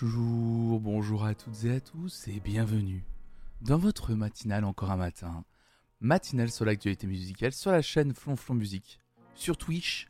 Bonjour, 0.00 0.80
bonjour 0.80 1.24
à 1.24 1.34
toutes 1.34 1.64
et 1.64 1.72
à 1.72 1.80
tous 1.80 2.28
et 2.28 2.38
bienvenue 2.38 3.04
dans 3.62 3.78
votre 3.78 4.14
matinale 4.14 4.64
encore 4.64 4.92
un 4.92 4.96
matin. 4.96 5.44
Matinale 6.00 6.50
sur 6.50 6.64
l'actualité 6.64 7.06
musicale 7.08 7.52
sur 7.52 7.72
la 7.72 7.82
chaîne 7.82 8.14
Flonflon 8.14 8.54
Musique, 8.54 9.00
sur 9.34 9.56
Twitch. 9.56 10.08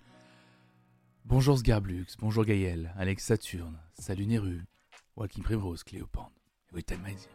Bonjour 1.24 1.56
Sgarblux, 1.58 2.06
bonjour 2.18 2.44
Gaël, 2.44 2.92
Alex 2.98 3.24
Saturne, 3.24 3.78
salut 3.94 4.26
Neru, 4.26 4.62
Walking 5.16 5.42
Primrose, 5.42 5.84
Cléopande, 5.84 6.32
Wittem 6.72 7.00
Maizir, 7.00 7.30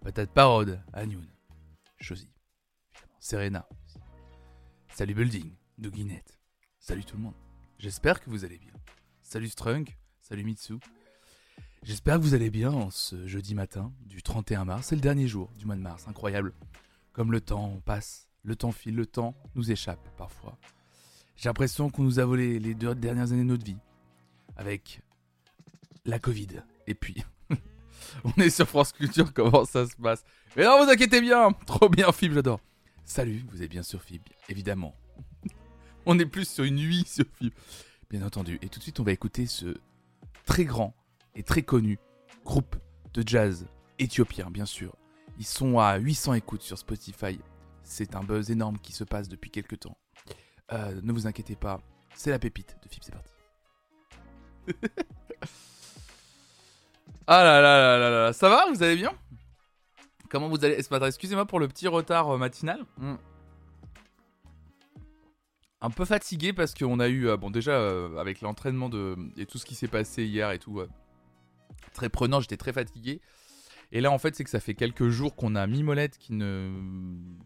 Patate 0.00 0.30
Parode, 0.30 0.80
Agnoun, 0.92 1.26
Chosy, 2.00 2.30
Serena, 3.18 3.68
salut 4.94 5.14
Building, 5.14 5.50
Douginette, 5.78 6.38
salut 6.78 7.04
tout 7.04 7.16
le 7.16 7.22
monde. 7.22 7.36
J'espère 7.78 8.20
que 8.20 8.30
vous 8.30 8.44
allez 8.44 8.58
bien. 8.58 8.72
Salut 9.22 9.48
Strunk, 9.48 9.98
salut 10.20 10.44
Mitsu. 10.44 10.78
J'espère 11.82 12.16
que 12.16 12.22
vous 12.22 12.34
allez 12.34 12.50
bien 12.50 12.72
en 12.72 12.90
ce 12.90 13.26
jeudi 13.26 13.54
matin 13.54 13.92
du 14.06 14.22
31 14.22 14.64
mars. 14.64 14.88
C'est 14.88 14.94
le 14.96 15.00
dernier 15.00 15.28
jour 15.28 15.50
du 15.58 15.64
mois 15.64 15.76
de 15.76 15.80
mars, 15.80 16.06
incroyable. 16.08 16.52
Comme 17.12 17.32
le 17.32 17.40
temps 17.40 17.80
passe, 17.84 18.28
le 18.42 18.56
temps 18.56 18.72
file, 18.72 18.96
le 18.96 19.06
temps 19.06 19.34
nous 19.54 19.70
échappe 19.70 20.08
parfois. 20.16 20.58
J'ai 21.36 21.48
l'impression 21.48 21.88
qu'on 21.88 22.02
nous 22.02 22.18
a 22.18 22.24
volé 22.24 22.58
les 22.58 22.74
deux 22.74 22.94
dernières 22.94 23.32
années 23.32 23.42
de 23.42 23.48
notre 23.48 23.64
vie. 23.64 23.78
Avec 24.56 25.02
la 26.04 26.18
Covid. 26.18 26.48
Et 26.88 26.94
puis, 26.94 27.24
on 28.24 28.42
est 28.42 28.50
sur 28.50 28.66
France 28.66 28.92
Culture, 28.92 29.32
comment 29.32 29.64
ça 29.64 29.86
se 29.86 29.94
passe? 29.96 30.24
Mais 30.56 30.64
non, 30.64 30.84
vous 30.84 30.90
inquiétez 30.90 31.20
bien 31.20 31.52
Trop 31.66 31.88
bien, 31.88 32.10
Fib, 32.10 32.32
j'adore. 32.32 32.60
Salut, 33.04 33.44
vous 33.50 33.62
êtes 33.62 33.70
bien 33.70 33.84
sur 33.84 34.02
Fib, 34.02 34.22
évidemment. 34.48 34.94
on 36.06 36.18
est 36.18 36.26
plus 36.26 36.48
sur 36.48 36.64
une 36.64 36.76
nuit 36.76 37.04
sur 37.06 37.24
Fib. 37.38 37.52
Bien 38.10 38.26
entendu. 38.26 38.58
Et 38.62 38.68
tout 38.68 38.78
de 38.78 38.82
suite, 38.82 38.98
on 38.98 39.04
va 39.04 39.12
écouter 39.12 39.46
ce 39.46 39.76
très 40.44 40.64
grand 40.64 40.94
très 41.46 41.62
connu 41.62 41.98
groupe 42.44 42.76
de 43.14 43.22
jazz 43.26 43.66
éthiopien, 43.98 44.50
bien 44.50 44.66
sûr. 44.66 44.96
Ils 45.38 45.46
sont 45.46 45.78
à 45.78 45.96
800 45.96 46.34
écoutes 46.34 46.62
sur 46.62 46.78
Spotify. 46.78 47.38
C'est 47.82 48.16
un 48.16 48.22
buzz 48.22 48.50
énorme 48.50 48.78
qui 48.78 48.92
se 48.92 49.04
passe 49.04 49.28
depuis 49.28 49.50
quelques 49.50 49.80
temps. 49.80 49.96
Euh, 50.72 51.00
ne 51.02 51.12
vous 51.12 51.26
inquiétez 51.26 51.56
pas, 51.56 51.80
c'est 52.14 52.30
la 52.30 52.38
pépite 52.38 52.76
de 52.82 52.88
Fib, 52.88 53.02
c'est 53.02 53.12
parti. 53.12 53.32
ah 57.26 57.42
là 57.42 57.60
là 57.62 57.78
là 57.78 57.98
là 57.98 58.10
là, 58.10 58.32
ça 58.34 58.48
va 58.50 58.66
Vous 58.70 58.82
allez 58.82 58.96
bien? 58.96 59.12
Comment 60.28 60.48
vous 60.48 60.62
allez? 60.62 60.78
Matin 60.90 61.06
Excusez-moi 61.06 61.46
pour 61.46 61.58
le 61.58 61.68
petit 61.68 61.88
retard 61.88 62.28
euh, 62.28 62.38
matinal. 62.38 62.84
Hmm. 62.98 63.14
Un 65.80 65.90
peu 65.90 66.04
fatigué 66.04 66.52
parce 66.52 66.74
qu'on 66.74 67.00
a 67.00 67.08
eu, 67.08 67.28
euh, 67.28 67.38
bon 67.38 67.50
déjà 67.50 67.78
avec 68.18 68.42
l'entraînement 68.42 68.90
de 68.90 69.16
et 69.38 69.46
tout 69.46 69.56
ce 69.58 69.64
qui 69.64 69.74
s'est 69.74 69.88
passé 69.88 70.24
hier 70.24 70.50
et 70.50 70.58
tout, 70.58 70.82
très 71.94 72.08
prenant, 72.08 72.40
j'étais 72.40 72.56
très 72.56 72.72
fatigué. 72.72 73.20
Et 73.90 74.00
là, 74.00 74.10
en 74.10 74.18
fait, 74.18 74.34
c'est 74.34 74.44
que 74.44 74.50
ça 74.50 74.60
fait 74.60 74.74
quelques 74.74 75.08
jours 75.08 75.34
qu'on 75.34 75.54
a 75.54 75.66
Mimolette 75.66 76.18
qui, 76.18 76.34
ne... 76.34 76.70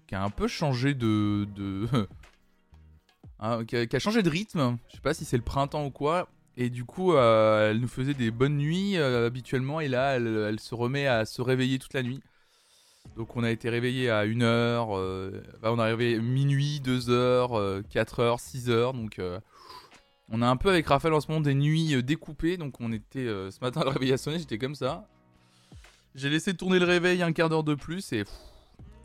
qui 0.06 0.14
a 0.14 0.22
un 0.22 0.30
peu 0.30 0.48
changé 0.48 0.94
de. 0.94 1.46
Hein, 3.44 3.64
qui, 3.64 3.74
a, 3.76 3.98
changé 3.98 4.22
de 4.22 4.30
rythme. 4.30 4.78
Je 4.88 4.94
sais 4.94 5.00
pas 5.00 5.14
si 5.14 5.24
c'est 5.24 5.36
le 5.36 5.42
printemps 5.42 5.84
ou 5.84 5.90
quoi. 5.90 6.28
Et 6.56 6.70
du 6.70 6.84
coup, 6.84 7.12
euh, 7.12 7.70
elle 7.70 7.80
nous 7.80 7.88
faisait 7.88 8.14
des 8.14 8.30
bonnes 8.30 8.56
nuits 8.56 8.96
euh, 8.96 9.26
habituellement. 9.26 9.80
Et 9.80 9.88
là, 9.88 10.14
elle, 10.14 10.60
se 10.60 10.76
remet 10.76 11.08
à 11.08 11.24
se 11.24 11.42
réveiller 11.42 11.80
toute 11.80 11.92
la 11.92 12.04
nuit. 12.04 12.20
Donc, 13.16 13.36
on 13.36 13.42
a 13.42 13.50
été 13.50 13.68
réveillé 13.68 14.10
à 14.10 14.24
1h. 14.24 14.44
Euh, 14.44 15.42
on 15.64 15.76
est 15.80 15.82
arrivé 15.82 16.20
minuit, 16.20 16.80
2h, 16.84 17.82
4h, 17.82 18.38
6h. 18.38 18.94
Donc. 18.94 19.20
On 20.28 20.40
a 20.40 20.46
un 20.48 20.56
peu 20.56 20.70
avec 20.70 20.86
Raphaël 20.86 21.14
en 21.14 21.20
ce 21.20 21.28
moment 21.28 21.40
des 21.40 21.54
nuits 21.54 22.02
découpées, 22.02 22.56
donc 22.56 22.80
on 22.80 22.92
était 22.92 23.26
ce 23.26 23.60
matin 23.60 23.82
le 23.84 23.90
réveil 23.90 24.12
a 24.12 24.16
sonné, 24.16 24.38
j'étais 24.38 24.58
comme 24.58 24.74
ça. 24.74 25.06
J'ai 26.14 26.30
laissé 26.30 26.54
tourner 26.54 26.78
le 26.78 26.86
réveil 26.86 27.22
un 27.22 27.32
quart 27.32 27.48
d'heure 27.48 27.64
de 27.64 27.74
plus 27.74 28.12
et 28.12 28.24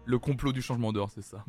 le 0.06 0.20
complot 0.20 0.54
du 0.54 0.62
changement 0.62 0.94
d'heure, 0.94 1.10
c'est 1.10 1.22
ça. 1.22 1.44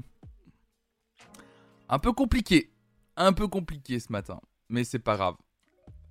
Un 1.89 1.99
peu 1.99 2.13
compliqué. 2.13 2.73
Un 3.17 3.33
peu 3.33 3.49
compliqué 3.49 3.99
ce 4.01 4.13
matin. 4.13 4.41
Mais 4.69 4.85
c'est 4.85 4.99
pas 4.99 5.17
grave. 5.17 5.37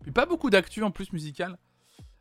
Puis 0.01 0.11
pas 0.11 0.25
beaucoup 0.25 0.49
d'actu 0.49 0.83
en 0.83 0.91
plus 0.91 1.11
musical. 1.11 1.57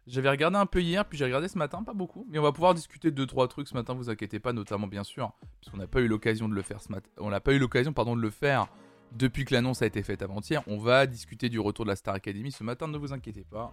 J'avais 0.07 0.31
regardé 0.31 0.57
un 0.57 0.67
peu 0.67 0.81
hier, 0.81 1.05
puis 1.05 1.19
j'ai 1.19 1.25
regardé 1.25 1.49
ce 1.49 1.59
matin, 1.59 1.83
pas 1.83 1.95
beaucoup. 1.95 2.27
Mais 2.29 2.39
on 2.39 2.43
va 2.43 2.53
pouvoir 2.53 2.75
discuter 2.75 3.11
de 3.11 3.25
2-3 3.25 3.49
trucs 3.49 3.67
ce 3.67 3.75
matin, 3.75 3.95
vous 3.95 4.09
inquiétez 4.09 4.39
pas, 4.39 4.53
notamment 4.53 4.87
bien 4.87 5.03
sûr, 5.03 5.33
puisqu'on 5.61 5.79
n'a 5.79 5.89
pas 5.89 6.01
eu 6.01 6.07
l'occasion 6.07 6.49
de 6.49 6.55
le 6.55 6.63
faire 6.63 6.81
ce 6.81 6.93
matin. 6.93 7.09
On 7.19 7.31
n'a 7.31 7.41
pas 7.41 7.53
eu 7.53 7.59
l'occasion, 7.59 7.93
pardon, 7.93 8.15
de 8.15 8.21
le 8.21 8.31
faire 8.31 8.69
depuis 9.16 9.44
que 9.44 9.54
l'annonce 9.54 9.82
a 9.82 9.87
été 9.87 10.03
faite 10.03 10.22
avant-hier. 10.22 10.62
On 10.66 10.78
va 10.78 11.06
discuter 11.06 11.49
du 11.49 11.59
retour 11.59 11.84
de 11.84 11.91
la 11.91 11.97
Star 11.97 12.15
Academy 12.15 12.53
ce 12.53 12.62
matin, 12.62 12.87
ne 12.88 12.99
vous 12.99 13.12
inquiétez 13.12 13.44
pas. 13.44 13.72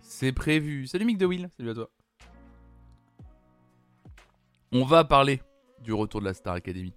C'est 0.00 0.32
prévu. 0.32 0.86
Salut 0.86 1.04
Mick 1.04 1.18
de 1.18 1.26
Will, 1.26 1.50
salut 1.56 1.70
à 1.70 1.74
toi. 1.74 1.90
On 4.72 4.84
va 4.84 5.04
parler 5.04 5.42
du 5.82 5.92
retour 5.92 6.20
de 6.20 6.26
la 6.26 6.34
Star 6.34 6.54
Academy. 6.54 6.92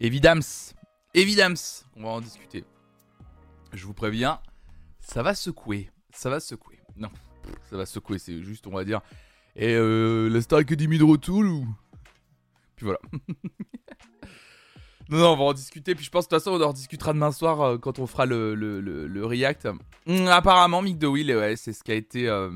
Évidemment, 0.00 0.40
évidemment, 1.14 1.54
on 1.96 2.02
va 2.02 2.08
en 2.10 2.20
discuter. 2.20 2.64
Je 3.72 3.86
vous 3.86 3.94
préviens, 3.94 4.40
ça 5.00 5.22
va 5.22 5.34
secouer, 5.34 5.90
ça 6.10 6.30
va 6.30 6.40
secouer. 6.40 6.80
Non, 6.96 7.10
ça 7.70 7.76
va 7.76 7.86
secouer, 7.86 8.18
c'est 8.18 8.42
juste, 8.42 8.66
on 8.66 8.72
va 8.72 8.84
dire. 8.84 9.00
Et 9.54 9.74
euh, 9.74 10.28
la 10.28 10.40
Star 10.40 10.60
Academy 10.60 10.98
de 10.98 11.04
retour 11.04 11.40
ou? 11.40 11.66
Puis 12.76 12.86
voilà. 12.86 13.00
non, 15.12 15.18
non, 15.18 15.32
on 15.32 15.36
va 15.36 15.44
en 15.44 15.52
discuter. 15.52 15.94
Puis 15.94 16.04
je 16.04 16.10
pense 16.10 16.28
de 16.28 16.34
toute 16.34 16.42
façon, 16.42 16.58
on 16.58 16.64
en 16.64 16.72
discutera 16.72 17.12
demain 17.12 17.32
soir 17.32 17.60
euh, 17.60 17.78
quand 17.78 17.98
on 17.98 18.06
fera 18.06 18.26
le, 18.26 18.54
le, 18.54 19.26
react. 19.26 19.68
Hum, 20.06 20.26
apparemment, 20.28 20.82
Mick 20.82 20.98
DeWill, 20.98 21.36
ouais, 21.36 21.56
c'est 21.56 21.72
ce 21.72 21.84
qui 21.84 21.92
a 21.92 21.94
été. 21.94 22.28
Euh, 22.28 22.50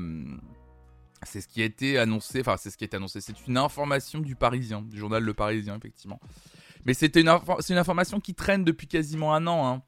c'est 1.23 1.41
ce 1.41 1.47
qui 1.47 1.61
a 1.61 1.65
été 1.65 1.97
annoncé, 1.97 2.41
enfin 2.41 2.57
c'est 2.57 2.69
ce 2.69 2.77
qui 2.77 2.83
a 2.83 2.85
été 2.85 2.97
annoncé, 2.97 3.21
c'est 3.21 3.47
une 3.47 3.57
information 3.57 4.19
du 4.19 4.35
Parisien, 4.35 4.81
du 4.81 4.97
journal 4.97 5.23
Le 5.23 5.33
Parisien 5.33 5.75
effectivement. 5.75 6.19
Mais 6.85 6.93
c'était 6.93 7.21
une, 7.21 7.29
information 7.77 8.19
qui 8.19 8.33
traîne 8.33 8.63
depuis 8.63 8.87
quasiment 8.87 9.33
un 9.33 9.45
an. 9.47 9.67
Hein. 9.67 9.81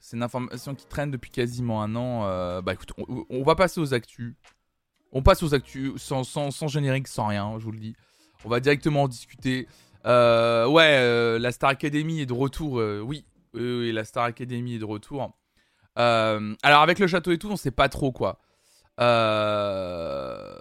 C'est 0.00 0.16
une 0.16 0.22
information 0.22 0.74
qui 0.74 0.86
traîne 0.86 1.10
depuis 1.10 1.30
quasiment 1.30 1.82
un 1.82 1.94
an. 1.94 2.24
Euh, 2.24 2.62
bah 2.62 2.72
écoute, 2.72 2.92
on, 2.98 3.42
va 3.44 3.54
passer 3.54 3.80
aux 3.80 3.94
actus. 3.94 4.34
On 5.12 5.22
passe 5.22 5.42
aux 5.42 5.54
actus 5.54 5.92
sans, 5.96 6.24
sans, 6.24 6.68
générique, 6.68 7.06
sans 7.06 7.26
rien, 7.26 7.56
je 7.58 7.64
vous 7.64 7.70
le 7.70 7.78
dis. 7.78 7.94
On 8.44 8.48
va 8.48 8.60
directement 8.60 9.04
en 9.04 9.08
discuter. 9.08 9.68
Euh, 10.06 10.66
ouais, 10.66 10.98
euh, 10.98 11.38
la 11.38 11.52
Star 11.52 11.70
Academy 11.70 12.20
est 12.20 12.26
de 12.26 12.32
retour. 12.32 12.74
oui, 12.74 13.24
oui, 13.54 13.92
la 13.92 14.04
Star 14.04 14.24
Academy 14.24 14.74
est 14.74 14.78
de 14.78 14.84
retour. 14.84 15.32
alors 15.96 16.82
avec 16.82 16.98
le 16.98 17.06
château 17.06 17.32
et 17.32 17.38
tout, 17.38 17.50
on 17.50 17.56
sait 17.56 17.70
pas 17.70 17.88
trop 17.88 18.12
quoi. 18.12 18.38
Euh, 18.98 20.56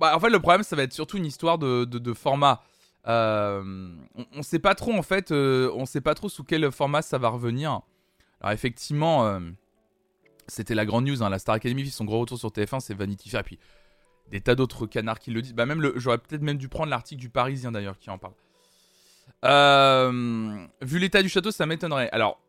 bah, 0.00 0.16
en 0.16 0.20
fait, 0.20 0.30
le 0.30 0.40
problème, 0.40 0.62
ça 0.62 0.76
va 0.76 0.82
être 0.82 0.92
surtout 0.92 1.18
une 1.18 1.26
histoire 1.26 1.58
de, 1.58 2.14
format. 2.14 2.62
Euh, 3.08 3.94
on, 4.34 4.42
sait 4.42 4.60
pas 4.60 4.76
trop 4.76 4.92
en 4.92 5.02
fait, 5.02 5.32
euh, 5.32 5.72
on 5.74 5.86
sait 5.86 6.00
pas 6.00 6.14
trop 6.14 6.28
sous 6.28 6.44
quel 6.44 6.70
format 6.70 7.02
ça 7.02 7.18
va 7.18 7.28
revenir. 7.28 7.80
Alors 8.40 8.52
effectivement, 8.52 9.40
c'était 10.46 10.74
la 10.74 10.84
grande 10.84 11.06
news. 11.06 11.22
Hein, 11.22 11.30
la 11.30 11.38
Star 11.38 11.56
Academy 11.56 11.88
son 11.90 12.04
gros 12.04 12.20
retour 12.20 12.38
sur 12.38 12.50
TF1, 12.50 12.80
c'est 12.80 12.94
Vanity 12.94 13.28
Fair. 13.28 13.42
Puis 13.42 13.58
des 14.32 14.40
tas 14.40 14.56
d'autres 14.56 14.86
canards 14.86 15.20
qui 15.20 15.30
le 15.30 15.42
disent. 15.42 15.54
Bah 15.54 15.66
même 15.66 15.92
j'aurais 15.96 16.18
peut-être 16.18 16.42
même 16.42 16.56
dû 16.56 16.68
prendre 16.68 16.90
l'article 16.90 17.20
du 17.20 17.28
Parisien 17.28 17.70
d'ailleurs 17.70 17.98
qui 17.98 18.10
en 18.10 18.18
parle. 18.18 18.34
vu 20.82 20.98
l'état 20.98 21.22
du 21.22 21.28
château, 21.28 21.52
ça 21.52 21.66
m'étonnerait. 21.66 22.10
Alors 22.10 22.40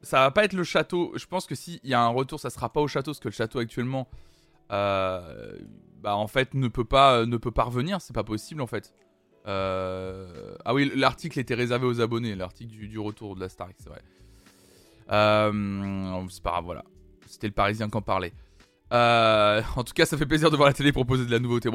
ça 0.00 0.20
va 0.20 0.30
pas 0.30 0.44
être 0.44 0.52
le 0.52 0.64
château. 0.64 1.12
Je 1.16 1.26
pense 1.26 1.46
que 1.46 1.54
s'il 1.54 1.80
y 1.84 1.94
a 1.94 2.00
un 2.00 2.08
retour, 2.08 2.40
ça 2.40 2.50
sera 2.50 2.72
pas 2.72 2.80
au 2.80 2.88
château, 2.88 3.10
parce 3.10 3.20
que 3.20 3.28
le 3.28 3.34
château 3.34 3.58
actuellement, 3.58 4.08
euh, 4.72 5.58
bah 6.00 6.16
en 6.16 6.28
fait 6.28 6.54
ne 6.54 6.68
peut 6.68 6.84
pas 6.84 7.26
ne 7.26 7.36
peut 7.36 7.50
pas 7.50 7.64
revenir. 7.64 8.00
C'est 8.00 8.14
pas 8.14 8.24
possible 8.24 8.62
en 8.62 8.66
fait. 8.66 8.94
Euh, 9.46 10.54
ah 10.64 10.72
oui, 10.72 10.90
l'article 10.94 11.38
était 11.38 11.54
réservé 11.54 11.86
aux 11.86 12.00
abonnés, 12.00 12.34
l'article 12.34 12.74
du, 12.88 12.98
retour 12.98 13.34
de 13.34 13.40
la 13.40 13.48
Star, 13.48 13.68
c'est 13.78 13.88
vrai. 13.88 14.02
Euh, 15.10 16.26
c'est 16.30 16.42
pas 16.42 16.52
grave, 16.52 16.64
voilà. 16.64 16.84
C'était 17.26 17.48
le 17.48 17.52
Parisien 17.52 17.90
qui 17.90 17.96
en 17.96 18.02
parlait. 18.02 18.32
En 18.90 19.84
tout 19.84 19.92
cas, 19.94 20.06
ça 20.06 20.16
fait 20.16 20.26
plaisir 20.26 20.50
de 20.50 20.56
voir 20.56 20.68
la 20.68 20.74
télé 20.74 20.92
proposer 20.92 21.24
de 21.26 21.30
la 21.30 21.38
nouveauté. 21.38 21.70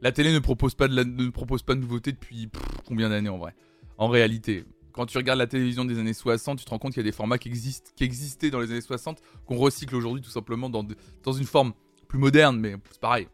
La 0.00 0.12
télé 0.12 0.32
ne 0.32 0.38
propose 0.38 0.74
pas 0.74 0.88
de 0.88 1.02
ne 1.02 1.30
propose 1.30 1.62
pas 1.62 1.74
de 1.74 1.80
nouveauté 1.80 2.12
depuis 2.12 2.48
combien 2.86 3.08
d'années 3.08 3.28
en 3.28 3.38
vrai? 3.38 3.54
En 3.96 4.08
réalité, 4.08 4.64
quand 4.94 5.06
tu 5.06 5.18
regardes 5.18 5.40
la 5.40 5.46
télévision 5.46 5.84
des 5.84 5.98
années 5.98 6.14
60, 6.14 6.58
tu 6.58 6.64
te 6.64 6.70
rends 6.70 6.78
compte 6.78 6.92
qu'il 6.92 7.02
y 7.02 7.06
a 7.06 7.10
des 7.10 7.16
formats 7.16 7.38
qui, 7.38 7.48
existent, 7.48 7.90
qui 7.96 8.04
existaient 8.04 8.50
dans 8.50 8.60
les 8.60 8.70
années 8.70 8.80
60, 8.80 9.20
qu'on 9.44 9.56
recycle 9.56 9.94
aujourd'hui 9.96 10.22
tout 10.22 10.30
simplement 10.30 10.70
dans, 10.70 10.86
dans 11.22 11.32
une 11.32 11.46
forme 11.46 11.72
plus 12.06 12.18
moderne, 12.18 12.60
mais 12.60 12.76
c'est 12.90 13.00
pareil. 13.00 13.28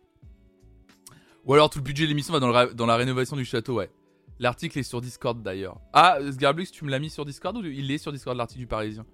Ou 1.44 1.52
alors 1.54 1.68
tout 1.68 1.78
le 1.78 1.84
budget 1.84 2.04
de 2.04 2.08
l'émission 2.08 2.32
va 2.32 2.40
dans, 2.40 2.74
dans, 2.74 2.86
la 2.86 2.96
rénovation 2.96 3.36
du 3.36 3.44
château, 3.44 3.74
ouais. 3.74 3.90
L'article 4.38 4.78
est 4.78 4.82
sur 4.82 5.02
Discord 5.02 5.42
d'ailleurs. 5.42 5.78
Ah, 5.92 6.18
Sgarblux, 6.30 6.66
tu 6.72 6.86
me 6.86 6.90
l'as 6.90 6.98
mis 6.98 7.10
sur 7.10 7.26
Discord 7.26 7.54
ou 7.58 7.64
il 7.64 7.90
est 7.90 7.98
sur 7.98 8.10
Discord 8.10 8.36
l'article 8.38 8.60
du 8.60 8.66
Parisien? 8.66 9.04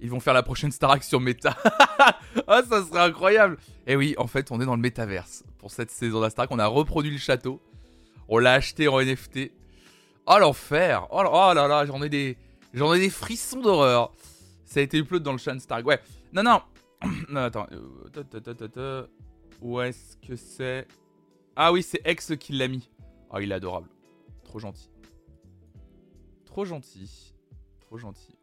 Ils 0.00 0.10
vont 0.10 0.20
faire 0.20 0.34
la 0.34 0.42
prochaine 0.42 0.70
Starac 0.70 1.02
sur 1.02 1.20
Meta. 1.20 1.56
ah, 2.46 2.62
ça 2.68 2.84
serait 2.84 3.00
incroyable. 3.00 3.56
Et 3.86 3.92
eh 3.92 3.96
oui, 3.96 4.14
en 4.18 4.26
fait, 4.26 4.50
on 4.50 4.60
est 4.60 4.66
dans 4.66 4.76
le 4.76 4.82
métaverse. 4.82 5.44
Pour 5.58 5.70
cette 5.70 5.90
saison 5.90 6.20
d'Astarac, 6.20 6.50
on 6.50 6.58
a 6.58 6.66
reproduit 6.66 7.10
le 7.10 7.18
château. 7.18 7.60
On 8.28 8.38
l'a 8.38 8.52
acheté 8.52 8.88
en 8.88 9.00
NFT. 9.00 9.52
Oh 10.26 10.38
l'enfer 10.40 11.06
oh, 11.12 11.22
oh, 11.24 11.52
là 11.54 11.68
là, 11.68 11.86
j'en 11.86 12.02
ai 12.02 12.08
des 12.08 12.36
j'en 12.74 12.92
ai 12.92 12.98
des 12.98 13.10
frissons 13.10 13.60
d'horreur. 13.60 14.12
Ça 14.64 14.80
a 14.80 14.82
été 14.82 14.98
upload 14.98 15.22
dans 15.22 15.32
le 15.32 15.38
Shan 15.38 15.58
Stark. 15.60 15.86
Ouais. 15.86 16.00
Non 16.32 16.42
non. 16.42 16.60
non 17.28 17.42
attends. 17.42 17.66
Euh, 17.72 19.06
Où 19.62 19.80
est-ce 19.80 20.16
que 20.16 20.34
c'est? 20.34 20.86
Ah 21.54 21.72
oui, 21.72 21.82
c'est 21.82 22.00
Ex 22.04 22.32
qui 22.38 22.52
l'a 22.52 22.68
mis. 22.68 22.90
Oh, 23.30 23.38
il 23.38 23.52
est 23.52 23.54
adorable. 23.54 23.88
Trop 24.44 24.58
gentil. 24.58 24.90
Trop 26.44 26.64
gentil. 26.64 27.34
Trop 27.80 27.98
gentil. 27.98 28.36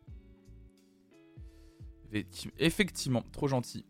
Effectivement, 2.59 3.23
trop 3.31 3.47
gentil. 3.47 3.85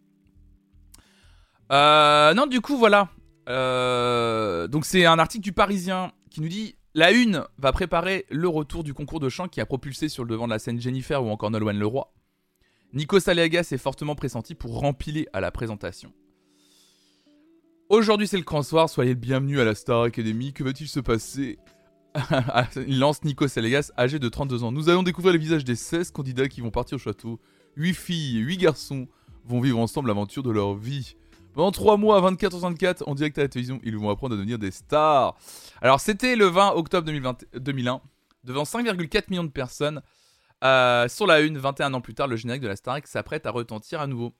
Euh, 1.71 2.33
non, 2.33 2.47
du 2.47 2.61
coup, 2.61 2.77
voilà. 2.77 3.09
Euh, 3.49 4.67
donc, 4.67 4.85
c'est 4.85 5.05
un 5.05 5.19
article 5.19 5.43
du 5.43 5.53
Parisien 5.53 6.11
qui 6.29 6.41
nous 6.41 6.47
dit 6.47 6.75
La 6.93 7.11
Une 7.11 7.45
va 7.57 7.71
préparer 7.71 8.25
le 8.29 8.47
retour 8.47 8.83
du 8.83 8.93
concours 8.93 9.19
de 9.19 9.29
chant 9.29 9.47
qui 9.47 9.61
a 9.61 9.65
propulsé 9.65 10.09
sur 10.09 10.23
le 10.23 10.29
devant 10.29 10.45
de 10.45 10.51
la 10.51 10.59
scène 10.59 10.79
Jennifer 10.79 11.23
ou 11.23 11.29
encore 11.29 11.51
Nolwenn 11.51 11.77
Leroy. 11.77 12.07
Nico 12.93 13.19
Saliagas 13.19 13.69
est 13.71 13.77
fortement 13.77 14.15
pressenti 14.15 14.53
pour 14.53 14.79
rempiler 14.79 15.27
à 15.33 15.41
la 15.41 15.51
présentation. 15.51 16.13
Aujourd'hui, 17.89 18.27
c'est 18.27 18.37
le 18.37 18.43
grand 18.43 18.63
soir. 18.63 18.89
Soyez 18.89 19.13
le 19.13 19.19
bienvenu 19.19 19.59
à 19.59 19.65
la 19.65 19.75
Star 19.75 20.03
Academy. 20.03 20.53
Que 20.53 20.63
va-t-il 20.63 20.87
se 20.87 20.99
passer? 20.99 21.57
Il 22.87 22.99
lance 22.99 23.23
Nico 23.23 23.47
Salegas, 23.47 23.91
âgé 23.97 24.19
de 24.19 24.29
32 24.29 24.63
ans. 24.63 24.71
Nous 24.71 24.89
allons 24.89 25.03
découvrir 25.03 25.33
les 25.33 25.39
visages 25.39 25.63
des 25.63 25.75
16 25.75 26.11
candidats 26.11 26.47
qui 26.47 26.61
vont 26.61 26.71
partir 26.71 26.95
au 26.95 26.99
château. 26.99 27.39
8 27.75 27.93
filles 27.93 28.37
et 28.37 28.41
8 28.41 28.57
garçons 28.57 29.07
vont 29.45 29.61
vivre 29.61 29.79
ensemble 29.79 30.07
l'aventure 30.07 30.43
de 30.43 30.51
leur 30.51 30.75
vie. 30.75 31.15
Pendant 31.53 31.71
3 31.71 31.97
mois, 31.97 32.19
24 32.19 32.57
24 32.57 33.07
en 33.07 33.15
direct 33.15 33.37
à 33.37 33.41
la 33.41 33.47
télévision, 33.47 33.79
ils 33.83 33.97
vont 33.97 34.09
apprendre 34.09 34.33
à 34.33 34.37
devenir 34.37 34.57
des 34.57 34.71
stars. 34.71 35.35
Alors, 35.81 35.99
c'était 35.99 36.35
le 36.35 36.45
20 36.45 36.71
octobre 36.71 37.07
2001, 37.53 38.01
devant 38.43 38.63
5,4 38.63 39.25
millions 39.29 39.43
de 39.43 39.49
personnes. 39.49 40.01
Euh, 40.63 41.07
sur 41.09 41.27
la 41.27 41.41
une, 41.41 41.57
21 41.57 41.93
ans 41.93 42.01
plus 42.01 42.15
tard, 42.15 42.27
le 42.27 42.37
générique 42.37 42.61
de 42.61 42.67
la 42.67 42.75
Star 42.75 42.99
s'apprête 43.03 43.45
à 43.45 43.51
retentir 43.51 43.99
à 43.99 44.07
nouveau. 44.07 44.33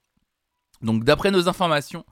Donc, 0.82 1.04
d'après 1.04 1.30
nos 1.30 1.48
informations, 1.48 2.04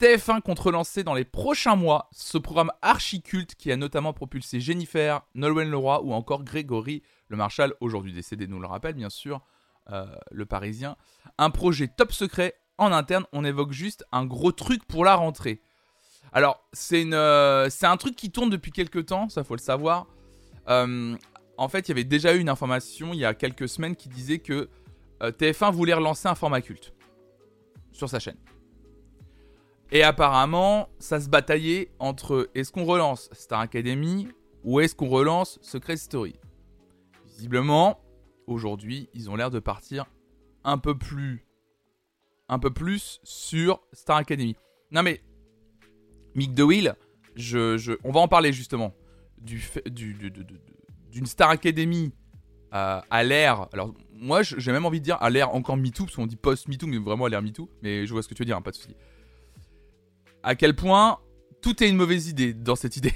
TF1 0.00 0.40
compte 0.40 0.60
relancer 0.60 1.04
dans 1.04 1.14
les 1.14 1.24
prochains 1.24 1.76
mois 1.76 2.08
ce 2.12 2.38
programme 2.38 2.70
archi-culte 2.80 3.54
qui 3.56 3.70
a 3.70 3.76
notamment 3.76 4.14
propulsé 4.14 4.58
Jennifer, 4.60 5.20
Nolwenn 5.34 5.70
Leroy 5.70 6.02
ou 6.02 6.14
encore 6.14 6.44
Grégory 6.44 7.02
Le 7.28 7.36
Marchal, 7.36 7.74
aujourd'hui 7.80 8.14
décédé, 8.14 8.46
nous 8.46 8.60
le 8.60 8.66
rappelle 8.66 8.94
bien 8.94 9.10
sûr, 9.10 9.42
le 10.30 10.46
Parisien. 10.46 10.96
Un 11.38 11.50
projet 11.50 11.88
top 11.88 12.12
secret 12.12 12.54
en 12.78 12.92
interne, 12.92 13.24
on 13.32 13.44
évoque 13.44 13.72
juste 13.72 14.04
un 14.12 14.24
gros 14.24 14.52
truc 14.52 14.84
pour 14.86 15.04
la 15.04 15.14
rentrée. 15.14 15.60
Alors, 16.32 16.64
c'est 16.72 17.04
euh, 17.12 17.68
un 17.82 17.96
truc 17.96 18.16
qui 18.16 18.30
tourne 18.30 18.50
depuis 18.50 18.70
quelques 18.70 19.06
temps, 19.06 19.28
ça 19.28 19.44
faut 19.44 19.54
le 19.54 19.60
savoir. 19.60 20.06
Euh, 20.68 21.16
en 21.56 21.68
fait, 21.68 21.80
il 21.80 21.88
y 21.88 21.92
avait 21.92 22.04
déjà 22.04 22.34
eu 22.34 22.38
une 22.38 22.48
information 22.48 23.12
il 23.12 23.18
y 23.18 23.24
a 23.24 23.34
quelques 23.34 23.68
semaines 23.68 23.96
qui 23.96 24.08
disait 24.08 24.38
que 24.38 24.68
TF1 25.20 25.72
voulait 25.72 25.92
relancer 25.92 26.28
un 26.28 26.34
format 26.34 26.62
culte 26.62 26.94
sur 27.92 28.08
sa 28.08 28.18
chaîne. 28.18 28.38
Et 29.92 30.02
apparemment, 30.02 30.88
ça 30.98 31.20
se 31.20 31.28
bataillait 31.28 31.90
entre 31.98 32.48
est-ce 32.54 32.70
qu'on 32.70 32.84
relance 32.84 33.28
Star 33.32 33.60
Academy 33.60 34.28
ou 34.62 34.80
est-ce 34.80 34.94
qu'on 34.94 35.08
relance 35.08 35.58
Secret 35.62 35.96
Story? 35.96 36.36
Visiblement, 37.26 38.00
aujourd'hui, 38.50 39.08
ils 39.14 39.30
ont 39.30 39.36
l'air 39.36 39.50
de 39.50 39.58
partir 39.58 40.06
un 40.64 40.78
peu 40.78 40.96
plus 40.96 41.44
un 42.48 42.58
peu 42.58 42.70
plus 42.70 43.20
sur 43.22 43.80
Star 43.92 44.16
Academy. 44.16 44.56
Non 44.90 45.02
mais 45.02 45.22
Mick 46.34 46.54
DeWill, 46.54 46.94
je, 47.36 47.96
on 48.04 48.12
va 48.12 48.20
en 48.20 48.28
parler 48.28 48.52
justement 48.52 48.94
du, 49.38 49.62
du, 49.86 50.14
d'une 51.10 51.26
Star 51.26 51.50
Academy 51.50 52.12
euh, 52.74 53.00
à 53.08 53.24
l'ère. 53.24 53.68
Alors 53.72 53.94
moi, 54.12 54.42
j'ai 54.42 54.72
même 54.72 54.84
envie 54.84 55.00
de 55.00 55.04
dire 55.04 55.16
à 55.20 55.30
l'ère 55.30 55.54
encore 55.54 55.76
MeToo, 55.76 56.04
parce 56.04 56.16
qu'on 56.16 56.26
dit 56.26 56.36
post 56.36 56.68
MeToo, 56.68 56.86
mais 56.86 56.98
vraiment 56.98 57.24
à 57.24 57.28
l'ère 57.28 57.42
MeToo. 57.42 57.70
Mais 57.82 58.06
je 58.06 58.12
vois 58.12 58.22
ce 58.22 58.28
que 58.28 58.34
tu 58.34 58.42
veux 58.42 58.46
dire, 58.46 58.56
hein, 58.56 58.62
pas 58.62 58.70
de 58.70 58.76
souci 58.76 58.94
à 60.42 60.54
quel 60.54 60.74
point 60.74 61.18
tout 61.62 61.82
est 61.82 61.88
une 61.88 61.96
mauvaise 61.96 62.28
idée 62.28 62.54
dans 62.54 62.76
cette 62.76 62.96
idée? 62.96 63.14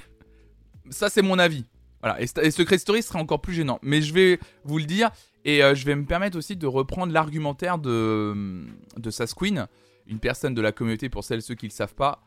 Ça, 0.90 1.08
c'est 1.08 1.22
mon 1.22 1.38
avis. 1.38 1.64
Voilà. 2.04 2.20
Et, 2.20 2.50
Secret 2.50 2.76
Story 2.76 3.02
sera 3.02 3.18
encore 3.18 3.40
plus 3.40 3.54
gênant. 3.54 3.78
Mais 3.82 4.02
je 4.02 4.12
vais 4.12 4.38
vous 4.64 4.78
le 4.78 4.84
dire. 4.84 5.10
Et 5.46 5.62
euh, 5.62 5.74
je 5.74 5.86
vais 5.86 5.96
me 5.96 6.04
permettre 6.04 6.36
aussi 6.36 6.54
de 6.54 6.66
reprendre 6.66 7.12
l'argumentaire 7.12 7.78
de, 7.78 8.66
de 8.96 9.10
Sasquin, 9.10 9.68
une 10.06 10.18
personne 10.18 10.54
de 10.54 10.60
la 10.60 10.72
communauté 10.72 11.08
pour 11.08 11.24
celles 11.24 11.42
ceux 11.42 11.54
qui 11.54 11.66
ne 11.66 11.70
le 11.70 11.74
savent 11.74 11.94
pas. 11.94 12.26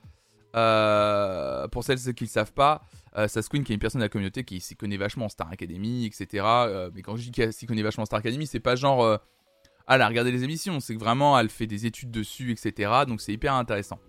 Euh, 0.56 1.68
pour 1.68 1.84
celles 1.84 2.00
ceux 2.00 2.14
qui 2.14 2.24
ne 2.24 2.30
le 2.30 2.32
savent 2.32 2.54
pas, 2.54 2.82
euh, 3.18 3.28
Sasquin 3.28 3.62
qui 3.62 3.72
est 3.72 3.76
une 3.76 3.80
personne 3.80 4.00
de 4.00 4.06
la 4.06 4.10
communauté 4.10 4.44
qui 4.44 4.60
s'y 4.60 4.76
connaît 4.76 4.98
vachement 4.98 5.26
en 5.26 5.30
Star 5.30 5.52
Academy, 5.52 6.06
etc. 6.06 6.44
Euh, 6.46 6.90
mais 6.96 7.04
quand 7.04 7.16
je 7.16 7.24
dis 7.24 7.32
qu'elle 7.32 7.54
s'y 7.54 7.68
connaît 7.68 7.84
vachement 7.84 8.04
en 8.04 8.06
Star 8.06 8.20
Academy, 8.20 8.48
c'est 8.48 8.60
pas 8.60 8.76
genre 8.76 9.04
ah, 9.06 9.96
elle 9.96 10.02
a 10.02 10.08
regardé 10.08 10.32
les 10.32 10.44
émissions, 10.44 10.80
c'est 10.80 10.96
que 10.96 11.00
vraiment 11.00 11.38
elle 11.38 11.50
fait 11.50 11.68
des 11.68 11.86
études 11.86 12.12
dessus, 12.12 12.52
etc. 12.52 12.92
Donc 13.08 13.22
c'est 13.22 13.34
hyper 13.34 13.54
intéressant. 13.54 14.00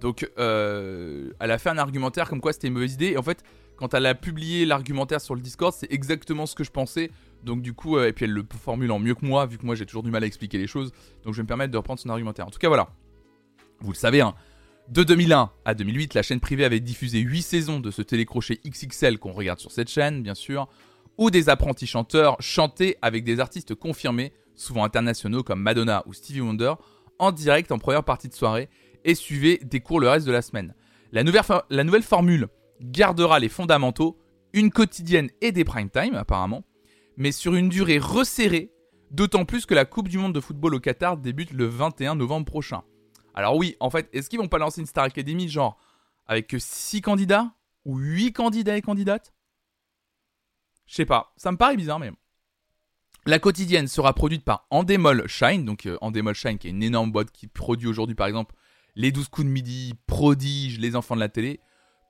Donc, 0.00 0.28
euh, 0.38 1.30
elle 1.40 1.50
a 1.50 1.58
fait 1.58 1.70
un 1.70 1.78
argumentaire 1.78 2.28
comme 2.28 2.40
quoi 2.40 2.52
c'était 2.52 2.68
une 2.68 2.74
mauvaise 2.74 2.94
idée. 2.94 3.12
Et 3.12 3.16
en 3.16 3.22
fait, 3.22 3.42
quand 3.76 3.94
elle 3.94 4.06
a 4.06 4.14
publié 4.14 4.64
l'argumentaire 4.64 5.20
sur 5.20 5.34
le 5.34 5.40
Discord, 5.40 5.74
c'est 5.76 5.92
exactement 5.92 6.46
ce 6.46 6.54
que 6.54 6.64
je 6.64 6.70
pensais. 6.70 7.10
Donc, 7.42 7.62
du 7.62 7.74
coup, 7.74 7.96
euh, 7.96 8.08
et 8.08 8.12
puis 8.12 8.24
elle 8.24 8.32
le 8.32 8.44
formule 8.58 8.90
en 8.92 8.98
mieux 8.98 9.14
que 9.14 9.24
moi, 9.26 9.46
vu 9.46 9.58
que 9.58 9.66
moi 9.66 9.74
j'ai 9.74 9.86
toujours 9.86 10.02
du 10.02 10.10
mal 10.10 10.22
à 10.22 10.26
expliquer 10.26 10.58
les 10.58 10.66
choses. 10.66 10.92
Donc, 11.24 11.34
je 11.34 11.38
vais 11.38 11.42
me 11.42 11.48
permettre 11.48 11.72
de 11.72 11.76
reprendre 11.76 12.00
son 12.00 12.08
argumentaire. 12.08 12.46
En 12.46 12.50
tout 12.50 12.58
cas, 12.58 12.68
voilà. 12.68 12.88
Vous 13.80 13.92
le 13.92 13.96
savez, 13.96 14.20
hein. 14.20 14.34
De 14.88 15.02
2001 15.02 15.50
à 15.64 15.74
2008, 15.74 16.12
la 16.12 16.22
chaîne 16.22 16.40
privée 16.40 16.64
avait 16.64 16.80
diffusé 16.80 17.20
8 17.20 17.42
saisons 17.42 17.80
de 17.80 17.90
ce 17.90 18.02
télécrochet 18.02 18.60
XXL 18.66 19.18
qu'on 19.18 19.32
regarde 19.32 19.58
sur 19.58 19.72
cette 19.72 19.88
chaîne, 19.88 20.22
bien 20.22 20.34
sûr, 20.34 20.68
où 21.16 21.30
des 21.30 21.48
apprentis 21.48 21.86
chanteurs 21.86 22.36
chantaient 22.40 22.98
avec 23.00 23.24
des 23.24 23.40
artistes 23.40 23.74
confirmés, 23.74 24.34
souvent 24.54 24.84
internationaux 24.84 25.42
comme 25.42 25.62
Madonna 25.62 26.02
ou 26.06 26.12
Stevie 26.12 26.42
Wonder, 26.42 26.74
en 27.18 27.32
direct 27.32 27.72
en 27.72 27.78
première 27.78 28.04
partie 28.04 28.28
de 28.28 28.34
soirée 28.34 28.68
et 29.04 29.14
suivez 29.14 29.58
des 29.64 29.80
cours 29.80 30.00
le 30.00 30.08
reste 30.08 30.26
de 30.26 30.32
la 30.32 30.42
semaine. 30.42 30.74
La 31.12 31.22
nouvelle 31.24 32.02
formule 32.02 32.48
gardera 32.90 33.38
les 33.38 33.48
fondamentaux, 33.48 34.18
une 34.52 34.70
quotidienne 34.70 35.30
et 35.40 35.52
des 35.52 35.64
prime 35.64 35.90
time 35.90 36.14
apparemment, 36.14 36.64
mais 37.16 37.32
sur 37.32 37.54
une 37.54 37.68
durée 37.68 37.98
resserrée, 37.98 38.72
d'autant 39.10 39.44
plus 39.44 39.66
que 39.66 39.74
la 39.74 39.84
Coupe 39.84 40.08
du 40.08 40.18
Monde 40.18 40.34
de 40.34 40.40
football 40.40 40.74
au 40.74 40.80
Qatar 40.80 41.16
débute 41.16 41.52
le 41.52 41.66
21 41.66 42.16
novembre 42.16 42.46
prochain. 42.46 42.82
Alors 43.34 43.56
oui, 43.56 43.76
en 43.80 43.90
fait, 43.90 44.08
est-ce 44.12 44.30
qu'ils 44.30 44.38
vont 44.38 44.48
pas 44.48 44.58
lancer 44.58 44.80
une 44.80 44.86
Star 44.86 45.04
Academy 45.04 45.48
genre 45.48 45.78
avec 46.26 46.46
que 46.46 46.58
6 46.58 47.02
candidats 47.02 47.52
ou 47.84 47.98
8 47.98 48.32
candidats 48.32 48.76
et 48.76 48.82
candidates? 48.82 49.34
Je 50.86 50.94
sais 50.94 51.06
pas, 51.06 51.32
ça 51.36 51.50
me 51.52 51.56
paraît 51.56 51.76
bizarre 51.76 51.98
mais... 51.98 52.12
La 53.26 53.38
quotidienne 53.38 53.88
sera 53.88 54.12
produite 54.12 54.44
par 54.44 54.66
Endemol 54.68 55.26
Shine, 55.26 55.64
donc 55.64 55.86
euh, 55.86 55.96
Endemol 56.02 56.34
Shine 56.34 56.58
qui 56.58 56.66
est 56.66 56.70
une 56.70 56.82
énorme 56.82 57.10
boîte 57.10 57.30
qui 57.30 57.46
produit 57.46 57.88
aujourd'hui 57.88 58.14
par 58.14 58.26
exemple 58.26 58.54
les 58.96 59.12
12 59.12 59.28
coups 59.28 59.46
de 59.46 59.52
midi, 59.52 59.94
Prodige, 60.06 60.78
les 60.78 60.94
enfants 60.94 61.14
de 61.14 61.20
la 61.20 61.28
télé. 61.28 61.60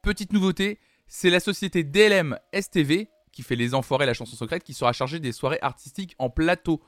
Petite 0.04 0.34
nouveauté, 0.34 0.78
c'est 1.08 1.30
la 1.30 1.40
société 1.40 1.82
DLM 1.82 2.38
STV, 2.52 3.08
qui 3.32 3.42
fait 3.42 3.56
Les 3.56 3.72
Enfoirés, 3.72 4.04
la 4.04 4.12
chanson 4.12 4.36
secrète, 4.36 4.62
qui 4.62 4.74
sera 4.74 4.92
chargée 4.92 5.18
des 5.18 5.32
soirées 5.32 5.58
artistiques 5.62 6.14
en 6.18 6.28
plateau. 6.28 6.82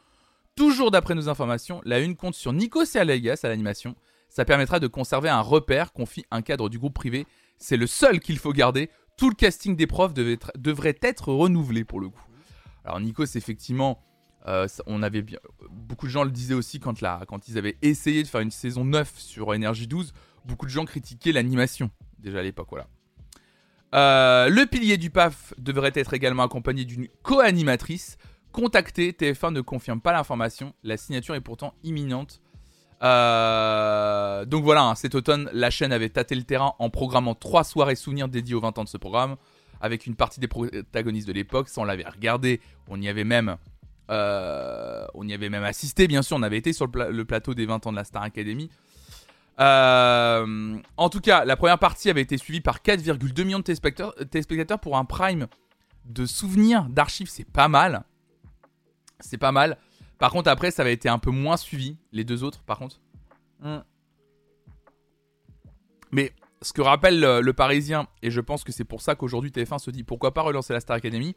Toujours 0.55 0.91
d'après 0.91 1.15
nos 1.15 1.31
informations, 1.31 1.81
la 1.87 2.01
une 2.01 2.15
compte 2.15 2.35
sur 2.35 2.53
Nico 2.53 2.85
Serlegas 2.85 3.41
à 3.43 3.49
l'animation. 3.49 3.97
Ça 4.29 4.45
permettra 4.45 4.81
de 4.81 4.87
conserver 4.87 5.31
un 5.31 5.41
repère, 5.41 5.95
confie 5.95 6.27
un 6.31 6.43
cadre 6.43 6.69
du 6.69 6.79
groupe 6.79 6.93
privé. 6.93 7.27
C'est 7.57 7.79
le 7.79 7.87
seul 7.87 8.21
qu'il 8.21 8.37
faut 8.37 8.53
garder. 8.53 8.91
Tout 9.17 9.31
le 9.31 9.35
casting 9.35 9.77
des 9.77 9.87
profs 9.87 10.13
devrait 10.13 10.99
être 11.01 11.33
renouvelé 11.33 11.85
pour 11.85 12.01
le 12.01 12.11
coup. 12.11 12.27
Alors 12.85 13.01
Nico, 13.01 13.25
c'est 13.25 13.39
effectivement 13.39 14.03
euh, 14.47 14.69
on 14.85 15.03
avait 15.03 15.23
bien, 15.23 15.39
beaucoup 15.71 16.05
de 16.05 16.13
gens 16.13 16.23
le 16.23 16.31
disaient 16.31 16.53
aussi 16.53 16.81
quand, 16.81 17.01
quand 17.27 17.49
ils 17.49 17.57
avaient 17.57 17.79
essayé 17.81 18.23
de 18.23 18.29
faire 18.29 18.43
une 18.43 18.51
saison 18.51 18.85
9 18.85 19.15
sur 19.17 19.49
Energy 19.49 19.87
12. 19.87 20.13
Beaucoup 20.45 20.67
de 20.67 20.71
gens 20.71 20.85
critiquaient 20.85 21.33
l'animation 21.33 21.91
déjà 22.19 22.41
à 22.41 22.43
l'époque. 22.43 22.69
Voilà. 22.69 22.87
Euh, 23.95 24.49
le 24.49 24.66
pilier 24.66 24.97
du 24.97 25.11
PAF 25.11 25.55
devrait 25.59 25.93
être 25.95 26.14
également 26.14 26.43
accompagné 26.43 26.85
d'une 26.85 27.09
co-animatrice. 27.23 28.19
Contacté, 28.52 29.12
TF1 29.12 29.52
ne 29.52 29.61
confirme 29.61 30.00
pas 30.00 30.12
l'information. 30.12 30.73
La 30.83 30.97
signature 30.97 31.35
est 31.35 31.40
pourtant 31.40 31.75
imminente. 31.85 32.40
Euh, 33.02 34.45
donc 34.47 34.64
voilà, 34.64 34.83
hein, 34.83 34.95
cet 34.95 35.14
automne, 35.14 35.50
la 35.52 35.71
chaîne 35.71 35.93
avait 35.93 36.09
tâté 36.09 36.35
le 36.35 36.43
terrain 36.43 36.75
en 36.78 36.88
programmant 36.88 37.35
trois 37.35 37.64
soirées 37.64 37.97
souvenirs 37.97 38.28
dédiées 38.28 38.55
aux 38.55 38.61
20 38.61 38.78
ans 38.78 38.85
de 38.85 38.88
ce 38.88 38.97
programme, 38.97 39.37
avec 39.81 40.07
une 40.07 40.16
partie 40.16 40.40
des 40.40 40.49
protagonistes 40.49 41.28
de 41.28 41.33
l'époque. 41.33 41.69
Ça, 41.69 41.83
on 41.83 41.85
l'avait 41.85 42.09
regardé, 42.09 42.61
on 42.88 43.00
y 43.00 43.09
avait 43.09 43.25
même 43.25 43.57
euh, 44.11 45.05
on 45.14 45.26
y 45.26 45.35
avait 45.35 45.49
même 45.49 45.64
assisté, 45.64 46.07
bien 46.07 46.23
sûr. 46.23 46.37
On 46.37 46.43
avait 46.43 46.59
été 46.59 46.73
sur 46.73 46.87
le, 46.87 47.25
plateau 47.25 47.55
des 47.55 47.66
20 47.66 47.87
ans 47.87 47.90
de 47.90 47.97
la 47.97 48.05
Star 48.05 48.23
Academy. 48.23 48.71
Euh, 49.59 50.79
en 50.97 51.09
tout 51.09 51.21
cas, 51.21 51.45
la 51.45 51.57
première 51.57 51.79
partie 51.79 52.11
avait 52.11 52.23
été 52.23 52.37
suivie 52.39 52.61
par 52.61 52.81
4,2 52.81 53.45
millions 53.45 53.59
de 53.59 53.65
téléspectateurs, 53.65 54.81
pour 54.81 54.97
un 54.97 55.05
prime 55.05 55.47
de 56.05 56.27
souvenirs, 56.27 56.87
d'archives. 56.89 57.29
C'est 57.31 57.51
pas 57.51 57.69
mal. 57.69 58.05
C'est 59.21 59.39
pas 59.39 59.53
mal. 59.53 59.79
Par 60.19 60.31
contre, 60.31 60.51
après, 60.51 60.71
ça 60.71 60.83
avait 60.83 60.93
été 60.93 61.09
un 61.09 61.19
peu 61.19 61.31
moins 61.31 61.57
suivi. 61.57 61.99
Les 62.13 62.25
deux 62.25 62.45
autres, 62.45 62.63
par 62.63 62.79
contre. 62.79 63.01
Hmm. 63.61 63.81
Mais 66.13 66.33
ce 66.63 66.73
que 66.73 66.83
rappelle 66.83 67.21
le, 67.21 67.53
Parisien, 67.53 68.07
et 68.23 68.31
je 68.31 68.41
pense 68.41 68.65
que 68.65 68.73
c'est 68.73 68.85
pour 68.85 69.01
ça 69.01 69.15
qu'aujourd'hui 69.15 69.51
TF1 69.51 69.79
se 69.79 69.91
dit 69.91 70.05
pourquoi 70.05 70.33
pas 70.35 70.43
relancer 70.43 70.73
la 70.73 70.81
Star 70.81 70.97
Academy, 70.97 71.35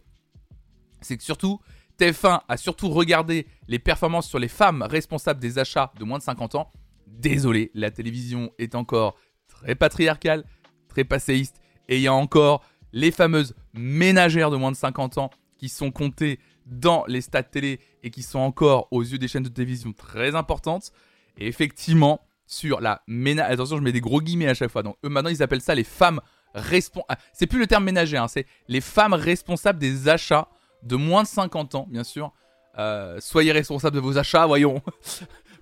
c'est 1.02 1.18
que 1.18 1.24
surtout, 1.24 1.60
TF1 1.98 2.42
a 2.48 2.58
surtout 2.58 2.90
regardé 2.90 3.48
les 3.68 3.80
performances 3.80 4.28
sur 4.28 4.40
les 4.40 4.48
femmes 4.48 4.82
responsables 4.84 5.40
des 5.40 5.60
achats 5.60 5.92
de 5.98 6.04
moins 6.04 6.18
de 6.18 6.24
50 6.24 6.56
ans. 6.56 6.72
Désolé, 7.18 7.72
la 7.74 7.92
télévision 7.92 8.52
est 8.60 8.76
encore 8.76 9.16
très 9.48 9.76
patriarcal, 9.76 10.46
très 10.88 11.04
passéiste. 11.04 11.60
Et 11.88 11.98
il 11.98 12.02
y 12.02 12.08
a 12.08 12.14
encore 12.14 12.64
les 12.94 13.12
fameuses 13.12 13.56
ménagères 13.74 14.52
de 14.52 14.58
moins 14.58 14.72
de 14.72 14.78
50 14.78 15.18
ans 15.18 15.30
qui 15.58 15.70
sont 15.70 15.92
comptées 15.92 16.40
dans 16.66 17.04
les 17.08 17.22
stats 17.22 17.44
télé 17.44 17.80
et 18.04 18.12
qui 18.12 18.24
sont 18.24 18.40
encore 18.40 18.88
aux 18.92 19.02
yeux 19.02 19.18
des 19.18 19.28
chaînes 19.28 19.44
de 19.44 19.50
télévision 19.50 19.92
très 19.92 20.36
importantes. 20.36 20.92
Et 21.38 21.48
effectivement, 21.48 22.22
sur 22.46 22.80
la 22.80 23.04
ménage... 23.08 23.52
Attention, 23.52 23.78
je 23.78 23.82
mets 23.82 23.92
des 23.92 24.02
gros 24.02 24.22
guillemets 24.22 24.48
à 24.48 24.54
chaque 24.54 24.72
fois. 24.72 24.84
Donc 24.84 24.98
eux 25.04 25.10
maintenant 25.10 25.30
ils 25.30 25.44
appellent 25.44 25.62
ça 25.62 25.76
les 25.76 25.84
femmes 25.84 26.22
responsables. 26.54 27.08
Ah, 27.10 27.18
c'est 27.34 27.48
plus 27.48 27.60
le 27.60 27.68
terme 27.68 27.84
ménagère, 27.84 28.24
hein, 28.24 28.28
c'est 28.28 28.46
les 28.68 28.82
femmes 28.82 29.14
responsables 29.14 29.80
des 29.80 30.10
achats 30.10 30.48
de 30.84 30.96
moins 30.96 31.24
de 31.24 31.28
50 31.28 31.76
ans, 31.76 31.88
bien 31.90 32.04
sûr. 32.04 32.34
Euh, 32.78 33.20
soyez 33.20 33.52
responsables 33.52 33.96
de 33.96 34.02
vos 34.02 34.18
achats, 34.18 34.46
voyons. 34.46 34.82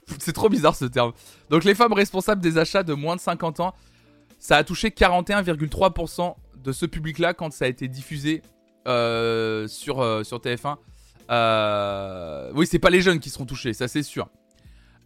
c'est 0.20 0.34
trop 0.34 0.50
bizarre 0.50 0.76
ce 0.76 0.86
terme. 0.86 1.14
Donc 1.50 1.64
les 1.64 1.76
femmes 1.76 1.94
responsables 1.94 2.42
des 2.42 2.58
achats 2.58 2.84
de 2.84 2.94
moins 2.94 3.16
de 3.16 3.22
50 3.22 3.60
ans, 3.60 3.74
ça 4.40 4.58
a 4.58 4.64
touché 4.64 4.90
41,3% 4.90 6.36
de 6.64 6.72
ce 6.72 6.86
public-là 6.86 7.34
quand 7.34 7.52
ça 7.52 7.66
a 7.66 7.68
été 7.68 7.88
diffusé 7.88 8.42
euh, 8.88 9.68
sur, 9.68 10.02
euh, 10.02 10.24
sur 10.24 10.40
TF1. 10.40 10.76
Euh, 11.30 12.52
oui, 12.56 12.68
c'est 12.68 12.80
pas 12.80 12.90
les 12.90 13.02
jeunes 13.02 13.20
qui 13.20 13.30
seront 13.30 13.46
touchés, 13.46 13.74
ça 13.74 13.88
c'est 13.88 14.04
sûr. 14.04 14.30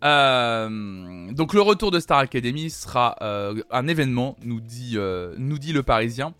donc 0.01 1.53
le 1.53 1.61
retour 1.61 1.91
de 1.91 1.99
Star 1.99 2.19
Academy 2.19 2.69
sera 2.69 3.15
un 3.71 3.87
événement, 3.87 4.37
nous 4.43 4.59
dit, 4.59 4.97
nous 5.37 5.57
dit 5.57 5.73
le 5.73 5.83
Parisien. 5.83 6.33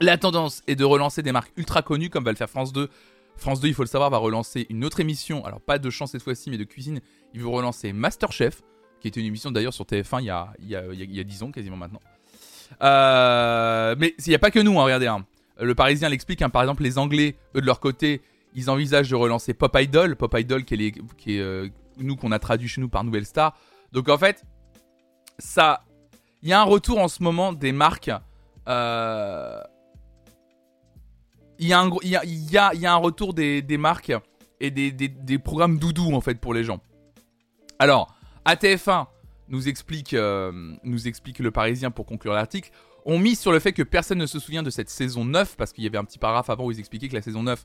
La 0.00 0.18
tendance 0.18 0.62
est 0.66 0.76
de 0.76 0.84
relancer 0.84 1.22
des 1.22 1.32
marques 1.32 1.52
ultra 1.56 1.80
connues 1.80 2.10
comme 2.10 2.24
va 2.24 2.30
le 2.30 2.36
faire 2.36 2.50
France 2.50 2.72
2. 2.72 2.90
France 3.36 3.60
2, 3.60 3.68
il 3.68 3.74
faut 3.74 3.82
le 3.82 3.88
savoir, 3.88 4.10
va 4.10 4.18
relancer 4.18 4.66
une 4.70 4.84
autre 4.84 5.00
émission. 5.00 5.44
Alors 5.44 5.60
pas 5.60 5.78
de 5.78 5.90
chant 5.90 6.06
cette 6.06 6.22
fois-ci, 6.22 6.50
mais 6.50 6.58
de 6.58 6.64
cuisine. 6.64 7.00
Il 7.34 7.40
veut 7.40 7.48
relancer 7.48 7.92
Masterchef, 7.92 8.62
qui 9.00 9.08
était 9.08 9.20
une 9.20 9.26
émission 9.26 9.50
d'ailleurs 9.50 9.74
sur 9.74 9.84
TF1 9.84 10.20
il 10.20 10.26
y, 10.26 10.30
a, 10.30 10.52
y 10.60 10.74
a, 10.74 10.82
y 10.92 11.20
a 11.20 11.24
10 11.24 11.42
ans 11.42 11.50
quasiment 11.50 11.76
maintenant. 11.76 12.00
mais 12.80 14.14
il 14.18 14.28
n'y 14.28 14.34
a 14.34 14.38
pas 14.38 14.50
que 14.50 14.60
nous, 14.60 14.78
hein, 14.80 14.84
regardez. 14.84 15.06
Hein. 15.06 15.26
Le 15.58 15.74
Parisien 15.74 16.08
l'explique, 16.08 16.42
hein, 16.42 16.50
par 16.50 16.62
exemple, 16.62 16.82
les 16.82 16.98
Anglais, 16.98 17.36
eux 17.54 17.60
de 17.60 17.66
leur 17.66 17.80
côté, 17.80 18.20
ils 18.54 18.70
envisagent 18.70 19.10
de 19.10 19.16
relancer 19.16 19.54
Pop 19.54 19.76
Idol. 19.78 20.16
Pop 20.16 20.34
Idol 20.36 20.64
qui 20.64 20.74
est, 20.74 20.92
qui 21.16 21.36
est 21.36 21.40
euh, 21.40 21.68
nous 21.98 22.16
qu'on 22.16 22.32
a 22.32 22.38
traduit 22.38 22.68
chez 22.68 22.80
nous 22.80 22.88
par 22.88 23.04
Nouvelle 23.04 23.26
Star. 23.26 23.56
Donc 23.92 24.08
en 24.08 24.18
fait, 24.18 24.44
ça, 25.38 25.84
il 26.42 26.48
y 26.48 26.52
a 26.52 26.60
un 26.60 26.64
retour 26.64 26.98
en 26.98 27.08
ce 27.08 27.22
moment 27.22 27.52
des 27.52 27.72
marques. 27.72 28.10
Euh, 28.68 29.60
il 31.58 31.68
y, 31.68 31.72
a 31.74 31.80
un, 31.80 32.96
retour 32.96 33.34
des, 33.34 33.62
marques 33.78 34.12
et 34.60 34.70
des, 34.70 35.38
programmes 35.38 35.78
doudou 35.78 36.12
en 36.14 36.20
fait 36.20 36.40
pour 36.40 36.54
les 36.54 36.64
gens. 36.64 36.80
Alors, 37.78 38.14
ATF1 38.46 39.06
nous 39.48 39.68
explique, 39.68 40.14
euh, 40.14 40.74
nous 40.82 41.08
explique 41.08 41.38
le 41.38 41.50
Parisien 41.50 41.90
pour 41.90 42.06
conclure 42.06 42.32
l'article 42.32 42.70
on 43.06 43.20
mise 43.20 43.38
sur 43.38 43.52
le 43.52 43.60
fait 43.60 43.72
que 43.72 43.84
personne 43.84 44.18
ne 44.18 44.26
se 44.26 44.40
souvient 44.40 44.64
de 44.64 44.70
cette 44.70 44.90
saison 44.90 45.24
9, 45.24 45.56
parce 45.56 45.72
qu'il 45.72 45.84
y 45.84 45.86
avait 45.86 45.96
un 45.96 46.04
petit 46.04 46.18
paragraphe 46.18 46.50
avant 46.50 46.66
où 46.66 46.72
ils 46.72 46.80
expliquaient 46.80 47.08
que 47.08 47.14
la 47.14 47.22
saison 47.22 47.44
9 47.44 47.64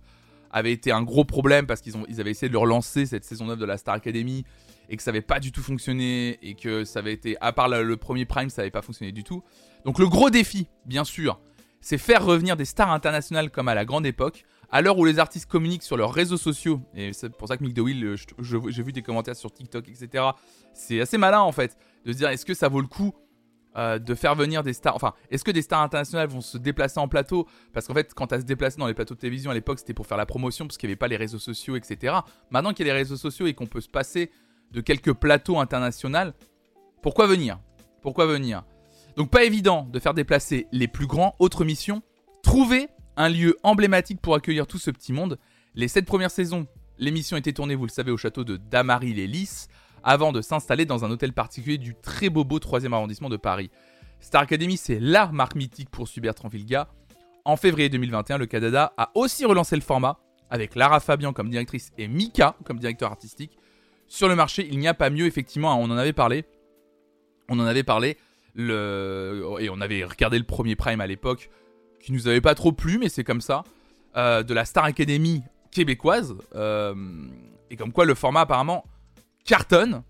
avait 0.51 0.71
été 0.71 0.91
un 0.91 1.01
gros 1.01 1.25
problème 1.25 1.65
parce 1.65 1.81
qu'ils 1.81 1.95
ils 2.07 2.21
avaient 2.21 2.31
essayé 2.31 2.49
de 2.49 2.57
relancer 2.57 3.07
cette 3.07 3.23
saison 3.23 3.45
9 3.45 3.57
de 3.57 3.65
la 3.65 3.77
Star 3.77 3.95
Academy 3.95 4.43
et 4.89 4.97
que 4.97 5.01
ça 5.01 5.11
n'avait 5.11 5.21
pas 5.21 5.39
du 5.39 5.51
tout 5.51 5.63
fonctionné 5.63 6.37
et 6.43 6.53
que 6.53 6.83
ça 6.83 6.99
avait 6.99 7.13
été, 7.13 7.37
à 7.41 7.53
part 7.53 7.69
le, 7.69 7.97
premier 7.97 8.25
Prime, 8.25 8.49
ça 8.49 8.61
n'avait 8.61 8.71
pas 8.71 8.83
fonctionné 8.83 9.11
du 9.11 9.23
tout. 9.23 9.41
Donc 9.83 9.97
le 9.97 10.07
gros 10.07 10.29
défi, 10.29 10.67
bien 10.85 11.05
sûr, 11.05 11.39
c'est 11.81 11.97
faire 11.97 12.23
revenir 12.23 12.55
des 12.55 12.65
stars 12.65 12.91
internationales 12.91 13.49
comme 13.51 13.67
à 13.67 13.75
la 13.75 13.85
grande 13.85 14.05
époque, 14.05 14.45
à 14.71 14.81
l'heure 14.81 14.97
où 14.97 15.05
les 15.05 15.19
artistes 15.19 15.49
communiquent 15.49 15.83
sur 15.83 15.97
leurs 15.97 16.13
réseaux 16.13 16.37
sociaux, 16.37 16.81
et 16.95 17.11
c'est 17.11 17.29
pour 17.29 17.47
ça 17.47 17.57
que 17.57 17.63
Mick 17.63 17.73
DeWill, 17.73 18.15
j'ai 18.39 18.83
vu 18.83 18.93
des 18.93 19.01
commentaires 19.01 19.35
sur 19.35 19.51
TikTok, 19.51 19.89
etc. 19.89 20.23
C'est 20.73 21.01
assez 21.01 21.17
malin 21.17 21.41
en 21.41 21.51
fait, 21.51 21.77
de 22.05 22.13
se 22.13 22.17
dire 22.17 22.29
est-ce 22.29 22.45
que 22.45 22.53
ça 22.53 22.69
vaut 22.69 22.81
le 22.81 22.87
coup 22.87 23.13
euh, 23.77 23.99
de 23.99 24.15
faire 24.15 24.35
venir 24.35 24.63
des 24.63 24.73
stars. 24.73 24.97
Enfin, 24.97 25.13
est-ce 25.29 25.45
que 25.45 25.51
des 25.51 25.61
stars 25.61 25.81
internationales 25.81 26.27
vont 26.27 26.41
se 26.41 26.57
déplacer 26.57 26.99
en 26.99 27.07
plateau? 27.07 27.47
Parce 27.71 27.87
qu'en 27.87 27.93
fait, 27.93 28.13
quand 28.13 28.33
à 28.33 28.39
se 28.41 28.43
déplacer 28.43 28.77
dans 28.77 28.87
les 28.87 28.93
plateaux 28.93 29.15
de 29.15 29.19
télévision 29.19 29.49
à 29.49 29.53
l'époque, 29.53 29.79
c'était 29.79 29.93
pour 29.93 30.05
faire 30.05 30.17
la 30.17 30.25
promotion, 30.25 30.67
parce 30.67 30.77
qu'il 30.77 30.87
n'y 30.87 30.91
avait 30.91 30.97
pas 30.97 31.07
les 31.07 31.15
réseaux 31.15 31.39
sociaux, 31.39 31.77
etc. 31.77 32.15
Maintenant 32.49 32.73
qu'il 32.73 32.85
y 32.85 32.89
a 32.89 32.93
les 32.93 32.99
réseaux 32.99 33.15
sociaux 33.15 33.47
et 33.47 33.53
qu'on 33.53 33.67
peut 33.67 33.79
se 33.79 33.87
passer 33.87 34.29
de 34.71 34.81
quelques 34.81 35.13
plateaux 35.13 35.57
internationaux, 35.57 36.31
pourquoi 37.01 37.27
venir? 37.27 37.59
Pourquoi 38.01 38.25
venir? 38.25 38.65
Donc, 39.17 39.29
pas 39.29 39.43
évident 39.43 39.87
de 39.91 39.99
faire 39.99 40.13
déplacer 40.13 40.67
les 40.71 40.87
plus 40.87 41.07
grands. 41.07 41.35
Autre 41.39 41.65
mission 41.65 42.01
trouver 42.43 42.87
un 43.17 43.29
lieu 43.29 43.57
emblématique 43.63 44.21
pour 44.21 44.35
accueillir 44.35 44.67
tout 44.67 44.77
ce 44.77 44.91
petit 44.91 45.13
monde. 45.13 45.37
Les 45.75 45.87
sept 45.87 46.05
premières 46.05 46.31
saisons, 46.31 46.67
l'émission 46.97 47.37
était 47.37 47.53
tournée, 47.53 47.75
vous 47.75 47.85
le 47.85 47.91
savez, 47.91 48.11
au 48.11 48.17
château 48.17 48.43
de 48.43 48.57
Damary-les-Lys 48.57 49.67
avant 50.03 50.31
de 50.31 50.41
s'installer 50.41 50.85
dans 50.85 51.05
un 51.05 51.11
hôtel 51.11 51.33
particulier 51.33 51.77
du 51.77 51.95
très 51.95 52.29
beau 52.29 52.43
beau 52.43 52.59
3e 52.59 52.93
arrondissement 52.93 53.29
de 53.29 53.37
Paris. 53.37 53.69
Star 54.19 54.43
Academy, 54.43 54.77
c'est 54.77 54.99
la 54.99 55.27
marque 55.27 55.55
mythique 55.55 55.89
pour 55.89 56.07
Bertrand 56.17 56.47
Vilga. 56.47 56.87
En 57.45 57.55
février 57.55 57.89
2021, 57.89 58.37
le 58.37 58.45
Canada 58.45 58.93
a 58.97 59.11
aussi 59.15 59.45
relancé 59.45 59.75
le 59.75 59.81
format, 59.81 60.19
avec 60.49 60.75
Lara 60.75 60.99
Fabian 60.99 61.33
comme 61.33 61.49
directrice 61.49 61.91
et 61.97 62.07
Mika 62.07 62.55
comme 62.65 62.79
directeur 62.79 63.11
artistique. 63.11 63.57
Sur 64.07 64.27
le 64.27 64.35
marché, 64.35 64.67
il 64.69 64.77
n'y 64.79 64.87
a 64.87 64.93
pas 64.93 65.09
mieux, 65.09 65.25
effectivement, 65.25 65.75
on 65.79 65.85
en 65.85 65.97
avait 65.97 66.13
parlé. 66.13 66.45
On 67.49 67.59
en 67.59 67.65
avait 67.65 67.83
parlé, 67.83 68.17
et 68.57 69.69
on 69.69 69.81
avait 69.81 70.03
regardé 70.03 70.37
le 70.37 70.43
premier 70.43 70.75
Prime 70.75 71.01
à 71.01 71.07
l'époque, 71.07 71.49
qui 71.99 72.11
nous 72.11 72.27
avait 72.27 72.41
pas 72.41 72.55
trop 72.55 72.71
plu, 72.71 72.97
mais 72.97 73.09
c'est 73.09 73.23
comme 73.23 73.41
ça, 73.41 73.63
euh, 74.17 74.43
de 74.43 74.53
la 74.53 74.65
Star 74.65 74.83
Academy 74.83 75.43
québécoise. 75.71 76.35
Euh, 76.55 76.93
et 77.69 77.77
comme 77.77 77.93
quoi 77.93 78.05
le 78.05 78.15
format 78.15 78.41
apparemment 78.41 78.83
cartonne. 79.45 80.03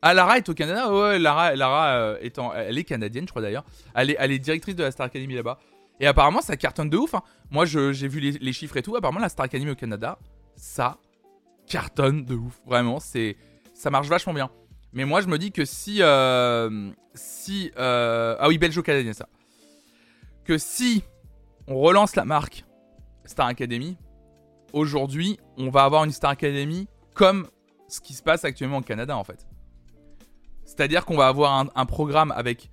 Ah, 0.00 0.14
Lara 0.14 0.38
est 0.38 0.48
au 0.48 0.54
Canada? 0.54 0.92
Ouais, 0.92 1.18
Lara, 1.18 1.54
Lara 1.54 1.94
euh, 1.94 2.18
étant, 2.20 2.52
elle 2.54 2.78
est 2.78 2.84
canadienne, 2.84 3.24
je 3.24 3.30
crois 3.30 3.42
d'ailleurs. 3.42 3.64
Elle 3.94 4.10
est, 4.10 4.16
elle 4.18 4.32
est 4.32 4.38
directrice 4.38 4.76
de 4.76 4.82
la 4.82 4.90
Star 4.90 5.06
Academy 5.06 5.34
là-bas. 5.34 5.58
Et 6.00 6.06
apparemment, 6.06 6.40
ça 6.40 6.56
cartonne 6.56 6.90
de 6.90 6.96
ouf. 6.96 7.14
Hein. 7.14 7.22
Moi, 7.50 7.64
j'ai 7.64 8.08
vu 8.08 8.20
les, 8.20 8.52
chiffres 8.52 8.76
et 8.76 8.82
tout. 8.82 8.96
Apparemment, 8.96 9.20
la 9.20 9.28
Star 9.28 9.44
Academy 9.44 9.70
au 9.70 9.76
Canada, 9.76 10.18
ça 10.56 10.98
cartonne 11.66 12.24
de 12.24 12.34
ouf. 12.34 12.60
Vraiment, 12.66 12.98
c'est, 12.98 13.36
ça 13.74 13.90
marche 13.90 14.08
vachement 14.08 14.34
bien. 14.34 14.50
Mais 14.92 15.04
moi, 15.04 15.20
je 15.20 15.26
me 15.26 15.38
dis 15.38 15.52
que 15.52 15.64
si, 15.64 16.02
euh, 16.02 16.90
si, 17.14 17.70
euh, 17.78 18.36
ah 18.38 18.48
oui, 18.48 18.58
belgeo-canadien 18.58 19.12
ça. 19.12 19.28
Que 20.44 20.58
si 20.58 21.02
on 21.66 21.78
relance 21.78 22.16
la 22.16 22.24
marque 22.24 22.64
Star 23.24 23.46
Academy, 23.46 23.96
aujourd'hui, 24.72 25.38
on 25.56 25.70
va 25.70 25.84
avoir 25.84 26.04
une 26.04 26.10
Star 26.10 26.32
Academy 26.32 26.88
comme 27.14 27.48
ce 27.88 28.00
qui 28.00 28.14
se 28.14 28.22
passe 28.22 28.44
actuellement 28.44 28.78
au 28.78 28.82
Canada 28.82 29.16
en 29.16 29.24
fait. 29.24 29.46
C'est-à-dire 30.64 31.04
qu'on 31.04 31.16
va 31.16 31.28
avoir 31.28 31.70
un, 31.74 31.86
programme 31.86 32.32
avec 32.32 32.70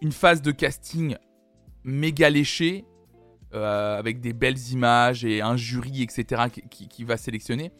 une 0.00 0.12
phase 0.12 0.40
de 0.42 0.52
casting 0.52 1.16
méga 1.84 2.30
léché, 2.30 2.84
euh, 3.54 3.98
avec 3.98 4.20
des 4.20 4.32
belles 4.32 4.70
images 4.70 5.24
et 5.24 5.42
un 5.42 5.56
jury, 5.56 6.02
etc., 6.02 6.44
qui, 6.70 7.04
va 7.04 7.16
sélectionner. 7.16 7.72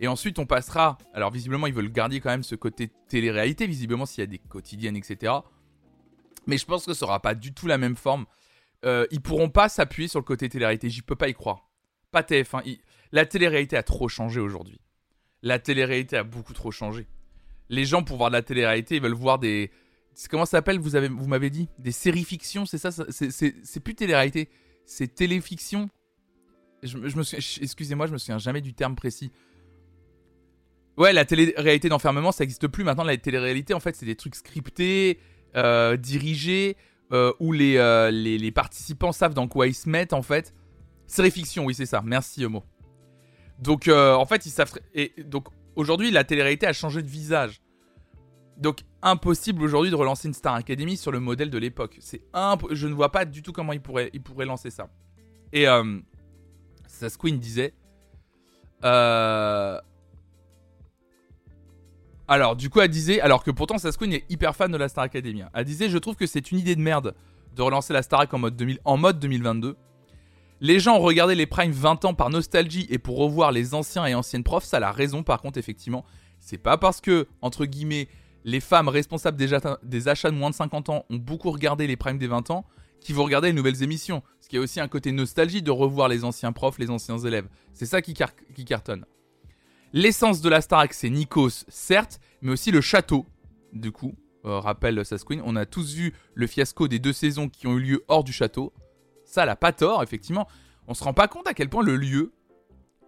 Et 0.00 0.08
ensuite, 0.08 0.38
on 0.38 0.46
passera. 0.46 0.98
Alors, 1.14 1.30
visiblement, 1.30 1.66
ils 1.66 1.74
veulent 1.74 1.92
garder 1.92 2.20
quand 2.20 2.30
même 2.30 2.42
ce 2.42 2.54
côté 2.54 2.90
télé-réalité, 3.08 3.66
visiblement, 3.66 4.06
s'il 4.06 4.22
y 4.22 4.24
a 4.24 4.26
des 4.26 4.38
quotidiennes, 4.38 4.96
etc. 4.96 5.32
Mais 6.46 6.58
je 6.58 6.64
pense 6.64 6.86
que 6.86 6.94
ce 6.94 7.00
sera 7.00 7.20
pas 7.20 7.34
du 7.34 7.52
tout 7.52 7.66
la 7.66 7.78
même 7.78 7.96
forme. 7.96 8.26
Euh, 8.84 9.06
ils 9.10 9.20
pourront 9.20 9.50
pas 9.50 9.68
s'appuyer 9.68 10.08
sur 10.08 10.18
le 10.18 10.24
côté 10.24 10.48
télé-réalité, 10.48 10.88
j'y 10.88 11.02
peux 11.02 11.16
pas 11.16 11.28
y 11.28 11.34
croire. 11.34 11.68
Pas 12.10 12.22
TF1. 12.22 12.78
La 13.12 13.26
télé-réalité 13.26 13.76
a 13.76 13.82
trop 13.82 14.08
changé 14.08 14.40
aujourd'hui 14.40 14.80
la 15.42 15.58
télé-réalité 15.58 16.16
a 16.16 16.24
beaucoup 16.24 16.52
trop 16.52 16.70
changé. 16.70 17.06
Les 17.68 17.84
gens, 17.84 18.02
pour 18.02 18.16
voir 18.16 18.30
de 18.30 18.34
la 18.34 18.42
télé-réalité, 18.42 18.96
ils 18.96 19.02
veulent 19.02 19.12
voir 19.12 19.38
des. 19.38 19.70
Comment 20.28 20.44
ça 20.44 20.52
s'appelle 20.52 20.78
Vous 20.78 20.90
vous 20.90 21.28
m'avez 21.28 21.50
dit? 21.50 21.68
Des 21.78 21.92
séries 21.92 22.24
fiction, 22.24 22.66
c'est 22.66 22.78
ça 22.78 22.90
C'est 22.90 23.80
plus 23.80 23.94
télé-réalité, 23.94 24.48
c'est 24.84 25.14
téléfiction. 25.14 25.88
Je, 26.82 26.98
je 27.08 27.62
excusez-moi, 27.62 28.06
je 28.06 28.12
me 28.12 28.18
souviens 28.18 28.38
jamais 28.38 28.60
du 28.60 28.74
terme 28.74 28.96
précis. 28.96 29.30
Ouais, 30.96 31.12
la 31.12 31.24
télé-réalité 31.24 31.88
d'enfermement, 31.88 32.32
ça 32.32 32.44
n'existe 32.44 32.68
plus. 32.68 32.84
Maintenant, 32.84 33.04
la 33.04 33.16
télé-réalité, 33.16 33.74
en 33.74 33.80
fait, 33.80 33.96
c'est 33.96 34.06
des 34.06 34.16
trucs 34.16 34.34
scriptés, 34.34 35.18
euh, 35.56 35.96
dirigés, 35.96 36.76
euh, 37.12 37.32
où 37.40 37.52
les, 37.52 37.76
euh, 37.76 38.10
les, 38.10 38.38
les, 38.38 38.52
participants 38.52 39.12
savent 39.12 39.34
dans 39.34 39.48
quoi 39.48 39.66
ils 39.66 39.74
se 39.74 39.88
mettent, 39.88 40.12
en 40.12 40.22
fait. 40.22 40.54
Série 41.06 41.30
fiction, 41.30 41.64
oui, 41.64 41.74
c'est 41.74 41.86
ça. 41.86 42.02
Merci, 42.04 42.44
Homo. 42.44 42.64
Donc, 43.58 43.88
en 43.88 44.24
fait, 44.26 44.46
ils 44.46 44.50
savent. 44.50 44.72
Et 44.94 45.12
donc, 45.24 45.48
aujourd'hui, 45.76 46.10
la 46.10 46.24
télé-réalité 46.24 46.66
a 46.66 46.72
changé 46.72 47.02
de 47.02 47.08
visage. 47.08 47.60
Donc, 48.56 48.80
impossible 49.02 49.62
aujourd'hui 49.62 49.90
de 49.90 49.96
relancer 49.96 50.28
une 50.28 50.34
Star 50.34 50.54
Academy 50.54 50.96
sur 50.96 51.10
le 51.10 51.18
modèle 51.18 51.50
de 51.50 51.58
l'époque. 51.58 51.96
C'est 52.00 52.22
Je 52.70 52.86
ne 52.86 52.92
vois 52.94 53.10
pas 53.10 53.24
du 53.24 53.42
tout 53.42 53.52
comment 53.52 53.72
ils 53.72 53.80
pourraient, 53.80 54.10
ils 54.12 54.22
pourraient 54.22 54.46
lancer 54.46 54.70
ça. 54.70 54.90
Et 55.52 55.66
euh, 55.66 55.98
Sasquin 56.86 57.36
disait. 57.36 57.74
Euh... 58.84 59.80
Alors, 62.30 62.54
du 62.54 62.70
coup, 62.70 62.80
elle 62.80 62.88
disait. 62.88 63.20
Alors 63.20 63.42
que 63.42 63.50
pourtant, 63.50 63.76
Sasquin 63.76 64.12
est 64.12 64.24
hyper 64.30 64.54
fan 64.54 64.70
de 64.70 64.76
la 64.76 64.88
Star 64.88 65.02
Academy. 65.02 65.42
Elle 65.52 65.64
disait 65.64 65.90
Je 65.90 65.98
trouve 65.98 66.14
que 66.14 66.26
c'est 66.26 66.52
une 66.52 66.60
idée 66.60 66.76
de 66.76 66.80
merde 66.80 67.16
de 67.56 67.62
relancer 67.62 67.92
la 67.92 68.02
Star 68.02 68.24
en 68.30 68.38
mode, 68.38 68.54
2000... 68.54 68.78
en 68.84 68.96
mode 68.96 69.18
2022. 69.18 69.76
Les 70.60 70.78
gens 70.78 70.96
ont 70.96 71.00
regardé 71.00 71.34
les 71.34 71.46
primes 71.46 71.72
20 71.72 72.04
ans 72.04 72.14
par 72.14 72.30
nostalgie 72.30 72.86
et 72.88 72.98
pour 72.98 73.18
revoir 73.18 73.50
les 73.50 73.74
anciens 73.74 74.06
et 74.06 74.14
anciennes 74.14 74.44
profs, 74.44 74.64
ça 74.64 74.76
a 74.76 74.80
la 74.80 74.92
raison 74.92 75.24
par 75.24 75.40
contre 75.40 75.58
effectivement. 75.58 76.04
C'est 76.38 76.58
pas 76.58 76.78
parce 76.78 77.00
que, 77.00 77.26
entre 77.42 77.64
guillemets, 77.64 78.06
les 78.44 78.60
femmes 78.60 78.88
responsables 78.88 79.36
des, 79.36 80.08
achats 80.08 80.30
de 80.30 80.36
moins 80.36 80.50
de 80.50 80.54
50 80.54 80.88
ans 80.88 81.04
ont 81.10 81.16
beaucoup 81.16 81.50
regardé 81.50 81.88
les 81.88 81.96
primes 81.96 82.18
des 82.18 82.28
20 82.28 82.50
ans, 82.50 82.64
qui 83.00 83.12
vont 83.12 83.24
regarder 83.24 83.48
les 83.48 83.54
nouvelles 83.54 83.82
émissions. 83.82 84.22
Ce 84.40 84.48
qui 84.48 84.56
a 84.56 84.60
aussi 84.60 84.78
un 84.78 84.88
côté 84.88 85.10
nostalgie 85.10 85.62
de 85.62 85.70
revoir 85.72 86.08
les 86.08 86.22
anciens 86.22 86.52
profs, 86.52 86.78
les 86.78 86.90
anciens 86.90 87.18
élèves. 87.18 87.48
C'est 87.74 87.86
ça 87.86 88.00
qui 88.02 88.14
cartonne. 88.14 89.04
L'essence 89.92 90.40
de 90.40 90.48
la 90.48 90.60
Starac, 90.60 90.94
c'est 90.94 91.10
Nikos, 91.10 91.64
certes, 91.68 92.20
mais 92.42 92.52
aussi 92.52 92.70
le 92.70 92.80
château. 92.80 93.26
Du 93.72 93.92
coup, 93.92 94.14
euh, 94.44 94.58
rappelle 94.58 95.04
Sasquin, 95.04 95.40
on 95.44 95.56
a 95.56 95.66
tous 95.66 95.94
vu 95.94 96.14
le 96.34 96.46
fiasco 96.46 96.88
des 96.88 96.98
deux 96.98 97.12
saisons 97.12 97.48
qui 97.48 97.66
ont 97.66 97.76
eu 97.76 97.80
lieu 97.80 98.04
hors 98.08 98.24
du 98.24 98.32
château. 98.32 98.72
Ça, 99.24 99.42
elle 99.42 99.48
a 99.48 99.56
pas 99.56 99.72
tort, 99.72 100.02
effectivement. 100.02 100.48
On 100.86 100.94
se 100.94 101.04
rend 101.04 101.12
pas 101.12 101.28
compte 101.28 101.46
à 101.46 101.54
quel 101.54 101.68
point 101.68 101.84
le 101.84 101.96
lieu 101.96 102.32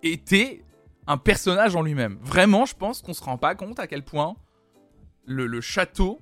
était 0.02 0.64
un 1.06 1.16
personnage 1.16 1.74
en 1.74 1.82
lui-même. 1.82 2.18
Vraiment, 2.20 2.64
je 2.64 2.74
pense 2.74 3.02
qu'on 3.02 3.14
se 3.14 3.22
rend 3.22 3.38
pas 3.38 3.54
compte 3.54 3.78
à 3.78 3.86
quel 3.86 4.04
point 4.04 4.36
le, 5.24 5.60
château, 5.60 6.20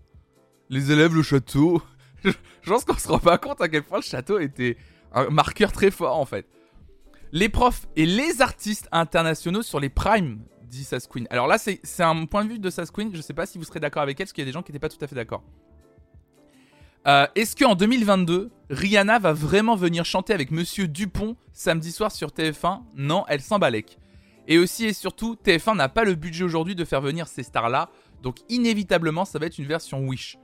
les 0.68 0.92
élèves, 0.92 1.14
le 1.14 1.22
château, 1.22 1.82
je 2.24 2.32
pense 2.70 2.84
qu'on 2.84 2.96
se 2.96 3.08
rend 3.08 3.18
pas 3.18 3.38
compte 3.38 3.60
à 3.60 3.68
quel 3.68 3.82
point 3.82 3.98
le 3.98 4.04
château 4.04 4.38
était 4.38 4.76
un 5.12 5.28
marqueur 5.30 5.72
très 5.72 5.90
fort 5.90 6.16
en 6.16 6.24
fait. 6.24 6.46
Les 7.32 7.48
profs 7.48 7.86
et 7.96 8.06
les 8.06 8.42
artistes 8.42 8.88
internationaux 8.92 9.62
sur 9.62 9.80
les 9.80 9.88
primes, 9.88 10.42
dit 10.70 10.84
Sasquin. 10.84 11.24
Alors 11.28 11.46
là, 11.46 11.58
c'est 11.58 12.02
un 12.02 12.24
point 12.24 12.44
de 12.44 12.50
vue 12.50 12.58
de 12.58 12.70
Sasquin, 12.70 13.10
je 13.12 13.20
sais 13.20 13.34
pas 13.34 13.44
si 13.44 13.58
vous 13.58 13.64
serez 13.64 13.80
d'accord 13.80 14.02
avec 14.02 14.18
elle, 14.18 14.24
parce 14.24 14.32
qu'il 14.32 14.42
y 14.42 14.46
a 14.46 14.50
des 14.50 14.52
gens 14.52 14.62
qui 14.62 14.72
n'étaient 14.72 14.80
pas 14.80 14.88
tout 14.88 15.02
à 15.04 15.06
fait 15.06 15.14
d'accord. 15.14 15.42
Euh, 17.06 17.26
est-ce 17.34 17.56
qu'en 17.56 17.74
2022, 17.74 18.50
Rihanna 18.68 19.18
va 19.18 19.32
vraiment 19.32 19.74
venir 19.74 20.04
chanter 20.04 20.32
avec 20.32 20.50
Monsieur 20.50 20.86
Dupont 20.86 21.36
samedi 21.52 21.92
soir 21.92 22.12
sur 22.12 22.28
TF1 22.28 22.82
Non, 22.94 23.24
elle 23.28 23.40
s'embalèque. 23.40 23.98
Et 24.48 24.58
aussi 24.58 24.86
et 24.86 24.92
surtout, 24.92 25.36
TF1 25.44 25.76
n'a 25.76 25.88
pas 25.88 26.04
le 26.04 26.14
budget 26.14 26.44
aujourd'hui 26.44 26.74
de 26.74 26.84
faire 26.84 27.00
venir 27.00 27.26
ces 27.28 27.42
stars-là, 27.42 27.90
donc 28.22 28.38
inévitablement, 28.48 29.24
ça 29.24 29.38
va 29.38 29.46
être 29.46 29.58
une 29.58 29.66
version 29.66 30.06
Wish. 30.06 30.38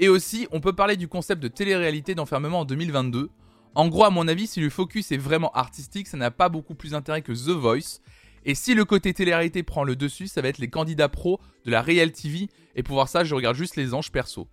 Et 0.00 0.08
aussi, 0.08 0.48
on 0.50 0.60
peut 0.60 0.72
parler 0.72 0.96
du 0.96 1.06
concept 1.06 1.42
de 1.42 1.48
télé-réalité 1.48 2.14
d'enfermement 2.14 2.60
en 2.60 2.64
2022. 2.64 3.30
En 3.74 3.88
gros, 3.88 4.04
à 4.04 4.10
mon 4.10 4.26
avis, 4.26 4.46
si 4.46 4.60
le 4.60 4.70
focus 4.70 5.12
est 5.12 5.16
vraiment 5.16 5.52
artistique, 5.52 6.08
ça 6.08 6.16
n'a 6.16 6.30
pas 6.30 6.48
beaucoup 6.48 6.74
plus 6.74 6.90
d'intérêt 6.90 7.22
que 7.22 7.32
The 7.32 7.56
Voice. 7.56 8.00
Et 8.44 8.54
si 8.54 8.74
le 8.74 8.84
côté 8.84 9.14
télé-réalité 9.14 9.62
prend 9.62 9.84
le 9.84 9.96
dessus, 9.96 10.26
ça 10.26 10.42
va 10.42 10.48
être 10.48 10.58
les 10.58 10.68
candidats 10.68 11.08
pro 11.08 11.40
de 11.64 11.70
la 11.70 11.82
Real 11.82 12.10
TV. 12.12 12.48
Et 12.74 12.82
pour 12.82 12.94
voir 12.94 13.08
ça, 13.08 13.24
je 13.24 13.34
regarde 13.34 13.56
juste 13.56 13.76
les 13.76 13.94
anges 13.94 14.10
perso. 14.10 14.48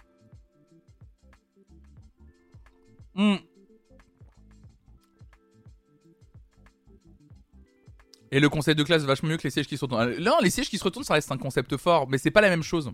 Hmm. 3.15 3.37
Et 8.31 8.39
le 8.39 8.49
concept 8.49 8.77
de 8.77 8.83
classe 8.83 9.03
vachement 9.03 9.29
mieux 9.29 9.37
que 9.37 9.43
les 9.43 9.49
sièges 9.49 9.67
qui 9.67 9.75
se 9.75 9.85
retournent. 9.85 10.17
Non, 10.19 10.37
les 10.41 10.51
sièges 10.51 10.69
qui 10.69 10.77
se 10.77 10.83
retournent, 10.83 11.03
ça 11.03 11.15
reste 11.15 11.31
un 11.31 11.37
concept 11.37 11.75
fort, 11.77 12.07
mais 12.07 12.19
c'est 12.19 12.31
pas 12.31 12.41
la 12.41 12.49
même 12.49 12.61
chose. 12.61 12.91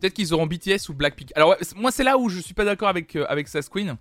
Peut-être 0.00 0.14
qu'ils 0.14 0.32
auront 0.32 0.46
BTS 0.46 0.88
ou 0.90 0.94
Blackpink. 0.94 1.32
Alors, 1.34 1.56
moi, 1.76 1.90
c'est 1.90 2.04
là 2.04 2.18
où 2.18 2.28
je 2.28 2.38
suis 2.38 2.54
pas 2.54 2.64
d'accord 2.64 2.88
avec, 2.88 3.16
euh, 3.16 3.24
avec 3.28 3.48
Sasquin. 3.48 3.98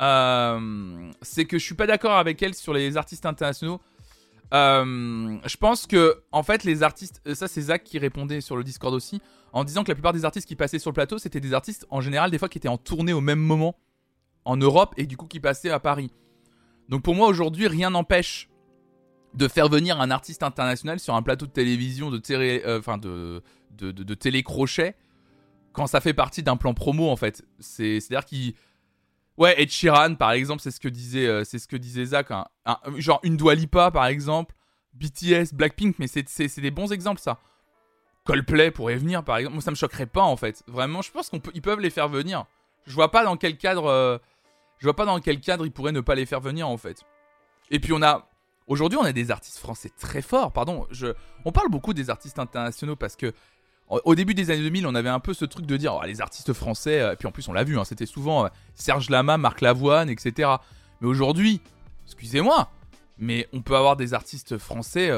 Euh, 0.00 1.10
c'est 1.22 1.44
que 1.44 1.58
je 1.58 1.64
suis 1.64 1.74
pas 1.74 1.86
d'accord 1.86 2.16
avec 2.16 2.42
elle 2.42 2.54
sur 2.54 2.72
les 2.72 2.96
artistes 2.96 3.26
internationaux. 3.26 3.80
Euh, 4.52 5.36
je 5.44 5.56
pense 5.56 5.86
que, 5.86 6.22
en 6.32 6.42
fait, 6.42 6.64
les 6.64 6.82
artistes. 6.82 7.20
Ça, 7.34 7.48
c'est 7.48 7.62
Zach 7.62 7.84
qui 7.84 7.98
répondait 7.98 8.40
sur 8.40 8.56
le 8.56 8.64
Discord 8.64 8.94
aussi 8.94 9.20
en 9.54 9.62
disant 9.62 9.84
que 9.84 9.88
la 9.88 9.94
plupart 9.94 10.12
des 10.12 10.24
artistes 10.24 10.48
qui 10.48 10.56
passaient 10.56 10.80
sur 10.80 10.90
le 10.90 10.94
plateau, 10.94 11.18
c'était 11.18 11.40
des 11.40 11.54
artistes 11.54 11.86
en 11.88 12.00
général 12.00 12.30
des 12.30 12.38
fois 12.38 12.48
qui 12.48 12.58
étaient 12.58 12.68
en 12.68 12.76
tournée 12.76 13.12
au 13.12 13.20
même 13.20 13.38
moment 13.38 13.76
en 14.44 14.56
Europe 14.56 14.94
et 14.96 15.06
du 15.06 15.16
coup 15.16 15.26
qui 15.26 15.38
passaient 15.38 15.70
à 15.70 15.78
Paris. 15.78 16.10
Donc 16.88 17.02
pour 17.02 17.14
moi 17.14 17.28
aujourd'hui, 17.28 17.68
rien 17.68 17.90
n'empêche 17.90 18.50
de 19.32 19.46
faire 19.46 19.68
venir 19.68 20.00
un 20.00 20.10
artiste 20.10 20.42
international 20.42 20.98
sur 20.98 21.14
un 21.14 21.22
plateau 21.22 21.46
de 21.46 21.52
télévision 21.52 22.10
de 22.10 22.18
télé, 22.18 22.62
euh, 22.66 22.80
de, 22.98 23.42
de, 23.70 23.92
de, 23.92 24.14
télécrochet 24.14 24.96
quand 25.72 25.86
ça 25.86 26.00
fait 26.00 26.14
partie 26.14 26.42
d'un 26.42 26.56
plan 26.56 26.74
promo 26.74 27.08
en 27.08 27.16
fait. 27.16 27.44
C'est 27.60 27.96
à 27.96 28.08
dire 28.08 28.24
qu'il 28.24 28.54
ouais 29.38 29.60
Ed 29.60 29.70
Sheeran 29.70 30.14
par 30.14 30.32
exemple, 30.32 30.62
c'est 30.62 30.70
ce 30.70 30.80
que 30.80 30.88
disait 30.88 31.26
euh, 31.26 31.44
c'est 31.44 31.58
ce 31.58 31.68
que 31.68 31.76
disait 31.76 32.04
Zach, 32.04 32.28
genre 32.96 33.20
une 33.22 33.36
Dua 33.36 33.54
Lipa 33.54 33.90
par 33.90 34.06
exemple, 34.06 34.54
BTS, 34.94 35.54
Blackpink, 35.54 35.98
mais 35.98 36.06
c'est 36.06 36.60
des 36.60 36.70
bons 36.70 36.92
exemples 36.92 37.20
ça. 37.20 37.38
Coldplay 38.24 38.70
pourrait 38.70 38.96
venir 38.96 39.22
par 39.22 39.36
exemple. 39.36 39.54
Moi 39.54 39.62
ça 39.62 39.70
me 39.70 39.76
choquerait 39.76 40.06
pas 40.06 40.22
en 40.22 40.36
fait. 40.36 40.62
Vraiment, 40.66 41.02
je 41.02 41.10
pense 41.10 41.30
qu'ils 41.30 41.62
peuvent 41.62 41.80
les 41.80 41.90
faire 41.90 42.08
venir. 42.08 42.46
Je 42.86 42.94
vois 42.94 43.10
pas 43.10 43.24
dans 43.24 43.36
quel 43.36 43.56
cadre 43.58 43.86
euh, 43.86 44.18
je 44.78 44.86
vois 44.86 44.96
pas 44.96 45.04
dans 45.04 45.20
quel 45.20 45.40
cadre 45.40 45.66
ils 45.66 45.72
pourraient 45.72 45.92
ne 45.92 46.00
pas 46.00 46.14
les 46.14 46.26
faire 46.26 46.40
venir 46.40 46.68
en 46.68 46.76
fait. 46.76 47.02
Et 47.70 47.80
puis 47.80 47.92
on 47.92 48.02
a 48.02 48.28
aujourd'hui 48.66 48.98
on 48.98 49.04
a 49.04 49.12
des 49.12 49.30
artistes 49.30 49.58
français 49.58 49.90
très 49.98 50.22
forts, 50.22 50.52
pardon, 50.52 50.86
je 50.90 51.08
on 51.44 51.52
parle 51.52 51.68
beaucoup 51.68 51.92
des 51.92 52.08
artistes 52.08 52.38
internationaux 52.38 52.96
parce 52.96 53.16
que 53.16 53.32
au 53.88 54.14
début 54.14 54.34
des 54.34 54.50
années 54.50 54.62
2000, 54.62 54.86
on 54.86 54.94
avait 54.94 55.08
un 55.08 55.20
peu 55.20 55.34
ce 55.34 55.44
truc 55.44 55.66
de 55.66 55.76
dire 55.76 55.94
oh, 55.94 56.06
les 56.06 56.20
artistes 56.20 56.52
français, 56.52 57.00
euh, 57.00 57.12
et 57.12 57.16
puis 57.16 57.28
en 57.28 57.32
plus 57.32 57.46
on 57.48 57.52
l'a 57.52 57.64
vu, 57.64 57.78
hein, 57.78 57.84
c'était 57.84 58.06
souvent 58.06 58.46
euh, 58.46 58.48
Serge 58.74 59.10
Lama, 59.10 59.36
Marc 59.36 59.60
Lavoine, 59.60 60.08
etc. 60.08 60.50
Mais 61.00 61.06
aujourd'hui, 61.06 61.60
excusez-moi, 62.06 62.70
mais 63.18 63.46
on 63.52 63.62
peut 63.62 63.76
avoir 63.76 63.96
des 63.96 64.14
artistes 64.14 64.58
français 64.58 65.10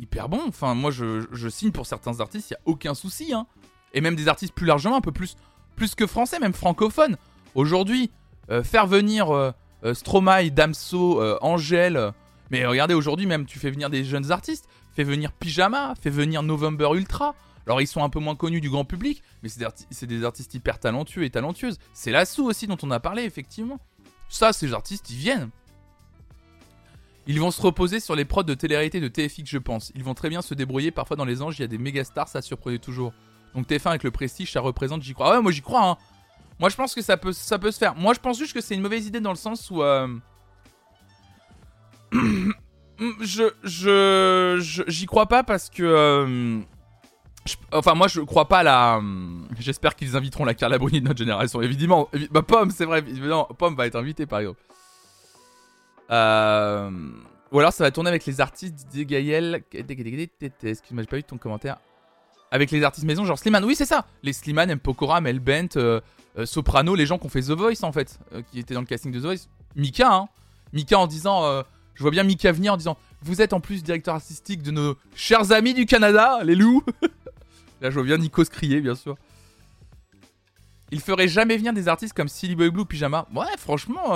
hyper 0.00 0.28
bon. 0.28 0.42
Enfin, 0.48 0.74
moi, 0.74 0.90
je, 0.90 1.48
signe 1.48 1.72
pour 1.72 1.86
certains 1.86 2.20
artistes, 2.20 2.50
il 2.50 2.54
n'y 2.54 2.56
a 2.56 2.60
aucun 2.64 2.94
souci. 2.94 3.32
Hein. 3.32 3.46
Et 3.94 4.00
même 4.00 4.16
des 4.16 4.28
artistes 4.28 4.54
plus 4.54 4.66
largement, 4.66 4.96
un 4.96 5.00
peu 5.00 5.12
plus, 5.12 5.36
plus 5.74 5.94
que 5.94 6.06
français, 6.06 6.38
même 6.38 6.52
francophones. 6.52 7.16
Aujourd'hui, 7.54 8.10
euh, 8.50 8.62
faire 8.62 8.86
venir 8.86 9.34
euh, 9.34 9.52
euh, 9.84 9.94
Stromae, 9.94 10.50
Damso, 10.50 11.22
Angèle. 11.40 12.12
mais 12.50 12.66
regardez, 12.66 12.94
aujourd'hui, 12.94 13.26
même, 13.26 13.46
tu 13.46 13.58
fais 13.58 13.70
venir 13.70 13.90
des 13.90 14.04
jeunes 14.04 14.30
artistes. 14.32 14.68
Fais 14.94 15.04
venir 15.04 15.32
Pyjama, 15.32 15.94
fais 16.00 16.10
venir 16.10 16.42
November 16.42 16.88
Ultra. 16.94 17.34
Alors, 17.66 17.80
ils 17.80 17.86
sont 17.86 18.02
un 18.04 18.08
peu 18.08 18.20
moins 18.20 18.36
connus 18.36 18.60
du 18.60 18.70
grand 18.70 18.84
public, 18.84 19.22
mais 19.42 19.48
c'est 19.48 20.06
des, 20.06 20.24
artistes 20.24 20.54
hyper 20.54 20.78
talentueux 20.78 21.24
et 21.24 21.30
talentueuses. 21.30 21.78
C'est 21.92 22.12
Lasso 22.12 22.44
aussi 22.44 22.66
dont 22.66 22.78
on 22.82 22.90
a 22.90 23.00
parlé, 23.00 23.24
effectivement. 23.24 23.80
Ça, 24.28 24.52
ces 24.52 24.72
artistes, 24.72 25.10
ils 25.10 25.16
viennent. 25.16 25.50
Ils 27.26 27.40
vont 27.40 27.50
se 27.50 27.60
reposer 27.60 27.98
sur 27.98 28.14
les 28.14 28.24
prods 28.24 28.44
de 28.44 28.54
télé 28.54 28.88
de 28.88 29.08
TFX, 29.08 29.42
je 29.46 29.58
pense. 29.58 29.90
Ils 29.96 30.04
vont 30.04 30.14
très 30.14 30.28
bien 30.28 30.42
se 30.42 30.54
débrouiller. 30.54 30.92
Parfois, 30.92 31.16
dans 31.16 31.24
les 31.24 31.42
anges, 31.42 31.58
il 31.58 31.62
y 31.62 31.64
a 31.64 31.68
des 31.68 31.78
méga 31.78 32.04
stars, 32.04 32.28
ça 32.28 32.40
surprenait 32.40 32.78
toujours. 32.78 33.12
Donc 33.54 33.66
TF1 33.66 33.88
avec 33.88 34.04
le 34.04 34.12
prestige, 34.12 34.52
ça 34.52 34.60
représente, 34.60 35.02
j'y 35.02 35.14
crois. 35.14 35.32
Ah 35.32 35.36
ouais, 35.36 35.42
moi 35.42 35.50
j'y 35.50 35.62
crois, 35.62 35.88
hein. 35.88 35.96
Moi, 36.58 36.70
je 36.70 36.76
pense 36.76 36.94
que 36.94 37.02
ça 37.02 37.16
peut, 37.16 37.32
ça 37.32 37.58
peut 37.58 37.70
se 37.70 37.78
faire. 37.78 37.94
Moi, 37.96 38.14
je 38.14 38.20
pense 38.20 38.38
juste 38.38 38.52
que 38.52 38.60
c'est 38.60 38.74
une 38.74 38.80
mauvaise 38.80 39.06
idée 39.06 39.20
dans 39.20 39.30
le 39.30 39.36
sens 39.36 39.70
où. 39.70 39.82
Euh, 39.82 40.08
je, 42.12 43.50
je, 43.62 44.84
j'y 44.86 45.06
crois 45.06 45.26
pas 45.26 45.42
parce 45.42 45.68
que. 45.68 45.82
Euh, 45.82 46.60
enfin, 47.72 47.94
moi, 47.94 48.08
je 48.08 48.20
crois 48.20 48.48
pas 48.48 48.58
à 48.58 48.62
la. 48.62 49.00
J'espère 49.58 49.94
qu'ils 49.96 50.16
inviteront 50.16 50.44
la 50.44 50.54
Carla 50.54 50.78
Bruni 50.78 51.00
de 51.00 51.06
notre 51.06 51.18
génération. 51.18 51.60
Évidemment, 51.62 52.08
bah, 52.30 52.42
Pomme, 52.42 52.70
c'est 52.70 52.84
vrai. 52.84 52.98
Évidemment, 53.00 53.48
Pomme 53.58 53.74
va 53.74 53.86
être 53.86 53.96
invitée 53.96 54.26
par 54.26 54.40
exemple. 54.40 54.60
Euh, 56.10 56.90
ou 57.52 57.58
alors 57.58 57.72
ça 57.72 57.84
va 57.84 57.90
tourner 57.90 58.08
avec 58.08 58.26
les 58.26 58.40
artistes 58.40 58.74
Didier 58.74 59.06
Gaël. 59.06 59.62
Excuse-moi, 59.72 61.02
j'ai 61.02 61.06
pas 61.06 61.16
vu 61.16 61.24
ton 61.24 61.38
commentaire. 61.38 61.78
Avec 62.50 62.70
les 62.70 62.82
artistes 62.84 63.06
maison, 63.06 63.24
genre 63.24 63.38
Slimane. 63.38 63.64
Oui, 63.64 63.74
c'est 63.74 63.86
ça. 63.86 64.06
Les 64.22 64.32
Slimane, 64.32 64.70
M. 64.70 64.78
Pokora, 64.78 65.20
Mel 65.20 65.40
Bent, 65.40 65.76
euh, 65.76 66.00
euh, 66.38 66.46
Soprano, 66.46 66.94
les 66.94 67.06
gens 67.06 67.18
qui 67.18 67.26
ont 67.26 67.30
fait 67.30 67.42
The 67.42 67.50
Voice 67.50 67.82
en 67.82 67.92
fait, 67.92 68.18
qui 68.50 68.60
étaient 68.60 68.74
dans 68.74 68.80
le 68.80 68.86
casting 68.86 69.10
de 69.10 69.18
The 69.18 69.24
Voice. 69.24 69.48
Mika, 69.74 70.12
hein. 70.12 70.28
Mika 70.72 70.98
en 70.98 71.06
disant. 71.06 71.62
je 71.94 72.02
vois 72.02 72.10
bien 72.10 72.22
Mika 72.22 72.52
venir 72.52 72.74
en 72.74 72.76
disant 72.76 72.96
Vous 73.22 73.42
êtes 73.42 73.52
en 73.52 73.60
plus 73.60 73.82
directeur 73.82 74.14
artistique 74.14 74.62
de 74.62 74.70
nos 74.70 74.96
chers 75.14 75.52
amis 75.52 75.74
du 75.74 75.86
Canada, 75.86 76.38
les 76.44 76.54
loups. 76.54 76.84
Là, 77.80 77.90
je 77.90 78.00
bien 78.00 78.18
Nikos 78.18 78.46
crier, 78.46 78.80
bien 78.80 78.94
sûr. 78.94 79.16
Il 80.92 81.00
ferait 81.00 81.28
jamais 81.28 81.56
venir 81.56 81.72
des 81.72 81.88
artistes 81.88 82.14
comme 82.14 82.28
Silly 82.28 82.54
Boy 82.54 82.70
Blue 82.70 82.86
Pyjama. 82.86 83.26
Ouais, 83.34 83.46
franchement, 83.58 84.14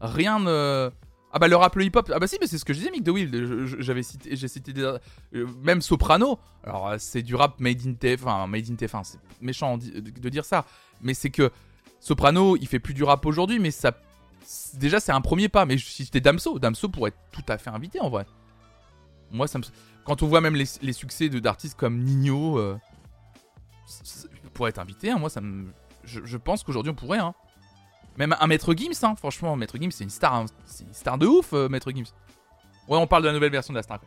rien 0.00 0.38
ne. 0.38 0.90
Ah 1.32 1.38
bah 1.38 1.46
le 1.46 1.54
rap 1.54 1.76
le 1.76 1.84
hip 1.84 1.92
hop 1.94 2.10
ah 2.12 2.18
bah 2.18 2.26
si 2.26 2.38
mais 2.40 2.48
c'est 2.48 2.58
ce 2.58 2.64
que 2.64 2.72
je 2.72 2.78
disais 2.78 2.90
Mick 2.90 3.04
de 3.04 3.64
j'avais 3.78 4.02
cité 4.02 4.34
j'ai 4.34 4.48
cité 4.48 4.72
des, 4.72 4.82
euh, 4.82 5.46
même 5.62 5.80
Soprano 5.80 6.40
alors 6.64 6.88
euh, 6.88 6.96
c'est 6.98 7.22
du 7.22 7.36
rap 7.36 7.60
made 7.60 7.86
in 7.86 7.92
TF 7.92 8.26
enfin 8.26 8.48
made 8.48 8.68
in 8.68 8.74
TF 8.74 8.96
c'est 9.04 9.18
méchant 9.40 9.78
de 9.78 10.28
dire 10.28 10.44
ça 10.44 10.66
mais 11.00 11.14
c'est 11.14 11.30
que 11.30 11.52
Soprano 12.00 12.56
il 12.56 12.66
fait 12.66 12.80
plus 12.80 12.94
du 12.94 13.04
rap 13.04 13.24
aujourd'hui 13.26 13.60
mais 13.60 13.70
ça 13.70 13.96
déjà 14.74 14.98
c'est 14.98 15.12
un 15.12 15.20
premier 15.20 15.48
pas 15.48 15.66
mais 15.66 15.78
si 15.78 16.04
c'était 16.04 16.20
Damso 16.20 16.58
Damso 16.58 16.88
pourrait 16.88 17.10
être 17.10 17.18
tout 17.30 17.44
à 17.48 17.58
fait 17.58 17.70
invité 17.70 18.00
en 18.00 18.10
vrai 18.10 18.26
moi 19.30 19.46
ça 19.46 19.60
me 19.60 19.64
quand 20.04 20.22
on 20.22 20.26
voit 20.26 20.40
même 20.40 20.54
les, 20.54 20.92
succès 20.92 21.28
de 21.28 21.38
d'artistes 21.38 21.78
comme 21.78 21.98
Nino 21.98 22.58
euh, 22.58 22.78
pourrait 24.54 24.70
être 24.70 24.78
invité 24.78 25.10
hein, 25.10 25.18
moi 25.18 25.30
ça 25.30 25.40
me 25.40 25.72
je, 26.04 26.36
pense 26.36 26.62
qu'aujourd'hui 26.62 26.90
on 26.90 26.94
pourrait 26.94 27.18
hein 27.18 27.34
même 28.16 28.36
un 28.38 28.46
Maître 28.46 28.74
Gims, 28.74 28.92
hein, 29.02 29.14
franchement, 29.16 29.56
Maître 29.56 29.78
Gims, 29.78 29.92
c'est 29.92 30.04
une 30.04 30.10
star, 30.10 30.34
hein. 30.34 30.46
c'est 30.66 30.84
une 30.84 30.92
star 30.92 31.16
de 31.16 31.26
ouf, 31.26 31.52
euh, 31.52 31.68
Maître 31.68 31.90
Gims. 31.90 32.12
Ouais, 32.88 32.98
on 32.98 33.06
parle 33.06 33.22
de 33.22 33.28
la 33.28 33.32
nouvelle 33.32 33.52
version 33.52 33.72
de 33.72 33.78
la 33.78 33.82
star. 33.82 34.00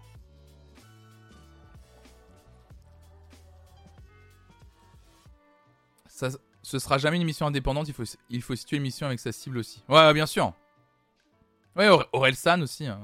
Ça, 6.05 6.29
ce 6.61 6.79
sera 6.79 6.97
jamais 6.97 7.15
une 7.15 7.23
émission 7.23 7.47
indépendante, 7.47 7.87
il 7.87 7.93
faut, 7.93 8.03
il 8.29 8.41
faut 8.41 8.55
situer 8.55 8.77
une 8.77 8.83
émission 8.83 9.07
avec 9.07 9.19
sa 9.19 9.31
cible 9.31 9.57
aussi. 9.57 9.83
Ouais, 9.89 10.13
bien 10.13 10.25
sûr. 10.25 10.53
Ouais, 11.75 11.89
Aurel 12.11 12.35
San 12.35 12.61
aussi. 12.61 12.85
Hein, 12.85 12.99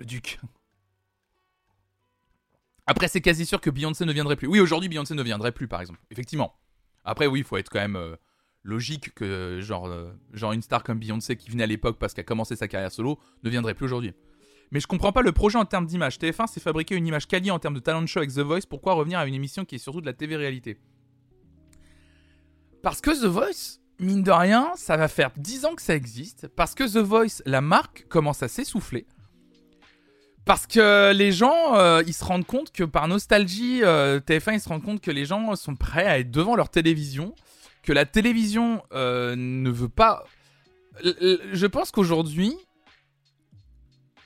Le 0.00 0.06
duc. 0.06 0.40
Après, 2.86 3.06
c'est 3.06 3.20
quasi 3.20 3.46
sûr 3.46 3.60
que 3.60 3.70
Beyoncé 3.70 4.04
ne 4.06 4.12
viendrait 4.12 4.34
plus. 4.34 4.48
Oui, 4.48 4.58
aujourd'hui, 4.58 4.88
Beyoncé 4.88 5.14
ne 5.14 5.22
viendrait 5.22 5.52
plus, 5.52 5.68
par 5.68 5.80
exemple. 5.80 6.00
Effectivement. 6.10 6.58
Après, 7.04 7.26
oui, 7.26 7.40
il 7.40 7.44
faut 7.44 7.58
être 7.58 7.68
quand 7.68 7.78
même 7.78 7.96
euh, 7.96 8.16
logique 8.64 9.14
que, 9.14 9.60
genre, 9.60 9.86
euh, 9.86 10.10
genre, 10.32 10.52
une 10.52 10.62
star 10.62 10.82
comme 10.82 10.98
Beyoncé 10.98 11.36
qui 11.36 11.50
venait 11.50 11.64
à 11.64 11.66
l'époque 11.66 11.98
parce 11.98 12.14
qu'elle 12.14 12.22
a 12.22 12.24
commencé 12.24 12.56
sa 12.56 12.66
carrière 12.66 12.90
solo 12.90 13.20
ne 13.44 13.50
viendrait 13.50 13.74
plus 13.74 13.84
aujourd'hui. 13.84 14.14
Mais 14.72 14.80
je 14.80 14.86
comprends 14.86 15.12
pas 15.12 15.22
le 15.22 15.32
projet 15.32 15.58
en 15.58 15.66
termes 15.66 15.86
d'image. 15.86 16.18
TF1 16.18 16.46
s'est 16.46 16.60
fabriqué 16.60 16.94
une 16.94 17.06
image 17.06 17.28
quali 17.28 17.50
en 17.50 17.58
termes 17.58 17.74
de 17.74 17.80
talent 17.80 18.06
show 18.06 18.20
avec 18.20 18.32
The 18.32 18.38
Voice. 18.40 18.66
Pourquoi 18.68 18.94
revenir 18.94 19.18
à 19.18 19.26
une 19.26 19.34
émission 19.34 19.66
qui 19.66 19.74
est 19.74 19.78
surtout 19.78 20.00
de 20.00 20.06
la 20.06 20.14
TV 20.14 20.34
réalité? 20.36 20.78
Parce 22.82 23.02
que 23.02 23.10
The 23.10 23.26
Voice, 23.26 23.80
mine 23.98 24.22
de 24.22 24.30
rien, 24.30 24.72
ça 24.76 24.96
va 24.96 25.08
faire 25.08 25.30
10 25.36 25.66
ans 25.66 25.74
que 25.74 25.82
ça 25.82 25.94
existe. 25.94 26.48
Parce 26.48 26.74
que 26.74 26.84
The 26.84 27.04
Voice, 27.04 27.42
la 27.44 27.60
marque, 27.60 28.06
commence 28.08 28.42
à 28.42 28.48
s'essouffler. 28.48 29.06
Parce 30.44 30.66
que 30.66 31.12
les 31.12 31.32
gens, 31.32 31.76
euh, 31.76 32.02
ils 32.06 32.14
se 32.14 32.24
rendent 32.24 32.46
compte 32.46 32.72
que 32.72 32.84
par 32.84 33.08
nostalgie, 33.08 33.82
euh, 33.82 34.20
TF1, 34.20 34.54
ils 34.54 34.60
se 34.60 34.68
rendent 34.68 34.82
compte 34.82 35.00
que 35.00 35.10
les 35.10 35.24
gens 35.24 35.54
sont 35.54 35.76
prêts 35.76 36.06
à 36.06 36.18
être 36.18 36.30
devant 36.30 36.56
leur 36.56 36.70
télévision, 36.70 37.34
que 37.82 37.92
la 37.92 38.06
télévision 38.06 38.82
euh, 38.92 39.34
ne 39.36 39.70
veut 39.70 39.88
pas. 39.88 40.24
Je 41.04 41.66
pense 41.66 41.90
qu'aujourd'hui, 41.90 42.54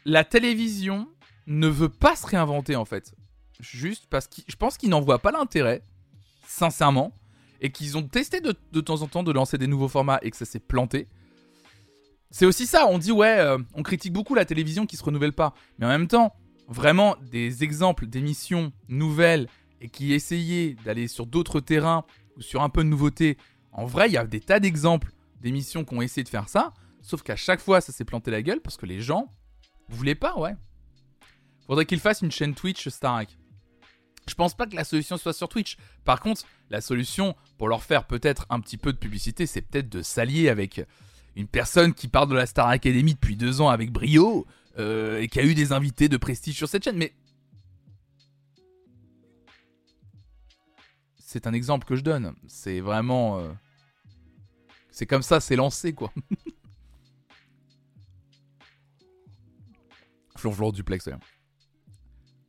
la 0.05 0.24
télévision 0.24 1.09
ne 1.46 1.68
veut 1.68 1.88
pas 1.88 2.16
se 2.16 2.27
réinventer 2.27 2.77
en 2.77 2.85
fait. 2.85 3.14
Juste 3.61 4.07
parce 4.09 4.27
que 4.27 4.40
je 4.46 4.57
pense 4.57 4.77
qu'ils 4.77 4.90
n'en 4.90 5.00
voient 5.00 5.20
pas 5.20 5.31
l'intérêt, 5.31 5.85
sincèrement, 6.46 7.12
et 7.61 7.70
qu'ils 7.70 7.96
ont 7.96 8.03
testé 8.03 8.40
de, 8.40 8.55
de, 8.72 8.81
temps 8.81 9.03
en 9.03 9.09
temps 9.09 9.22
de 9.22 9.33
lancer 9.33 9.59
des 9.59 9.66
nouveaux 9.66 9.88
formats 9.88 10.18
et 10.22 10.31
que 10.31 10.37
ça 10.37 10.44
s'est 10.44 10.61
planté. 10.61 11.09
C'est 12.37 12.47
aussi 12.47 12.66
ça, 12.66 12.88
on 12.88 12.99
dit 12.99 13.12
ouais, 13.12 13.38
euh, 13.38 13.59
on 13.75 13.85
critique 13.85 14.12
beaucoup 14.12 14.35
la 14.35 14.44
télévision 14.44 14.87
qui 14.87 14.97
se 14.97 15.05
renouvelle 15.05 15.33
pas, 15.33 15.55
mais 15.79 15.87
en 15.87 15.90
même 15.90 16.09
temps, 16.09 16.35
vraiment 16.66 17.14
des 17.31 17.62
exemples 17.62 18.09
d'émissions 18.09 18.73
nouvelles 18.88 19.47
et 19.81 19.88
qui 19.88 20.12
essayaient 20.12 20.75
d'aller 20.85 21.07
sur 21.07 21.27
d'autres 21.27 21.61
terrains 21.61 22.05
ou 22.37 22.42
sur 22.42 22.62
un 22.62 22.70
peu 22.70 22.83
de 22.83 22.88
nouveauté. 22.88 23.38
En 23.70 23.87
vrai, 23.87 24.09
il 24.09 24.14
y 24.14 24.16
a 24.16 24.27
des 24.27 24.40
tas 24.40 24.59
d'exemples 24.59 25.12
d'émissions 25.40 25.85
qui 25.85 25.94
ont 25.94 26.03
essayé 26.03 26.25
de 26.25 26.29
faire 26.29 26.49
ça, 26.49 26.75
sauf 27.03 27.23
qu'à 27.23 27.37
chaque 27.37 27.61
fois, 27.61 27.81
ça 27.81 27.92
s'est 27.92 28.05
planté 28.05 28.33
la 28.33 28.42
gueule 28.42 28.61
parce 28.61 28.77
que 28.77 28.87
les 28.87 29.01
gens 29.01 29.33
voulaient 29.88 30.16
pas, 30.16 30.37
ouais. 30.37 30.57
Faudrait 31.68 31.87
qu'ils 31.87 32.01
fassent 32.01 32.23
une 32.23 32.33
chaîne 32.33 32.57
Twitch 32.57 32.88
Starac. 32.88 33.38
Je 34.29 34.35
pense 34.35 34.57
pas 34.57 34.66
que 34.66 34.75
la 34.75 34.83
solution 34.83 35.18
soit 35.18 35.35
sur 35.35 35.49
Twitch. 35.49 35.77
Par 36.05 36.18
contre, 36.18 36.42
la 36.68 36.81
solution 36.81 37.37
pour 37.59 37.68
leur 37.68 37.85
faire 37.85 38.09
peut-être 38.09 38.44
un 38.51 38.59
petit 38.59 38.77
peu 38.77 38.92
de 38.92 38.99
publicité, 38.99 39.47
c'est 39.47 39.62
peut-être 39.62 39.88
de 39.88 40.03
s'allier 40.03 40.49
avec 40.49 40.85
une 41.37 41.49
personne 41.49 41.94
qui 41.94 42.09
parle 42.09 42.29
de 42.29 42.35
la 42.35 42.47
Star 42.47 42.68
Academy 42.68 43.14
depuis 43.14 43.37
deux 43.37 43.61
ans 43.61 43.68
avec 43.68 43.90
brio 43.92 44.47
euh, 44.79 45.20
et 45.20 45.29
qui 45.29 45.38
a 45.40 45.44
eu 45.44 45.55
des 45.55 45.73
invités 45.73 46.09
de 46.09 46.16
prestige 46.16 46.57
sur 46.57 46.68
cette 46.68 46.85
chaîne. 46.85 46.97
Mais 46.97 47.12
c'est 51.18 51.47
un 51.47 51.53
exemple 51.53 51.87
que 51.87 51.97
je 51.97 52.03
donne. 52.03 52.35
C'est 52.47 52.81
vraiment, 52.81 53.38
euh, 53.40 53.53
c'est 54.90 55.07
comme 55.07 55.23
ça, 55.23 55.40
c'est 55.40 55.57
lancé 55.57 55.92
quoi. 55.92 56.12
Flonflon 60.37 60.73
duplex. 60.73 61.07
Ouais. 61.07 61.14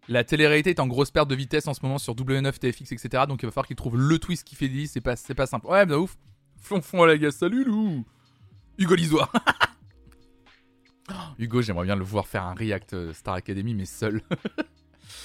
La 0.08 0.24
télé-réalité 0.24 0.69
est 0.71 0.80
en 0.80 0.88
grosse 0.88 1.10
perte 1.10 1.30
de 1.30 1.36
vitesse 1.36 1.67
en 1.67 1.74
ce 1.74 1.80
moment 1.82 1.98
sur 1.98 2.13
W9, 2.13 2.60
TFX, 2.60 2.91
etc. 2.91 3.24
Donc 3.28 3.41
il 3.41 3.48
va 3.48 3.52
falloir 3.52 3.65
qu'ils 3.65 3.76
trouvent 3.76 3.98
le 3.98 4.19
twist 4.19 4.43
qui 4.43 4.56
fait 4.56 4.69
dit. 4.69 4.88
C'est 4.88 5.02
pas, 5.02 5.15
c'est 5.15 5.34
pas 5.34 5.48
simple. 5.48 5.65
Ouais, 5.67 5.86
bah 5.86 5.98
ouf. 5.98 6.15
Flonflon 6.58 7.06
les 7.06 7.17
gars, 7.17 7.32
salut 7.32 7.63
Lou. 7.63 8.06
Hugo 8.78 8.96
Lisois. 8.96 9.32
Hugo, 11.40 11.62
j'aimerais 11.62 11.86
bien 11.86 11.96
le 11.96 12.04
voir 12.04 12.28
faire 12.28 12.44
un 12.44 12.54
react 12.54 12.94
euh, 12.94 13.14
Star 13.14 13.36
Academy, 13.36 13.74
mais 13.74 13.86
seul. 13.86 14.22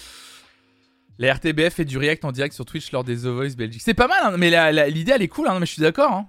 la 1.18 1.34
RTBF 1.34 1.74
fait 1.74 1.84
du 1.84 1.98
react 1.98 2.24
en 2.24 2.32
direct 2.32 2.54
sur 2.54 2.64
Twitch 2.64 2.92
lors 2.92 3.04
des 3.04 3.18
The 3.18 3.26
Voice 3.26 3.56
Belgique. 3.56 3.82
C'est 3.82 3.94
pas 3.94 4.08
mal, 4.08 4.20
hein, 4.24 4.36
mais 4.36 4.90
l'idée 4.90 5.12
elle 5.12 5.22
est 5.22 5.28
cool, 5.28 5.48
hein, 5.48 5.58
mais 5.58 5.66
je 5.66 5.72
suis 5.72 5.82
d'accord. 5.82 6.12
Hein. 6.12 6.28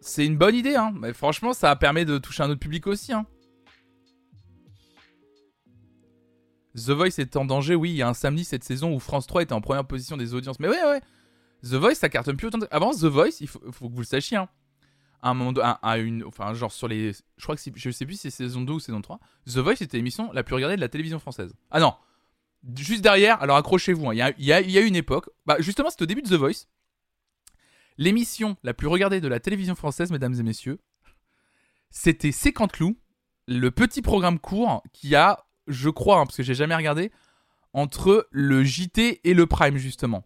C'est 0.00 0.24
une 0.24 0.36
bonne 0.36 0.54
idée, 0.54 0.76
hein. 0.76 0.92
mais 0.98 1.12
franchement, 1.12 1.52
ça 1.52 1.74
permet 1.76 2.04
de 2.04 2.18
toucher 2.18 2.42
un 2.42 2.50
autre 2.50 2.60
public 2.60 2.86
aussi. 2.86 3.12
The 6.74 6.90
Voice 6.90 7.18
est 7.18 7.36
en 7.36 7.44
danger, 7.44 7.74
oui, 7.74 7.90
il 7.90 7.96
y 7.96 8.02
a 8.02 8.08
un 8.08 8.14
samedi 8.14 8.44
cette 8.44 8.64
saison 8.64 8.94
où 8.94 9.00
France 9.00 9.26
3 9.26 9.42
était 9.42 9.52
en 9.52 9.60
première 9.60 9.84
position 9.84 10.16
des 10.16 10.34
audiences. 10.34 10.60
Mais 10.60 10.68
ouais, 10.68 10.84
ouais. 10.84 11.00
The 11.62 11.74
Voice, 11.74 11.96
ça 11.96 12.08
cartonne 12.08 12.36
plus 12.36 12.46
autant. 12.46 12.60
Avant, 12.70 12.92
The 12.92 13.04
Voice, 13.04 13.40
il 13.40 13.48
faut, 13.48 13.60
faut 13.72 13.88
que 13.88 13.94
vous 13.94 14.00
le 14.00 14.06
sachiez, 14.06 14.36
hein 14.36 14.48
un 15.22 15.34
moment 15.34 15.60
à, 15.62 15.98
une 15.98 16.24
enfin 16.24 16.54
genre 16.54 16.72
sur 16.72 16.88
les 16.88 17.12
je 17.12 17.42
crois 17.42 17.56
que 17.56 17.62
je 17.74 17.90
sais 17.90 18.06
plus 18.06 18.14
si 18.14 18.30
c'est 18.30 18.30
saison 18.30 18.62
2 18.62 18.72
ou 18.72 18.80
saison 18.80 19.00
3 19.00 19.20
The 19.46 19.58
Voice 19.58 19.76
c'était 19.76 19.96
l'émission 19.96 20.32
la 20.32 20.42
plus 20.42 20.54
regardée 20.54 20.76
de 20.76 20.80
la 20.80 20.88
télévision 20.88 21.18
française. 21.18 21.52
Ah 21.70 21.80
non. 21.80 21.94
Juste 22.76 23.02
derrière 23.02 23.40
alors 23.42 23.56
accrochez-vous 23.56 24.08
hein, 24.08 24.14
il 24.14 24.18
y, 24.18 24.52
a, 24.52 24.60
y, 24.60 24.78
a, 24.78 24.80
une 24.80 24.96
époque 24.96 25.30
bah 25.46 25.56
justement 25.60 25.90
c'était 25.90 26.02
au 26.02 26.06
début 26.06 26.22
de 26.22 26.28
The 26.28 26.34
Voice. 26.34 26.66
L'émission 27.98 28.56
la 28.62 28.74
plus 28.74 28.86
regardée 28.86 29.20
de 29.20 29.28
la 29.28 29.40
télévision 29.40 29.74
française 29.74 30.10
mesdames 30.10 30.34
et 30.34 30.42
messieurs 30.42 30.78
c'était 31.90 32.32
C'est 32.32 32.52
Clou 32.52 32.96
le 33.46 33.70
petit 33.70 34.02
programme 34.02 34.38
court 34.38 34.82
qui 34.92 35.14
a 35.14 35.46
je 35.66 35.90
crois 35.90 36.20
hein, 36.20 36.26
parce 36.26 36.36
que 36.36 36.42
j'ai 36.42 36.54
jamais 36.54 36.74
regardé 36.74 37.10
entre 37.72 38.28
le 38.30 38.64
JT 38.64 39.20
et 39.24 39.34
le 39.34 39.46
Prime 39.46 39.76
justement 39.76 40.24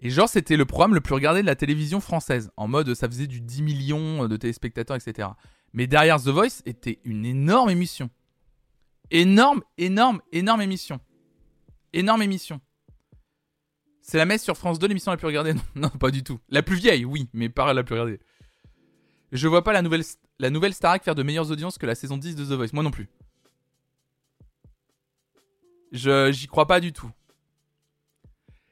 et 0.00 0.08
genre, 0.08 0.28
c'était 0.28 0.56
le 0.56 0.64
programme 0.64 0.94
le 0.94 1.00
plus 1.00 1.14
regardé 1.14 1.42
de 1.42 1.46
la 1.46 1.56
télévision 1.56 2.00
française. 2.00 2.50
En 2.56 2.68
mode, 2.68 2.94
ça 2.94 3.06
faisait 3.06 3.26
du 3.26 3.40
10 3.40 3.62
millions 3.62 4.28
de 4.28 4.36
téléspectateurs, 4.36 4.96
etc. 4.96 5.28
Mais 5.74 5.86
derrière 5.86 6.20
The 6.20 6.28
Voice 6.28 6.62
était 6.64 7.00
une 7.04 7.26
énorme 7.26 7.68
émission. 7.68 8.08
Énorme, 9.10 9.62
énorme, 9.76 10.22
énorme 10.32 10.62
émission. 10.62 11.00
Énorme 11.92 12.22
émission. 12.22 12.60
C'est 14.00 14.16
la 14.16 14.24
messe 14.24 14.42
sur 14.42 14.56
France 14.56 14.78
2, 14.78 14.86
l'émission 14.86 15.10
la 15.10 15.18
plus 15.18 15.26
regardée 15.26 15.52
non, 15.52 15.62
non, 15.74 15.88
pas 15.90 16.10
du 16.10 16.22
tout. 16.22 16.40
La 16.48 16.62
plus 16.62 16.76
vieille, 16.76 17.04
oui, 17.04 17.28
mais 17.34 17.50
pas 17.50 17.72
la 17.74 17.84
plus 17.84 17.92
regardée. 17.92 18.20
Je 19.32 19.46
vois 19.48 19.62
pas 19.62 19.72
la 19.72 19.82
nouvelle, 19.82 20.02
la 20.38 20.50
nouvelle 20.50 20.72
Starac 20.72 21.04
faire 21.04 21.14
de 21.14 21.22
meilleures 21.22 21.50
audiences 21.50 21.76
que 21.76 21.86
la 21.86 21.94
saison 21.94 22.16
10 22.16 22.36
de 22.36 22.44
The 22.44 22.52
Voice. 22.52 22.70
Moi 22.72 22.82
non 22.82 22.90
plus. 22.90 23.08
Je, 25.92 26.32
j'y 26.32 26.46
crois 26.46 26.66
pas 26.66 26.80
du 26.80 26.92
tout. 26.92 27.10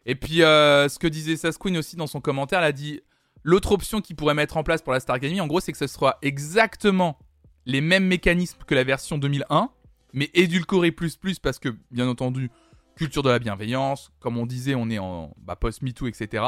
Et 0.08 0.14
puis, 0.14 0.42
euh, 0.42 0.88
ce 0.88 0.98
que 0.98 1.06
disait 1.06 1.36
Sasquin 1.36 1.74
aussi 1.76 1.94
dans 1.94 2.06
son 2.06 2.22
commentaire, 2.22 2.60
elle 2.60 2.64
a 2.64 2.72
dit 2.72 3.02
l'autre 3.44 3.72
option 3.72 4.00
qu'il 4.00 4.16
pourrait 4.16 4.32
mettre 4.32 4.56
en 4.56 4.62
place 4.62 4.80
pour 4.80 4.94
la 4.94 5.00
Star 5.00 5.16
Academy, 5.16 5.38
en 5.42 5.46
gros, 5.46 5.60
c'est 5.60 5.70
que 5.70 5.76
ce 5.76 5.86
soit 5.86 6.16
exactement 6.22 7.18
les 7.66 7.82
mêmes 7.82 8.06
mécanismes 8.06 8.56
que 8.66 8.74
la 8.74 8.84
version 8.84 9.18
2001, 9.18 9.68
mais 10.14 10.30
édulcoré 10.32 10.92
plus 10.92 11.16
plus 11.16 11.38
parce 11.38 11.58
que, 11.58 11.76
bien 11.90 12.08
entendu, 12.08 12.50
culture 12.96 13.22
de 13.22 13.28
la 13.28 13.38
bienveillance, 13.38 14.10
comme 14.18 14.38
on 14.38 14.46
disait, 14.46 14.74
on 14.74 14.88
est 14.88 14.98
en 14.98 15.34
bah, 15.42 15.56
post-MeToo, 15.56 16.06
etc. 16.06 16.42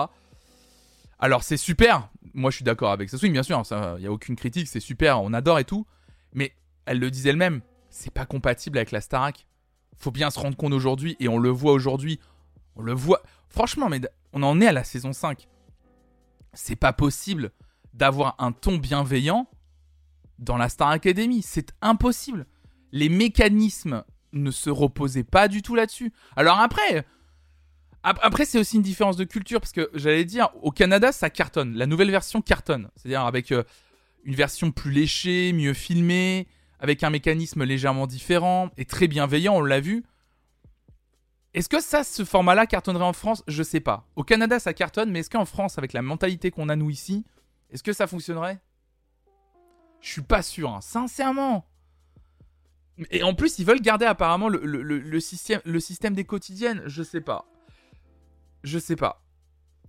Alors, 1.19 1.43
c'est 1.43 1.59
super. 1.59 2.09
Moi, 2.33 2.51
je 2.51 2.57
suis 2.57 2.65
d'accord 2.65 2.93
avec 2.93 3.11
Sasquin, 3.11 3.31
bien 3.31 3.43
sûr. 3.43 3.63
Il 3.99 4.01
n'y 4.01 4.07
a 4.07 4.11
aucune 4.11 4.37
critique, 4.37 4.69
c'est 4.69 4.81
super, 4.81 5.21
on 5.21 5.35
adore 5.35 5.59
et 5.59 5.65
tout. 5.65 5.87
Mais 6.33 6.55
elle 6.87 6.99
le 6.99 7.11
disait 7.11 7.29
elle-même, 7.29 7.61
c'est 7.91 8.11
pas 8.11 8.25
compatible 8.25 8.79
avec 8.79 8.91
la 8.91 9.03
Starac. 9.03 9.47
Faut 9.99 10.13
bien 10.13 10.31
se 10.31 10.41
rendre 10.41 10.57
compte 10.57 10.73
aujourd'hui, 10.73 11.19
et 11.21 11.29
on 11.29 11.39
le 11.39 11.51
voit 11.51 11.73
aujourd'hui. 11.73 12.21
On 12.75 12.83
le 12.83 12.95
voit. 12.95 13.21
Franchement, 13.51 13.89
mais 13.89 14.01
on 14.33 14.43
en 14.43 14.61
est 14.61 14.67
à 14.67 14.73
la 14.73 14.85
saison 14.85 15.13
5. 15.13 15.49
C'est 16.55 16.77
pas 16.77 16.93
possible 16.93 17.51
d'avoir 17.93 18.37
un 18.39 18.53
ton 18.53 18.79
bienveillant 18.79 19.49
dans 20.39 20.57
la 20.57 20.69
Star 20.69 20.89
Academy. 20.89 21.43
C'est 21.43 21.73
impossible. 21.83 22.47
Les 22.93 23.09
mécanismes 23.09 24.05
ne 24.33 24.51
se 24.51 24.71
reposaient 24.71 25.25
pas 25.25 25.49
du 25.49 25.63
tout 25.63 25.75
là-dessus. 25.75 26.13
Alors 26.37 26.61
après, 26.61 27.05
après 28.03 28.45
c'est 28.45 28.59
aussi 28.59 28.77
une 28.77 28.83
différence 28.83 29.17
de 29.17 29.25
culture 29.25 29.61
parce 29.61 29.73
que 29.73 29.91
j'allais 29.95 30.25
dire 30.25 30.51
au 30.63 30.71
Canada 30.71 31.13
ça 31.13 31.29
cartonne. 31.31 31.75
La 31.75 31.87
nouvelle 31.87 32.11
version 32.11 32.41
cartonne, 32.41 32.89
c'est-à-dire 32.97 33.23
avec 33.23 33.53
euh, 33.53 33.65
une 34.25 34.35
version 34.35 34.71
plus 34.71 34.93
léchée, 34.93 35.53
mieux 35.53 35.75
filmée, 35.75 36.47
avec 36.79 37.03
un 37.03 37.11
mécanisme 37.11 37.65
légèrement 37.65 38.07
différent 38.07 38.71
et 38.77 38.85
très 38.85 39.09
bienveillant. 39.09 39.57
On 39.57 39.61
l'a 39.61 39.81
vu. 39.81 40.05
Est-ce 41.53 41.69
que 41.69 41.81
ça, 41.81 42.05
ce 42.05 42.25
format-là 42.25 42.67
cartonnerait 42.67 43.05
en 43.05 43.13
France? 43.13 43.43
Je 43.49 43.63
sais 43.63 43.81
pas. 43.81 44.07
Au 44.15 44.23
Canada, 44.23 44.61
ça 44.61 44.73
cartonne, 44.73 45.11
mais 45.11 45.21
est-ce 45.21 45.31
qu'en 45.31 45.45
France, 45.45 45.79
avec 45.79 45.93
la 45.93 46.03
mentalité 46.03 46.51
qu'on 46.51 46.69
a 46.69 46.77
nous 46.77 46.91
ici, 46.91 47.25
est-ce 47.71 47.83
que 47.83 47.93
ça 47.93 48.07
fonctionnerait? 48.07 48.61
Je 50.01 50.11
suis 50.11 50.23
pas 50.23 50.43
sûr, 50.43 50.71
hein. 50.71 50.81
sincèrement. 50.81 51.67
Et 53.11 53.23
en 53.23 53.35
plus, 53.35 53.59
ils 53.59 53.67
veulent 53.67 53.81
garder 53.81 54.07
apparemment 54.07 54.49
le, 54.49 55.21
système, 55.21 56.15
des 56.15 56.25
quotidiennes. 56.25 56.83
Je 56.87 57.03
sais 57.03 57.21
pas. 57.21 57.47
Je 58.63 58.79
sais 58.79 58.97
pas. 58.97 59.25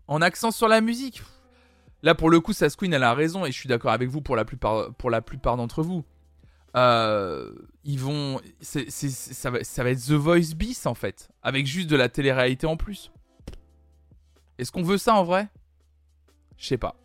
En 0.07 0.21
accent 0.21 0.51
sur 0.51 0.67
la 0.67 0.81
musique. 0.81 1.21
Là, 2.01 2.15
pour 2.15 2.31
le 2.31 2.39
coup, 2.39 2.53
Sasquin, 2.53 2.91
elle 2.91 3.03
a 3.03 3.13
raison, 3.13 3.45
et 3.45 3.51
je 3.51 3.57
suis 3.57 3.69
d'accord 3.69 3.91
avec 3.91 4.09
vous 4.09 4.21
pour 4.21 4.35
la 4.35 4.45
plupart 4.45 5.57
d'entre 5.57 5.83
vous. 5.83 6.03
Euh, 6.75 7.51
ils 7.83 7.99
vont, 7.99 8.39
ça, 8.61 9.49
va, 9.49 9.63
ça 9.63 9.89
être 9.89 10.05
The 10.05 10.11
Voice 10.11 10.55
bis 10.55 10.85
en 10.85 10.93
fait, 10.93 11.29
avec 11.41 11.67
juste 11.67 11.89
de 11.89 11.95
la 11.95 12.07
télé-réalité 12.07 12.65
en 12.65 12.77
plus. 12.77 13.11
Est-ce 14.57 14.71
qu'on 14.71 14.83
veut 14.83 14.97
ça 14.97 15.15
en 15.15 15.23
vrai? 15.23 15.49
Je 16.57 16.67
sais 16.67 16.77
pas. 16.77 16.95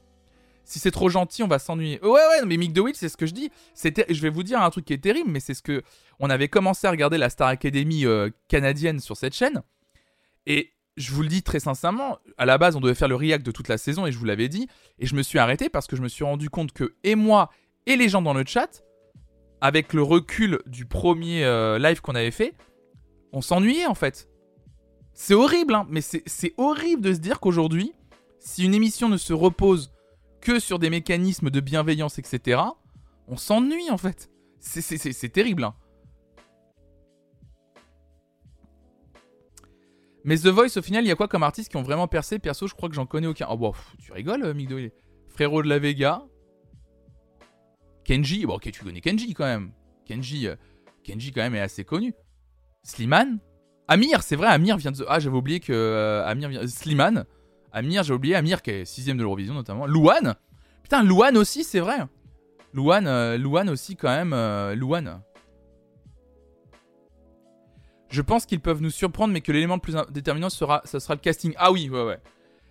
Si 0.64 0.78
c'est 0.78 0.90
trop 0.90 1.08
gentil, 1.08 1.42
on 1.42 1.48
va 1.48 1.58
s'ennuyer. 1.58 2.00
Ouais, 2.02 2.10
ouais, 2.10 2.44
mais 2.44 2.56
Mick 2.56 2.72
DeWitt, 2.72 2.96
c'est 2.96 3.08
ce 3.08 3.16
que 3.16 3.26
je 3.26 3.32
dis. 3.32 3.50
C'était, 3.72 4.04
je 4.12 4.20
vais 4.20 4.30
vous 4.30 4.42
dire 4.42 4.60
un 4.60 4.70
truc 4.70 4.84
qui 4.84 4.92
est 4.92 4.98
terrible, 4.98 5.30
mais 5.30 5.40
c'est 5.40 5.54
ce 5.54 5.62
que 5.62 5.82
on 6.18 6.28
avait 6.28 6.48
commencé 6.48 6.86
à 6.86 6.90
regarder 6.90 7.18
la 7.18 7.30
Star 7.30 7.48
Academy 7.48 8.04
euh, 8.04 8.30
canadienne 8.48 9.00
sur 9.00 9.16
cette 9.16 9.34
chaîne. 9.34 9.62
Et 10.46 10.72
je 10.96 11.12
vous 11.12 11.22
le 11.22 11.28
dis 11.28 11.42
très 11.42 11.60
sincèrement, 11.60 12.18
à 12.36 12.46
la 12.46 12.58
base, 12.58 12.74
on 12.74 12.80
devait 12.80 12.94
faire 12.94 13.08
le 13.08 13.14
react 13.14 13.46
de 13.46 13.52
toute 13.52 13.68
la 13.68 13.78
saison, 13.78 14.06
et 14.06 14.12
je 14.12 14.18
vous 14.18 14.24
l'avais 14.24 14.48
dit. 14.48 14.68
Et 14.98 15.06
je 15.06 15.14
me 15.14 15.22
suis 15.22 15.38
arrêté 15.38 15.68
parce 15.68 15.86
que 15.86 15.96
je 15.96 16.02
me 16.02 16.08
suis 16.08 16.24
rendu 16.24 16.50
compte 16.50 16.72
que 16.72 16.94
et 17.04 17.14
moi 17.14 17.50
et 17.86 17.96
les 17.96 18.08
gens 18.08 18.22
dans 18.22 18.34
le 18.34 18.44
chat, 18.44 18.82
avec 19.60 19.92
le 19.92 20.02
recul 20.02 20.60
du 20.66 20.84
premier 20.84 21.44
euh, 21.44 21.78
live 21.78 22.00
qu'on 22.00 22.14
avait 22.14 22.30
fait, 22.30 22.54
on 23.32 23.40
s'ennuyait 23.40 23.86
en 23.86 23.94
fait. 23.94 24.28
C'est 25.14 25.34
horrible, 25.34 25.74
hein, 25.74 25.86
mais 25.88 26.02
c'est 26.02 26.54
horrible 26.58 27.02
de 27.02 27.14
se 27.14 27.18
dire 27.18 27.40
qu'aujourd'hui, 27.40 27.92
si 28.38 28.64
une 28.64 28.74
émission 28.74 29.08
ne 29.08 29.16
se 29.16 29.32
repose 29.32 29.92
que 30.40 30.58
sur 30.58 30.78
des 30.78 30.90
mécanismes 30.90 31.50
de 31.50 31.60
bienveillance, 31.60 32.18
etc., 32.18 32.60
on 33.26 33.36
s'ennuie 33.36 33.90
en 33.90 33.96
fait. 33.96 34.30
C'est 34.60 35.32
terrible. 35.32 35.64
Hein. 35.64 35.74
Mais 40.24 40.36
The 40.36 40.48
Voice, 40.48 40.76
au 40.76 40.82
final, 40.82 41.04
il 41.04 41.08
y 41.08 41.12
a 41.12 41.14
quoi 41.14 41.28
comme 41.28 41.44
artistes 41.44 41.70
qui 41.70 41.76
ont 41.76 41.82
vraiment 41.82 42.08
percé? 42.08 42.40
Perso, 42.40 42.66
je 42.66 42.74
crois 42.74 42.88
que 42.88 42.96
j'en 42.96 43.06
connais 43.06 43.28
aucun. 43.28 43.46
Oh, 43.48 43.56
bon, 43.56 43.72
tu 44.00 44.12
rigoles, 44.12 44.42
euh, 44.42 44.54
Mick 44.54 44.70
Frérot 45.28 45.62
de 45.62 45.68
la 45.68 45.78
Vega. 45.78 46.24
Kenji. 48.06 48.46
Bon, 48.46 48.54
ok, 48.54 48.70
tu 48.70 48.84
connais 48.84 49.00
Kenji 49.00 49.34
quand 49.34 49.44
même. 49.44 49.72
Kenji, 50.06 50.46
euh, 50.46 50.54
Kenji 51.04 51.32
quand 51.32 51.42
même 51.42 51.54
est 51.54 51.60
assez 51.60 51.84
connu. 51.84 52.14
Slimane? 52.82 53.40
Amir, 53.88 54.22
c'est 54.22 54.36
vrai, 54.36 54.48
Amir 54.48 54.76
vient 54.76 54.92
de. 54.92 55.04
Ah, 55.08 55.18
j'avais 55.18 55.36
oublié 55.36 55.60
que 55.60 55.72
euh, 55.72 56.26
Amir 56.26 56.48
vient. 56.48 56.66
Slimane. 56.66 57.24
Amir, 57.72 58.04
j'ai 58.04 58.14
oublié. 58.14 58.36
Amir 58.36 58.62
qui 58.62 58.70
est 58.70 58.84
sixième 58.84 59.16
de 59.16 59.22
l'Eurovision 59.22 59.54
notamment. 59.54 59.86
Louane? 59.86 60.36
Putain, 60.82 61.02
Louane 61.02 61.36
aussi, 61.36 61.64
c'est 61.64 61.80
vrai. 61.80 61.98
Louane, 62.72 63.06
euh, 63.06 63.70
aussi 63.70 63.96
quand 63.96 64.08
même. 64.08 64.32
Euh, 64.32 64.74
Louane. 64.74 65.20
Je 68.08 68.22
pense 68.22 68.46
qu'ils 68.46 68.60
peuvent 68.60 68.80
nous 68.80 68.90
surprendre, 68.90 69.32
mais 69.32 69.40
que 69.40 69.50
l'élément 69.50 69.74
le 69.74 69.80
plus 69.80 69.96
déterminant 70.10 70.48
sera, 70.48 70.80
sera 70.84 71.14
le 71.14 71.20
casting. 71.20 71.54
Ah 71.56 71.72
oui, 71.72 71.90
ouais, 71.90 72.04
ouais. 72.04 72.18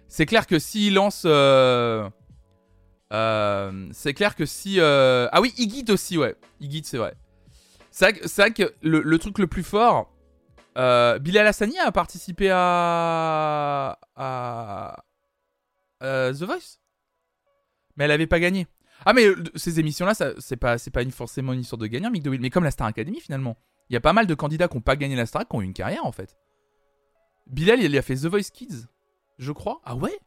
C'est 0.07 0.25
clair 0.25 0.47
que 0.47 0.59
s'ils 0.59 0.93
lancent. 0.93 1.27
Euh, 3.15 3.87
c'est 3.93 4.13
clair 4.13 4.35
que 4.35 4.45
si. 4.45 4.79
Ah 4.81 5.39
oui, 5.41 5.53
Igit 5.57 5.85
aussi, 5.89 6.17
ouais. 6.17 6.35
Igit, 6.59 6.83
c'est 6.83 6.97
vrai. 6.97 7.15
C'est 7.91 8.11
vrai, 8.37 8.51
que 8.51 8.73
le, 8.81 9.17
truc 9.19 9.39
le 9.39 9.47
plus 9.47 9.63
fort, 9.63 10.13
euh, 10.77 11.17
Bilal 11.17 11.47
Hassani 11.47 11.79
a 11.79 11.93
participé 11.93 12.49
à, 12.51 13.97
à, 14.17 14.97
The 16.01 16.43
Voice, 16.43 16.79
mais 17.95 18.03
elle 18.03 18.11
avait 18.11 18.27
pas 18.27 18.41
gagné. 18.41 18.67
Ah 19.05 19.13
mais 19.13 19.27
euh, 19.27 19.41
ces 19.55 19.79
émissions-là, 19.79 20.13
c'est 20.39 20.57
pas 20.57 20.75
pas 20.91 21.01
une, 21.03 21.11
forcément 21.11 21.53
une 21.53 21.61
histoire 21.61 21.79
de 21.79 21.87
gagnant, 21.87 22.11
Mick 22.11 22.25
mais 22.25 22.49
comme 22.49 22.65
la 22.65 22.71
Star 22.71 22.87
Academy 22.87 23.21
finalement, 23.21 23.55
il 23.89 23.93
y 23.93 23.97
a 23.97 24.01
pas 24.01 24.13
mal 24.13 24.27
de 24.27 24.35
candidats 24.35 24.67
qui 24.67 24.75
ont 24.75 24.81
pas 24.81 24.97
gagné 24.97 25.15
la 25.15 25.25
Star, 25.25 25.47
qui 25.47 25.55
ont 25.55 25.61
eu 25.61 25.65
une 25.65 25.73
carrière 25.73 26.05
en 26.05 26.11
fait. 26.11 26.35
Bilal, 27.47 27.81
il 27.81 27.97
a 27.97 28.01
fait 28.01 28.15
The 28.15 28.25
Voice 28.25 28.51
Kids, 28.53 28.87
je 29.37 29.51
crois. 29.53 29.79
Ah 29.85 29.95
ouais? 29.95 30.19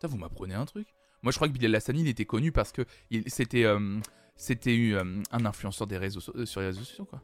Ça, 0.00 0.08
vous 0.08 0.16
m'apprenez 0.16 0.54
un 0.54 0.64
truc. 0.64 0.86
Moi, 1.26 1.32
je 1.32 1.38
crois 1.38 1.48
que 1.48 1.52
Bilal 1.52 1.74
Hassani, 1.74 2.02
il 2.02 2.08
était 2.08 2.24
connu 2.24 2.52
parce 2.52 2.70
que 2.70 2.82
c'était 3.26 3.64
euh, 3.64 3.98
c'était 4.36 4.94
un 5.32 5.44
influenceur 5.44 5.88
des 5.88 5.98
réseaux 5.98 6.20
sur 6.20 6.60
les 6.60 6.66
réseaux 6.66 6.84
sociaux 6.84 7.04
quoi. 7.04 7.20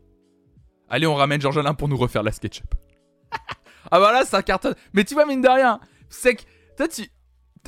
Allez, 0.89 1.07
on 1.07 1.15
ramène 1.15 1.41
Georges 1.41 1.59
Alain 1.59 1.75
pour 1.75 1.87
nous 1.87 1.97
refaire 1.97 2.25
la 2.25 2.33
SketchUp. 2.33 2.75
ah 3.93 4.01
bah 4.01 4.11
là, 4.13 4.25
ça 4.25 4.43
cartonne. 4.43 4.75
Mais 4.93 5.05
tu 5.05 5.15
vois, 5.15 5.25
mine 5.25 5.41
de 5.41 5.49
rien, 5.49 5.79
c'est 6.09 6.35
que. 6.35 6.43
Toi, 6.77 6.89
tu. 6.89 7.09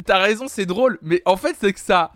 T'as 0.04 0.18
raison, 0.18 0.48
c'est 0.48 0.66
drôle. 0.66 0.98
Mais 1.02 1.22
en 1.24 1.36
fait, 1.36 1.54
c'est 1.56 1.72
que 1.72 1.78
ça. 1.78 2.10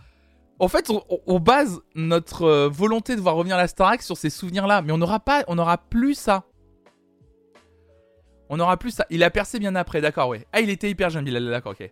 En 0.58 0.66
fait, 0.66 0.90
on, 0.90 1.38
base 1.38 1.80
notre 1.94 2.42
euh, 2.42 2.68
volonté 2.68 3.14
de 3.14 3.20
voir 3.20 3.36
revenir 3.36 3.56
la 3.56 3.68
Starac 3.68 4.02
sur 4.02 4.16
ces 4.16 4.30
souvenirs-là. 4.30 4.82
Mais 4.82 4.90
on 4.90 4.98
n'aura 4.98 5.20
pas. 5.20 5.44
On 5.46 5.54
n'aura 5.54 5.78
plus 5.78 6.16
ça. 6.16 6.42
On 8.48 8.56
n'aura 8.56 8.76
plus 8.78 8.90
ça. 8.90 9.06
Il 9.10 9.22
a 9.22 9.30
percé 9.30 9.60
bien 9.60 9.76
après, 9.76 10.00
d'accord, 10.00 10.28
ouais. 10.28 10.44
Ah, 10.52 10.60
il 10.60 10.70
était 10.70 10.90
hyper 10.90 11.10
jeune, 11.10 11.24
Bilal, 11.24 11.48
d'accord, 11.48 11.76
ok. 11.78 11.88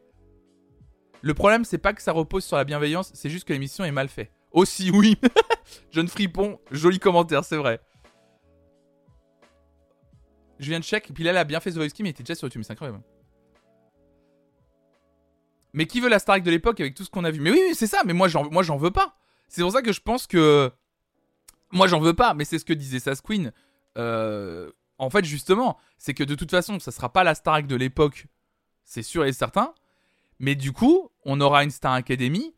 Le 1.23 1.35
problème, 1.35 1.65
c'est 1.65 1.79
pas 1.79 1.93
que 1.93 2.03
ça 2.03 2.13
repose 2.13 2.45
sur 2.45 2.57
la 2.57 2.65
bienveillance, 2.65 3.11
c'est 3.15 3.31
juste 3.31 3.47
que 3.47 3.53
l'émission 3.53 3.85
est 3.85 3.93
mal 3.93 4.09
faite. 4.09 4.31
Aussi, 4.53 4.91
oui. 4.95 5.19
Jeune 5.91 6.09
fripon, 6.09 6.59
joli 6.71 6.99
commentaire, 6.99 7.45
c'est 7.45 7.57
vrai. 7.57 7.81
Je 10.59 10.69
viens 10.69 10.79
de 10.79 10.85
check, 10.85 11.11
puis 11.13 11.25
là, 11.25 11.31
elle 11.31 11.37
a 11.37 11.45
bien 11.45 11.61
fait 11.61 11.71
The 11.71 11.77
Voice 11.77 11.89
Kim, 11.89 12.07
il 12.07 12.11
était 12.11 12.23
déjà 12.23 12.35
sur 12.35 12.47
YouTube, 12.47 12.63
c'est 12.65 12.73
incroyable. 12.73 13.03
Mais 15.77 15.87
qui 15.87 16.01
veut 16.01 16.09
la 16.09 16.19
Starac 16.19 16.43
de 16.43 16.51
l'époque 16.51 16.81
avec 16.81 16.95
tout 16.95 17.05
ce 17.05 17.11
qu'on 17.11 17.25
a 17.25 17.31
vu? 17.31 17.39
Mais 17.39 17.51
oui, 17.51 17.61
oui 17.69 17.75
c'est 17.75 17.87
ça, 17.87 18.03
mais 18.07 18.15
moi 18.15 18.29
j'en, 18.29 18.77
veux 18.79 18.91
pas. 18.91 19.15
C'est 19.47 19.61
pour 19.61 19.73
ça 19.73 19.83
que 19.83 19.93
je 19.93 20.01
pense 20.01 20.27
que. 20.27 20.73
Moi, 21.73 21.87
j'en 21.89 22.01
veux 22.01 22.15
pas, 22.15 22.33
mais 22.33 22.45
c'est 22.45 22.59
ce 22.59 22.65
que 22.65 22.73
disait 22.73 23.01
Sas 23.01 23.21
Queen. 23.21 23.53
Euh, 23.99 24.71
en 24.99 25.11
fait, 25.11 25.25
justement, 25.25 25.77
c'est 25.99 26.15
que 26.15 26.25
de 26.25 26.35
toute 26.35 26.51
façon, 26.51 26.79
ça 26.79 26.93
sera 26.93 27.13
pas 27.13 27.25
la 27.25 27.35
Starac 27.35 27.67
de 27.67 27.77
l'époque, 27.77 28.27
c'est 28.85 29.03
sûr 29.03 29.27
et 29.27 29.33
certain. 29.33 29.75
Mais 30.39 30.55
du 30.55 30.73
coup, 30.73 31.11
on 31.25 31.41
aura 31.41 31.65
une 31.65 31.71
Star 31.71 31.93
Academy 31.93 32.55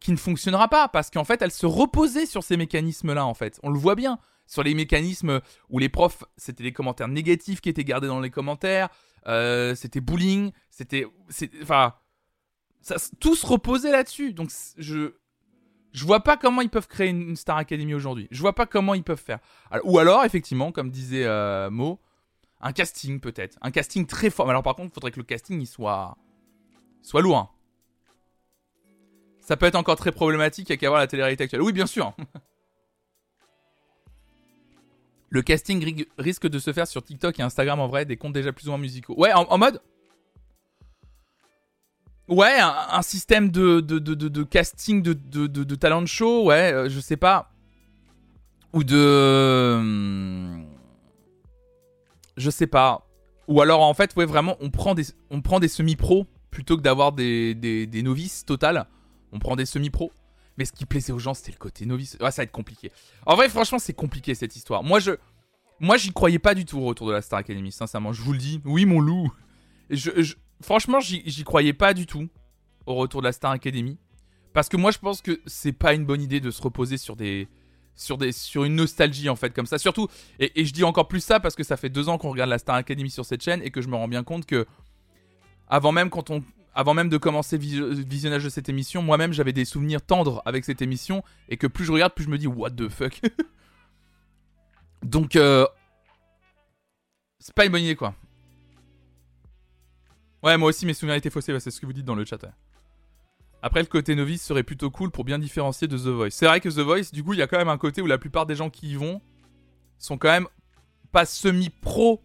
qui 0.00 0.12
ne 0.12 0.16
fonctionnera 0.16 0.68
pas 0.68 0.88
parce 0.88 1.10
qu'en 1.10 1.24
fait, 1.24 1.42
elle 1.42 1.50
se 1.50 1.66
reposait 1.66 2.26
sur 2.26 2.42
ces 2.42 2.56
mécanismes-là, 2.56 3.24
en 3.24 3.34
fait. 3.34 3.58
On 3.62 3.70
le 3.70 3.78
voit 3.78 3.94
bien 3.94 4.18
sur 4.46 4.62
les 4.62 4.74
mécanismes 4.74 5.40
où 5.68 5.78
les 5.78 5.88
profs, 5.88 6.24
c'était 6.36 6.64
les 6.64 6.72
commentaires 6.72 7.08
négatifs 7.08 7.60
qui 7.60 7.68
étaient 7.68 7.84
gardés 7.84 8.08
dans 8.08 8.20
les 8.20 8.30
commentaires, 8.30 8.88
euh, 9.26 9.74
c'était 9.74 10.00
bullying, 10.00 10.52
c'était. 10.70 11.06
Enfin. 11.62 11.94
Ça, 12.80 12.94
tout 13.18 13.34
se 13.34 13.44
reposait 13.44 13.90
là-dessus. 13.90 14.32
Donc, 14.32 14.50
je. 14.76 15.14
Je 15.90 16.04
vois 16.04 16.20
pas 16.20 16.36
comment 16.36 16.60
ils 16.60 16.68
peuvent 16.68 16.86
créer 16.86 17.08
une, 17.08 17.34
Star 17.34 17.56
Academy 17.56 17.94
aujourd'hui. 17.94 18.28
Je 18.30 18.40
vois 18.40 18.54
pas 18.54 18.66
comment 18.66 18.92
ils 18.92 19.02
peuvent 19.02 19.20
faire. 19.20 19.38
ou 19.84 19.98
alors, 19.98 20.22
effectivement, 20.22 20.70
comme 20.70 20.90
disait 20.90 21.24
euh, 21.24 21.70
Mo, 21.70 21.98
un 22.60 22.72
casting 22.72 23.20
peut-être. 23.20 23.58
Un 23.62 23.70
casting 23.70 24.06
très 24.06 24.28
fort. 24.28 24.48
Alors, 24.50 24.62
par 24.62 24.76
contre, 24.76 24.90
il 24.90 24.94
faudrait 24.94 25.10
que 25.10 25.18
le 25.18 25.24
casting 25.24 25.60
il 25.60 25.66
soit. 25.66 26.16
Soit 27.02 27.22
lourd. 27.22 27.54
Ça 29.40 29.56
peut 29.56 29.66
être 29.66 29.76
encore 29.76 29.96
très 29.96 30.12
problématique 30.12 30.70
avec 30.70 30.82
avoir 30.82 31.00
la 31.00 31.06
télé-réalité 31.06 31.44
actuelle. 31.44 31.62
Oui, 31.62 31.72
bien 31.72 31.86
sûr. 31.86 32.14
Le 35.30 35.42
casting 35.42 36.06
risque 36.16 36.46
de 36.46 36.58
se 36.58 36.72
faire 36.72 36.86
sur 36.86 37.02
TikTok 37.02 37.38
et 37.38 37.42
Instagram 37.42 37.80
en 37.80 37.88
vrai, 37.88 38.04
des 38.04 38.16
comptes 38.16 38.32
déjà 38.32 38.52
plus 38.52 38.66
ou 38.66 38.70
moins 38.70 38.78
musicaux. 38.78 39.14
Ouais, 39.16 39.32
en, 39.32 39.58
mode? 39.58 39.80
Ouais, 42.28 42.58
un, 42.60 43.02
système 43.02 43.50
de, 43.50 43.80
de, 43.80 43.98
de, 43.98 44.42
casting 44.42 45.02
de, 45.02 45.12
de, 45.12 45.74
talent 45.74 46.06
show, 46.06 46.44
ouais, 46.46 46.72
euh, 46.72 46.88
je 46.88 47.00
sais 47.00 47.16
pas. 47.16 47.50
Ou 48.72 48.84
de. 48.84 49.80
Je 52.36 52.50
sais 52.50 52.66
pas. 52.66 53.06
Ou 53.48 53.60
alors 53.60 53.80
en 53.80 53.94
fait, 53.94 54.14
ouais, 54.16 54.26
vraiment, 54.26 54.56
on 54.60 54.70
prend 54.70 54.94
des, 54.94 55.04
des 55.60 55.68
semi-pros 55.68 56.26
plutôt 56.58 56.76
que 56.76 56.82
d'avoir 56.82 57.12
des, 57.12 57.54
des, 57.54 58.02
novices 58.02 58.44
total. 58.44 58.88
On 59.30 59.38
prend 59.38 59.54
des 59.54 59.64
semi-pros. 59.64 60.10
Mais 60.56 60.64
ce 60.64 60.72
qui 60.72 60.86
plaisait 60.86 61.12
aux 61.12 61.20
gens, 61.20 61.32
c'était 61.32 61.52
le 61.52 61.56
côté 61.56 61.86
novice. 61.86 62.16
ça 62.18 62.30
va 62.30 62.42
être 62.42 62.50
compliqué. 62.50 62.90
En 63.26 63.36
vrai, 63.36 63.48
franchement, 63.48 63.78
c'est 63.78 63.92
compliqué 63.92 64.34
cette 64.34 64.56
histoire. 64.56 64.82
Moi, 64.82 64.98
je, 64.98 65.12
moi, 65.78 65.96
j'y 65.96 66.12
croyais 66.12 66.40
pas 66.40 66.56
du 66.56 66.64
tout 66.64 66.78
au 66.78 66.84
retour 66.84 67.06
de 67.06 67.12
la 67.12 67.22
Star 67.22 67.38
Academy. 67.38 67.70
Sincèrement, 67.70 68.12
je 68.12 68.22
vous 68.22 68.32
le 68.32 68.40
dis. 68.40 68.60
Oui, 68.64 68.86
mon 68.86 68.98
loup. 68.98 69.32
Je, 69.88 70.34
franchement, 70.60 70.98
j'y 70.98 71.44
croyais 71.44 71.74
pas 71.74 71.94
du 71.94 72.06
tout 72.06 72.28
au 72.86 72.96
retour 72.96 73.20
de 73.20 73.26
la 73.26 73.32
Star 73.32 73.52
Academy. 73.52 73.96
Parce 74.52 74.68
que 74.68 74.76
moi, 74.76 74.90
je 74.90 74.98
pense 74.98 75.22
que 75.22 75.40
c'est 75.46 75.70
pas 75.70 75.94
une 75.94 76.06
bonne 76.06 76.22
idée 76.22 76.40
de 76.40 76.50
se 76.50 76.60
reposer 76.60 76.96
sur 76.96 77.14
des, 77.14 77.46
sur 77.94 78.18
des, 78.18 78.32
sur 78.32 78.64
une 78.64 78.74
nostalgie 78.74 79.28
en 79.28 79.36
fait 79.36 79.54
comme 79.54 79.66
ça. 79.66 79.78
Surtout, 79.78 80.08
et 80.40 80.64
je 80.64 80.72
dis 80.72 80.82
encore 80.82 81.06
plus 81.06 81.20
ça 81.20 81.38
parce 81.38 81.54
que 81.54 81.62
ça 81.62 81.76
fait 81.76 81.88
deux 81.88 82.08
ans 82.08 82.18
qu'on 82.18 82.30
regarde 82.30 82.50
la 82.50 82.58
Star 82.58 82.74
Academy 82.74 83.10
sur 83.10 83.24
cette 83.24 83.44
chaîne 83.44 83.62
et 83.62 83.70
que 83.70 83.80
je 83.80 83.86
me 83.86 83.94
rends 83.94 84.08
bien 84.08 84.24
compte 84.24 84.44
que 84.44 84.66
avant 85.68 85.92
même 85.92 86.08
de 86.10 87.16
commencer 87.16 87.58
le 87.58 87.94
visionnage 87.94 88.44
de 88.44 88.48
cette 88.48 88.68
émission, 88.68 89.02
moi-même 89.02 89.32
j'avais 89.32 89.52
des 89.52 89.64
souvenirs 89.64 90.02
tendres 90.02 90.42
avec 90.44 90.64
cette 90.64 90.82
émission 90.82 91.22
et 91.48 91.56
que 91.56 91.66
plus 91.66 91.84
je 91.84 91.92
regarde, 91.92 92.14
plus 92.14 92.24
je 92.24 92.30
me 92.30 92.38
dis 92.38 92.46
what 92.46 92.70
the 92.70 92.88
fuck? 92.88 93.20
Donc, 95.02 95.36
euh, 95.36 95.66
c'est 97.38 97.54
pas 97.54 97.64
une 97.66 97.72
bonne 97.72 97.82
idée 97.82 97.96
quoi. 97.96 98.14
Ouais, 100.42 100.56
moi 100.56 100.68
aussi 100.68 100.86
mes 100.86 100.94
souvenirs 100.94 101.16
étaient 101.16 101.30
faussés, 101.30 101.58
c'est 101.60 101.70
ce 101.70 101.80
que 101.80 101.86
vous 101.86 101.92
dites 101.92 102.04
dans 102.04 102.14
le 102.14 102.24
chat. 102.24 102.38
Après, 103.60 103.80
le 103.80 103.86
côté 103.86 104.14
novice 104.14 104.44
serait 104.44 104.62
plutôt 104.62 104.90
cool 104.90 105.10
pour 105.10 105.24
bien 105.24 105.38
différencier 105.38 105.88
de 105.88 105.98
The 105.98 106.08
Voice. 106.08 106.30
C'est 106.30 106.46
vrai 106.46 106.60
que 106.60 106.68
The 106.68 106.78
Voice, 106.78 107.10
du 107.12 107.24
coup, 107.24 107.32
il 107.32 107.40
y 107.40 107.42
a 107.42 107.48
quand 107.48 107.58
même 107.58 107.68
un 107.68 107.78
côté 107.78 108.00
où 108.00 108.06
la 108.06 108.18
plupart 108.18 108.46
des 108.46 108.54
gens 108.54 108.70
qui 108.70 108.90
y 108.90 108.94
vont 108.94 109.20
sont 109.98 110.16
quand 110.16 110.28
même 110.28 110.46
pas 111.10 111.26
semi-pro 111.26 112.22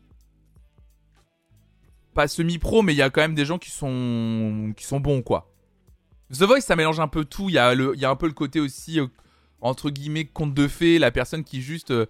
pas 2.14 2.28
semi-pro, 2.28 2.82
mais 2.82 2.94
il 2.94 2.98
y 2.98 3.02
a 3.02 3.10
quand 3.10 3.22
même 3.22 3.36
des 3.36 3.46
gens 3.46 3.58
qui 3.58 3.72
sont, 3.72 4.74
qui 4.78 4.86
sont 4.86 5.00
bons, 5.00 5.22
quoi. 5.22 5.52
The 6.32 6.44
Voice, 6.44 6.62
ça 6.62 6.76
mélange 6.76 7.00
un 7.00 7.08
peu 7.08 7.26
tout. 7.26 7.50
Il 7.50 7.56
y 7.56 7.58
a, 7.58 7.74
y 7.74 8.06
a 8.06 8.10
un 8.10 8.16
peu 8.16 8.28
le 8.28 8.34
côté 8.34 8.60
aussi, 8.60 9.00
euh, 9.00 9.08
entre 9.62 9.90
guillemets, 9.90 10.26
conte 10.26 10.54
de 10.54 10.68
fées, 10.68 11.00
la 11.00 11.12
personne 11.12 11.44
qui 11.44 11.62
juste 11.62 11.92
euh, 11.92 12.06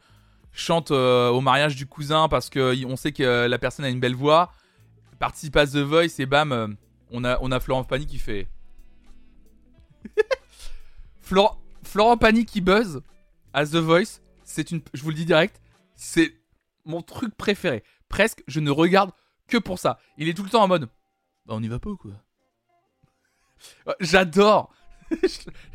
chante 0.51 0.91
euh, 0.91 1.29
au 1.29 1.41
mariage 1.41 1.75
du 1.75 1.85
cousin 1.85 2.27
parce 2.29 2.49
qu'on 2.49 2.95
sait 2.95 3.11
que 3.11 3.47
la 3.47 3.57
personne 3.59 3.85
a 3.85 3.89
une 3.89 3.99
belle 3.99 4.15
voix, 4.15 4.53
participe 5.19 5.55
à 5.57 5.65
The 5.65 5.77
Voice 5.77 6.19
et 6.19 6.25
bam, 6.25 6.77
on 7.11 7.23
a, 7.23 7.37
on 7.41 7.51
a 7.51 7.59
Florent 7.59 7.83
Pagny 7.83 8.05
qui 8.05 8.19
fait 8.19 8.47
Florent, 11.21 11.59
Florent 11.83 12.17
qui 12.45 12.61
buzz 12.61 13.01
à 13.53 13.65
The 13.65 13.75
Voice, 13.75 14.21
c'est 14.43 14.71
une, 14.71 14.81
je 14.93 15.01
vous 15.01 15.09
le 15.09 15.15
dis 15.15 15.25
direct, 15.25 15.61
c'est 15.95 16.33
mon 16.85 17.01
truc 17.01 17.35
préféré. 17.35 17.83
Presque, 18.09 18.43
je 18.47 18.59
ne 18.59 18.69
regarde 18.69 19.11
que 19.47 19.57
pour 19.57 19.79
ça. 19.79 19.99
Il 20.17 20.29
est 20.29 20.33
tout 20.33 20.43
le 20.43 20.49
temps 20.49 20.63
en 20.63 20.67
mode, 20.67 20.89
bah 21.45 21.55
on 21.55 21.63
y 21.63 21.67
va 21.67 21.79
pas 21.79 21.89
ou 21.89 21.97
quoi? 21.97 22.11
J'adore. 23.99 24.73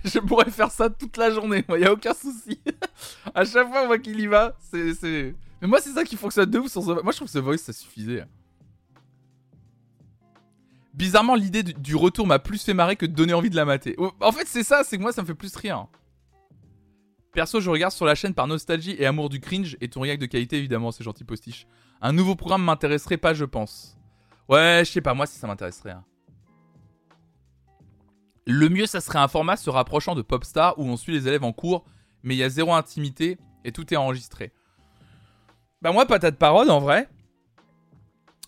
je, 0.05 0.19
pourrais 0.19 0.51
faire 0.51 0.71
ça 0.71 0.91
toute 0.91 1.17
la 1.17 1.31
journée, 1.31 1.65
il 1.69 1.81
y 1.81 1.85
a 1.85 1.93
aucun 1.93 2.15
souci. 2.15 2.61
à 3.35 3.45
chaque 3.45 3.69
fois 3.69 3.87
moi 3.87 3.99
qu'il 3.99 4.19
y 4.19 4.27
va, 4.27 4.57
c'est, 4.61 5.35
Mais 5.61 5.69
moi 5.69 5.81
c'est 5.81 5.93
ça 5.93 6.05
qui 6.05 6.17
fonctionne 6.17 6.51
de 6.51 6.59
ouf 6.59 6.73
sur 6.73 6.81
Voice. 6.83 7.03
Moi 7.03 7.13
je 7.13 7.17
trouve 7.19 7.29
que 7.31 7.39
The 7.39 7.43
Voice 7.43 7.59
ça 7.59 7.73
suffisait. 7.73 8.25
Bizarrement, 10.99 11.37
l'idée 11.37 11.63
du 11.63 11.95
retour 11.95 12.27
m'a 12.27 12.41
plus 12.41 12.65
fait 12.65 12.75
marrer 12.75 12.97
que 12.97 13.07
de 13.07 13.13
donner 13.13 13.33
envie 13.33 13.51
de 13.51 13.57
la 13.57 13.65
mater. 13.65 13.95
En 14.21 14.33
fait, 14.33 14.49
c'est 14.49 14.65
ça, 14.65 14.83
c'est 14.83 14.97
que 14.97 15.03
moi, 15.03 15.13
ça 15.13 15.23
me 15.23 15.29
fait 15.29 15.35
plus 15.35 15.55
rire. 15.55 15.87
Perso, 17.33 17.61
je 17.61 17.71
regarde 17.71 17.93
sur 17.93 18.05
la 18.05 18.17
chaîne 18.17 18.35
par 18.35 18.49
nostalgie 18.49 18.97
et 18.99 19.07
amour 19.07 19.29
du 19.29 19.39
cringe, 19.39 19.77
et 19.81 19.87
ton 19.87 20.01
react 20.01 20.21
de 20.21 20.27
qualité, 20.27 20.59
évidemment, 20.59 20.91
c'est 20.91 21.05
gentil 21.05 21.23
postiche. 21.23 21.69
Un 22.01 22.13
nouveau 22.13 22.35
programme 22.35 22.63
m'intéresserait 22.65 23.17
pas, 23.17 23.35
je 23.35 23.45
pense. 23.45 23.99
Ouais, 24.49 24.83
je 24.85 24.93
sais 24.93 25.01
pas, 25.01 25.15
moi, 25.15 25.27
si 25.27 25.39
ça 25.39 25.47
m'intéresserait. 25.47 25.93
Hein. 25.93 26.05
Le 28.47 28.69
mieux, 28.69 28.87
ça 28.87 29.01
serait 29.01 29.19
un 29.19 29.29
format 29.29 29.57
se 29.57 29.69
rapprochant 29.69 30.15
de 30.15 30.23
Popstar 30.23 30.79
où 30.79 30.85
on 30.85 30.97
suit 30.97 31.13
les 31.13 31.29
élèves 31.29 31.45
en 31.45 31.53
cours, 31.53 31.85
mais 32.23 32.35
il 32.35 32.39
y 32.39 32.45
a 32.45 32.49
zéro 32.49 32.73
intimité 32.73 33.39
et 33.65 33.73
tout 33.73 33.93
est 33.93 33.97
enregistré. 33.97 34.53
Bah, 35.83 35.93
moi, 35.93 36.07
patate 36.07 36.37
parole, 36.37 36.71
en 36.71 36.81
vrai. 36.81 37.09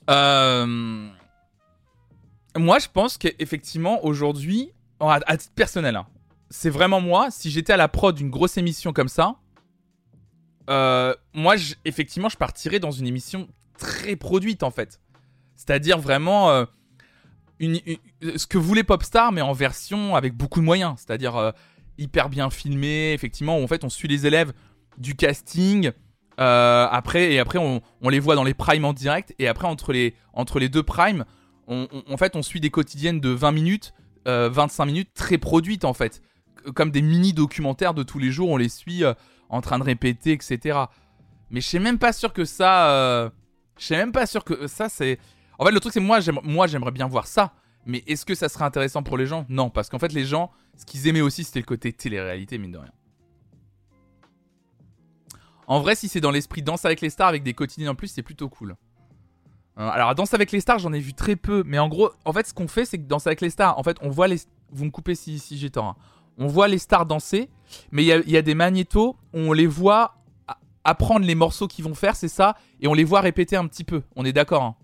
Euh 0.08 1.10
moi, 2.56 2.78
je 2.78 2.88
pense 2.92 3.16
qu'effectivement, 3.16 4.04
aujourd'hui, 4.04 4.72
à, 4.98 5.36
titre 5.36 5.54
personnel, 5.54 5.96
hein, 5.96 6.06
c'est 6.50 6.70
vraiment 6.70 7.00
moi, 7.00 7.30
si 7.30 7.50
j'étais 7.50 7.72
à 7.72 7.76
la 7.76 7.88
prod 7.88 8.14
d'une 8.14 8.30
grosse 8.30 8.56
émission 8.56 8.92
comme 8.92 9.08
ça, 9.08 9.36
euh, 10.70 11.14
moi, 11.34 11.56
effectivement, 11.84 12.28
je 12.28 12.36
partirais 12.36 12.78
dans 12.78 12.90
une 12.90 13.06
émission 13.06 13.48
très 13.78 14.16
produite, 14.16 14.62
en 14.62 14.70
fait. 14.70 15.00
C'est-à-dire 15.56 15.98
vraiment 15.98 16.50
euh, 16.50 16.64
ce 17.60 18.46
que 18.46 18.58
voulait 18.58 18.84
Popstar, 18.84 19.32
mais 19.32 19.42
en 19.42 19.52
version 19.52 20.16
avec 20.16 20.34
beaucoup 20.34 20.60
de 20.60 20.64
moyens. 20.64 20.94
C'est-à-dire 20.98 21.36
euh, 21.36 21.50
hyper 21.98 22.28
bien 22.28 22.50
filmé, 22.50 23.12
effectivement, 23.12 23.58
où 23.58 23.64
en 23.64 23.66
fait, 23.66 23.84
on 23.84 23.88
suit 23.88 24.08
les 24.08 24.26
élèves 24.26 24.52
du 24.98 25.14
casting. 25.16 25.90
après, 26.38 27.32
et 27.32 27.38
après, 27.38 27.58
on, 27.58 28.08
les 28.08 28.20
voit 28.20 28.36
dans 28.36 28.44
les 28.44 28.54
primes 28.54 28.84
en 28.84 28.92
direct. 28.92 29.34
Et 29.38 29.48
après, 29.48 29.66
entre 29.66 29.92
les, 29.92 30.14
entre 30.32 30.58
les 30.58 30.68
deux 30.68 30.82
primes, 30.82 31.24
en 31.66 32.16
fait, 32.16 32.36
on 32.36 32.42
suit 32.42 32.60
des 32.60 32.70
quotidiennes 32.70 33.20
de 33.20 33.28
20 33.28 33.52
minutes, 33.52 33.94
25 34.26 34.82
euh, 34.82 34.86
minutes, 34.86 35.10
très 35.14 35.38
produites 35.38 35.84
en 35.84 35.94
fait. 35.94 36.22
Comme 36.74 36.90
des 36.90 37.00
mini-documentaires 37.00 37.94
de 37.94 38.02
tous 38.02 38.18
les 38.18 38.30
jours, 38.30 38.50
on 38.50 38.56
les 38.56 38.68
suit 38.68 39.02
en 39.50 39.60
train 39.60 39.78
de 39.78 39.84
répéter, 39.84 40.32
etc. 40.32 40.78
Mais 41.50 41.60
je 41.60 41.66
suis 41.66 41.78
même 41.78 41.98
pas 41.98 42.12
sûr 42.12 42.32
que 42.32 42.44
ça. 42.44 42.90
Euh, 42.90 43.30
je 43.78 43.84
suis 43.84 43.96
même 43.96 44.12
pas 44.12 44.26
sûr 44.26 44.44
que 44.44 44.66
ça, 44.66 44.88
c'est. 44.88 45.18
En 45.58 45.66
fait, 45.66 45.72
le 45.72 45.80
truc, 45.80 45.92
c'est 45.92 46.00
moi, 46.00 46.20
moi, 46.42 46.66
j'aimerais 46.66 46.92
bien 46.92 47.06
voir 47.06 47.26
ça. 47.26 47.52
Mais 47.84 48.02
est-ce 48.06 48.24
que 48.24 48.34
ça 48.34 48.48
serait 48.48 48.64
intéressant 48.64 49.02
pour 49.02 49.18
les 49.18 49.26
gens? 49.26 49.44
Non, 49.48 49.68
parce 49.70 49.88
qu'en 49.88 49.98
fait, 49.98 50.12
les 50.12 50.24
gens, 50.24 50.50
ce 50.76 50.86
qu'ils 50.86 51.08
aimaient 51.08 51.20
aussi, 51.20 51.44
c'était 51.44 51.60
le 51.60 51.66
côté 51.66 51.92
télé-réalité, 51.92 52.56
mine 52.58 52.72
de 52.72 52.78
rien. 52.78 52.92
En 55.66 55.80
vrai, 55.80 55.94
si 55.94 56.08
c'est 56.08 56.20
dans 56.20 56.30
l'esprit 56.30 56.62
danse 56.62 56.84
avec 56.84 57.00
les 57.00 57.10
stars 57.10 57.28
avec 57.28 57.42
des 57.42 57.54
quotidiens 57.54 57.90
en 57.90 57.94
plus, 57.94 58.08
c'est 58.08 58.22
plutôt 58.22 58.48
cool. 58.48 58.76
Hein, 59.76 59.86
alors, 59.88 60.14
Danse 60.14 60.34
avec 60.34 60.52
les 60.52 60.60
stars, 60.60 60.78
j'en 60.78 60.92
ai 60.92 61.00
vu 61.00 61.14
très 61.14 61.36
peu. 61.36 61.62
Mais 61.64 61.78
en 61.78 61.88
gros, 61.88 62.10
en 62.24 62.32
fait, 62.32 62.46
ce 62.46 62.54
qu'on 62.54 62.68
fait, 62.68 62.84
c'est 62.84 62.98
que 62.98 63.06
Danse 63.06 63.26
avec 63.26 63.40
les 63.40 63.50
stars, 63.50 63.78
en 63.78 63.82
fait, 63.82 63.96
on 64.02 64.10
voit 64.10 64.28
les. 64.28 64.38
Vous 64.72 64.84
me 64.84 64.90
coupez 64.90 65.14
si, 65.14 65.38
si 65.38 65.58
j'ai 65.58 65.70
tort. 65.70 65.84
Hein. 65.84 65.96
On 66.38 66.46
voit 66.46 66.68
les 66.68 66.78
stars 66.78 67.06
danser, 67.06 67.48
mais 67.90 68.04
il 68.04 68.30
y, 68.30 68.36
a, 68.36 68.42
des 68.42 68.54
magnétos 68.54 69.16
on 69.32 69.52
les 69.52 69.66
voit 69.66 70.16
apprendre 70.84 71.26
les 71.26 71.34
morceaux 71.34 71.68
qu'ils 71.68 71.84
vont 71.84 71.94
faire, 71.94 72.16
c'est 72.16 72.28
ça, 72.28 72.56
et 72.80 72.88
on 72.88 72.94
les 72.94 73.04
voit 73.04 73.20
répéter 73.20 73.56
un 73.56 73.66
petit 73.66 73.84
peu. 73.84 74.02
On 74.16 74.24
est 74.24 74.32
d'accord. 74.32 74.62
Hein. 74.62 74.76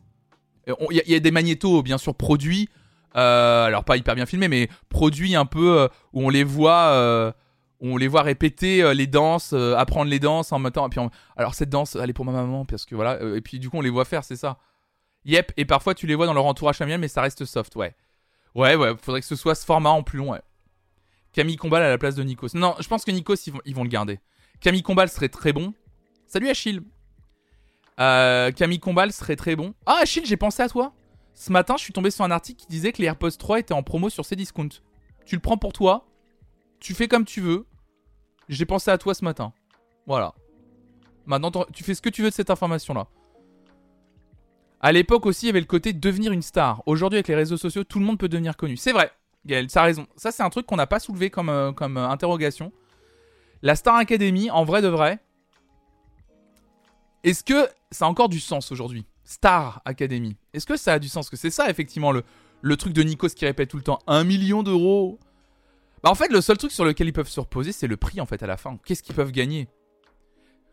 Il 0.90 1.03
y, 1.07 1.14
a 1.14 1.20
des 1.20 1.31
magnétos, 1.31 1.83
bien 1.83 1.99
sûr, 1.99 2.14
produits. 2.14 2.68
Euh, 3.16 3.64
alors, 3.64 3.85
pas 3.85 3.96
hyper 3.96 4.14
bien 4.14 4.27
filmés, 4.27 4.49
mais 4.49 4.68
produits 4.88 5.37
un 5.37 5.46
peu 5.46 5.79
euh, 5.79 5.88
où 6.12 6.27
on 6.27 6.29
les 6.29 6.44
voit. 6.44 6.90
Euh, 6.92 7.33
on 7.81 7.99
les 7.99 8.09
voit 8.09 8.22
répéter 8.22 8.94
les 8.94 9.07
danses, 9.07 9.53
apprendre 9.53 10.11
les 10.11 10.18
danses 10.18 10.51
en 10.51 10.59
même 10.59 10.72
temps. 10.72 10.88
Puis 10.88 10.99
alors 11.37 11.55
cette 11.55 11.68
danse, 11.68 11.94
elle 11.94 12.09
est 12.09 12.14
pour 12.14 12.25
ma 12.25 12.33
maman 12.33 12.64
parce 12.64 12.87
que 12.87 12.94
voilà. 12.94 13.18
et 13.37 13.42
puis 13.42 13.59
du 13.59 13.68
coup 13.68 13.77
on 13.77 13.83
les 13.83 13.90
voit 13.90 14.07
faire, 14.07 14.25
c'est 14.25 14.35
ça. 14.35 14.57
Yep, 15.27 15.53
et 15.59 15.66
parfois 15.66 15.92
tu 15.92 16.07
les 16.07 16.14
vois 16.14 16.25
dans 16.25 16.33
leur 16.33 16.46
entourage 16.46 16.77
familial, 16.77 17.01
mais 17.01 17.09
ça 17.09 17.20
reste 17.20 17.44
soft, 17.44 17.77
ouais. 17.77 17.94
Ouais, 18.55 18.77
ouais, 18.77 18.94
faudrait 18.99 19.20
que 19.20 19.27
ce 19.27 19.37
soit 19.37 19.55
ce 19.55 19.66
format 19.66 19.90
en 19.90 20.03
plus 20.03 20.16
long, 20.18 20.31
ouais. 20.31 20.40
Camille 21.37 21.57
Combal 21.57 21.83
à 21.83 21.90
la 21.90 21.99
place 21.99 22.14
de 22.14 22.22
Nikos. 22.22 22.55
Non, 22.55 22.75
je 22.81 22.88
pense 22.88 23.05
que 23.05 23.11
Nikos, 23.11 23.35
ils 23.66 23.75
vont, 23.75 23.83
le 23.83 23.90
garder. 23.90 24.20
Camille 24.59 24.83
Combal 24.83 25.11
serait 25.11 25.29
très 25.29 25.53
bon. 25.53 25.75
Salut 26.27 26.49
Achille. 26.49 26.81
Euh, 28.01 28.51
Camille 28.53 28.81
Combal 28.81 29.12
serait 29.12 29.37
très 29.37 29.55
bon. 29.55 29.75
Ah, 29.85 29.99
Achille, 30.01 30.25
j'ai 30.25 30.38
pensé 30.38 30.62
à 30.62 30.68
toi. 30.70 30.94
Ce 31.35 31.53
matin, 31.53 31.75
je 31.77 31.83
suis 31.83 31.92
tombé 31.92 32.11
sur 32.11 32.25
un 32.25 32.31
article 32.31 32.62
qui 32.62 32.68
disait 32.68 32.90
que 32.90 33.03
les 33.03 33.09
AirPods 33.09 33.33
3 33.33 33.59
étaient 33.59 33.75
en 33.75 33.83
promo 33.83 34.09
sur 34.09 34.25
Cdiscount. 34.25 34.70
Tu 35.27 35.35
le 35.35 35.42
prends 35.42 35.59
pour 35.59 35.75
toi. 35.75 36.07
Tu 36.81 36.94
fais 36.94 37.07
comme 37.07 37.27
tu 37.27 37.42
veux. 37.42 37.66
J'ai 38.49 38.64
pensé 38.64 38.90
à 38.90 38.96
toi 38.96 39.12
ce 39.12 39.22
matin. 39.22 39.53
Voilà. 40.07 40.33
Maintenant, 41.27 41.51
tu 41.70 41.85
fais 41.85 41.94
ce 41.94 42.01
que 42.01 42.09
tu 42.09 42.22
veux 42.22 42.31
de 42.31 42.35
cette 42.35 42.49
information-là. 42.49 43.09
À 44.81 44.90
l'époque 44.90 45.27
aussi, 45.27 45.44
il 45.44 45.49
y 45.49 45.51
avait 45.51 45.61
le 45.61 45.66
côté 45.66 45.92
devenir 45.92 46.33
une 46.33 46.40
star. 46.40 46.83
Aujourd'hui, 46.87 47.18
avec 47.18 47.29
les 47.29 47.35
réseaux 47.35 47.59
sociaux, 47.59 47.85
tout 47.85 47.99
le 47.99 48.07
monde 48.07 48.18
peut 48.18 48.31
devenir 48.31 48.57
connu. 48.57 48.79
C'est 48.79 48.92
vrai, 48.92 49.11
Ça 49.66 50.32
c'est 50.32 50.42
un 50.42 50.50
truc 50.50 50.66
qu'on 50.66 50.76
n'a 50.76 50.87
pas 50.87 51.00
soulevé 51.00 51.30
comme, 51.30 51.48
euh, 51.48 51.72
euh, 51.80 52.09
interrogation. 52.09 52.72
La 53.62 53.74
Star 53.74 53.96
Academy, 53.96 54.50
en 54.50 54.64
vrai 54.64 54.82
de 54.82 54.88
vrai, 54.88 55.18
est-ce 57.24 57.42
que 57.42 57.68
ça 57.90 58.04
a 58.04 58.09
encore 58.09 58.28
du 58.28 58.40
sens 58.40 58.70
aujourd'hui 58.70 59.06
Star 59.24 59.82
Academy? 59.85 60.37
Est-ce 60.52 60.66
que 60.66 60.76
ça 60.76 60.94
a 60.94 60.98
du 60.98 61.09
sens? 61.09 61.30
Que 61.30 61.37
c'est 61.37 61.50
ça, 61.50 61.68
effectivement, 61.70 62.12
le, 62.12 62.76
truc 62.76 62.92
de 62.92 63.02
Nikos 63.02 63.30
qui 63.30 63.46
répète 63.46 63.70
tout 63.70 63.76
le 63.76 63.82
temps 63.82 63.98
un 64.06 64.24
million 64.24 64.62
d'euros. 64.62 65.18
Bah, 66.02 66.11
en 66.11 66.14
fait, 66.14 66.28
le 66.30 66.40
seul 66.40 66.59
truc 66.59 66.70
sur 66.70 66.85
lequel 66.85 67.09
ils 67.09 67.12
peuvent 67.12 67.28
se 67.28 67.40
reposer, 67.40 67.72
c'est 67.72 67.87
le 67.87 67.96
prix, 67.96 68.20
en 68.20 68.26
fait, 68.26 68.42
à 68.42 68.46
la 68.46 68.56
fin. 68.56 68.78
Qu'est-ce 68.85 69.02
qu'ils 69.02 69.14
peuvent 69.14 69.32
gagner? 69.32 69.68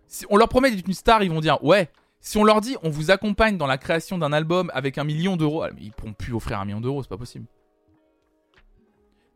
Si 0.05 0.25
on 0.29 0.37
leur 0.37 0.49
promet 0.49 0.69
d'être 0.69 0.85
une 0.85 0.93
star, 0.93 1.23
ils 1.23 1.31
vont 1.31 1.41
dire 1.41 1.63
ouais, 1.63 1.89
si 2.19 2.37
on 2.37 2.43
leur 2.43 2.61
dit 2.61 2.77
on 2.83 2.89
vous 2.89 3.09
accompagne 3.09 3.57
dans 3.57 3.65
la 3.65 3.77
création 3.77 4.17
d'un 4.17 4.31
album 4.31 4.69
avec 4.75 4.97
un 4.97 5.03
million 5.03 5.37
d'euros, 5.37 5.65
ils 5.79 5.91
pourront 5.91 6.13
plus 6.13 6.33
offrir 6.33 6.59
un 6.59 6.65
million 6.65 6.81
d'euros, 6.81 7.01
c'est 7.01 7.09
pas 7.09 7.17
possible. 7.17 7.47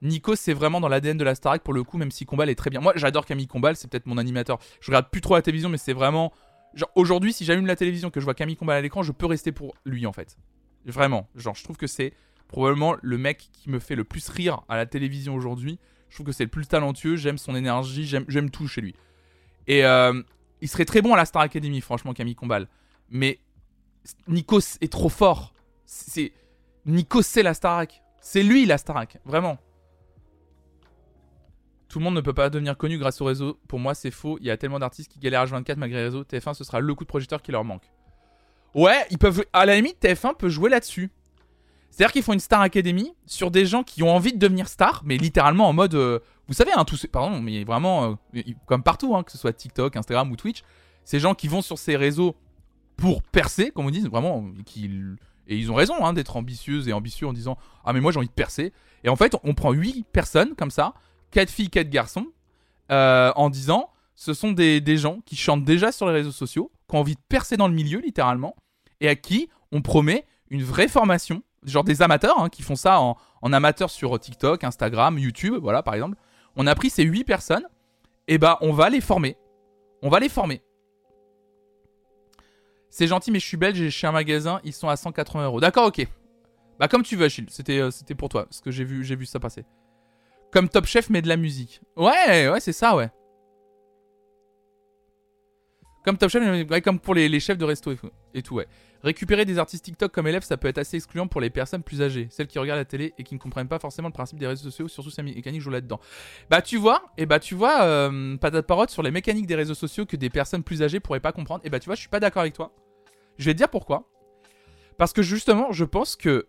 Nico, 0.02 0.36
c'est 0.36 0.54
vraiment 0.54 0.80
dans 0.80 0.88
l'ADN 0.88 1.18
de 1.18 1.24
la 1.24 1.36
Starac 1.36 1.64
pour 1.64 1.74
le 1.74 1.84
coup, 1.84 1.98
même 1.98 2.12
si 2.12 2.26
Combal 2.26 2.50
est 2.50 2.56
très 2.56 2.70
bien. 2.70 2.80
Moi, 2.80 2.94
j'adore 2.96 3.26
Camille 3.26 3.48
Combal, 3.48 3.76
c'est 3.76 3.90
peut-être 3.90 4.06
mon 4.06 4.18
animateur. 4.18 4.60
Je 4.80 4.92
regarde 4.92 5.10
plus 5.10 5.22
trop 5.22 5.36
la 5.36 5.42
télévision, 5.42 5.70
mais 5.70 5.78
c'est 5.78 5.94
vraiment. 5.94 6.32
Genre, 6.74 6.90
aujourd'hui, 6.96 7.34
si 7.34 7.46
j'allume 7.46 7.66
la 7.66 7.76
télévision, 7.76 8.10
que 8.10 8.20
je 8.20 8.26
vois 8.26 8.36
Camille 8.36 8.58
Combal 8.58 8.78
à 8.78 8.82
l'écran, 8.82 9.02
je 9.02 9.12
peux 9.12 9.26
rester 9.26 9.52
pour 9.52 9.74
lui 9.86 10.06
en 10.06 10.14
fait. 10.14 10.38
Vraiment. 10.86 11.28
Genre, 11.36 11.56
je 11.56 11.64
trouve 11.64 11.78
que 11.78 11.88
c'est 11.88 12.14
probablement 12.48 12.96
le 13.02 13.18
mec 13.18 13.50
qui 13.52 13.70
me 13.70 13.80
fait 13.80 13.96
le 13.96 14.04
plus 14.04 14.30
rire 14.30 14.62
à 14.70 14.78
la 14.78 14.86
télévision 14.86 15.36
aujourd'hui. 15.36 15.80
Je 16.10 16.16
trouve 16.16 16.28
que 16.28 16.32
c'est 16.32 16.46
le 16.46 16.50
plus 16.50 16.68
talentueux, 16.68 17.16
j'aime 17.16 17.38
son 17.38 17.56
énergie, 17.56 18.06
j'aime 18.06 18.50
tout 18.50 18.68
chez 18.68 18.82
lui. 18.82 18.96
Et, 19.68 19.84
euh, 19.84 20.22
il 20.62 20.68
serait 20.68 20.86
très 20.86 21.02
bon 21.02 21.14
à 21.14 21.18
la 21.18 21.26
Star 21.26 21.42
Academy, 21.42 21.82
franchement, 21.82 22.14
Camille 22.14 22.36
Combal. 22.36 22.68
Mais 23.10 23.40
Nikos 24.28 24.78
est 24.82 24.92
trop 24.92 25.10
fort. 25.10 25.54
C'est 25.86 26.34
Nikos, 26.86 27.24
c'est 27.24 27.44
la 27.44 27.54
Starac. 27.54 28.02
C'est 28.22 28.44
lui 28.44 28.66
la 28.66 28.78
Starac, 28.78 29.20
vraiment. 29.26 29.58
Tout 31.98 32.02
le 32.02 32.06
monde 32.06 32.14
ne 32.14 32.22
peut 32.22 32.32
pas 32.32 32.52
devenir 32.52 32.78
connu 32.78 33.00
grâce 33.00 33.22
au 33.22 33.26
réseau. 33.26 33.58
Pour 33.68 33.80
moi, 33.80 33.96
c'est 33.96 34.12
faux. 34.12 34.38
Il 34.40 34.46
y 34.46 34.52
a 34.52 34.58
tellement 34.58 34.78
d'artistes 34.78 35.12
qui 35.12 35.18
galèrent 35.18 35.48
H24 35.48 35.78
malgré 35.78 35.98
les 35.98 36.04
réseaux. 36.04 36.22
TF1, 36.22 36.54
ce 36.54 36.64
sera 36.64 36.80
le 36.80 36.94
coup 36.94 37.06
de 37.06 37.10
projecteur 37.10 37.42
qui 37.42 37.52
leur 37.52 37.64
manque. 37.64 37.92
Ouais, 38.76 39.04
ils 39.10 39.18
peuvent. 39.18 39.44
À 39.52 39.66
la 39.66 39.76
limite, 39.76 40.00
TF1 40.00 40.38
peut 40.38 40.48
jouer 40.48 40.70
là-dessus. 40.70 41.10
C'est-à-dire 41.90 42.12
qu'ils 42.12 42.22
font 42.22 42.34
une 42.34 42.40
Star 42.40 42.62
Academy 42.62 43.16
sur 43.26 43.50
des 43.50 43.66
gens 43.66 43.82
qui 43.82 44.04
ont 44.04 44.16
envie 44.16 44.32
de 44.32 44.38
devenir 44.38 44.68
stars, 44.68 45.02
mais 45.06 45.18
littéralement 45.18 45.68
en 45.68 45.74
mode. 45.74 45.96
Euh, 45.96 46.20
vous 46.48 46.54
savez, 46.54 46.72
hein, 46.72 46.86
pardon, 47.12 47.42
mais 47.42 47.64
vraiment, 47.64 48.16
euh, 48.36 48.42
comme 48.68 48.84
partout, 48.84 49.16
hein, 49.16 49.24
que 49.24 49.32
ce 49.32 49.40
soit 49.40 49.54
TikTok, 49.54 49.96
Instagram 49.96 50.32
ou 50.32 50.36
Twitch, 50.36 50.62
ces 51.04 51.20
gens 51.20 51.34
qui 51.34 51.48
vont 51.48 51.64
sur 51.64 51.80
ces 51.80 51.96
réseaux 51.96 52.36
pour 52.96 53.24
percer, 53.24 53.72
comme 53.72 53.88
on 53.88 53.90
dit, 53.90 54.08
vraiment, 54.08 54.46
et 55.48 55.58
ils 55.58 55.72
ont 55.72 55.76
raison 55.76 56.06
hein, 56.06 56.14
d'être 56.14 56.38
ambitieux 56.38 56.88
et 56.88 56.94
ambitieux 56.94 57.26
en 57.26 57.34
disant 57.34 57.58
Ah, 57.84 57.94
mais 57.94 58.02
moi 58.02 58.12
j'ai 58.12 58.20
envie 58.20 58.28
de 58.28 58.34
percer. 58.34 58.72
Et 59.04 59.10
en 59.10 59.16
fait, 59.16 59.36
on 59.44 59.56
prend 59.56 59.72
8 59.72 60.06
personnes 60.12 60.54
comme 60.56 60.70
ça, 60.72 60.94
4 61.32 61.50
filles, 61.50 61.70
4 61.70 61.90
garçons, 61.90 62.28
euh, 62.92 63.32
en 63.36 63.50
disant 63.50 63.90
Ce 64.16 64.34
sont 64.34 64.52
des, 64.52 64.82
des 64.82 64.98
gens 64.98 65.20
qui 65.26 65.36
chantent 65.36 65.66
déjà 65.66 65.92
sur 65.92 66.08
les 66.08 66.14
réseaux 66.14 66.32
sociaux, 66.32 66.72
qui 66.90 66.96
ont 66.96 67.00
envie 67.00 67.16
de 67.16 67.22
percer 67.30 67.58
dans 67.58 67.68
le 67.68 67.74
milieu, 67.74 68.00
littéralement, 68.00 68.56
et 69.02 69.10
à 69.10 69.16
qui 69.16 69.50
on 69.72 69.82
promet 69.82 70.26
une 70.50 70.64
vraie 70.64 70.88
formation 70.88 71.44
genre 71.64 71.84
des 71.84 72.02
amateurs 72.02 72.40
hein, 72.40 72.50
qui 72.50 72.62
font 72.62 72.76
ça 72.76 73.00
en, 73.00 73.18
amateur 73.54 73.90
sur 73.90 74.20
TikTok, 74.20 74.64
Instagram, 74.64 75.18
YouTube, 75.18 75.56
voilà 75.62 75.84
par 75.84 75.94
exemple. 75.94 76.18
On 76.56 76.68
a 76.68 76.76
pris 76.76 76.90
ces 76.90 77.04
8 77.04 77.24
personnes, 77.24 77.68
et 78.28 78.38
bah 78.38 78.58
on 78.62 78.74
va 78.74 78.90
les 78.90 79.02
former. 79.02 79.38
On 80.02 80.10
va 80.10 80.20
les 80.20 80.30
former. 80.30 80.62
C'est 82.90 83.08
gentil, 83.08 83.32
mais 83.32 83.40
je 83.40 83.46
suis 83.46 83.58
belge 83.58 83.80
et 83.80 83.90
chez 83.90 84.08
un 84.08 84.12
magasin, 84.12 84.60
ils 84.64 84.74
sont 84.74 84.90
à 84.90 84.96
180 84.96 85.46
euros. 85.46 85.60
D'accord, 85.60 85.88
ok. 85.88 86.08
Bah 86.80 86.88
comme 86.88 87.04
tu 87.04 87.16
veux, 87.16 87.26
Achille. 87.26 87.46
C'était, 87.50 87.80
euh, 87.80 87.92
c'était 87.92 88.16
pour 88.16 88.30
toi, 88.30 88.46
parce 88.46 88.62
que 88.62 88.72
j'ai 88.72 88.84
vu, 88.84 89.04
j'ai 89.04 89.16
vu 89.16 89.26
ça 89.26 89.40
passer. 89.40 89.66
Comme 90.52 90.70
Top 90.70 90.86
Chef, 90.86 91.10
mais 91.10 91.22
de 91.22 91.28
la 91.28 91.38
musique. 91.38 91.82
Ouais, 91.96 92.50
ouais, 92.50 92.60
c'est 92.60 92.74
ça, 92.74 92.96
ouais. 92.96 93.10
Comme 96.04 96.18
Top 96.18 96.30
Chef, 96.30 96.70
ouais, 96.70 96.82
comme 96.82 97.00
pour 97.00 97.14
les, 97.14 97.40
chefs 97.40 97.58
de 97.58 97.66
resto 97.66 97.92
et 98.34 98.42
tout, 98.42 98.56
ouais. 98.56 98.68
Récupérer 99.04 99.46
des 99.46 99.60
artistes 99.60 99.86
TikTok 99.86 100.12
comme 100.12 100.28
élèves, 100.28 100.44
ça 100.44 100.58
peut 100.58 100.68
être 100.68 100.80
assez 100.80 100.98
excluant 100.98 101.28
pour 101.28 101.42
les 101.42 101.50
personnes 101.50 101.84
plus 101.84 102.02
âgées, 102.02 102.28
celles 102.32 102.48
qui 102.48 102.58
regardent 102.58 102.80
la 102.80 102.86
télé 102.86 103.14
et 103.18 103.24
qui 103.24 103.36
ne 103.36 103.40
comprennent 103.40 103.68
pas 103.68 103.78
forcément 103.78 104.08
le 104.08 104.14
principe 104.14 104.40
des 104.40 104.48
réseaux 104.48 104.64
sociaux, 104.64 104.88
surtout 104.88 105.12
sa 105.12 105.22
mécanique 105.22 105.62
joue 105.62 105.70
là-dedans. 105.70 106.00
Bah 106.50 106.62
tu 106.62 106.78
vois, 106.78 107.04
et 107.18 107.26
bah 107.26 107.40
tu 107.40 107.54
vois, 107.54 107.84
euh, 107.84 108.38
patate 108.38 108.66
parotte 108.66 108.90
sur 108.90 109.04
les 109.04 109.12
mécaniques 109.12 109.46
des 109.46 109.56
réseaux 109.56 109.76
sociaux 109.76 110.06
que 110.06 110.16
des 110.16 110.30
personnes 110.30 110.64
plus 110.64 110.82
âgées 110.82 111.00
pourraient 111.00 111.20
pas 111.20 111.32
comprendre. 111.32 111.62
Et 111.64 111.70
bah 111.70 111.80
tu 111.80 111.86
vois, 111.86 111.96
je 111.96 112.00
suis 112.00 112.10
pas 112.10 112.20
d'accord 112.20 112.42
avec 112.42 112.54
toi. 112.54 112.74
Je 113.38 113.46
vais 113.46 113.54
te 113.54 113.58
dire 113.58 113.70
pourquoi. 113.70 114.10
Parce 114.98 115.14
que 115.14 115.22
justement, 115.22 115.72
je 115.72 115.86
pense 115.86 116.16
que 116.16 116.48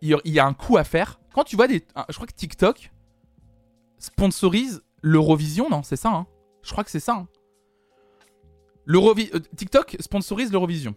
il 0.00 0.20
y 0.24 0.38
a 0.38 0.46
un 0.46 0.54
coup 0.54 0.76
à 0.76 0.84
faire. 0.84 1.20
Quand 1.32 1.44
tu 1.44 1.56
vois 1.56 1.68
des, 1.68 1.84
je 2.08 2.14
crois 2.14 2.26
que 2.26 2.34
TikTok 2.34 2.90
sponsorise 4.00 4.82
l'Eurovision, 5.02 5.70
non 5.70 5.84
C'est 5.84 5.96
ça, 5.96 6.10
hein 6.10 6.26
Je 6.62 6.72
crois 6.72 6.82
que 6.82 6.90
c'est 6.90 6.98
ça. 7.00 7.14
Hein 7.14 7.28
euh, 8.88 9.40
TikTok 9.56 9.96
sponsorise 10.00 10.50
l'Eurovision 10.50 10.94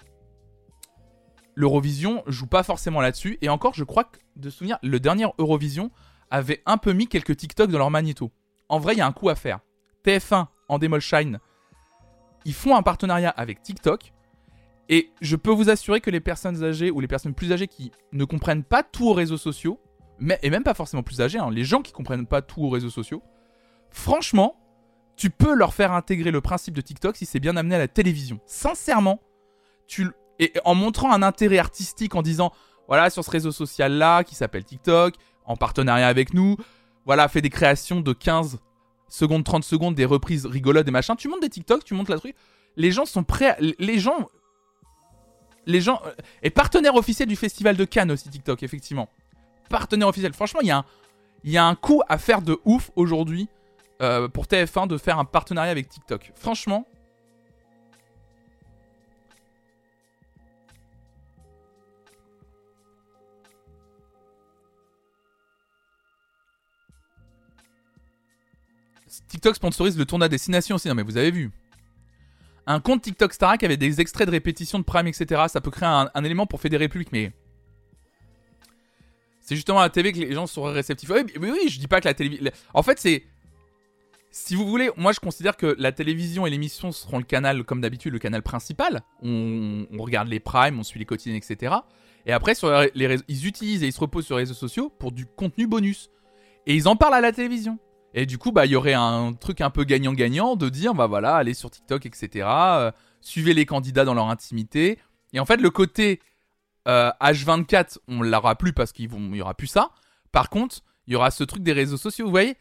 l'Eurovision 1.56 2.24
joue 2.28 2.48
pas 2.48 2.64
forcément 2.64 3.02
là-dessus. 3.02 3.38
Et 3.42 3.50
encore, 3.50 3.74
je 3.74 3.84
crois 3.84 4.06
que, 4.06 4.18
de 4.36 4.50
souvenir, 4.50 4.78
le 4.82 5.00
dernier 5.00 5.28
Eurovision 5.38 5.92
avait 6.32 6.62
un 6.66 6.78
peu 6.78 6.94
mis 6.94 7.08
quelques 7.08 7.38
TikTok 7.38 7.70
dans 7.70 7.78
leur 7.78 7.92
magnéto. 7.92 8.32
En 8.70 8.80
vrai, 8.80 8.94
il 8.94 8.98
y 8.98 9.02
a 9.02 9.08
un 9.08 9.12
coup 9.12 9.30
à 9.30 9.36
faire. 9.36 9.60
TF1, 10.06 10.34
en 10.36 10.48
Endemol 10.70 11.02
Shine, 11.02 11.40
ils 12.46 12.54
font 12.54 12.76
un 12.76 12.84
partenariat 12.84 13.30
avec 13.30 13.62
TikTok. 13.62 14.14
Et 14.90 15.12
je 15.22 15.36
peux 15.36 15.52
vous 15.52 15.70
assurer 15.70 16.02
que 16.02 16.10
les 16.10 16.20
personnes 16.20 16.64
âgées 16.64 16.92
ou 16.92 17.00
les 17.00 17.08
personnes 17.08 17.34
plus 17.34 17.52
âgées 17.52 17.68
qui 17.68 17.92
ne 18.12 18.26
comprennent 18.26 18.64
pas 18.64 18.84
tout 18.84 19.08
aux 19.08 19.14
réseaux 19.14 19.38
sociaux, 19.38 19.80
mais, 20.20 20.40
et 20.44 20.50
même 20.50 20.64
pas 20.64 20.74
forcément 20.74 21.04
plus 21.04 21.22
âgées, 21.22 21.40
hein, 21.40 21.50
les 21.52 21.64
gens 21.64 21.82
qui 21.82 21.92
comprennent 21.92 22.28
pas 22.28 22.42
tout 22.42 22.62
aux 22.62 22.70
réseaux 22.70 22.90
sociaux, 22.90 23.24
franchement, 23.90 24.56
tu 25.16 25.30
peux 25.30 25.54
leur 25.54 25.74
faire 25.74 25.92
intégrer 25.92 26.32
le 26.32 26.42
principe 26.42 26.74
de 26.74 26.82
TikTok 26.82 27.16
si 27.16 27.26
c'est 27.26 27.40
bien 27.40 27.56
amené 27.58 27.76
à 27.76 27.80
la 27.80 27.88
télévision. 27.88 28.40
Sincèrement, 28.46 29.20
tu, 29.88 30.10
et 30.40 30.54
en 30.66 30.76
montrant 30.76 31.12
un 31.12 31.22
intérêt 31.22 31.60
artistique 31.60 32.16
en 32.16 32.22
disant 32.22 32.52
voilà 32.88 33.10
sur 33.10 33.24
ce 33.24 33.32
réseau 33.32 33.52
social 33.52 33.94
là 33.94 34.24
qui 34.24 34.36
s'appelle 34.36 34.64
TikTok 34.64 35.16
en 35.46 35.56
partenariat 35.56 36.08
avec 36.08 36.34
nous 36.34 36.58
voilà 37.06 37.28
fait 37.28 37.42
des 37.42 37.50
créations 37.50 38.02
de 38.02 38.14
15 38.14 38.60
secondes 39.08 39.44
30 39.44 39.64
secondes 39.64 39.96
des 39.96 40.06
reprises 40.06 40.46
rigolotes 40.46 40.86
des 40.86 40.92
machins. 40.92 41.16
Tu 41.16 41.28
montes 41.28 41.42
des 41.42 41.50
TikTok 41.50 41.84
tu 41.84 41.94
montes 41.94 42.10
la 42.10 42.18
truc. 42.18 42.36
Les 42.76 42.92
gens 42.92 43.06
sont 43.06 43.24
prêts 43.24 43.58
les 43.60 44.00
gens 44.00 44.28
les 45.66 45.80
gens 45.80 46.02
euh, 46.06 46.12
et 46.42 46.50
partenaire 46.50 46.96
officiel 46.96 47.28
du 47.28 47.36
festival 47.36 47.78
de 47.78 47.86
Cannes 47.86 48.12
aussi 48.12 48.30
TikTok 48.30 48.64
effectivement 48.64 49.10
partenaire 49.70 50.08
officiel 50.08 50.34
franchement 50.34 50.62
il 50.62 50.68
y 50.68 50.72
a 50.72 50.78
un 50.78 50.86
il 51.44 51.52
y 51.52 51.58
a 51.58 51.66
un 51.66 51.76
coup 51.76 52.02
à 52.08 52.18
faire 52.18 52.42
de 52.42 52.60
ouf 52.66 52.92
aujourd'hui 52.96 53.50
euh, 54.02 54.28
pour 54.28 54.46
TF1 54.46 54.88
de 54.88 54.98
faire 54.98 55.20
un 55.20 55.26
partenariat 55.26 55.72
avec 55.72 55.90
TikTok 55.90 56.32
franchement 56.36 56.86
TikTok 69.28 69.56
sponsorise 69.56 69.98
le 69.98 70.06
tournoi 70.06 70.30
destination 70.30 70.76
aussi. 70.76 70.88
Non, 70.88 70.96
mais 70.96 71.04
vous 71.04 71.18
avez 71.18 71.32
vu. 71.32 71.52
Un 72.66 72.80
compte 72.80 73.02
TikTok 73.02 73.34
Starak 73.34 73.64
avec 73.64 73.78
des 73.80 74.00
extraits 74.00 74.28
de 74.28 74.32
répétition 74.32 74.80
de 74.80 74.84
Prime, 74.84 75.08
etc. 75.08 75.44
Ça 75.48 75.60
peut 75.60 75.72
créer 75.72 75.90
un, 75.90 76.24
élément 76.24 76.46
pour 76.46 76.62
fédérer 76.62 76.86
le 76.86 76.90
public, 76.90 77.10
mais. 77.12 77.32
C'est 79.44 79.56
justement 79.56 79.80
à 79.80 79.84
la 79.84 79.90
TV 79.90 80.14
que 80.14 80.20
les 80.20 80.34
gens 80.34 80.48
seraient 80.48 80.74
réceptifs. 80.74 81.10
Oui, 81.10 81.22
oui, 81.40 81.52
oui 81.52 81.70
je 81.70 81.80
dis 81.80 81.88
pas 81.88 82.02
que 82.02 82.08
la 82.08 82.14
télévision. 82.14 82.50
En 82.74 82.82
fait, 82.82 83.00
c'est. 83.00 83.24
Si 84.32 84.56
vous 84.56 84.66
voulez, 84.66 84.90
moi 84.98 85.12
je 85.12 85.20
considère 85.20 85.56
que 85.58 85.76
la 85.78 85.92
télévision 85.92 86.48
et 86.48 86.50
l'émission 86.50 86.92
seront 86.92 87.20
le 87.20 87.24
canal, 87.24 87.64
comme 87.66 87.82
d'habitude, 87.82 88.14
le 88.14 88.20
canal 88.20 88.42
principal. 88.42 89.04
On, 89.22 89.86
regarde 90.00 90.28
les 90.28 90.40
primes, 90.40 90.80
on 90.80 90.84
suit 90.84 90.98
les 90.98 91.06
quotidiennes, 91.06 91.36
etc. 91.38 91.76
Et 92.26 92.32
après, 92.32 92.56
sur 92.56 92.72
les 92.96 93.18
ils 93.28 93.46
utilisent 93.46 93.84
et 93.84 93.88
ils 93.88 93.94
se 93.94 94.00
reposent 94.00 94.26
sur 94.26 94.38
les 94.38 94.44
réseaux 94.44 94.56
sociaux 94.56 94.90
pour 94.90 95.12
du 95.12 95.28
contenu 95.28 95.68
bonus. 95.68 96.10
Et 96.66 96.74
ils 96.74 96.88
en 96.88 96.96
parlent 96.96 97.14
à 97.14 97.22
la 97.22 97.32
télévision. 97.32 97.78
Et 98.16 98.26
du 98.26 98.38
coup, 98.38 98.52
bah, 98.52 98.66
il 98.66 98.72
y 98.72 98.76
aurait 98.76 98.94
un 98.94 99.34
truc 99.34 99.62
un 99.62 99.70
peu 99.70 99.84
gagnant-gagnant 99.84 100.56
de 100.56 100.70
dire, 100.70 100.94
bah 100.94 101.08
voilà, 101.08 101.36
allez 101.36 101.54
sur 101.54 101.70
TikTok, 101.70 102.06
etc. 102.06 102.48
Euh, 102.48 102.92
suivez 103.22 103.54
les 103.54 103.66
candidats 103.66 104.06
dans 104.06 104.14
leur 104.14 104.30
intimité. 104.30 105.00
Et 105.34 105.40
en 105.40 105.46
fait, 105.46 105.58
le 105.58 105.70
côté 105.70 106.22
H24, 106.86 107.76
euh, 107.76 108.00
on 108.08 108.22
l'aura 108.22 108.56
plus 108.56 108.74
parce 108.74 108.92
qu'il 108.92 109.10
y 109.36 109.42
aura 109.42 109.54
plus 109.54 109.68
ça. 109.68 109.92
Par 110.32 110.50
contre, 110.50 110.82
il 111.08 111.14
y 111.14 111.16
aura 111.16 111.32
ce 111.32 111.44
truc 111.44 111.64
des 111.64 111.74
réseaux 111.74 111.98
sociaux. 111.98 112.26
Vous 112.26 112.32
voyez 112.32 112.56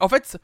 En 0.00 0.08
fait, 0.08 0.38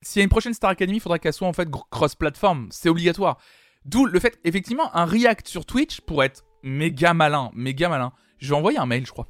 s'il 0.00 0.20
y 0.20 0.22
a 0.22 0.24
une 0.24 0.30
prochaine 0.30 0.54
Star 0.54 0.70
Academy, 0.70 0.96
il 0.96 1.00
faudra 1.00 1.18
qu'elle 1.18 1.32
soit 1.32 1.48
en 1.48 1.52
fait 1.52 1.68
cross-platform. 1.90 2.68
C'est 2.70 2.88
obligatoire. 2.88 3.38
D'où 3.84 4.06
le 4.06 4.18
fait, 4.20 4.38
effectivement, 4.44 4.94
un 4.94 5.04
React 5.04 5.48
sur 5.48 5.66
Twitch 5.66 6.00
pourrait 6.00 6.26
être 6.26 6.44
méga 6.62 7.14
malin, 7.14 7.50
méga 7.54 7.88
malin. 7.88 8.12
Je 8.38 8.48
vais 8.48 8.56
envoyer 8.56 8.78
un 8.78 8.86
mail, 8.86 9.06
je 9.06 9.12
crois. 9.12 9.28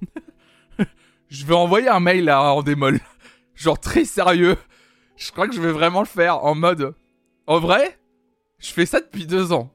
je 1.28 1.46
vais 1.46 1.54
envoyer 1.54 1.88
un 1.88 2.00
mail 2.00 2.28
à 2.28 2.54
Andemol 2.54 3.00
genre 3.54 3.78
très 3.78 4.04
sérieux. 4.04 4.56
Je 5.16 5.30
crois 5.30 5.46
que 5.48 5.54
je 5.54 5.60
vais 5.60 5.72
vraiment 5.72 6.00
le 6.00 6.06
faire 6.06 6.44
en 6.44 6.54
mode. 6.54 6.94
En 7.46 7.60
vrai, 7.60 7.98
je 8.58 8.72
fais 8.72 8.86
ça 8.86 9.00
depuis 9.00 9.26
deux 9.26 9.52
ans. 9.52 9.74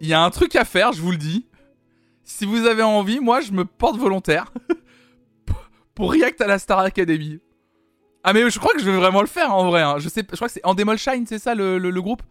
Il 0.00 0.08
y 0.08 0.14
a 0.14 0.22
un 0.22 0.30
truc 0.30 0.56
à 0.56 0.64
faire, 0.64 0.92
je 0.92 1.00
vous 1.00 1.10
le 1.10 1.16
dis. 1.16 1.46
Si 2.30 2.46
vous 2.46 2.64
avez 2.64 2.82
envie, 2.84 3.18
moi 3.18 3.40
je 3.40 3.50
me 3.50 3.64
porte 3.64 3.98
volontaire 3.98 4.52
pour 5.94 6.12
React 6.12 6.40
à 6.40 6.46
la 6.46 6.58
Star 6.58 6.78
Academy. 6.78 7.40
Ah 8.22 8.32
mais 8.32 8.48
je 8.48 8.58
crois 8.58 8.72
que 8.72 8.78
je 8.78 8.88
vais 8.88 8.96
vraiment 8.96 9.20
le 9.20 9.26
faire 9.26 9.52
en 9.52 9.68
vrai. 9.68 9.82
Hein. 9.82 9.98
Je 9.98 10.08
sais, 10.08 10.22
je 10.30 10.36
crois 10.36 10.46
que 10.46 10.54
c'est 10.54 10.64
Endemol 10.64 10.96
Shine, 10.96 11.26
c'est 11.26 11.40
ça 11.40 11.54
le, 11.54 11.90
groupe? 12.00 12.22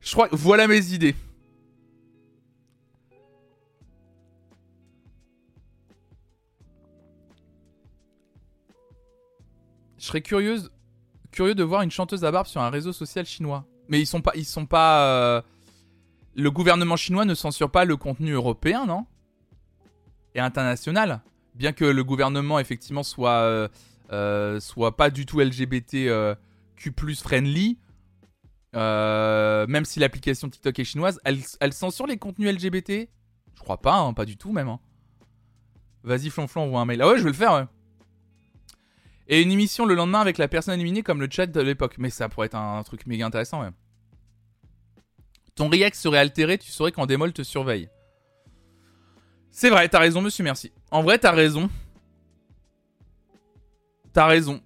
Je 0.00 0.12
crois. 0.12 0.28
Voilà 0.30 0.68
mes 0.68 0.92
idées. 0.92 1.16
Je 9.98 10.04
serais 10.04 10.20
curieuse, 10.20 10.70
curieux 11.32 11.54
de 11.54 11.64
voir 11.64 11.82
une 11.82 11.90
chanteuse 11.90 12.24
à 12.24 12.30
barbe 12.30 12.46
sur 12.46 12.60
un 12.60 12.70
réseau 12.70 12.92
social 12.92 13.24
chinois. 13.24 13.64
Mais 13.88 13.98
ils 13.98 14.06
sont 14.06 14.20
pas, 14.20 14.32
ils 14.36 14.44
sont 14.44 14.66
pas. 14.66 15.04
Euh, 15.06 15.42
le 16.34 16.50
gouvernement 16.50 16.96
chinois 16.96 17.24
ne 17.24 17.34
censure 17.34 17.70
pas 17.70 17.84
le 17.84 17.96
contenu 17.96 18.32
européen, 18.32 18.86
non? 18.86 19.06
Et 20.34 20.40
international. 20.40 21.22
Bien 21.54 21.72
que 21.72 21.84
le 21.84 22.04
gouvernement 22.04 22.58
effectivement 22.58 23.02
soit 23.02 23.40
euh, 23.40 23.68
euh, 24.12 24.60
pas 24.96 25.10
du 25.10 25.26
tout 25.26 25.40
LGBT 25.40 26.36
Q+ 26.76 26.92
friendly. 27.22 27.78
même 28.74 29.84
si 29.84 30.00
l'application 30.00 30.48
TikTok 30.48 30.78
est 30.78 30.84
chinoise, 30.84 31.20
elle, 31.24 31.72
censure 31.72 32.06
les 32.06 32.16
contenus 32.16 32.52
LGBT 32.52 33.08
Je 33.54 33.60
crois 33.60 33.80
pas, 33.80 33.96
hein, 33.96 34.12
pas 34.14 34.24
du 34.24 34.36
tout 34.36 34.52
même. 34.52 34.68
Hein. 34.68 34.80
Vas-y, 36.02 36.30
flonflon, 36.30 36.62
envoie 36.62 36.80
un 36.80 36.84
mail. 36.86 37.02
Ah 37.02 37.08
ouais, 37.08 37.18
je 37.18 37.24
vais 37.24 37.30
le 37.30 37.36
faire. 37.36 37.52
Ouais. 37.52 37.66
Et 39.28 39.42
une 39.42 39.52
émission 39.52 39.86
le 39.86 39.94
lendemain 39.94 40.20
avec 40.20 40.38
la 40.38 40.48
personne 40.48 40.74
éliminée 40.74 41.02
comme 41.02 41.20
le 41.20 41.28
chat 41.30 41.46
de 41.46 41.60
l'époque. 41.60 41.96
Mais 41.98 42.10
ça 42.10 42.28
pourrait 42.28 42.46
être 42.46 42.56
un, 42.56 42.82
truc 42.82 43.06
méga 43.06 43.26
intéressant, 43.26 43.62
ouais. 43.62 43.70
Ton 45.54 45.68
react 45.68 45.96
serait 45.96 46.18
altéré, 46.18 46.58
tu 46.58 46.70
saurais 46.70 46.92
qu'en 46.92 47.06
démol 47.06 47.32
te 47.32 47.42
surveille. 47.42 47.88
C'est 49.50 49.70
vrai, 49.70 49.88
t'as 49.88 49.98
raison, 49.98 50.22
monsieur, 50.22 50.44
merci. 50.44 50.72
En 50.90 51.02
vrai, 51.02 51.18
t'as 51.18 51.32
raison. 51.32 51.68
T'as 54.12 54.26
raison. 54.26 54.60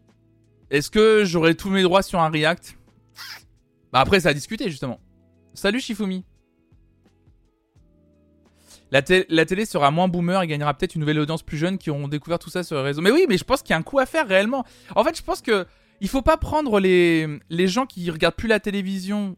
Est-ce 0.70 0.90
que 0.90 1.24
j'aurais 1.24 1.54
tous 1.54 1.70
mes 1.70 1.82
droits 1.82 2.02
sur 2.02 2.20
un 2.20 2.28
react? 2.28 2.76
Bah 3.92 4.00
après, 4.00 4.20
ça 4.20 4.30
a 4.30 4.34
discuté, 4.34 4.70
justement. 4.70 5.00
Salut, 5.54 5.80
Shifumi. 5.80 6.24
La, 8.90 9.02
télé 9.02 9.66
sera 9.66 9.90
moins 9.90 10.06
boomer 10.06 10.40
et 10.42 10.46
gagnera 10.46 10.72
peut-être 10.72 10.94
une 10.94 11.00
nouvelle 11.00 11.18
audience 11.18 11.42
plus 11.42 11.56
jeune 11.56 11.78
qui 11.78 11.90
auront 11.90 12.06
découvert 12.06 12.38
tout 12.38 12.50
ça 12.50 12.62
sur 12.62 12.76
les 12.76 12.82
réseaux. 12.82 13.02
Mais 13.02 13.10
oui, 13.10 13.26
mais 13.28 13.36
je 13.36 13.42
pense 13.42 13.62
qu'il 13.62 13.70
y 13.70 13.72
a 13.72 13.76
un 13.76 13.82
coup 13.82 13.98
à 13.98 14.06
faire 14.06 14.28
réellement. 14.28 14.64
En 14.94 15.02
fait, 15.02 15.16
je 15.16 15.22
pense 15.22 15.40
que 15.42 15.66
il 16.00 16.08
faut 16.08 16.22
pas 16.22 16.36
prendre 16.36 16.78
les, 16.78 17.40
les 17.50 17.66
gens 17.66 17.86
qui 17.86 18.08
regardent 18.08 18.36
plus 18.36 18.46
la 18.46 18.60
télévision 18.60 19.36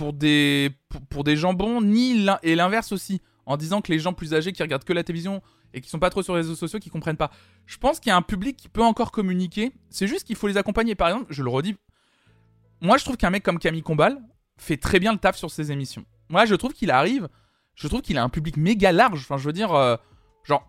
pour 0.00 0.14
des, 0.14 0.70
pour, 1.10 1.24
des 1.24 1.36
jambons, 1.36 1.82
ni 1.82 2.26
et 2.42 2.54
l'inverse 2.54 2.90
aussi. 2.90 3.20
En 3.44 3.58
disant 3.58 3.82
que 3.82 3.92
les 3.92 3.98
gens 3.98 4.14
plus 4.14 4.32
âgés 4.32 4.50
qui 4.52 4.62
regardent 4.62 4.84
que 4.84 4.94
la 4.94 5.04
télévision 5.04 5.42
et 5.74 5.82
qui 5.82 5.90
sont 5.90 5.98
pas 5.98 6.08
trop 6.08 6.22
sur 6.22 6.32
les 6.32 6.40
réseaux 6.40 6.54
sociaux, 6.54 6.78
qui 6.78 6.88
comprennent 6.88 7.18
pas. 7.18 7.30
Je 7.66 7.76
pense 7.76 8.00
qu'il 8.00 8.08
y 8.08 8.12
a 8.12 8.16
un 8.16 8.22
public 8.22 8.56
qui 8.56 8.70
peut 8.70 8.82
encore 8.82 9.12
communiquer. 9.12 9.72
C'est 9.90 10.06
juste 10.06 10.24
qu'il 10.26 10.36
faut 10.36 10.48
les 10.48 10.56
accompagner. 10.56 10.94
Par 10.94 11.08
exemple, 11.08 11.26
je 11.28 11.42
le 11.42 11.50
redis. 11.50 11.76
Moi, 12.80 12.96
je 12.96 13.04
trouve 13.04 13.18
qu'un 13.18 13.28
mec 13.28 13.42
comme 13.42 13.58
Camille 13.58 13.82
Combal 13.82 14.22
fait 14.56 14.78
très 14.78 15.00
bien 15.00 15.12
le 15.12 15.18
taf 15.18 15.36
sur 15.36 15.50
ses 15.50 15.70
émissions. 15.70 16.06
Moi, 16.30 16.46
je 16.46 16.54
trouve 16.54 16.72
qu'il 16.72 16.90
arrive 16.90 17.28
je 17.74 17.88
trouve 17.88 18.00
qu'il 18.00 18.16
a 18.16 18.22
un 18.22 18.30
public 18.30 18.56
méga 18.56 18.92
large. 18.92 19.20
Enfin, 19.20 19.36
je 19.36 19.44
veux 19.44 19.52
dire, 19.52 19.74
euh, 19.74 19.96
genre, 20.44 20.66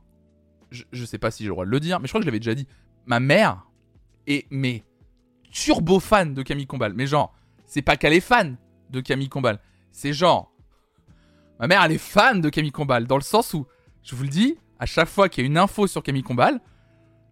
je, 0.71 1.05
sais 1.05 1.17
pas 1.17 1.31
si 1.31 1.43
j'ai 1.43 1.49
le 1.49 1.53
droit 1.53 1.65
de 1.65 1.69
le 1.69 1.79
dire, 1.79 1.99
mais 1.99 2.07
je 2.07 2.11
crois 2.11 2.19
que 2.19 2.25
je 2.25 2.29
l'avais 2.29 2.39
déjà 2.39 2.55
dit. 2.55 2.67
Ma 3.05 3.19
mère 3.19 3.65
est, 4.27 4.45
mais, 4.49 4.83
turbo 5.51 5.99
fan 5.99 6.33
de 6.33 6.41
Camille 6.41 6.67
Combal. 6.67 6.93
Mais 6.93 7.07
genre, 7.07 7.33
c'est 7.65 7.81
pas 7.81 7.95
qu'elle 7.95 8.13
est 8.13 8.19
fan 8.19 8.57
de 8.91 9.01
Camille 9.01 9.29
Combal. 9.29 9.59
C'est 9.91 10.13
genre, 10.13 10.51
ma 11.59 11.67
mère, 11.67 11.83
elle 11.83 11.93
est 11.93 11.97
fan 11.97 12.41
de 12.41 12.49
Camille 12.49 12.71
Combal. 12.71 13.07
Dans 13.07 13.17
le 13.17 13.23
sens 13.23 13.53
où, 13.53 13.65
je 14.03 14.15
vous 14.15 14.23
le 14.23 14.29
dis, 14.29 14.57
à 14.79 14.85
chaque 14.85 15.09
fois 15.09 15.29
qu'il 15.29 15.43
y 15.43 15.45
a 15.45 15.47
une 15.47 15.57
info 15.57 15.87
sur 15.87 16.03
Camille 16.03 16.23
Combal, 16.23 16.59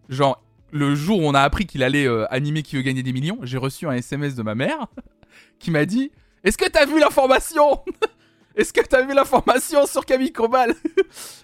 genre, 0.07 0.41
le 0.71 0.95
jour 0.95 1.19
où 1.19 1.23
on 1.23 1.33
a 1.33 1.41
appris 1.41 1.65
qu'il 1.65 1.83
allait 1.83 2.07
euh, 2.07 2.31
animer 2.31 2.63
Qui 2.63 2.75
veut 2.75 2.81
gagner 2.81 3.03
des 3.03 3.13
millions, 3.13 3.39
j'ai 3.41 3.57
reçu 3.57 3.87
un 3.87 3.93
SMS 3.93 4.35
de 4.35 4.43
ma 4.43 4.55
mère 4.55 4.87
qui 5.59 5.71
m'a 5.71 5.85
dit 5.85 6.11
Est-ce 6.43 6.57
que 6.57 6.69
t'as 6.69 6.85
vu 6.85 6.99
l'information 6.99 7.83
Est-ce 8.55 8.73
que 8.73 8.81
t'as 8.81 9.03
vu 9.03 9.13
l'information 9.13 9.85
sur 9.85 10.05
Camille 10.05 10.33
Combal 10.33 10.73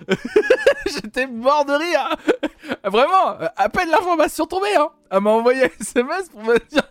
J'étais 0.86 1.28
mort 1.28 1.64
de 1.66 1.72
rire 1.72 2.18
Vraiment, 2.84 3.38
à 3.56 3.70
peine 3.70 3.90
l'information 3.90 4.46
tombée, 4.46 4.76
hein 4.78 4.90
Elle 5.10 5.22
m'a 5.22 5.30
envoyé 5.30 5.64
un 5.64 5.70
SMS 5.80 6.30
pour 6.30 6.44
me 6.44 6.58
dire 6.70 6.84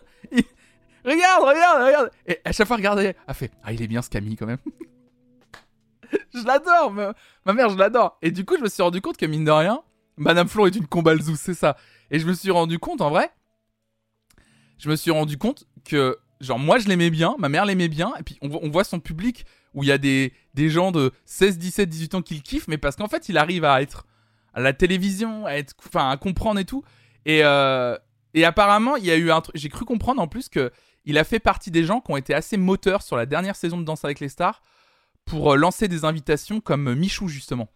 Regarde, 1.05 1.43
regarde, 1.43 1.83
regarde 1.85 2.11
Et 2.25 2.39
à 2.43 2.51
chaque 2.51 2.67
fois, 2.67 2.77
regardez, 2.77 3.15
elle 3.27 3.33
fait 3.33 3.51
Ah, 3.63 3.71
il 3.71 3.81
est 3.81 3.87
bien 3.87 4.01
ce 4.01 4.09
Camille 4.09 4.35
quand 4.35 4.47
même 4.47 4.57
Je 6.33 6.43
l'adore, 6.45 6.91
ma 6.91 7.53
mère, 7.53 7.69
je 7.69 7.77
l'adore 7.77 8.17
Et 8.21 8.31
du 8.31 8.43
coup, 8.43 8.57
je 8.57 8.63
me 8.63 8.69
suis 8.69 8.81
rendu 8.81 9.01
compte 9.01 9.17
que 9.17 9.25
mine 9.25 9.45
de 9.45 9.51
rien, 9.51 9.81
Madame 10.17 10.47
Flon 10.47 10.65
est 10.65 10.75
une 10.75 10.87
combalzou, 10.87 11.35
c'est 11.35 11.53
ça. 11.53 11.77
Et 12.11 12.19
je 12.19 12.25
me 12.25 12.33
suis 12.33 12.51
rendu 12.51 12.79
compte, 12.79 13.01
en 13.01 13.09
vrai, 13.09 13.31
je 14.77 14.89
me 14.89 14.95
suis 14.95 15.11
rendu 15.11 15.37
compte 15.37 15.65
que, 15.83 16.17
genre, 16.39 16.59
moi, 16.59 16.79
je 16.79 16.87
l'aimais 16.87 17.09
bien, 17.09 17.35
ma 17.37 17.49
mère 17.49 17.65
l'aimait 17.65 17.87
bien, 17.87 18.13
et 18.19 18.23
puis 18.23 18.37
on, 18.41 18.69
voit 18.69 18.83
son 18.83 18.99
public 18.99 19.45
où 19.73 19.83
il 19.83 19.89
y 19.89 19.91
a 19.91 19.97
des, 19.97 20.33
des 20.53 20.69
gens 20.69 20.91
de 20.91 21.11
16, 21.25 21.57
17, 21.57 21.89
18 21.89 22.15
ans 22.15 22.21
qui 22.21 22.35
le 22.35 22.41
kiffent, 22.41 22.67
mais 22.67 22.77
parce 22.77 22.95
qu'en 22.95 23.07
fait, 23.07 23.29
il 23.29 23.37
arrive 23.37 23.65
à 23.65 23.81
être 23.81 24.05
à 24.53 24.61
la 24.61 24.73
télévision, 24.73 25.45
à 25.45 25.53
être, 25.53 25.75
à 25.95 26.15
comprendre 26.17 26.59
et 26.59 26.65
tout. 26.65 26.83
Et, 27.25 27.41
euh, 27.43 27.97
et 28.33 28.45
apparemment, 28.45 28.95
il 28.95 29.05
y 29.05 29.11
a 29.11 29.17
eu 29.17 29.31
un 29.31 29.41
truc, 29.41 29.55
j'ai 29.57 29.69
cru 29.69 29.85
comprendre 29.85 30.21
en 30.21 30.27
plus 30.27 30.49
que 30.49 30.71
il 31.05 31.17
a 31.17 31.23
fait 31.23 31.39
partie 31.39 31.71
des 31.71 31.83
gens 31.83 32.01
qui 32.01 32.11
ont 32.11 32.17
été 32.17 32.33
assez 32.33 32.57
moteurs 32.57 33.01
sur 33.01 33.15
la 33.15 33.25
dernière 33.25 33.55
saison 33.55 33.77
de 33.77 33.83
Danse 33.83 34.03
avec 34.05 34.19
les 34.19 34.29
stars 34.29 34.61
pour 35.25 35.53
euh, 35.53 35.55
lancer 35.55 35.87
des 35.87 36.05
invitations 36.05 36.61
comme 36.61 36.93
Michou, 36.95 37.27
justement. 37.27 37.69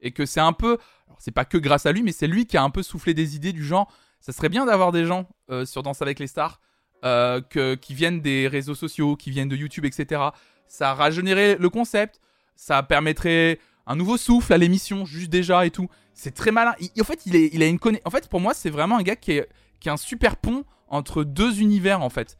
Et 0.00 0.12
que 0.12 0.26
c'est 0.26 0.40
un 0.40 0.52
peu, 0.52 0.78
c'est 1.18 1.30
pas 1.30 1.44
que 1.44 1.58
grâce 1.58 1.86
à 1.86 1.92
lui, 1.92 2.02
mais 2.02 2.12
c'est 2.12 2.26
lui 2.26 2.46
qui 2.46 2.56
a 2.56 2.62
un 2.62 2.70
peu 2.70 2.82
soufflé 2.82 3.14
des 3.14 3.36
idées 3.36 3.52
du 3.52 3.64
genre, 3.64 3.92
ça 4.20 4.32
serait 4.32 4.48
bien 4.48 4.66
d'avoir 4.66 4.92
des 4.92 5.04
gens 5.04 5.28
euh, 5.50 5.64
sur 5.64 5.82
Danse 5.82 6.02
avec 6.02 6.18
les 6.18 6.26
stars 6.26 6.60
euh, 7.04 7.40
qui 7.76 7.94
viennent 7.94 8.20
des 8.20 8.48
réseaux 8.48 8.74
sociaux, 8.74 9.16
qui 9.16 9.30
viennent 9.30 9.48
de 9.48 9.56
YouTube, 9.56 9.84
etc. 9.84 10.22
Ça 10.68 10.94
régénérerait 10.94 11.56
le 11.58 11.68
concept, 11.70 12.20
ça 12.56 12.82
permettrait 12.82 13.58
un 13.86 13.96
nouveau 13.96 14.16
souffle 14.16 14.52
à 14.52 14.58
l'émission, 14.58 15.04
juste 15.04 15.30
déjà 15.30 15.66
et 15.66 15.70
tout. 15.70 15.88
C'est 16.12 16.34
très 16.34 16.52
malin. 16.52 16.74
en 17.00 17.04
fait, 17.04 17.24
il, 17.26 17.62
a 17.62 17.66
une. 17.66 17.78
En 18.04 18.10
fait, 18.10 18.28
pour 18.28 18.40
moi, 18.40 18.52
c'est 18.52 18.70
vraiment 18.70 18.98
un 18.98 19.02
gars 19.02 19.16
qui 19.16 19.32
est, 19.32 19.48
qui 19.80 19.88
est 19.88 19.92
un 19.92 19.96
super 19.96 20.36
pont 20.36 20.64
entre 20.88 21.24
deux 21.24 21.60
univers, 21.60 22.02
en 22.02 22.10
fait. 22.10 22.36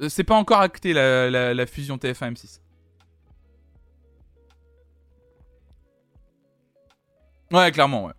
Euh, 0.00 0.08
c'est 0.08 0.24
pas 0.24 0.34
encore 0.34 0.60
acté 0.60 0.92
la, 0.92 1.66
fusion 1.66 1.96
TF1-M6. 1.96 2.60
Ouais, 7.52 7.70
clairement, 7.70 8.06
ouais. 8.06 8.12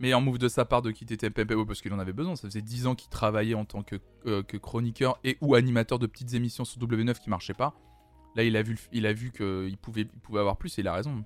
Meilleur 0.00 0.20
move 0.20 0.38
de 0.38 0.48
sa 0.48 0.64
part 0.64 0.82
de 0.82 0.90
quitter 0.90 1.16
TMPP 1.16 1.54
parce 1.66 1.80
qu'il 1.80 1.92
en 1.92 1.98
avait 1.98 2.12
besoin. 2.12 2.36
Ça 2.36 2.48
faisait 2.48 2.62
10 2.62 2.86
ans 2.86 2.94
qu'il 2.94 3.10
travaillait 3.10 3.54
en 3.54 3.64
tant 3.64 3.82
que, 3.82 3.96
euh, 4.26 4.42
que, 4.42 4.56
chroniqueur 4.56 5.18
et 5.24 5.38
ou 5.40 5.54
animateur 5.54 5.98
de 5.98 6.06
petites 6.06 6.34
émissions 6.34 6.64
sur 6.64 6.80
W9 6.80 7.18
qui 7.18 7.30
marchaient 7.30 7.54
pas. 7.54 7.74
Là, 8.36 8.44
il 8.44 8.56
a 8.56 8.62
vu, 8.62 8.76
qu'il 9.32 9.76
pouvait, 9.78 10.02
il 10.02 10.20
pouvait 10.20 10.40
avoir 10.40 10.56
plus 10.56 10.78
et 10.78 10.82
il 10.82 10.88
a 10.88 10.92
raison. 10.92 11.24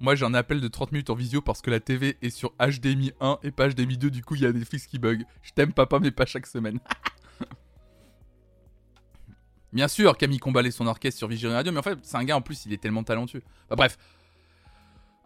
Moi, 0.00 0.14
j'ai 0.14 0.24
un 0.24 0.32
appel 0.32 0.62
de 0.62 0.68
30 0.68 0.92
minutes 0.92 1.10
en 1.10 1.14
visio 1.14 1.42
parce 1.42 1.60
que 1.60 1.70
la 1.70 1.78
TV 1.78 2.16
est 2.22 2.30
sur 2.30 2.54
HDMI 2.58 3.12
1 3.20 3.40
et 3.42 3.50
pas 3.50 3.68
HDMI 3.68 3.98
2. 3.98 4.10
Du 4.10 4.24
coup, 4.24 4.34
il 4.34 4.40
y 4.40 4.46
a 4.46 4.52
des 4.52 4.64
fixes 4.64 4.86
qui 4.86 4.98
bug. 4.98 5.24
Je 5.42 5.52
t'aime, 5.52 5.74
papa, 5.74 5.98
mais 6.00 6.10
pas 6.10 6.24
chaque 6.24 6.46
semaine. 6.46 6.80
Bien 9.74 9.88
sûr, 9.88 10.16
Camille 10.16 10.38
combalait 10.38 10.70
son 10.70 10.86
orchestre 10.86 11.18
sur 11.18 11.28
Vision 11.28 11.50
Radio, 11.50 11.70
mais 11.70 11.78
en 11.78 11.82
fait, 11.82 11.98
c'est 12.02 12.16
un 12.16 12.24
gars 12.24 12.36
en 12.36 12.40
plus, 12.40 12.64
il 12.64 12.72
est 12.72 12.78
tellement 12.78 13.04
talentueux. 13.04 13.42
bref. 13.68 13.98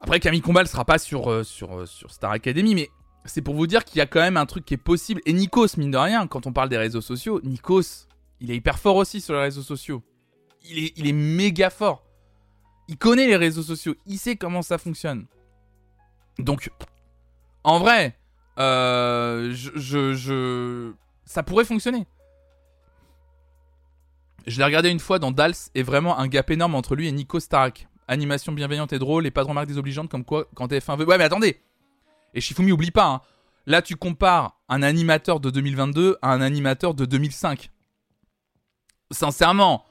Après, 0.00 0.20
Camille 0.20 0.42
Combal 0.42 0.66
sera 0.66 0.84
pas 0.84 0.98
sur, 0.98 1.30
euh, 1.30 1.44
euh, 1.62 1.86
sur 1.86 2.10
Star 2.10 2.32
Academy, 2.32 2.74
mais 2.74 2.90
c'est 3.24 3.40
pour 3.40 3.54
vous 3.54 3.66
dire 3.66 3.86
qu'il 3.86 3.98
y 3.98 4.02
a 4.02 4.06
quand 4.06 4.20
même 4.20 4.36
un 4.36 4.44
truc 4.44 4.66
qui 4.66 4.74
est 4.74 4.76
possible. 4.76 5.22
Et 5.24 5.32
Nikos, 5.32 5.78
mine 5.78 5.92
de 5.92 5.96
rien, 5.96 6.26
quand 6.26 6.46
on 6.46 6.52
parle 6.52 6.68
des 6.68 6.76
réseaux 6.76 7.00
sociaux, 7.00 7.40
Nikos, 7.42 8.06
il 8.40 8.50
est 8.50 8.56
hyper 8.56 8.78
fort 8.78 8.96
aussi 8.96 9.22
sur 9.22 9.32
les 9.34 9.40
réseaux 9.40 9.62
sociaux. 9.62 10.02
Il 10.68 10.78
est, 10.78 10.92
il 10.96 11.06
est 11.06 11.12
méga 11.12 11.70
fort. 11.70 12.03
Il 12.89 12.99
connaît 12.99 13.26
les 13.26 13.37
réseaux 13.37 13.62
sociaux, 13.62 13.95
il 14.07 14.18
sait 14.18 14.37
comment 14.37 14.62
ça 14.62 14.78
fonctionne. 14.78 15.26
Donc, 16.39 16.70
en 17.62 17.78
vrai, 17.78 18.16
euh, 18.59 19.53
je, 19.55 20.93
ça 21.24 21.43
pourrait 21.43 21.64
fonctionner. 21.64 22.07
Je 24.47 24.59
l'ai 24.59 24.64
regardé 24.64 24.91
une 24.91 25.01
fois 25.01 25.18
dans 25.18 25.30
Dals 25.30 25.55
et 25.74 25.82
vraiment 25.82 26.18
un 26.18 26.28
gap 26.28 26.51
énorme 26.51 26.74
entre 26.74 26.95
lui 26.95 27.09
et 27.09 27.12
Nico 27.12 27.41
Starak. 27.41 27.89
Animation 28.07 28.53
bienveillante 28.53 28.93
et 28.93 28.99
drôle 28.99 29.26
et 29.26 29.30
pas 29.30 29.43
de 29.43 29.49
remarques 29.49 29.68
désobligeantes 29.68 30.11
comme 30.11 30.24
quoi 30.24 30.47
quand 30.55 30.66
TF1 30.66 30.99
veut. 30.99 31.07
Ouais, 31.07 31.16
mais 31.16 31.24
attendez 31.24 31.62
Et 32.35 32.43
Shifumi, 32.43 32.70
oublie 32.70 32.91
pas, 32.91 33.07
hein. 33.07 33.20
là 33.64 33.80
tu 33.80 33.97
compares 33.97 34.61
un 34.68 34.82
animateur 34.82 35.41
de 35.41 35.49
2022 35.49 36.18
à 36.20 36.32
un 36.32 36.43
animateur 36.43 36.93
de 36.93 37.07
2005. 37.07 37.70
Sincèrement, 39.11 39.87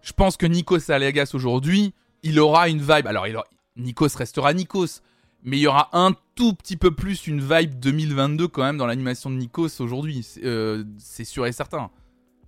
je 0.00 0.14
pense 0.14 0.38
que 0.38 0.46
Nikos 0.46 0.80
Salegas 0.80 1.32
aujourd'hui, 1.34 1.92
il 2.22 2.38
aura 2.38 2.68
une 2.68 2.80
vibe. 2.80 3.06
Alors, 3.06 3.26
il 3.26 3.38
Nikos 3.76 4.16
restera 4.16 4.52
Nikos, 4.52 5.00
mais 5.42 5.58
il 5.58 5.60
y 5.60 5.66
aura 5.66 5.88
un 5.92 6.14
tout 6.34 6.54
petit 6.54 6.76
peu 6.76 6.94
plus 6.94 7.26
une 7.26 7.40
vibe 7.40 7.78
2022 7.78 8.48
quand 8.48 8.62
même 8.62 8.76
dans 8.76 8.86
l'animation 8.86 9.30
de 9.30 9.36
Nikos 9.36 9.80
aujourd'hui. 9.80 10.26
Euh, 10.44 10.84
c'est 10.98 11.24
sûr 11.24 11.46
et 11.46 11.52
certain. 11.52 11.90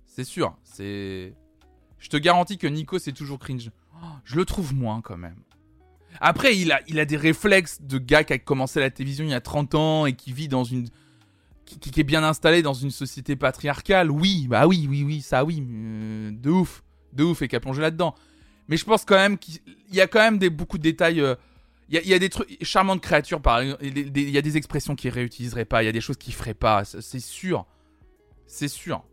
C'est 0.05 0.23
sûr. 0.23 0.55
C'est. 0.63 1.33
Je 1.99 2.09
te 2.09 2.17
garantis 2.17 2.57
que 2.57 2.67
Nikos 2.67 2.97
est 2.97 3.15
toujours 3.15 3.39
cringe. 3.39 3.71
Oh, 3.95 4.07
je 4.23 4.35
le 4.35 4.45
trouve 4.45 4.73
moins 4.73 5.01
quand 5.01 5.17
même. 5.17 5.37
Après, 6.21 6.55
il 6.55 6.71
a, 6.71 7.05
des 7.05 7.17
réflexes 7.17 7.81
de 7.81 7.97
gars 7.97 8.23
qui 8.23 8.33
a 8.33 8.37
commencé 8.37 8.79
la 8.79 8.89
télévision 8.89 9.25
il 9.25 9.31
y 9.31 9.33
a 9.33 9.41
30 9.41 9.75
ans 9.75 10.05
et 10.05 10.13
qui 10.13 10.31
vit 10.31 10.47
dans 10.47 10.63
une. 10.63 10.87
qui, 11.65 11.99
est 11.99 12.03
bien 12.03 12.23
installé 12.23 12.61
dans 12.61 12.73
une 12.73 12.91
société 12.91 13.35
patriarcale. 13.35 14.09
Oui, 14.09 14.47
bah 14.47 14.67
oui, 14.67 14.87
oui, 14.89 15.03
oui, 15.03 15.21
ça 15.21 15.43
oui. 15.43 15.65
Euh, 15.67 16.31
de 16.31 16.49
ouf. 16.49 16.83
De 17.11 17.23
ouf 17.23 17.41
et 17.41 17.47
qui 17.47 17.55
a 17.55 17.59
plongé 17.59 17.81
là-dedans. 17.81 18.15
Mais 18.67 18.77
je 18.77 18.85
pense 18.85 19.05
quand 19.05 19.15
même 19.15 19.37
qu'il 19.37 19.59
y 19.91 20.01
a 20.01 20.07
quand 20.07 20.19
même 20.19 20.39
beaucoup 20.49 20.77
de 20.77 20.83
détails. 20.83 21.21
Euh, 21.21 21.35
il 21.87 21.99
y, 21.99 22.13
a, 22.15 22.19
des 22.19 22.29
trucs 22.29 22.57
charmantes 22.63 23.01
créatures, 23.01 23.41
par 23.41 23.59
exemple. 23.59 23.85
Il 23.85 24.29
y 24.31 24.37
a 24.39 24.41
des 24.41 24.57
expressions 24.57 24.95
qu'il 24.95 25.11
réutiliserait 25.11 25.65
pas. 25.65 25.83
Il 25.83 25.85
y 25.85 25.89
a 25.89 25.91
des 25.91 26.01
choses 26.01 26.17
qu'il 26.17 26.33
ferait 26.33 26.55
pas. 26.55 26.83
C'est 26.83 27.19
sûr. 27.19 27.67
C'est 28.47 28.67
sûr. 28.67 29.03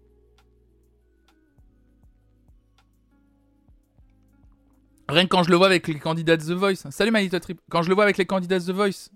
Rien 5.07 5.25
que 5.25 5.29
quand 5.29 5.43
je 5.43 5.51
le 5.51 5.57
vois 5.57 5.67
avec 5.67 5.87
les 5.87 5.99
candidats 5.99 6.39
The 6.39 6.53
Voice. 6.53 6.91
Salut 6.91 7.11
my 7.13 7.23
little 7.23 7.41
trip. 7.41 7.61
Quand 7.71 7.83
je 7.83 7.91
le 7.91 7.95
vois 7.95 8.05
avec 8.05 8.17
les 8.17 8.25
candidats 8.25 8.59
The 8.59 8.71
Voice. 8.71 9.11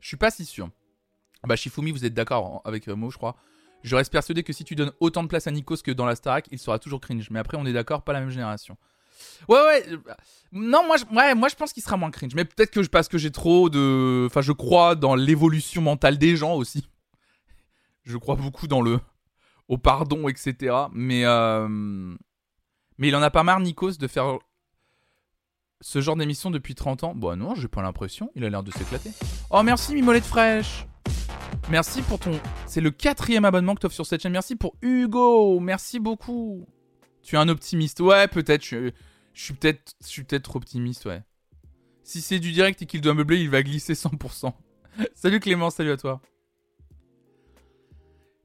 Je 0.00 0.08
suis 0.08 0.18
pas 0.18 0.30
si 0.30 0.44
sûr. 0.44 0.68
Bah 1.44 1.56
Shifumi, 1.56 1.92
vous 1.92 2.04
êtes 2.04 2.12
d'accord 2.12 2.60
avec 2.66 2.88
euh, 2.88 2.94
moi, 2.94 3.08
je 3.10 3.16
crois. 3.16 3.36
Je 3.82 3.96
reste 3.96 4.12
persuadé 4.12 4.42
que 4.42 4.52
si 4.52 4.64
tu 4.64 4.74
donnes 4.74 4.92
autant 5.00 5.22
de 5.22 5.28
place 5.28 5.46
à 5.46 5.50
Nikos 5.50 5.78
que 5.84 5.90
dans 5.90 6.06
la 6.06 6.14
Starac, 6.14 6.46
il 6.50 6.58
sera 6.58 6.78
toujours 6.78 7.00
cringe. 7.00 7.30
Mais 7.30 7.38
après, 7.38 7.56
on 7.56 7.66
est 7.66 7.72
d'accord, 7.72 8.02
pas 8.02 8.12
la 8.12 8.20
même 8.20 8.30
génération. 8.30 8.76
Ouais, 9.48 9.58
ouais. 9.58 9.86
Non, 10.52 10.86
moi, 10.86 10.96
je, 10.96 11.34
moi, 11.34 11.48
je 11.48 11.54
pense 11.54 11.72
qu'il 11.72 11.82
sera 11.82 11.96
moins 11.96 12.10
cringe. 12.10 12.34
Mais 12.34 12.44
peut-être 12.44 12.70
que 12.70 12.86
parce 12.86 13.08
que 13.08 13.18
j'ai 13.18 13.30
trop 13.30 13.68
de. 13.70 14.26
Enfin, 14.26 14.40
je 14.40 14.52
crois 14.52 14.94
dans 14.94 15.14
l'évolution 15.14 15.82
mentale 15.82 16.18
des 16.18 16.36
gens 16.36 16.54
aussi. 16.54 16.88
Je 18.04 18.16
crois 18.16 18.36
beaucoup 18.36 18.66
dans 18.66 18.82
le. 18.82 19.00
au 19.68 19.78
pardon, 19.78 20.28
etc. 20.28 20.74
Mais. 20.92 21.24
Euh... 21.24 22.14
Mais 22.98 23.08
il 23.08 23.16
en 23.16 23.22
a 23.22 23.30
pas 23.30 23.42
marre, 23.42 23.60
Nikos, 23.60 23.92
de 23.92 24.06
faire 24.06 24.38
ce 25.80 26.00
genre 26.00 26.16
d'émission 26.16 26.50
depuis 26.50 26.74
30 26.74 27.04
ans. 27.04 27.14
Bah 27.14 27.34
non, 27.36 27.54
j'ai 27.54 27.68
pas 27.68 27.82
l'impression. 27.82 28.30
Il 28.36 28.44
a 28.44 28.50
l'air 28.50 28.62
de 28.62 28.70
s'éclater. 28.70 29.10
Oh, 29.50 29.62
merci, 29.62 29.94
Mimolette 29.94 30.24
fraîche. 30.24 30.86
Merci 31.70 32.02
pour 32.02 32.18
ton. 32.18 32.38
C'est 32.66 32.80
le 32.80 32.90
quatrième 32.90 33.44
abonnement 33.44 33.74
que 33.74 33.80
tu 33.80 33.86
offres 33.86 33.94
sur 33.94 34.06
cette 34.06 34.22
chaîne. 34.22 34.32
Merci 34.32 34.56
pour 34.56 34.74
Hugo. 34.82 35.60
Merci 35.60 36.00
beaucoup. 36.00 36.66
Tu 37.22 37.36
es 37.36 37.38
un 37.38 37.48
optimiste. 37.48 38.00
Ouais, 38.00 38.28
peut-être. 38.28 38.64
Je, 38.64 38.90
suis 39.32 39.54
peut-être 39.54 39.94
peut 40.28 40.40
trop 40.40 40.58
optimiste, 40.58 41.06
ouais. 41.06 41.22
Si 42.02 42.20
c'est 42.20 42.40
du 42.40 42.52
direct 42.52 42.82
et 42.82 42.86
qu'il 42.86 43.00
doit 43.00 43.14
meubler, 43.14 43.40
il 43.40 43.48
va 43.48 43.62
glisser 43.62 43.94
100%. 43.94 44.52
salut 45.14 45.40
Clément, 45.40 45.70
salut 45.70 45.92
à 45.92 45.96
toi. 45.96 46.20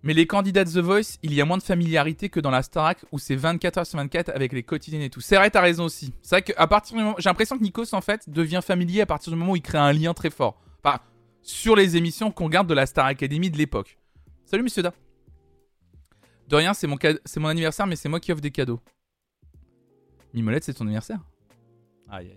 Mais 0.04 0.14
les 0.14 0.28
candidats 0.28 0.64
de 0.64 0.70
The 0.70 0.78
Voice, 0.78 1.18
il 1.24 1.34
y 1.34 1.42
a 1.42 1.46
moins 1.46 1.58
de 1.58 1.64
familiarité 1.64 2.30
que 2.30 2.40
dans 2.40 2.52
la 2.52 2.62
Starac 2.62 3.04
où 3.12 3.20
c'est 3.20 3.36
24 3.36 3.82
h 3.82 3.86
sur 3.86 3.98
24 3.98 4.30
avec 4.30 4.54
les 4.54 4.64
quotidiennes 4.64 5.02
et 5.02 5.10
tout. 5.10 5.22
C'est 5.22 5.36
vrai, 5.36 5.50
t'as 5.50 5.60
raison 5.60 5.86
aussi. 5.86 6.14
C'est 6.22 6.36
vrai 6.36 6.42
qu'à 6.44 6.68
partir 6.68 6.96
du 6.96 7.04
moment. 7.04 7.16
J'ai 7.18 7.30
l'impression 7.30 7.58
que 7.58 7.64
Nikos, 7.64 7.94
en 7.94 8.02
fait, 8.02 8.30
devient 8.30 8.62
familier 8.64 9.02
à 9.02 9.06
partir 9.06 9.34
du 9.34 9.38
moment 9.38 9.54
où 9.54 9.56
il 9.56 9.62
crée 9.62 9.80
un 9.80 9.92
lien 9.92 10.14
très 10.14 10.30
fort. 10.30 10.62
Enfin, 10.84 11.00
sur 11.48 11.78
les 11.78 11.96
émissions 11.96 12.30
qu'on 12.30 12.50
garde 12.50 12.68
de 12.68 12.74
la 12.74 12.86
Star 12.86 13.06
Academy 13.06 13.50
de 13.50 13.58
l'époque. 13.58 13.98
Salut 14.46 14.64
Monsieur 14.64 14.84
Da. 14.84 14.94
De 16.50 16.56
rien, 16.56 16.74
c'est 16.74 16.88
mon, 16.88 16.98
c'est 17.26 17.40
mon 17.40 17.48
anniversaire, 17.48 17.88
mais 17.88 17.96
c'est 17.96 18.10
moi 18.10 18.20
qui 18.20 18.32
offre 18.34 18.42
des 18.42 18.52
cadeaux. 18.52 18.82
Mimolette, 20.34 20.66
c'est 20.66 20.74
ton 20.74 20.84
anniversaire 20.84 21.20
Aïe 22.10 22.28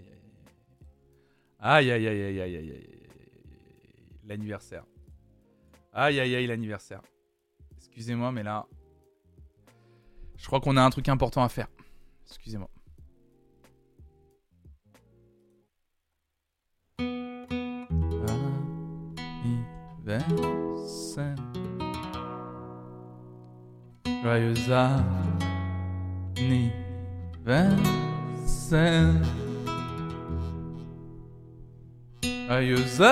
aïe 1.60 1.90
aïe. 1.90 1.90
Aïe 1.90 1.90
aïe 1.90 2.06
aïe 2.06 2.22
aïe 2.22 2.40
aïe 2.40 2.56
aïe 2.56 2.70
aïe. 2.70 3.00
L'anniversaire. 4.26 4.84
Aïe 5.92 6.20
aïe 6.20 6.36
aïe 6.36 6.46
l'anniversaire. 6.46 7.02
Excusez-moi, 7.78 8.30
mais 8.30 8.44
là. 8.44 8.66
Je 10.36 10.46
crois 10.46 10.60
qu'on 10.60 10.76
a 10.76 10.82
un 10.82 10.90
truc 10.90 11.08
important 11.08 11.42
à 11.42 11.48
faire. 11.48 11.68
Excusez-moi. 12.26 12.70
Joyeux 24.22 24.72
anniversaire. 26.36 29.14
Joyeux 32.48 33.02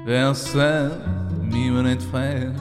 anniversaire, 0.00 0.90
mi 1.42 1.70
monnaie 1.70 1.98
fraîche. 1.98 2.54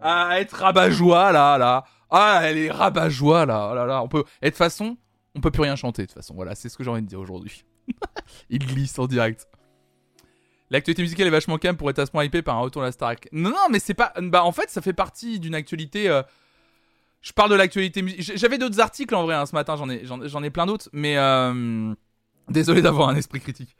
à 0.00 0.40
être 0.40 0.52
rabat-joie, 0.52 1.32
là, 1.32 1.58
là. 1.58 1.84
Ah, 2.10 2.40
elle 2.44 2.58
est 2.58 2.70
rabat-joie, 2.70 3.44
là. 3.44 3.68
Oh 3.70 3.74
là, 3.74 3.86
là. 3.86 4.02
On 4.02 4.08
peut... 4.08 4.24
Et 4.40 4.46
de 4.46 4.50
toute 4.50 4.58
façon, 4.58 4.96
on 5.34 5.40
peut 5.40 5.50
plus 5.50 5.62
rien 5.62 5.76
chanter, 5.76 6.02
de 6.02 6.06
toute 6.06 6.16
façon. 6.16 6.34
Voilà, 6.34 6.54
c'est 6.54 6.68
ce 6.68 6.78
que 6.78 6.84
j'ai 6.84 6.90
envie 6.90 7.02
de 7.02 7.06
dire 7.06 7.20
aujourd'hui. 7.20 7.64
il 8.50 8.60
glisse 8.60 8.98
en 8.98 9.06
direct. 9.06 9.46
L'actualité 10.70 11.02
musicale 11.02 11.26
est 11.26 11.30
vachement 11.30 11.58
calme 11.58 11.76
pour 11.76 11.90
être 11.90 11.98
à 11.98 12.06
ce 12.06 12.12
point 12.12 12.24
hypé 12.24 12.42
par 12.42 12.56
un 12.56 12.60
retour 12.60 12.82
de 12.82 12.86
la 12.86 12.92
Starac. 12.92 13.28
Non, 13.32 13.50
non, 13.50 13.68
mais 13.70 13.80
c'est 13.80 13.94
pas. 13.94 14.12
Bah, 14.22 14.44
en 14.44 14.52
fait, 14.52 14.70
ça 14.70 14.80
fait 14.80 14.92
partie 14.92 15.40
d'une 15.40 15.54
actualité. 15.54 16.08
Euh, 16.08 16.22
je 17.20 17.32
parle 17.32 17.50
de 17.50 17.54
l'actualité 17.54 18.02
musicale. 18.02 18.36
J'avais 18.36 18.58
d'autres 18.58 18.80
articles 18.80 19.14
en 19.14 19.24
vrai 19.24 19.34
hein, 19.34 19.46
ce 19.46 19.54
matin, 19.54 19.76
j'en 19.76 19.88
ai, 19.88 20.02
j'en, 20.04 20.42
ai 20.42 20.50
plein 20.50 20.66
d'autres, 20.66 20.88
mais 20.92 21.16
euh... 21.18 21.94
désolé 22.48 22.82
d'avoir 22.82 23.08
un 23.08 23.16
esprit 23.16 23.40
critique. 23.40 23.76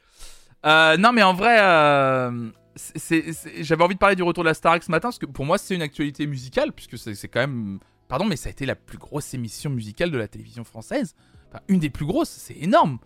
Euh, 0.65 0.97
non, 0.97 1.11
mais 1.11 1.23
en 1.23 1.33
vrai, 1.33 1.57
euh, 1.59 2.49
j'avais 3.59 3.83
envie 3.83 3.95
de 3.95 3.99
parler 3.99 4.15
du 4.15 4.23
retour 4.23 4.43
de 4.43 4.49
la 4.49 4.53
Starac 4.53 4.83
ce 4.83 4.91
matin, 4.91 5.07
parce 5.07 5.17
que 5.17 5.25
pour 5.25 5.45
moi, 5.45 5.57
c'est 5.57 5.73
une 5.73 5.81
actualité 5.81 6.27
musicale, 6.27 6.71
puisque 6.71 6.97
c'est, 6.97 7.27
quand 7.27 7.39
même. 7.39 7.79
Pardon, 8.07 8.25
mais 8.25 8.35
ça 8.35 8.49
a 8.49 8.51
été 8.51 8.65
la 8.65 8.75
plus 8.75 8.97
grosse 8.97 9.33
émission 9.33 9.69
musicale 9.69 10.11
de 10.11 10.17
la 10.17 10.27
télévision 10.27 10.63
française. 10.63 11.15
Enfin, 11.49 11.61
une 11.67 11.79
des 11.79 11.89
plus 11.89 12.05
grosses, 12.05 12.29
c'est 12.29 12.57
énorme. 12.57 12.99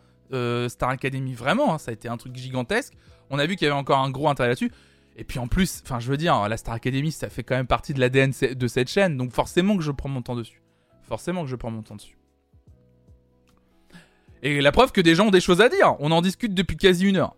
Star 0.67 0.89
Academy, 0.89 1.33
vraiment, 1.33 1.75
hein, 1.75 1.77
ça 1.77 1.91
a 1.91 1.93
été 1.93 2.09
un 2.09 2.17
truc 2.17 2.35
gigantesque. 2.35 2.93
On 3.29 3.39
a 3.39 3.45
vu 3.45 3.55
qu'il 3.55 3.67
y 3.67 3.69
avait 3.69 3.79
encore 3.79 3.99
un 3.99 4.09
gros 4.09 4.27
intérêt 4.27 4.49
là-dessus. 4.49 4.71
Et 5.15 5.23
puis 5.23 5.39
en 5.39 5.47
plus, 5.47 5.81
enfin 5.83 5.99
je 5.99 6.09
veux 6.09 6.17
dire, 6.17 6.47
la 6.49 6.57
Star 6.57 6.75
Academy, 6.75 7.11
ça 7.11 7.29
fait 7.29 7.43
quand 7.43 7.55
même 7.55 7.67
partie 7.67 7.93
de 7.93 7.99
l'ADN 7.99 8.31
de 8.31 8.67
cette 8.67 8.89
chaîne, 8.89 9.17
donc 9.17 9.31
forcément 9.31 9.77
que 9.77 9.83
je 9.83 9.91
prends 9.91 10.09
mon 10.09 10.21
temps 10.21 10.35
dessus. 10.35 10.61
Forcément 11.03 11.43
que 11.43 11.49
je 11.49 11.55
prends 11.55 11.71
mon 11.71 11.83
temps 11.83 11.95
dessus. 11.95 12.17
Et 14.43 14.61
la 14.61 14.71
preuve 14.71 14.91
que 14.91 15.01
des 15.01 15.15
gens 15.15 15.27
ont 15.27 15.31
des 15.31 15.41
choses 15.41 15.61
à 15.61 15.69
dire. 15.69 15.95
On 15.99 16.11
en 16.11 16.21
discute 16.21 16.53
depuis 16.53 16.77
quasi 16.77 17.05
une 17.05 17.17
heure. 17.17 17.35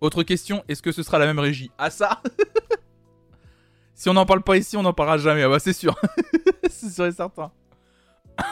Autre 0.00 0.22
question, 0.24 0.64
est-ce 0.68 0.82
que 0.82 0.90
ce 0.90 1.02
sera 1.02 1.18
la 1.18 1.26
même 1.26 1.38
régie? 1.38 1.70
Ah 1.78 1.90
ça? 1.90 2.20
Si 3.94 4.08
on 4.08 4.14
n'en 4.14 4.26
parle 4.26 4.42
pas 4.42 4.56
ici, 4.56 4.76
on 4.76 4.82
n'en 4.82 4.92
parlera 4.92 5.16
jamais. 5.16 5.44
Ah 5.44 5.48
bah 5.48 5.60
c'est 5.60 5.72
sûr. 5.72 5.94
c'est 6.68 6.90
sûr 6.90 7.06
et 7.06 7.12
certain. 7.12 7.52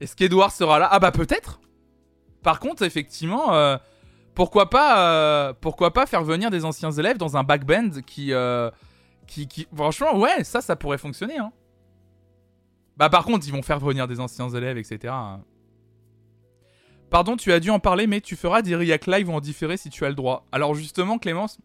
est-ce 0.00 0.14
qu'Edouard 0.14 0.52
sera 0.52 0.78
là? 0.78 0.90
Ah 0.92 0.98
bah 0.98 1.10
peut-être. 1.10 1.58
Par 2.42 2.60
contre, 2.60 2.82
effectivement, 2.82 3.54
euh, 3.54 3.78
pourquoi 4.40 4.70
pas, 4.70 5.06
euh, 5.06 5.52
pourquoi 5.60 5.92
pas 5.92 6.06
faire 6.06 6.24
venir 6.24 6.48
des 6.48 6.64
anciens 6.64 6.92
élèves 6.92 7.18
dans 7.18 7.36
un 7.36 7.44
backband 7.44 8.00
qui, 8.06 8.32
euh, 8.32 8.70
qui, 9.26 9.68
franchement, 9.76 10.16
ouais, 10.16 10.44
ça, 10.44 10.62
ça 10.62 10.76
pourrait 10.76 10.96
fonctionner. 10.96 11.36
Hein. 11.36 11.52
Bah 12.96 13.10
par 13.10 13.26
contre, 13.26 13.46
ils 13.46 13.52
vont 13.52 13.60
faire 13.60 13.80
venir 13.80 14.08
des 14.08 14.18
anciens 14.18 14.48
élèves, 14.48 14.78
etc. 14.78 15.12
Pardon, 17.10 17.36
tu 17.36 17.52
as 17.52 17.60
dû 17.60 17.68
en 17.68 17.80
parler, 17.80 18.06
mais 18.06 18.22
tu 18.22 18.34
feras 18.34 18.62
des 18.62 18.74
React 18.74 19.08
Live 19.08 19.28
ou 19.28 19.32
en 19.34 19.40
différé 19.40 19.76
si 19.76 19.90
tu 19.90 20.06
as 20.06 20.08
le 20.08 20.14
droit. 20.14 20.46
Alors 20.52 20.74
justement, 20.74 21.18
Clémence, 21.18 21.58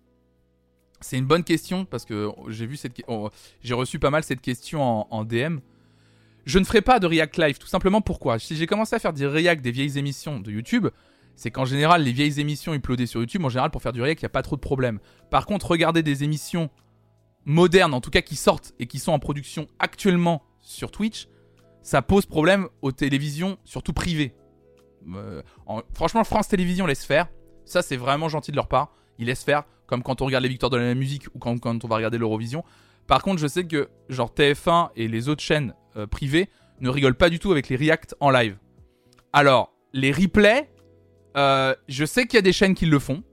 c'est 0.99 1.17
une 1.17 1.28
bonne 1.28 1.45
question 1.45 1.86
parce 1.86 2.03
que 2.03 2.30
j'ai 2.49 2.65
vu 2.65 2.76
cette, 2.76 3.01
oh, 3.07 3.30
j'ai 3.61 3.73
reçu 3.73 3.99
pas 3.99 4.09
mal 4.09 4.26
cette 4.26 4.41
question 4.41 4.84
en, 4.84 5.07
en, 5.11 5.23
DM. 5.23 5.59
Je 6.45 6.59
ne 6.59 6.65
ferai 6.65 6.82
pas 6.82 6.99
de 6.99 7.07
React 7.07 7.38
Live, 7.38 7.57
tout 7.57 7.67
simplement 7.67 8.01
pourquoi? 8.01 8.38
Si 8.38 8.57
j'ai 8.57 8.67
commencé 8.67 8.97
à 8.97 8.99
faire 8.99 9.13
des 9.13 9.26
React 9.26 9.63
des 9.63 9.71
vieilles 9.71 9.97
émissions 9.97 10.41
de 10.41 10.51
YouTube, 10.51 10.89
c'est 11.36 11.52
qu'en 11.52 11.66
général, 11.66 12.04
les 12.04 12.12
vieilles 12.12 12.40
émissions 12.40 12.74
uploadées 12.74 13.08
sur 13.08 13.20
YouTube, 13.20 13.44
en 13.44 13.50
général, 13.50 13.72
pour 13.72 13.82
faire 13.82 13.94
du 13.94 14.02
React, 14.02 14.22
il 14.22 14.26
n'y 14.26 14.28
a 14.28 14.30
pas 14.30 14.42
trop 14.42 14.56
de 14.56 14.62
problèmes. 14.62 15.00
Par 15.30 15.46
contre, 15.46 15.68
regarder 15.70 16.04
des 16.04 16.24
émissions 16.24 16.70
modernes, 17.46 17.94
en 17.94 18.02
tout 18.02 18.10
cas 18.10 18.22
qui 18.22 18.36
sortent 18.36 18.74
et 18.80 18.88
qui 18.88 19.00
sont 19.00 19.12
en 19.12 19.20
production 19.20 19.68
actuellement 19.80 20.44
sur 20.62 20.92
Twitch, 20.92 21.28
ça 21.82 22.02
pose 22.02 22.26
problème 22.26 22.68
aux 22.82 22.92
télévisions, 22.92 23.58
surtout 23.64 23.94
privées. 23.94 24.34
Euh, 25.14 25.44
franchement, 25.94 26.24
France 26.24 26.48
Télévisions 26.48 26.88
laisse 26.88 27.06
faire. 27.06 27.28
Ça, 27.66 27.82
c'est 27.82 27.98
vraiment 27.98 28.30
gentil 28.30 28.52
de 28.52 28.56
leur 28.56 28.68
part. 28.68 28.92
Ils 29.20 29.28
laissent 29.28 29.44
faire, 29.44 29.64
comme 29.86 30.02
quand 30.02 30.22
on 30.22 30.26
regarde 30.26 30.44
les 30.44 30.50
victoires 30.50 30.70
de 30.70 30.78
la 30.78 30.96
musique 30.96 31.28
ou 31.36 31.40
quand, 31.40 31.84
on 31.84 31.88
va 31.88 31.96
regarder 31.96 32.18
l'Eurovision. 32.18 32.64
Par 33.08 33.22
contre, 33.22 33.40
je 33.40 33.48
sais 33.48 33.66
que 33.66 33.90
genre 34.10 34.34
TF1 34.34 34.90
et 34.96 35.08
les 35.08 35.30
autres 35.30 35.44
chaînes 35.44 35.76
euh, 35.96 36.08
privées 36.08 36.50
ne 36.80 36.90
rigolent 36.90 37.16
pas 37.16 37.30
du 37.30 37.40
tout 37.40 37.52
avec 37.52 37.70
les 37.70 37.76
reacts 37.76 38.16
en 38.20 38.32
live. 38.32 38.58
Alors, 39.32 39.74
les 39.94 40.12
replays, 40.12 40.70
euh, 41.36 41.76
je 41.88 42.06
sais 42.06 42.26
qu'il 42.26 42.36
y 42.36 42.40
a 42.40 42.42
des 42.42 42.54
chaînes 42.54 42.76
qui 42.76 42.86
le 42.86 43.00
font. 43.00 43.24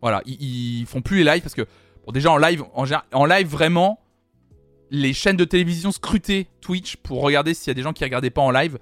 Voilà, 0.00 0.22
ils, 0.26 0.86
font 0.86 1.02
plus 1.02 1.18
les 1.18 1.24
lives 1.24 1.42
parce 1.42 1.54
que, 1.54 1.66
bon, 2.06 2.12
déjà 2.12 2.30
en 2.30 2.36
live, 2.36 2.64
en, 2.72 3.24
live 3.24 3.48
vraiment, 3.48 4.00
les 4.90 5.12
chaînes 5.12 5.36
de 5.36 5.44
télévision 5.44 5.90
scrutaient 5.90 6.46
Twitch 6.60 6.96
pour 6.96 7.20
regarder 7.22 7.52
s'il 7.52 7.68
y 7.68 7.72
a 7.72 7.74
des 7.74 7.82
gens 7.82 7.92
qui 7.92 8.04
regardaient 8.04 8.30
pas 8.30 8.42
en 8.42 8.50
live. 8.50 8.78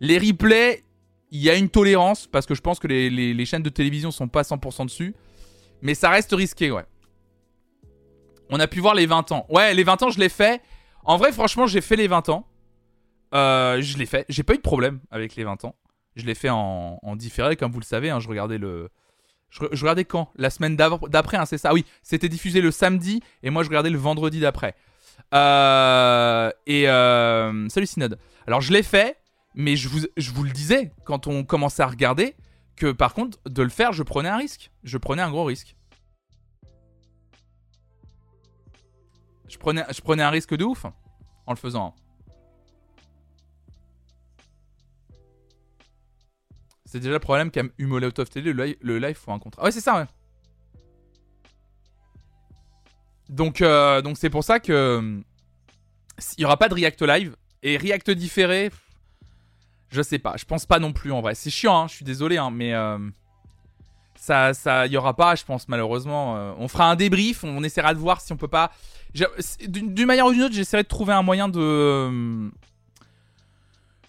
Les 0.00 0.18
replays, 0.18 0.82
il 1.30 1.40
y 1.40 1.50
a 1.50 1.54
une 1.54 1.68
tolérance 1.68 2.26
parce 2.26 2.46
que 2.46 2.54
je 2.54 2.60
pense 2.60 2.80
que 2.80 2.88
les, 2.88 3.44
chaînes 3.44 3.62
de 3.62 3.68
télévision 3.68 4.10
sont 4.10 4.28
pas 4.28 4.42
100% 4.42 4.86
dessus. 4.86 5.14
Mais 5.82 5.94
ça 5.94 6.10
reste 6.10 6.32
risqué, 6.32 6.70
ouais. 6.70 6.84
On 8.50 8.58
a 8.58 8.66
pu 8.66 8.80
voir 8.80 8.94
les 8.94 9.06
20 9.06 9.30
ans. 9.32 9.46
Ouais, 9.48 9.72
les 9.72 9.84
20 9.84 10.02
ans, 10.02 10.10
je 10.10 10.18
l'ai 10.18 10.28
fait. 10.28 10.60
En 11.04 11.16
vrai, 11.16 11.32
franchement, 11.32 11.68
j'ai 11.68 11.80
fait 11.80 11.96
les 11.96 12.08
20 12.08 12.28
ans. 12.28 12.46
Euh, 13.32 13.80
je 13.80 13.96
l'ai 13.96 14.06
fait. 14.06 14.26
J'ai 14.28 14.42
pas 14.42 14.54
eu 14.54 14.56
de 14.56 14.62
problème 14.62 14.98
avec 15.10 15.36
les 15.36 15.44
20 15.44 15.64
ans. 15.64 15.76
Je 16.20 16.26
l'ai 16.26 16.34
fait 16.34 16.50
en, 16.50 16.98
différé, 17.16 17.56
comme 17.56 17.72
vous 17.72 17.80
le 17.80 17.84
savez. 17.84 18.10
Hein, 18.10 18.20
je 18.20 18.28
regardais 18.28 18.58
le. 18.58 18.90
Je, 19.50 19.64
regardais 19.64 20.04
quand? 20.04 20.30
La 20.36 20.48
semaine 20.48 20.76
d'après, 20.76 21.36
hein, 21.36 21.44
c'est 21.44 21.58
ça? 21.58 21.72
Oui, 21.72 21.84
c'était 22.02 22.28
diffusé 22.28 22.60
le 22.60 22.70
samedi 22.70 23.20
et 23.42 23.50
moi 23.50 23.64
je 23.64 23.68
regardais 23.68 23.90
le 23.90 23.98
vendredi 23.98 24.38
d'après. 24.38 24.76
Euh, 25.34 26.50
et 26.66 26.88
euh, 26.88 27.68
salut 27.68 27.86
Synode. 27.86 28.18
Alors 28.46 28.60
je 28.60 28.72
l'ai 28.72 28.84
fait, 28.84 29.16
mais 29.56 29.74
je 29.74 29.88
vous, 29.88 30.00
je 30.16 30.30
vous 30.30 30.44
le 30.44 30.50
disais 30.50 30.92
quand 31.04 31.26
on 31.26 31.42
commençait 31.42 31.82
à 31.82 31.88
regarder 31.88 32.36
que 32.76 32.92
par 32.92 33.12
contre 33.12 33.38
de 33.44 33.62
le 33.62 33.70
faire, 33.70 33.92
je 33.92 34.04
prenais 34.04 34.28
un 34.28 34.36
risque. 34.36 34.70
Je 34.84 34.98
prenais 34.98 35.22
un 35.22 35.30
gros 35.30 35.44
risque. 35.44 35.74
Je 39.48 39.58
prenais, 39.58 39.84
je 39.92 40.00
prenais 40.00 40.22
un 40.22 40.30
risque 40.30 40.54
de 40.54 40.64
ouf 40.64 40.84
en 40.84 41.52
le 41.52 41.58
faisant. 41.58 41.96
C'est 46.90 46.98
déjà 46.98 47.12
le 47.12 47.20
problème 47.20 47.52
eu 47.78 47.86
Molotov 47.86 48.28
Télé, 48.28 48.52
le 48.52 48.64
live, 48.64 48.76
le 48.80 48.98
live 48.98 49.14
faut 49.14 49.30
un 49.30 49.38
contrat. 49.38 49.62
Ouais, 49.62 49.70
c'est 49.70 49.80
ça, 49.80 49.96
ouais. 49.96 50.06
Donc, 53.28 53.62
euh, 53.62 54.02
donc 54.02 54.18
c'est 54.18 54.28
pour 54.28 54.42
ça 54.42 54.58
que 54.58 55.22
il 56.36 56.44
aura 56.44 56.56
pas 56.56 56.68
de 56.68 56.74
React 56.74 57.02
Live 57.02 57.36
et 57.62 57.76
React 57.76 58.10
différé. 58.10 58.72
Je 59.88 60.02
sais 60.02 60.18
pas, 60.18 60.34
je 60.36 60.44
pense 60.44 60.66
pas 60.66 60.80
non 60.80 60.92
plus 60.92 61.12
en 61.12 61.20
vrai. 61.20 61.36
C'est 61.36 61.48
chiant, 61.48 61.82
hein, 61.82 61.86
je 61.86 61.94
suis 61.94 62.04
désolé, 62.04 62.38
hein, 62.38 62.50
mais 62.50 62.74
euh, 62.74 62.98
ça, 64.16 64.52
ça, 64.52 64.88
y 64.88 64.96
aura 64.96 65.14
pas, 65.14 65.36
je 65.36 65.44
pense 65.44 65.68
malheureusement. 65.68 66.36
Euh, 66.36 66.52
on 66.58 66.66
fera 66.66 66.90
un 66.90 66.96
débrief, 66.96 67.44
on 67.44 67.62
essaiera 67.62 67.94
de 67.94 68.00
voir 68.00 68.20
si 68.20 68.32
on 68.32 68.36
peut 68.36 68.48
pas. 68.48 68.72
D'une 69.68 70.06
manière 70.06 70.26
ou 70.26 70.32
d'une 70.32 70.42
autre, 70.42 70.54
j'essaierai 70.56 70.82
de 70.82 70.88
trouver 70.88 71.12
un 71.12 71.22
moyen 71.22 71.48
de 71.48 72.50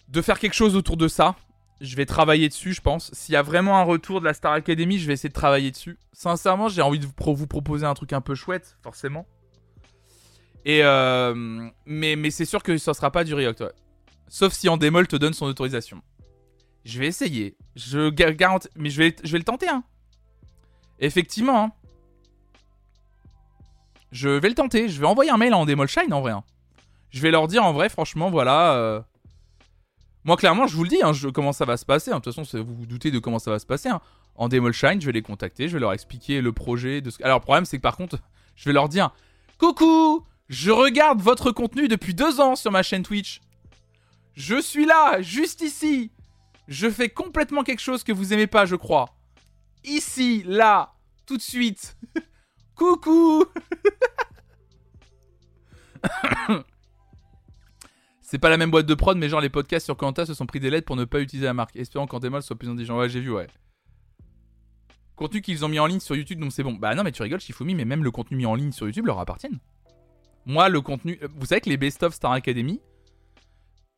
de 0.08 0.20
faire 0.20 0.40
quelque 0.40 0.54
chose 0.54 0.74
autour 0.74 0.96
de 0.96 1.06
ça. 1.06 1.36
Je 1.82 1.96
vais 1.96 2.06
travailler 2.06 2.48
dessus, 2.48 2.74
je 2.74 2.80
pense. 2.80 3.12
S'il 3.12 3.32
y 3.32 3.36
a 3.36 3.42
vraiment 3.42 3.76
un 3.76 3.82
retour 3.82 4.20
de 4.20 4.24
la 4.24 4.34
Star 4.34 4.52
Academy, 4.52 5.00
je 5.00 5.06
vais 5.08 5.14
essayer 5.14 5.28
de 5.28 5.34
travailler 5.34 5.72
dessus. 5.72 5.98
Sincèrement, 6.12 6.68
j'ai 6.68 6.80
envie 6.80 7.00
de 7.00 7.06
vous 7.06 7.46
proposer 7.48 7.84
un 7.84 7.94
truc 7.94 8.12
un 8.12 8.20
peu 8.20 8.36
chouette, 8.36 8.78
forcément. 8.84 9.26
Et 10.64 10.84
euh, 10.84 11.34
mais, 11.84 12.14
mais 12.14 12.30
c'est 12.30 12.44
sûr 12.44 12.62
que 12.62 12.78
ça 12.78 12.94
sera 12.94 13.10
pas 13.10 13.24
du 13.24 13.34
React, 13.34 13.62
ouais. 13.62 13.72
Sauf 14.28 14.52
si 14.52 14.68
Endemol 14.68 15.08
te 15.08 15.16
donne 15.16 15.32
son 15.32 15.46
autorisation. 15.46 16.00
Je 16.84 17.00
vais 17.00 17.08
essayer. 17.08 17.56
Je 17.74 18.10
garantis. 18.10 18.68
Mais 18.76 18.88
je 18.88 18.98
vais, 18.98 19.16
le 19.24 19.42
tenter, 19.42 19.68
hein. 19.68 19.82
Effectivement, 21.00 21.64
hein. 21.64 21.72
Je 24.12 24.28
vais 24.28 24.48
le 24.48 24.54
tenter. 24.54 24.88
Je 24.88 25.00
vais 25.00 25.06
envoyer 25.06 25.32
un 25.32 25.36
mail 25.36 25.52
à 25.52 25.56
Endemol 25.56 25.88
Shine 25.88 26.12
en 26.12 26.20
vrai. 26.20 26.30
Hein. 26.30 26.44
Je 27.10 27.20
vais 27.22 27.32
leur 27.32 27.48
dire 27.48 27.64
en 27.64 27.72
vrai, 27.72 27.88
franchement, 27.88 28.30
voilà. 28.30 28.74
Euh, 28.74 29.00
moi, 30.24 30.36
clairement, 30.36 30.66
je 30.66 30.76
vous 30.76 30.84
le 30.84 30.88
dis, 30.88 31.02
hein, 31.02 31.12
comment 31.34 31.52
ça 31.52 31.64
va 31.64 31.76
se 31.76 31.84
passer. 31.84 32.10
De 32.10 32.16
toute 32.16 32.32
façon, 32.32 32.42
vous 32.62 32.74
vous 32.74 32.86
doutez 32.86 33.10
de 33.10 33.18
comment 33.18 33.40
ça 33.40 33.50
va 33.50 33.58
se 33.58 33.66
passer. 33.66 33.90
En 34.36 34.48
Demol 34.48 34.72
Shine, 34.72 35.00
je 35.00 35.06
vais 35.06 35.12
les 35.12 35.22
contacter, 35.22 35.68
je 35.68 35.74
vais 35.74 35.80
leur 35.80 35.92
expliquer 35.92 36.40
le 36.40 36.52
projet. 36.52 37.00
De 37.00 37.10
Alors, 37.22 37.38
le 37.38 37.42
problème, 37.42 37.64
c'est 37.64 37.78
que 37.78 37.82
par 37.82 37.96
contre, 37.96 38.18
je 38.56 38.64
vais 38.66 38.72
leur 38.72 38.88
dire 38.88 39.10
Coucou 39.58 40.24
Je 40.48 40.70
regarde 40.70 41.20
votre 41.20 41.50
contenu 41.50 41.88
depuis 41.88 42.14
deux 42.14 42.40
ans 42.40 42.56
sur 42.56 42.70
ma 42.70 42.82
chaîne 42.82 43.02
Twitch. 43.02 43.40
Je 44.34 44.60
suis 44.60 44.86
là, 44.86 45.20
juste 45.20 45.60
ici. 45.60 46.10
Je 46.68 46.88
fais 46.88 47.08
complètement 47.08 47.64
quelque 47.64 47.80
chose 47.80 48.04
que 48.04 48.12
vous 48.12 48.32
aimez 48.32 48.46
pas, 48.46 48.64
je 48.64 48.76
crois. 48.76 49.10
Ici, 49.84 50.44
là, 50.46 50.94
tout 51.26 51.36
de 51.36 51.42
suite. 51.42 51.96
Coucou 52.76 53.44
C'est 58.32 58.38
pas 58.38 58.48
la 58.48 58.56
même 58.56 58.70
boîte 58.70 58.86
de 58.86 58.94
prod, 58.94 59.18
mais 59.18 59.28
genre 59.28 59.42
les 59.42 59.50
podcasts 59.50 59.84
sur 59.84 59.94
Quanta 59.94 60.24
se 60.24 60.32
sont 60.32 60.46
pris 60.46 60.58
des 60.58 60.70
lettres 60.70 60.86
pour 60.86 60.96
ne 60.96 61.04
pas 61.04 61.20
utiliser 61.20 61.44
la 61.44 61.52
marque, 61.52 61.76
espérant 61.76 62.06
qu'Antemol 62.06 62.42
soit 62.42 62.56
plus 62.56 62.66
intelligent. 62.66 62.98
Ouais, 62.98 63.10
j'ai 63.10 63.20
vu, 63.20 63.30
ouais. 63.30 63.46
Contenu 65.16 65.42
qu'ils 65.42 65.66
ont 65.66 65.68
mis 65.68 65.78
en 65.78 65.84
ligne 65.84 66.00
sur 66.00 66.16
YouTube, 66.16 66.40
donc 66.40 66.50
c'est 66.50 66.62
bon. 66.62 66.72
Bah 66.72 66.94
non, 66.94 67.02
mais 67.02 67.12
tu 67.12 67.20
rigoles, 67.20 67.40
Shifumi, 67.40 67.74
mais 67.74 67.84
même 67.84 68.02
le 68.02 68.10
contenu 68.10 68.38
mis 68.38 68.46
en 68.46 68.54
ligne 68.54 68.72
sur 68.72 68.86
YouTube 68.86 69.04
leur 69.04 69.18
appartient. 69.18 69.50
Moi, 70.46 70.70
le 70.70 70.80
contenu. 70.80 71.18
Euh, 71.22 71.28
vous 71.36 71.44
savez 71.44 71.60
que 71.60 71.68
les 71.68 71.76
Best 71.76 72.02
of 72.04 72.14
Star 72.14 72.32
Academy, 72.32 72.80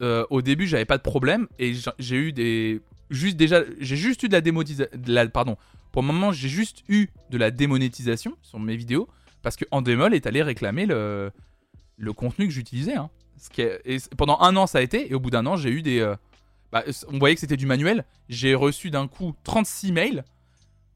euh, 0.03 0.27
au 0.31 0.43
début, 0.43 0.67
j'avais 0.67 0.85
pas 0.85 0.99
de 0.99 1.05
problème 1.05 1.47
et 1.61 1.73
j'ai 2.01 2.17
eu 2.17 2.33
des. 2.33 2.81
Juste 3.11 3.37
déjà. 3.37 3.63
J'ai 3.79 3.95
juste 3.95 4.25
eu 4.25 4.27
de 4.27 4.33
la 4.33 4.41
démonétisation. 4.41 5.31
Pardon. 5.33 5.57
Pour 5.93 6.03
le 6.03 6.09
moment, 6.09 6.33
j'ai 6.33 6.49
juste 6.49 6.83
eu 6.89 7.07
de 7.31 7.39
la 7.39 7.53
démonétisation 7.53 8.37
sur 8.43 8.59
mes 8.59 8.75
vidéos 8.75 9.09
parce 9.43 9.55
que 9.55 9.65
Endemol 9.71 10.13
est 10.13 10.27
allé 10.27 10.43
réclamer 10.43 10.87
le, 10.87 11.31
le 11.99 12.13
contenu 12.13 12.49
que 12.49 12.53
j'utilisais. 12.53 12.97
Hein 12.97 13.11
pendant 14.17 14.41
un 14.41 14.57
an, 14.57 14.67
ça 14.67 14.79
a 14.79 14.81
été. 14.81 15.11
Et 15.11 15.15
au 15.15 15.21
bout 15.21 15.31
d'un 15.31 15.47
an, 15.47 15.57
j'ai 15.57 15.71
eu 15.71 15.83
des. 15.83 16.01
Euh, 16.01 16.17
bah, 16.73 16.85
on 17.09 17.19
voyait 17.19 17.35
que 17.35 17.41
c'était 17.41 17.57
du 17.57 17.67
manuel. 17.67 18.05
J'ai 18.29 18.55
reçu 18.55 18.91
d'un 18.91 19.07
coup 19.07 19.35
36 19.45 19.93
mails 19.93 20.25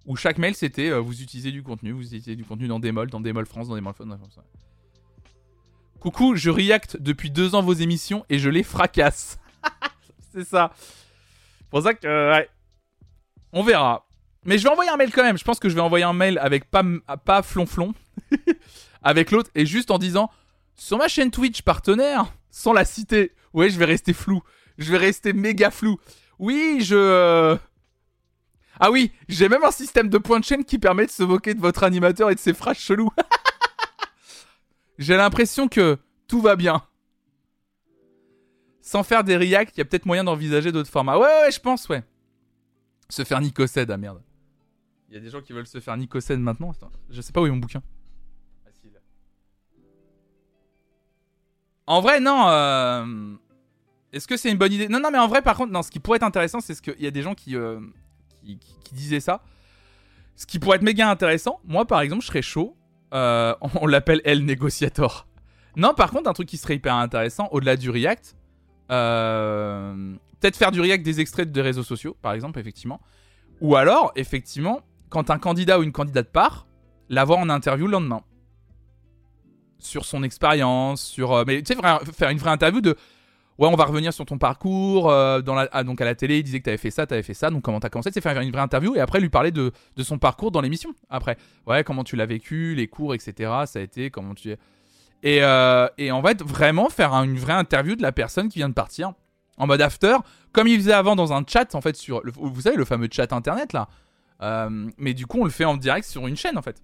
où 0.07 0.17
chaque 0.17 0.39
mail 0.39 0.55
c'était 0.55 0.91
euh, 0.91 0.99
vous 0.99 1.23
utilisez 1.23 1.53
du 1.53 1.63
contenu, 1.63 1.93
vous 1.93 2.03
utilisez 2.03 2.35
du 2.35 2.45
contenu 2.45 2.67
dans 2.67 2.81
Démol, 2.81 3.11
dans 3.11 3.21
Démol 3.21 3.47
France, 3.47 3.69
dans 3.69 3.75
Démol 3.75 3.95
France. 3.95 4.39
Coucou, 6.01 6.37
je 6.37 6.51
react 6.51 6.97
depuis 7.01 7.31
deux 7.31 7.55
ans 7.55 7.63
vos 7.63 7.75
émissions 7.75 8.25
et 8.29 8.39
je 8.39 8.49
les 8.49 8.63
fracasse. 8.63 9.39
c'est 10.33 10.45
ça. 10.45 10.73
pour 11.71 11.83
ça 11.83 11.95
que. 11.95 12.33
ouais. 12.33 12.49
On 13.53 13.63
verra. 13.63 14.07
Mais 14.45 14.59
je 14.59 14.65
vais 14.65 14.71
envoyer 14.71 14.91
un 14.91 14.97
mail 14.97 15.11
quand 15.13 15.23
même. 15.23 15.39
Je 15.39 15.45
pense 15.45 15.59
que 15.59 15.69
je 15.69 15.75
vais 15.75 15.81
envoyer 15.81 16.05
un 16.05 16.13
mail 16.13 16.39
avec 16.39 16.71
pas 16.71 17.43
flonflon. 17.43 17.95
avec 19.03 19.31
l'autre 19.31 19.51
et 19.55 19.67
juste 19.67 19.91
en 19.91 19.99
disant 19.99 20.31
sur 20.75 20.99
ma 20.99 21.09
chaîne 21.09 21.31
Twitch 21.31 21.63
partenaire, 21.63 22.33
sans 22.51 22.73
la 22.73 22.85
citer. 22.85 23.33
Ouais, 23.53 23.71
je 23.71 23.79
vais 23.79 23.85
rester 23.85 24.13
flou. 24.13 24.43
Je 24.79 24.91
vais 24.91 24.99
rester 24.99 25.33
méga 25.33 25.71
flou. 25.71 25.99
Oui, 26.39 26.81
je... 26.83 26.97
Euh, 26.97 27.57
ah 28.81 28.91
oui, 28.91 29.13
j'ai 29.29 29.49
même 29.49 29.65
un 29.65 29.73
système 29.73 30.09
de 30.09 30.19
points 30.19 30.39
de 30.39 30.45
chaîne 30.45 30.65
qui 30.65 30.79
permet 30.79 31.07
de 31.07 31.11
se 31.11 31.23
moquer 31.23 31.55
de 31.55 31.61
votre 31.61 31.83
animateur 31.83 32.31
et 32.31 32.35
de 32.35 32.41
ses 32.41 32.55
phrases 32.55 32.79
cheloues. 32.79 33.11
j'ai 34.99 35.17
l'impression 35.17 35.69
que 35.69 35.99
tout 36.29 36.41
va 36.41 36.55
bien. 36.55 36.83
Sans 38.81 39.03
faire 39.03 39.25
des 39.25 39.37
reacts, 39.37 39.77
il 39.77 39.79
y 39.79 39.83
a 39.83 39.85
peut-être 39.85 40.07
moyen 40.07 40.25
d'envisager 40.25 40.71
d'autres 40.71 40.91
formats. 40.91 41.19
Ouais, 41.19 41.27
ouais, 41.27 41.51
je 41.51 41.61
pense, 41.61 41.89
ouais. 41.89 42.05
Se 43.09 43.25
faire 43.25 43.41
Nicocède, 43.41 43.91
ah 43.91 43.97
merde. 43.97 44.23
Il 45.09 45.15
y 45.15 45.17
a 45.17 45.21
des 45.21 45.31
gens 45.31 45.41
qui 45.41 45.53
veulent 45.53 45.67
se 45.67 45.81
faire 45.81 45.97
Nicocède 45.97 46.39
maintenant. 46.39 46.73
je 47.11 47.21
sais 47.21 47.33
pas 47.33 47.41
où 47.41 47.47
est 47.47 47.51
mon 47.51 47.57
bouquin. 47.57 47.83
En 51.89 52.03
vrai, 52.03 52.21
non. 52.21 52.45
Euh, 52.49 53.35
est-ce 54.13 54.29
que 54.29 54.37
c'est 54.37 54.51
une 54.51 54.59
bonne 54.59 54.75
idée? 54.75 54.89
Non, 54.89 55.01
non, 55.01 55.11
mais 55.11 55.17
en 55.17 55.27
vrai, 55.27 55.41
par 55.41 55.57
contre, 55.57 55.73
non. 55.73 55.83
Ce 55.83 55.91
qui 55.91 56.01
pourrait 56.01 56.17
être 56.17 56.23
intéressant, 56.23 56.61
c'est 56.61 56.75
ce 56.75 56.83
qu'il 56.83 57.01
y 57.01 57.07
a 57.07 57.11
des 57.11 57.23
gens 57.23 57.35
euh, 57.49 57.81
qui, 58.45 58.59
qui, 58.59 58.95
disaient 58.95 59.21
ça. 59.21 59.43
Ce 60.37 60.45
qui 60.45 60.59
pourrait 60.59 60.77
être 60.77 60.83
méga 60.83 61.09
intéressant, 61.09 61.61
moi, 61.65 61.87
par 61.87 62.03
exemple, 62.03 62.21
je 62.21 62.27
serais 62.27 62.43
chaud. 62.43 62.77
Euh, 63.15 63.55
on 63.81 63.87
l'appelle 63.87 64.21
El 64.27 64.45
Négociator. 64.45 65.27
Non, 65.77 65.95
par 65.95 66.11
contre, 66.11 66.29
un 66.29 66.35
truc 66.35 66.47
qui 66.47 66.59
serait 66.59 66.75
hyper 66.75 66.95
intéressant, 66.95 67.49
au-delà 67.53 67.77
du 67.77 67.89
React, 67.89 68.37
peut-être 68.89 70.57
faire 70.57 70.73
du 70.73 70.83
React 70.83 71.03
des 71.03 71.21
extraits 71.21 71.51
des 71.51 71.63
réseaux 71.63 71.83
sociaux, 71.83 72.15
par 72.21 72.35
exemple, 72.35 72.59
effectivement. 72.59 73.01
Ou 73.63 73.77
alors, 73.77 74.13
effectivement, 74.15 74.83
quand 75.09 75.31
un 75.31 75.39
candidat 75.39 75.79
ou 75.79 75.85
une 75.85 75.93
candidate 75.93 76.31
part, 76.31 76.67
l'avoir 77.09 77.39
en 77.39 77.49
interview 77.49 77.87
le 77.87 77.93
lendemain 77.93 78.23
sur 79.79 80.05
son 80.05 80.23
expérience, 80.23 81.03
sur. 81.03 81.33
Euh, 81.33 81.45
mais 81.47 81.63
tu 81.63 81.75
sais, 81.75 81.81
faire 82.13 82.31
une 82.31 82.39
vraie 82.39 82.51
interview 82.51 82.81
de. 82.81 82.97
Ouais, 83.59 83.67
on 83.67 83.75
va 83.75 83.85
revenir 83.85 84.13
sur 84.13 84.25
ton 84.25 84.39
parcours. 84.39 85.11
Euh, 85.11 85.41
dans 85.41 85.55
la, 85.55 85.69
ah, 85.73 85.83
donc 85.83 86.01
à 86.01 86.05
la 86.05 86.15
télé, 86.15 86.39
il 86.39 86.45
disait 86.45 86.61
que 86.61 86.67
t'avais 86.67 86.77
fait 86.77 86.93
ça, 86.93 87.07
t'avais 87.07 87.25
fait 87.25 87.35
ça. 87.35 87.51
Donc 87.51 87.63
comment 87.63 87.81
t'as 87.81 87.89
commencé? 87.89 88.11
C'est 88.13 88.21
faire 88.21 88.41
une 88.41 88.53
vraie 88.53 88.63
interview 88.63 88.95
et 88.95 89.01
après 89.01 89.19
lui 89.19 89.31
parler 89.31 89.51
de, 89.51 89.73
de 89.97 90.03
son 90.03 90.19
parcours 90.19 90.53
dans 90.53 90.61
l'émission. 90.61 90.95
Après, 91.11 91.37
ouais, 91.67 91.83
comment 91.83 92.05
tu 92.05 92.15
l'as 92.15 92.27
vécu, 92.27 92.75
les 92.77 92.87
cours, 92.87 93.15
etc. 93.15 93.53
Ça 93.67 93.81
a 93.81 93.83
été, 93.83 94.11
comment 94.11 94.35
tu. 94.35 94.51
Et, 95.25 95.43
euh, 95.43 95.89
et 95.99 96.13
en 96.13 96.23
fait, 96.23 96.43
vraiment 96.43 96.89
faire 96.89 97.13
une 97.15 97.37
vraie 97.37 97.55
interview 97.55 97.97
de 97.97 98.03
la 98.03 98.13
personne 98.13 98.49
qui 98.49 98.61
vient 98.61 98.69
de 98.69 98.75
partir 98.75 99.13
en 99.57 99.67
mode 99.67 99.81
after, 99.81 100.19
comme 100.53 100.69
il 100.69 100.79
faisait 100.79 100.93
avant 100.93 101.17
dans 101.17 101.33
un 101.33 101.43
chat 101.45 101.75
en 101.75 101.81
fait 101.81 101.97
sur. 101.97 102.23
vous 102.37 102.61
savez, 102.61 102.77
le 102.77 102.85
fameux 102.85 103.09
chat 103.11 103.33
internet 103.33 103.73
là. 103.73 103.89
mais 104.99 105.15
du 105.15 105.27
coup, 105.27 105.41
on 105.41 105.45
le 105.45 105.51
fait 105.51 105.65
en 105.65 105.77
direct 105.77 106.07
sur 106.07 106.29
une 106.29 106.37
chaîne 106.37 106.57
en 106.57 106.63
fait. 106.63 106.81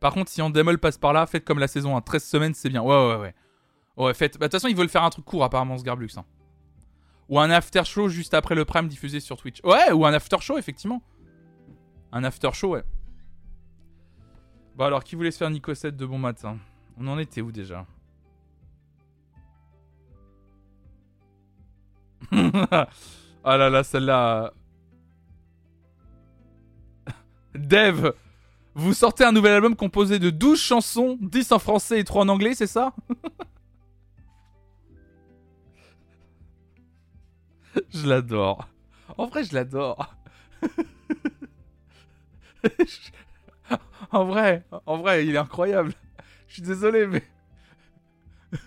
Par 0.00 0.14
contre, 0.14 0.30
si 0.30 0.40
Endemol 0.40 0.78
passe 0.78 0.96
par 0.96 1.12
là, 1.12 1.26
faites 1.26 1.44
comme 1.44 1.58
la 1.58 1.68
saison 1.68 1.94
1, 1.96 2.00
13 2.00 2.24
semaines, 2.24 2.54
c'est 2.54 2.70
bien. 2.70 2.82
Ouais, 2.82 2.96
ouais, 2.96 3.16
ouais. 3.16 3.34
Ouais, 3.98 4.14
faites. 4.14 4.38
Bah, 4.38 4.46
de 4.46 4.50
toute 4.50 4.60
façon, 4.60 4.68
ils 4.68 4.76
veulent 4.76 4.88
faire 4.88 5.04
un 5.04 5.10
truc 5.10 5.26
court, 5.26 5.44
apparemment, 5.44 5.76
ce 5.76 5.84
Garblux. 5.84 6.08
Hein. 6.16 6.24
Ou 7.28 7.38
un 7.38 7.50
after 7.50 7.84
show 7.84 8.08
juste 8.08 8.32
après 8.32 8.54
le 8.54 8.64
prime 8.64 8.88
diffusé 8.88 9.20
sur 9.20 9.36
Twitch. 9.36 9.60
Ouais, 9.62 9.92
ou 9.92 10.06
un 10.06 10.14
after 10.14 10.38
show, 10.40 10.56
effectivement. 10.56 11.02
Un 12.12 12.24
after 12.24 12.50
show, 12.52 12.70
ouais. 12.70 12.82
Bon, 14.74 14.84
alors, 14.86 15.04
qui 15.04 15.16
voulait 15.16 15.30
se 15.30 15.36
faire 15.36 15.50
Nico 15.50 15.74
7 15.74 15.94
de 15.96 16.06
bon 16.06 16.18
matin? 16.18 16.58
On 16.98 17.06
en 17.06 17.18
était 17.18 17.42
où 17.42 17.52
déjà? 17.52 17.86
Ah 23.42 23.56
là 23.56 23.70
là, 23.70 23.82
celle-là. 23.82 24.52
Dev 27.54 28.12
vous 28.74 28.94
sortez 28.94 29.24
un 29.24 29.32
nouvel 29.32 29.52
album 29.52 29.76
composé 29.76 30.18
de 30.18 30.30
12 30.30 30.60
chansons, 30.60 31.18
10 31.20 31.52
en 31.52 31.58
français 31.58 32.00
et 32.00 32.04
3 32.04 32.22
en 32.22 32.28
anglais, 32.28 32.54
c'est 32.54 32.66
ça? 32.66 32.94
Je 37.92 38.06
l'adore. 38.08 38.68
En 39.16 39.26
vrai, 39.26 39.44
je 39.44 39.54
l'adore. 39.54 40.14
en 44.10 44.24
vrai, 44.24 44.64
en 44.86 44.98
vrai, 44.98 45.26
il 45.26 45.34
est 45.34 45.38
incroyable. 45.38 45.92
Je 46.48 46.54
suis 46.54 46.62
désolé, 46.62 47.06
mais. 47.06 47.22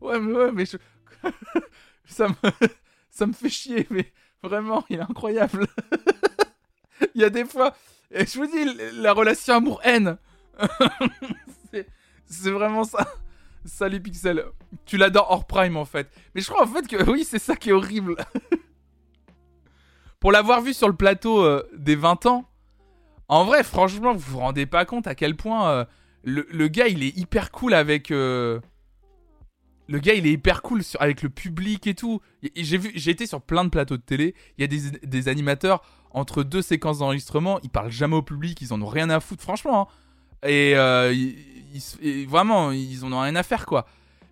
ouais, 0.00 0.20
mais 0.20 0.32
ouais, 0.32 0.52
mais 0.52 0.64
ça 2.06 2.28
me, 2.28 2.34
ça 3.10 3.26
me 3.26 3.32
fait 3.32 3.48
chier, 3.48 3.86
mais 3.90 4.12
vraiment, 4.42 4.84
il 4.88 4.98
est 4.98 5.02
incroyable. 5.02 5.66
Il 7.14 7.20
y 7.20 7.24
a 7.24 7.30
des 7.30 7.44
fois. 7.44 7.74
Je 8.10 8.38
vous 8.38 8.46
dis, 8.46 8.64
la 8.94 9.12
relation 9.12 9.54
amour-haine. 9.54 10.18
c'est 12.26 12.50
vraiment 12.50 12.84
ça. 12.84 13.06
Salut 13.64 14.00
Pixel. 14.00 14.44
Tu 14.84 14.96
l'adores 14.96 15.30
hors 15.30 15.46
prime 15.46 15.76
en 15.76 15.84
fait. 15.84 16.08
Mais 16.34 16.40
je 16.40 16.48
crois 16.48 16.64
en 16.64 16.66
fait 16.66 16.86
que 16.86 17.10
oui, 17.10 17.24
c'est 17.24 17.38
ça 17.38 17.56
qui 17.56 17.70
est 17.70 17.72
horrible. 17.72 18.16
Pour 20.20 20.32
l'avoir 20.32 20.60
vu 20.60 20.74
sur 20.74 20.88
le 20.88 20.94
plateau 20.94 21.42
euh, 21.42 21.68
des 21.76 21.96
20 21.96 22.26
ans, 22.26 22.48
en 23.28 23.44
vrai, 23.44 23.62
franchement, 23.64 24.12
vous 24.12 24.32
vous 24.32 24.38
rendez 24.38 24.66
pas 24.66 24.84
compte 24.84 25.06
à 25.06 25.14
quel 25.14 25.34
point 25.36 25.70
euh, 25.70 25.84
le, 26.24 26.68
gars 26.68 26.88
il 26.88 27.02
est 27.02 27.16
hyper 27.16 27.50
cool 27.50 27.74
avec. 27.74 28.10
Euh, 28.10 28.60
le 29.86 29.98
gars 29.98 30.14
il 30.14 30.26
est 30.26 30.32
hyper 30.32 30.62
cool 30.62 30.82
avec 30.98 31.22
le 31.22 31.28
public 31.28 31.86
et 31.86 31.94
tout. 31.94 32.20
J'ai 32.56 32.78
vu, 32.78 32.92
j'ai 32.94 33.10
été 33.10 33.26
sur 33.26 33.42
plein 33.42 33.64
de 33.64 33.70
plateaux 33.70 33.96
de 33.96 34.02
télé. 34.02 34.34
Il 34.56 34.62
y 34.62 34.64
a 34.64 35.06
des 35.06 35.28
animateurs 35.28 35.82
entre 36.14 36.44
deux 36.44 36.62
séquences 36.62 37.00
d'enregistrement, 37.00 37.58
ils 37.62 37.68
parlent 37.68 37.90
jamais 37.90 38.14
au 38.14 38.22
public, 38.22 38.60
ils 38.62 38.72
en 38.72 38.80
ont 38.80 38.86
rien 38.86 39.10
à 39.10 39.18
foutre, 39.20 39.42
franchement. 39.42 39.88
Hein. 39.90 40.48
Et, 40.48 40.74
euh, 40.76 41.12
vraiment, 42.28 42.70
ils 42.70 43.04
en 43.04 43.12
ont 43.12 43.20
rien 43.20 43.34
à 43.34 43.42
faire, 43.42 43.66
quoi. 43.66 43.84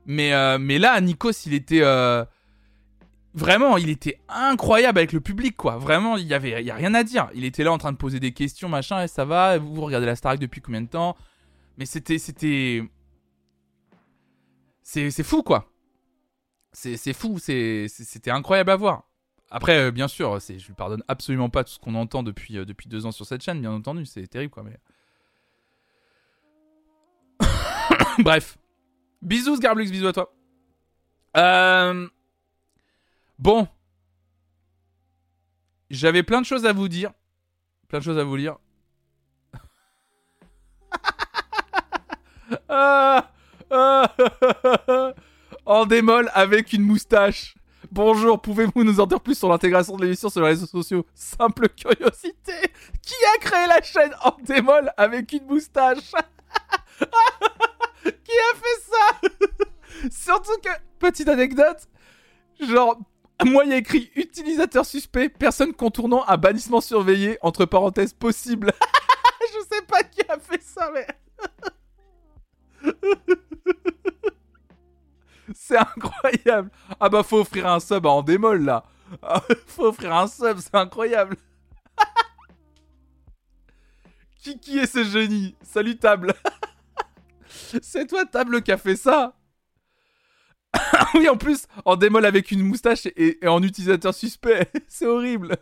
Mais, 0.07 0.33
euh, 0.33 0.59
là, 0.79 1.01
Nikos, 1.01 1.45
il 1.45 1.55
était. 1.55 1.83
Euh, 1.83 2.25
vraiment, 3.35 3.77
il 3.79 3.91
était 3.91 4.21
incroyable 4.29 4.99
avec 4.99 5.13
le 5.13 5.21
public, 5.21 5.57
quoi. 5.57 5.77
Vraiment, 5.77 6.17
il 6.17 6.27
y 6.27 6.35
avait 6.35 6.63
y 6.63 6.71
a 6.71 6.75
rien 6.75 6.95
à 6.95 7.03
dire. 7.03 7.29
Il 7.35 7.45
était 7.45 7.65
là 7.65 7.73
en 7.73 7.79
train 7.79 7.93
de 7.93 7.97
poser 7.97 8.21
des 8.21 8.33
questions, 8.33 8.69
machin, 8.69 9.03
et 9.03 9.09
ça 9.09 9.25
va, 9.25 9.59
vous 9.59 9.81
regardez 9.81 10.07
la 10.07 10.15
Starac 10.15 10.39
depuis 10.39 10.61
combien 10.61 10.83
de 10.83 10.89
temps? 10.89 11.17
Mais 11.79 11.87
c'était. 11.87 12.19
C'était. 12.19 12.85
C'est 14.85 15.23
fou, 15.25 15.43
quoi. 15.43 15.69
C'est 16.73 17.13
fou, 17.13 17.39
c'était 17.39 18.31
incroyable 18.31 18.71
à 18.71 18.77
voir. 18.77 19.09
Après, 19.55 19.79
euh, 19.79 19.91
bien 19.91 20.09
sûr, 20.09 20.41
je 20.41 20.67
lui 20.67 20.73
pardonne 20.73 21.05
absolument 21.09 21.51
pas 21.51 21.63
tout 21.63 21.73
ce 21.73 21.79
qu'on 21.79 21.95
entend 21.95 22.23
depuis, 22.23 22.57
euh, 22.57 22.65
depuis 22.65 22.89
deux 22.89 23.05
ans 23.05 23.13
sur 23.13 23.27
cette 23.27 23.43
chaîne, 23.43 23.61
bien 23.61 23.71
entendu, 23.71 24.07
c'est 24.07 24.27
terrible 24.27 24.51
quoi. 24.51 24.63
Mais... 24.63 24.81
Bref. 28.19 28.57
Bisous, 29.21 29.59
Garblux, 29.59 29.91
bisous 29.91 30.07
à 30.07 30.15
toi. 30.15 30.33
Euh... 31.37 32.09
Bon. 33.39 33.69
J'avais 35.91 36.23
plein 36.23 36.41
de 36.41 36.47
choses 36.47 36.65
à 36.65 36.73
vous 36.73 36.89
dire. 36.89 37.13
Plein 37.89 37.99
de 37.99 38.05
choses 38.05 38.19
à 38.19 38.25
vous 38.25 38.37
lire. 38.37 38.57
ah, 42.71 43.31
ah, 43.71 44.15
en 45.67 45.85
démol 45.85 46.31
avec 46.33 46.73
une 46.73 46.85
moustache. 46.85 47.55
Bonjour, 47.95 48.41
pouvez-vous 48.41 48.85
nous 48.85 49.01
en 49.01 49.07
dire 49.07 49.21
plus 49.21 49.35
sur 49.35 49.51
l'intégration 49.51 49.95
de 49.97 50.03
l'émission 50.03 50.31
sur 50.31 50.41
les 50.41 50.47
réseaux 50.47 50.65
sociaux? 50.65 51.05
Simple 51.15 51.69
curiosité. 51.69 52.55
Qui 53.03 53.15
a 53.35 53.39
créé 53.39 53.67
la 53.67 53.83
chaîne 53.83 54.15
en 54.25 54.35
démol 54.43 54.91
avec 54.97 55.31
une 55.35 55.45
moustache? 55.45 56.13
Qui 58.03 58.33
a 58.33 58.57
fait 58.57 58.81
ça? 58.89 59.21
Surtout 60.11 60.59
que, 60.65 60.71
petite 60.99 61.29
anecdote, 61.29 61.87
genre, 62.67 62.99
moi 63.45 63.67
il 63.67 63.73
y 63.73 63.75
a 63.75 63.77
écrit 63.77 64.11
utilisateur 64.17 64.87
suspect, 64.87 65.29
personne 65.29 65.75
contournant 65.75 66.25
un 66.29 66.39
bannissement 66.39 66.81
surveillé, 66.81 67.37
entre 67.43 67.67
parenthèses 67.67 68.15
possible. 68.15 68.73
Je 69.53 69.59
sais 69.71 69.83
pas 69.83 70.03
qui 70.03 70.23
a 70.31 70.39
fait 70.39 70.63
ça, 70.63 70.91
mais... 70.95 71.07
C'est 75.55 75.77
incroyable. 75.77 76.71
Ah 77.01 77.09
bah 77.09 77.23
faut 77.23 77.41
offrir 77.41 77.67
un 77.67 77.81
sub 77.81 78.07
en 78.07 78.23
démol 78.23 78.65
là. 78.65 78.85
Ah, 79.23 79.43
faut 79.67 79.87
offrir 79.87 80.15
un 80.15 80.27
sub, 80.27 80.59
c'est 80.59 80.75
incroyable. 80.75 81.37
qui, 84.39 84.59
qui 84.59 84.79
est 84.79 84.87
ce 84.87 85.05
génie? 85.05 85.55
Salut 85.63 85.99
table. 85.99 86.35
c'est 87.83 88.07
toi 88.07 88.25
table 88.25 88.63
qui 88.63 88.73
a 88.73 88.79
fait 88.79 88.97
ça. 88.97 89.37
oui 91.15 91.29
en 91.29 91.37
plus 91.37 91.67
en 91.85 91.97
démol 91.97 92.25
avec 92.25 92.51
une 92.51 92.63
moustache 92.63 93.07
et, 93.07 93.45
et 93.45 93.49
en 93.49 93.63
utilisateur 93.63 94.15
suspect. 94.15 94.71
c'est 94.89 95.07
horrible. 95.07 95.57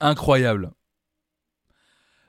Incroyable. 0.00 0.72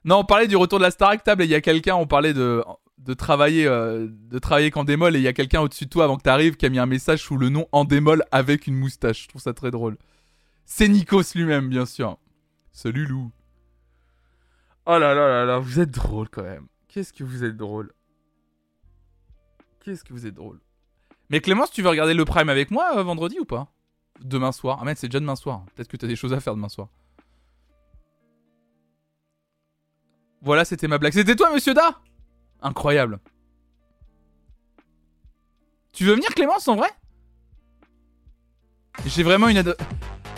Non, 0.03 0.17
on 0.19 0.23
parlait 0.23 0.47
du 0.47 0.55
retour 0.55 0.79
de 0.79 0.83
la 0.83 0.91
Starac 0.91 1.23
table 1.23 1.43
et 1.43 1.45
il 1.45 1.51
y 1.51 1.55
a 1.55 1.61
quelqu'un, 1.61 1.95
on 1.95 2.07
parlait 2.07 2.33
de, 2.33 2.63
de 2.97 3.13
travailler 3.13 3.67
euh, 3.67 4.07
de 4.09 4.39
travailler 4.39 4.71
qu'en 4.71 4.83
démol 4.83 5.15
et 5.15 5.19
il 5.19 5.23
y 5.23 5.27
a 5.27 5.33
quelqu'un 5.33 5.61
au-dessus 5.61 5.85
de 5.85 5.89
toi 5.89 6.05
avant 6.05 6.17
que 6.17 6.23
t'arrives 6.23 6.55
qui 6.55 6.65
a 6.65 6.69
mis 6.69 6.79
un 6.79 6.85
message 6.85 7.21
sous 7.21 7.37
le 7.37 7.49
nom 7.49 7.67
en 7.71 7.85
démol 7.85 8.23
avec 8.31 8.67
une 8.67 8.75
moustache. 8.75 9.23
Je 9.23 9.27
trouve 9.29 9.41
ça 9.41 9.53
très 9.53 9.71
drôle. 9.71 9.97
C'est 10.65 10.87
Nikos 10.87 11.35
lui-même, 11.35 11.69
bien 11.69 11.85
sûr. 11.85 12.17
Salut 12.71 13.05
Lou. 13.05 13.31
Oh 14.85 14.97
là 14.97 15.13
là 15.13 15.27
là 15.27 15.45
là, 15.45 15.59
vous 15.59 15.79
êtes 15.79 15.91
drôle 15.91 16.29
quand 16.29 16.43
même. 16.43 16.67
Qu'est-ce 16.87 17.13
que 17.13 17.23
vous 17.23 17.43
êtes 17.43 17.55
drôle. 17.55 17.93
Qu'est-ce 19.83 20.03
que 20.03 20.13
vous 20.13 20.25
êtes 20.25 20.33
drôle. 20.33 20.59
Mais 21.29 21.39
Clémence, 21.41 21.71
tu 21.71 21.81
veux 21.81 21.89
regarder 21.89 22.13
le 22.13 22.25
Prime 22.25 22.49
avec 22.49 22.71
moi 22.71 22.97
euh, 22.97 23.03
vendredi 23.03 23.39
ou 23.39 23.45
pas? 23.45 23.71
Demain 24.21 24.51
soir. 24.51 24.79
Ah 24.81 24.85
mais 24.85 24.95
c'est 24.95 25.07
déjà 25.07 25.19
demain 25.19 25.35
soir. 25.35 25.63
Peut-être 25.73 25.87
que 25.87 25.97
t'as 25.97 26.07
des 26.07 26.15
choses 26.15 26.33
à 26.33 26.39
faire 26.39 26.55
demain 26.55 26.69
soir. 26.69 26.89
Voilà, 30.41 30.65
c'était 30.65 30.87
ma 30.87 30.97
blague. 30.97 31.13
C'était 31.13 31.35
toi, 31.35 31.51
monsieur 31.53 31.73
Da? 31.73 31.99
Incroyable. 32.61 33.19
Tu 35.93 36.05
veux 36.05 36.15
venir, 36.15 36.29
Clémence, 36.29 36.67
en 36.67 36.75
vrai? 36.75 36.89
J'ai 39.05 39.23
vraiment 39.23 39.47
une 39.47 39.63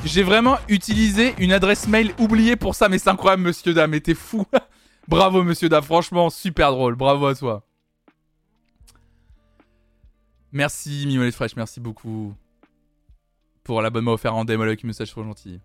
J'ai 0.05 0.23
vraiment 0.23 0.57
utilisé 0.67 1.33
une 1.37 1.53
adresse 1.53 1.87
mail 1.87 2.13
oubliée 2.19 2.55
pour 2.55 2.75
ça, 2.75 2.89
mais 2.89 2.97
c'est 2.97 3.09
incroyable, 3.09 3.43
monsieur 3.43 3.73
Da, 3.73 3.87
mais 3.87 4.01
t'es 4.01 4.13
fou. 4.13 4.45
Bravo, 5.07 5.43
monsieur 5.43 5.69
Da, 5.69 5.81
franchement, 5.81 6.29
super 6.29 6.71
drôle. 6.71 6.95
Bravo 6.95 7.27
à 7.27 7.35
toi. 7.35 7.63
Merci, 10.51 11.05
Mimolette 11.07 11.33
Fraîche, 11.33 11.55
merci 11.55 11.79
beaucoup. 11.79 12.35
Pour 13.63 13.81
l'abonnement 13.81 14.13
offert 14.13 14.35
en 14.35 14.45
démo 14.45 14.63
avec 14.63 14.83
message 14.83 15.09
trop 15.09 15.23
gentil. 15.23 15.59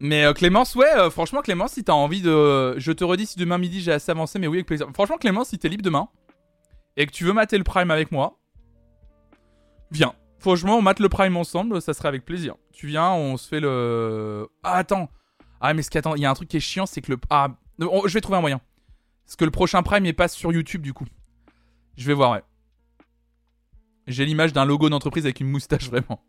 Mais 0.00 0.24
euh, 0.24 0.32
Clémence, 0.32 0.74
ouais, 0.74 0.94
euh, 0.96 1.10
franchement, 1.10 1.40
Clémence, 1.40 1.72
si 1.72 1.84
t'as 1.84 1.92
envie 1.92 2.20
de. 2.20 2.78
Je 2.78 2.92
te 2.92 3.04
redis 3.04 3.26
si 3.26 3.38
demain 3.38 3.58
midi 3.58 3.80
j'ai 3.80 3.92
assez 3.92 4.10
avancé, 4.10 4.38
mais 4.38 4.46
oui, 4.46 4.58
avec 4.58 4.66
plaisir. 4.66 4.86
Franchement, 4.92 5.16
Clémence, 5.16 5.48
si 5.48 5.58
t'es 5.58 5.68
libre 5.68 5.82
demain 5.82 6.08
et 6.96 7.06
que 7.06 7.12
tu 7.12 7.24
veux 7.24 7.32
mater 7.32 7.58
le 7.58 7.64
Prime 7.64 7.90
avec 7.90 8.12
moi, 8.12 8.38
viens. 9.90 10.14
Franchement, 10.38 10.76
on 10.76 10.82
mate 10.82 11.00
le 11.00 11.08
Prime 11.08 11.36
ensemble, 11.36 11.80
ça 11.80 11.94
serait 11.94 12.08
avec 12.08 12.24
plaisir. 12.24 12.54
Tu 12.72 12.86
viens, 12.86 13.10
on 13.12 13.36
se 13.36 13.48
fait 13.48 13.60
le. 13.60 14.48
Ah, 14.62 14.76
attends. 14.76 15.08
Ah, 15.60 15.72
mais 15.72 15.82
ce 15.82 15.90
qui 15.90 15.96
attend, 15.96 16.14
il 16.14 16.22
y 16.22 16.26
a 16.26 16.30
un 16.30 16.34
truc 16.34 16.48
qui 16.48 16.58
est 16.58 16.60
chiant, 16.60 16.86
c'est 16.86 17.00
que 17.00 17.12
le. 17.12 17.18
Ah, 17.30 17.48
je 17.78 18.12
vais 18.12 18.20
trouver 18.20 18.38
un 18.38 18.42
moyen. 18.42 18.60
Parce 19.24 19.36
que 19.36 19.44
le 19.44 19.50
prochain 19.50 19.82
Prime, 19.82 20.04
il 20.04 20.14
passe 20.14 20.34
sur 20.34 20.52
YouTube, 20.52 20.82
du 20.82 20.92
coup. 20.92 21.06
Je 21.96 22.06
vais 22.06 22.14
voir, 22.14 22.32
ouais. 22.32 22.42
J'ai 24.06 24.24
l'image 24.24 24.52
d'un 24.52 24.64
logo 24.64 24.88
d'entreprise 24.88 25.24
avec 25.24 25.40
une 25.40 25.48
moustache, 25.48 25.90
vraiment. 25.90 26.22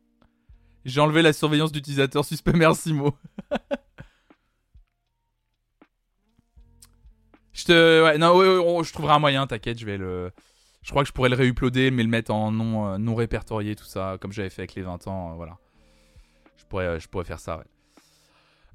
J'ai 0.85 1.01
enlevé 1.01 1.21
la 1.21 1.33
surveillance 1.33 1.71
d'utilisateur 1.71 2.23
suspect, 2.25 2.53
merci 2.53 2.93
Mo. 2.93 3.13
je 7.53 7.65
te. 7.65 8.03
Ouais, 8.03 8.17
non, 8.17 8.83
je 8.83 8.93
trouverai 8.93 9.13
un 9.13 9.19
moyen, 9.19 9.47
t'inquiète, 9.47 9.79
je 9.79 9.85
vais 9.85 9.97
le. 9.97 10.31
Je 10.87 10.91
crois 10.91 11.03
que 11.03 11.09
je 11.09 11.13
pourrais 11.13 11.27
le 11.27 11.35
réuploader, 11.35 11.91
mais 11.91 12.01
le 12.01 12.07
mettre 12.07 12.31
en 12.31 12.49
non, 12.49 12.93
euh, 12.93 12.97
non 12.97 13.13
répertorié, 13.13 13.75
tout 13.75 13.83
ça, 13.83 14.17
comme 14.21 14.31
j'avais 14.31 14.49
fait 14.49 14.61
avec 14.61 14.75
les 14.75 14.83
20 14.83 15.05
ans, 15.07 15.31
euh, 15.31 15.35
voilà. 15.35 15.57
Je 16.55 16.63
pourrais, 16.63 16.85
euh, 16.85 16.99
je 16.99 17.09
pourrais 17.09 17.25
faire 17.25 17.41
ça, 17.41 17.57
ouais. 17.57 17.65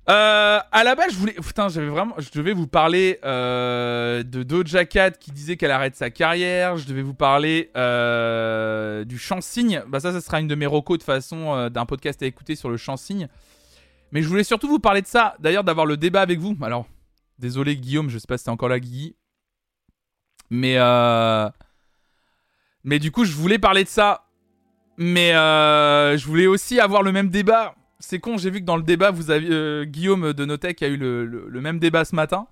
Euh, 0.09 0.59
à 0.73 0.85
la 0.85 0.97
base, 0.97 1.13
je 1.13 1.17
voulais, 1.17 1.33
putain, 1.35 1.69
j'avais 1.69 1.89
vraiment, 1.89 2.15
je 2.19 2.29
devais 2.35 2.53
vous 2.53 2.67
parler 2.67 3.21
euh, 3.25 4.25
de 4.25 4.43
Doja 4.43 4.85
Cat 4.85 5.13
qui 5.13 5.31
disait 5.31 5.57
qu'elle 5.57 5.71
arrête 5.71 5.95
sa 5.95 6.11
carrière. 6.11 6.77
Je 6.77 6.87
devais 6.89 7.03
vous 7.03 7.15
parler 7.15 7.71
euh, 7.77 9.05
du 9.05 9.17
chant 9.17 9.41
signe. 9.41 9.83
Bah 9.87 10.01
ça, 10.01 10.13
ça 10.13 10.21
sera 10.21 10.41
une 10.41 10.49
de 10.49 10.57
mes 10.57 10.67
recos 10.67 10.99
de 10.99 11.05
façon 11.05 11.55
euh, 11.55 11.69
d'un 11.69 11.87
podcast 11.87 12.21
à 12.23 12.27
écouter 12.27 12.57
sur 12.57 12.69
le 12.69 12.77
chant 12.77 12.97
signe. 12.97 13.29
Mais 14.11 14.23
je 14.23 14.29
voulais 14.29 14.45
surtout 14.45 14.69
vous 14.69 14.81
parler 14.81 15.03
de 15.03 15.07
ça. 15.07 15.37
D'ailleurs, 15.39 15.65
d'avoir 15.65 15.87
le 15.87 15.97
débat 15.97 16.21
avec 16.21 16.41
vous. 16.41 16.57
Alors, 16.63 16.87
désolé 17.39 17.77
Guillaume, 17.77 18.11
je 18.11 18.19
sais 18.19 18.27
pas 18.27 18.39
si 18.39 18.45
t'es 18.45 18.51
encore 18.51 18.69
là, 18.69 18.81
Guigui. 18.81 19.15
Mais 20.51 20.75
euh... 20.79 21.49
mais 22.83 22.99
du 22.99 23.13
coup, 23.13 23.25
je 23.25 23.33
voulais 23.33 23.59
parler 23.59 23.85
de 23.85 23.89
ça. 23.89 24.25
Mais 24.99 25.33
euh, 25.33 26.19
je 26.19 26.27
voulais 26.27 26.47
aussi 26.47 26.81
avoir 26.81 27.03
le 27.03 27.13
même 27.13 27.31
débat 27.31 27.75
c'est 28.03 28.19
con, 28.19 28.37
j'ai 28.37 28.51
vu 28.51 28.61
que 28.61 28.65
dans 28.65 28.77
le 28.77 28.83
débat, 28.83 29.13
vous 29.13 29.31
avez 29.31 29.49
euh, 29.51 29.85
Guillaume 29.85 30.33
de 30.33 30.45
Notech 30.45 30.83
a 30.83 30.89
eu 30.89 30.97
le, 30.97 31.61
même 31.61 31.79
débat 31.79 32.05
ce 32.05 32.15
matin 32.17 32.49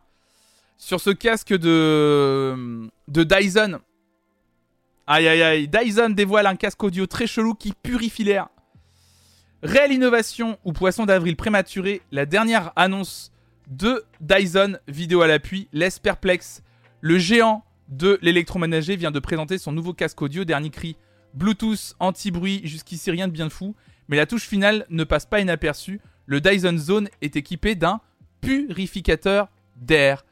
sur 0.78 1.00
ce 1.00 1.10
casque 1.10 1.52
de 1.52 2.88
de 3.08 3.24
Dyson. 3.24 3.80
Aïe 5.08 5.26
aïe 5.26 5.42
aïe, 5.42 5.68
Dyson 5.68 6.10
dévoile 6.10 6.46
un 6.46 6.54
casque 6.54 6.82
audio 6.84 7.06
très 7.06 7.26
chelou 7.26 7.54
qui 7.54 7.72
purifie 7.72 8.22
l'air. 8.22 8.48
Réelle 9.62 9.92
innovation 9.92 10.56
ou 10.64 10.72
poisson 10.72 11.04
d'avril 11.04 11.36
prématuré, 11.36 12.00
la 12.12 12.26
dernière 12.26 12.72
annonce 12.76 13.32
de 13.66 14.04
Dyson, 14.20 14.78
vidéo 14.86 15.20
à 15.20 15.26
l'appui, 15.26 15.68
laisse 15.72 15.98
perplexe. 15.98 16.62
Le 17.00 17.18
géant 17.18 17.64
de 17.88 18.20
l'électroménager 18.22 18.94
vient 18.94 19.10
de 19.10 19.18
présenter 19.18 19.58
son 19.58 19.72
nouveau 19.72 19.94
casque 19.94 20.22
audio, 20.22 20.44
dernier 20.44 20.70
cri 20.70 20.96
Bluetooth, 21.34 21.94
anti-bruit, 21.98 22.60
jusqu'ici 22.64 23.10
rien 23.10 23.26
de 23.26 23.32
bien 23.32 23.50
fou 23.50 23.74
mais 24.10 24.16
la 24.16 24.26
touche 24.26 24.46
finale 24.46 24.84
ne 24.90 25.04
passe 25.04 25.24
pas 25.24 25.40
inaperçue. 25.40 26.00
Le 26.26 26.40
Dyson 26.40 26.76
Zone 26.76 27.08
est 27.22 27.36
équipé 27.36 27.76
d'un 27.76 28.00
purificateur 28.40 29.48
d'air. 29.76 30.24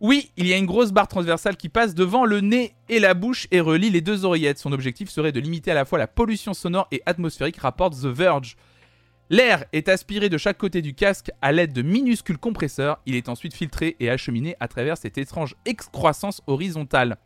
Oui, 0.00 0.30
il 0.36 0.46
y 0.46 0.52
a 0.52 0.58
une 0.58 0.66
grosse 0.66 0.92
barre 0.92 1.08
transversale 1.08 1.56
qui 1.56 1.70
passe 1.70 1.94
devant 1.94 2.26
le 2.26 2.42
nez 2.42 2.74
et 2.90 3.00
la 3.00 3.14
bouche 3.14 3.48
et 3.50 3.60
relie 3.60 3.88
les 3.88 4.02
deux 4.02 4.26
oreillettes. 4.26 4.58
Son 4.58 4.72
objectif 4.72 5.08
serait 5.08 5.32
de 5.32 5.40
limiter 5.40 5.70
à 5.70 5.74
la 5.74 5.86
fois 5.86 5.98
la 5.98 6.06
pollution 6.06 6.52
sonore 6.52 6.86
et 6.92 7.02
atmosphérique, 7.06 7.56
rapporte 7.56 7.94
The 7.94 8.06
Verge. 8.06 8.56
L'air 9.30 9.64
est 9.72 9.88
aspiré 9.88 10.28
de 10.28 10.36
chaque 10.36 10.58
côté 10.58 10.82
du 10.82 10.94
casque 10.94 11.30
à 11.40 11.52
l'aide 11.52 11.72
de 11.72 11.80
minuscules 11.80 12.36
compresseurs. 12.36 13.00
Il 13.06 13.14
est 13.14 13.30
ensuite 13.30 13.54
filtré 13.54 13.96
et 13.98 14.10
acheminé 14.10 14.56
à 14.60 14.68
travers 14.68 14.98
cette 14.98 15.16
étrange 15.16 15.54
excroissance 15.64 16.42
horizontale. 16.46 17.16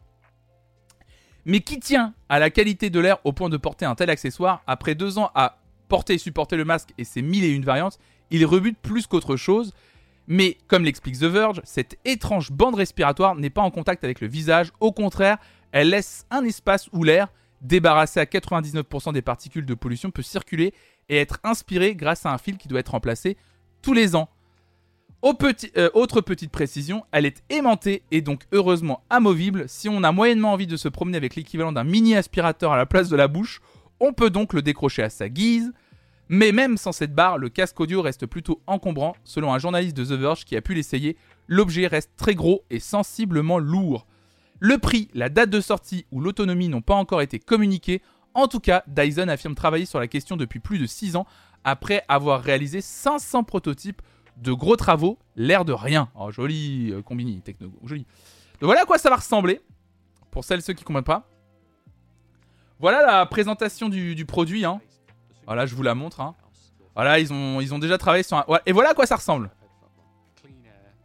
Mais 1.49 1.61
qui 1.61 1.81
tient 1.81 2.13
à 2.29 2.39
la 2.39 2.51
qualité 2.51 2.91
de 2.91 3.01
l'air 3.01 3.17
au 3.25 3.33
point 3.33 3.49
de 3.49 3.57
porter 3.57 3.87
un 3.87 3.95
tel 3.95 4.11
accessoire 4.11 4.63
Après 4.67 4.95
deux 4.95 5.17
ans 5.17 5.31
à 5.35 5.57
porter 5.89 6.13
et 6.13 6.19
supporter 6.19 6.59
le 6.59 6.67
masque 6.67 6.91
et 6.99 7.05
ses 7.05 7.23
mille 7.23 7.43
et 7.43 7.49
une 7.49 7.65
variantes, 7.65 7.99
il 8.31 8.45
rebute 8.45 8.77
plus 8.77 9.07
qu'autre 9.07 9.37
chose. 9.37 9.73
Mais 10.27 10.59
comme 10.67 10.85
l'explique 10.85 11.19
The 11.19 11.25
Verge, 11.25 11.63
cette 11.65 11.97
étrange 12.05 12.53
bande 12.53 12.75
respiratoire 12.75 13.35
n'est 13.35 13.49
pas 13.49 13.63
en 13.63 13.71
contact 13.71 14.05
avec 14.05 14.21
le 14.21 14.29
visage, 14.29 14.73
au 14.81 14.93
contraire, 14.93 15.39
Elle 15.73 15.89
laisse 15.89 16.27
un 16.31 16.45
espace 16.45 16.91
où 16.93 17.03
l'air, 17.03 17.29
débarrassé 17.63 18.21
à 18.21 18.25
99% 18.25 19.15
des 19.15 19.23
particules 19.23 19.65
de 19.65 19.75
pollution, 19.75 20.11
peut 20.11 20.21
circuler 20.21 20.75
et 21.09 21.17
être 21.17 21.39
inspiré 21.45 21.95
grâce 21.95 22.27
à 22.27 22.31
un 22.31 22.37
fil 22.37 22.59
qui 22.59 22.69
doit 22.69 22.81
être 22.81 22.91
remplacé 22.91 23.39
tous 23.81 23.95
les 23.95 24.17
ans. 24.17 24.29
Euh, 25.25 25.91
autre 25.95 26.21
petite 26.21 26.53
précision, 26.53 27.05
elle 27.11 27.27
est 27.27 27.43
aimantée 27.51 28.03
et 28.11 28.21
donc 28.21 28.45
heureusement 28.53 29.03
amovible. 29.11 29.64
Si 29.69 29.89
on 29.89 30.05
a 30.05 30.12
moyennement 30.12 30.53
envie 30.53 30.66
de 30.66 30.77
se 30.77 30.89
promener 30.89 31.16
avec 31.16 31.35
l'équivalent 31.35 31.73
d'un 31.73 31.85
mini 31.85 32.14
aspirateur 32.14 32.73
à 32.73 32.77
la 32.77 32.87
place 32.87 33.09
de 33.09 33.16
la 33.16 33.29
bouche, 33.29 33.61
on 34.01 34.12
peut 34.12 34.31
donc 34.31 34.53
le 34.53 34.62
décrocher 34.62 35.03
à 35.03 35.11
sa 35.11 35.29
guise. 35.29 35.73
Mais 36.29 36.53
même 36.53 36.77
sans 36.77 36.93
cette 36.93 37.14
barre, 37.14 37.39
le 37.39 37.49
casque 37.49 37.81
audio 37.81 38.03
reste 38.03 38.27
plutôt 38.27 38.61
encombrant. 38.66 39.16
Selon 39.25 39.53
un 39.53 39.59
journaliste 39.59 39.97
de 39.97 40.05
The 40.05 40.19
Verge 40.19 40.45
qui 40.45 40.57
a 40.57 40.61
pu 40.61 40.75
l'essayer, 40.75 41.16
l'objet 41.47 41.87
reste 41.87 42.12
très 42.16 42.35
gros 42.35 42.64
et 42.71 42.81
sensiblement 42.81 43.59
lourd. 43.59 44.07
Le 44.61 44.79
prix, 44.79 45.09
la 45.14 45.31
date 45.31 45.51
de 45.51 45.61
sortie 45.61 46.07
ou 46.12 46.21
l'autonomie 46.21 46.69
n'ont 46.69 46.83
pas 46.83 46.95
encore 46.95 47.23
été 47.23 47.39
communiqués. 47.39 48.03
En 48.35 48.47
tout 48.47 48.61
cas, 48.61 48.83
Dyson 48.87 49.29
affirme 49.29 49.55
travailler 49.55 49.87
sur 49.87 50.01
la 50.01 50.07
question 50.07 50.37
depuis 50.37 50.61
plus 50.61 50.79
de 50.79 50.87
6 50.87 51.16
ans 51.16 51.27
après 51.64 52.05
avoir 52.09 52.43
réalisé 52.43 52.81
500 52.81 53.45
prototypes 53.45 54.03
de 54.43 54.53
gros 54.53 54.76
travaux, 54.76 55.18
l'air 55.36 55.64
de 55.64 55.72
rien. 55.72 56.09
Oh, 56.14 56.30
joli 56.30 56.91
euh, 56.93 57.03
combini, 57.03 57.41
techno, 57.41 57.72
joli. 57.84 58.03
Donc 58.61 58.66
voilà 58.66 58.82
à 58.82 58.84
quoi 58.84 58.99
ça 58.99 59.11
va 59.11 59.16
ressembler, 59.16 59.61
pour 60.30 60.45
celles 60.45 60.62
ceux 60.62 60.72
qui 60.72 60.82
ne 60.82 60.86
comprennent 60.86 61.05
pas. 61.05 61.28
Voilà 62.80 63.05
la 63.05 63.26
présentation 63.26 63.89
du, 63.89 64.24
produit. 64.24 64.64
Hein. 64.64 64.80
Voilà, 65.47 65.66
je 65.66 65.74
vous 65.74 65.82
la 65.82 65.95
montre. 65.95 66.20
Hein. 66.20 66.34
Voilà, 66.95 67.18
ils 67.18 67.32
ont, 67.32 67.61
ils 67.61 67.74
ont 67.74 67.78
déjà 67.78 67.99
travaillé 67.99 68.22
sur 68.22 68.36
un... 68.36 68.45
Et 68.66 68.72
voilà 68.72 68.91
à 68.91 68.95
quoi 68.95 69.07
ça 69.07 69.16
ressemble. 69.16 69.51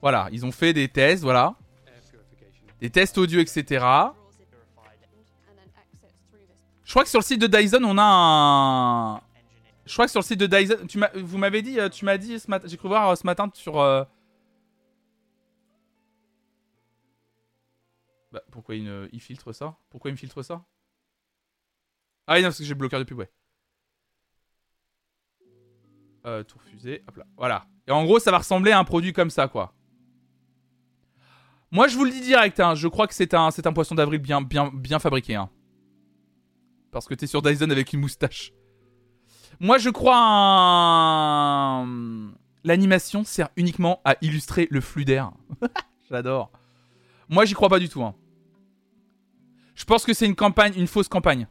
Voilà, 0.01 0.27
ils 0.31 0.45
ont 0.45 0.51
fait 0.51 0.73
des 0.73 0.87
tests, 0.89 1.23
voilà. 1.23 1.55
Des 2.81 2.89
tests 2.89 3.17
audio, 3.17 3.39
etc. 3.39 3.85
Je 6.83 6.91
crois 6.91 7.03
que 7.03 7.09
sur 7.09 7.19
le 7.19 7.23
site 7.23 7.39
de 7.39 7.47
Dyson, 7.47 7.81
on 7.83 7.97
a 7.97 8.03
un... 8.03 9.21
Je 9.85 9.93
crois 9.93 10.05
que 10.05 10.11
sur 10.11 10.21
le 10.21 10.25
site 10.25 10.39
de 10.39 10.47
Dyson, 10.47 10.87
tu 10.87 10.99
vous 11.15 11.37
m'avez 11.37 11.61
dit, 11.61 11.79
euh, 11.79 11.89
tu 11.89 12.05
m'as 12.05 12.17
dit 12.17 12.39
ce 12.39 12.49
matin, 12.49 12.67
j'ai 12.67 12.77
cru 12.77 12.87
voir 12.87 13.09
euh, 13.09 13.15
ce 13.15 13.25
matin 13.25 13.49
sur. 13.53 13.79
Euh, 13.81 14.03
bah, 18.31 18.41
pourquoi 18.51 18.75
il, 18.75 19.09
il, 19.11 19.19
filtre 19.19 19.51
ça 19.51 19.77
Pourquoi 19.89 20.09
il 20.09 20.13
me 20.13 20.17
filtre 20.17 20.41
ça 20.41 20.63
Ah, 22.27 22.37
non, 22.37 22.43
parce 22.47 22.59
que 22.59 22.63
j'ai 22.63 22.75
bloqué 22.75 22.97
de 22.97 23.03
pub, 23.03 23.17
ouais. 23.17 23.29
Euh, 26.25 26.43
tour 26.43 26.61
fusée, 26.61 27.03
hop 27.07 27.17
là, 27.17 27.25
voilà. 27.35 27.65
Et 27.85 27.91
en 27.91 28.05
gros, 28.05 28.17
ça 28.17 28.31
va 28.31 28.37
ressembler 28.37 28.71
à 28.71 28.79
un 28.79 28.85
produit 28.85 29.11
comme 29.11 29.29
ça, 29.29 29.49
quoi. 29.49 29.73
Moi, 31.69 31.89
je 31.89 31.97
vous 31.97 32.05
le 32.05 32.11
dis 32.11 32.21
direct, 32.21 32.59
hein, 32.61 32.75
je 32.75 32.87
crois 32.87 33.07
que 33.07 33.13
c'est 33.13 33.33
un, 33.33 33.49
un 33.49 33.73
poisson 33.73 33.95
d'avril 33.95 34.21
bien, 34.21 34.41
bien, 34.41 34.71
bien 34.73 34.99
fabriqué, 34.99 35.35
hein. 35.35 35.49
Parce 36.91 37.07
que 37.07 37.15
t'es 37.15 37.27
sur 37.27 37.41
Dyson 37.41 37.69
avec 37.69 37.91
une 37.91 37.99
moustache. 37.99 38.53
Moi, 39.59 39.77
je 39.77 39.89
crois 39.89 40.17
un... 40.17 41.85
L'animation 42.63 43.23
sert 43.23 43.49
uniquement 43.57 44.01
à 44.05 44.15
illustrer 44.21 44.67
le 44.71 44.79
flux 44.81 45.05
d'air. 45.05 45.31
J'adore. 46.09 46.51
Moi, 47.29 47.45
j'y 47.45 47.53
crois 47.53 47.69
pas 47.69 47.79
du 47.79 47.89
tout. 47.89 48.03
Hein. 48.03 48.15
Je 49.75 49.85
pense 49.85 50.05
que 50.05 50.13
c'est 50.13 50.25
une 50.25 50.35
campagne, 50.35 50.73
une 50.77 50.87
fausse 50.87 51.07
campagne. 51.07 51.47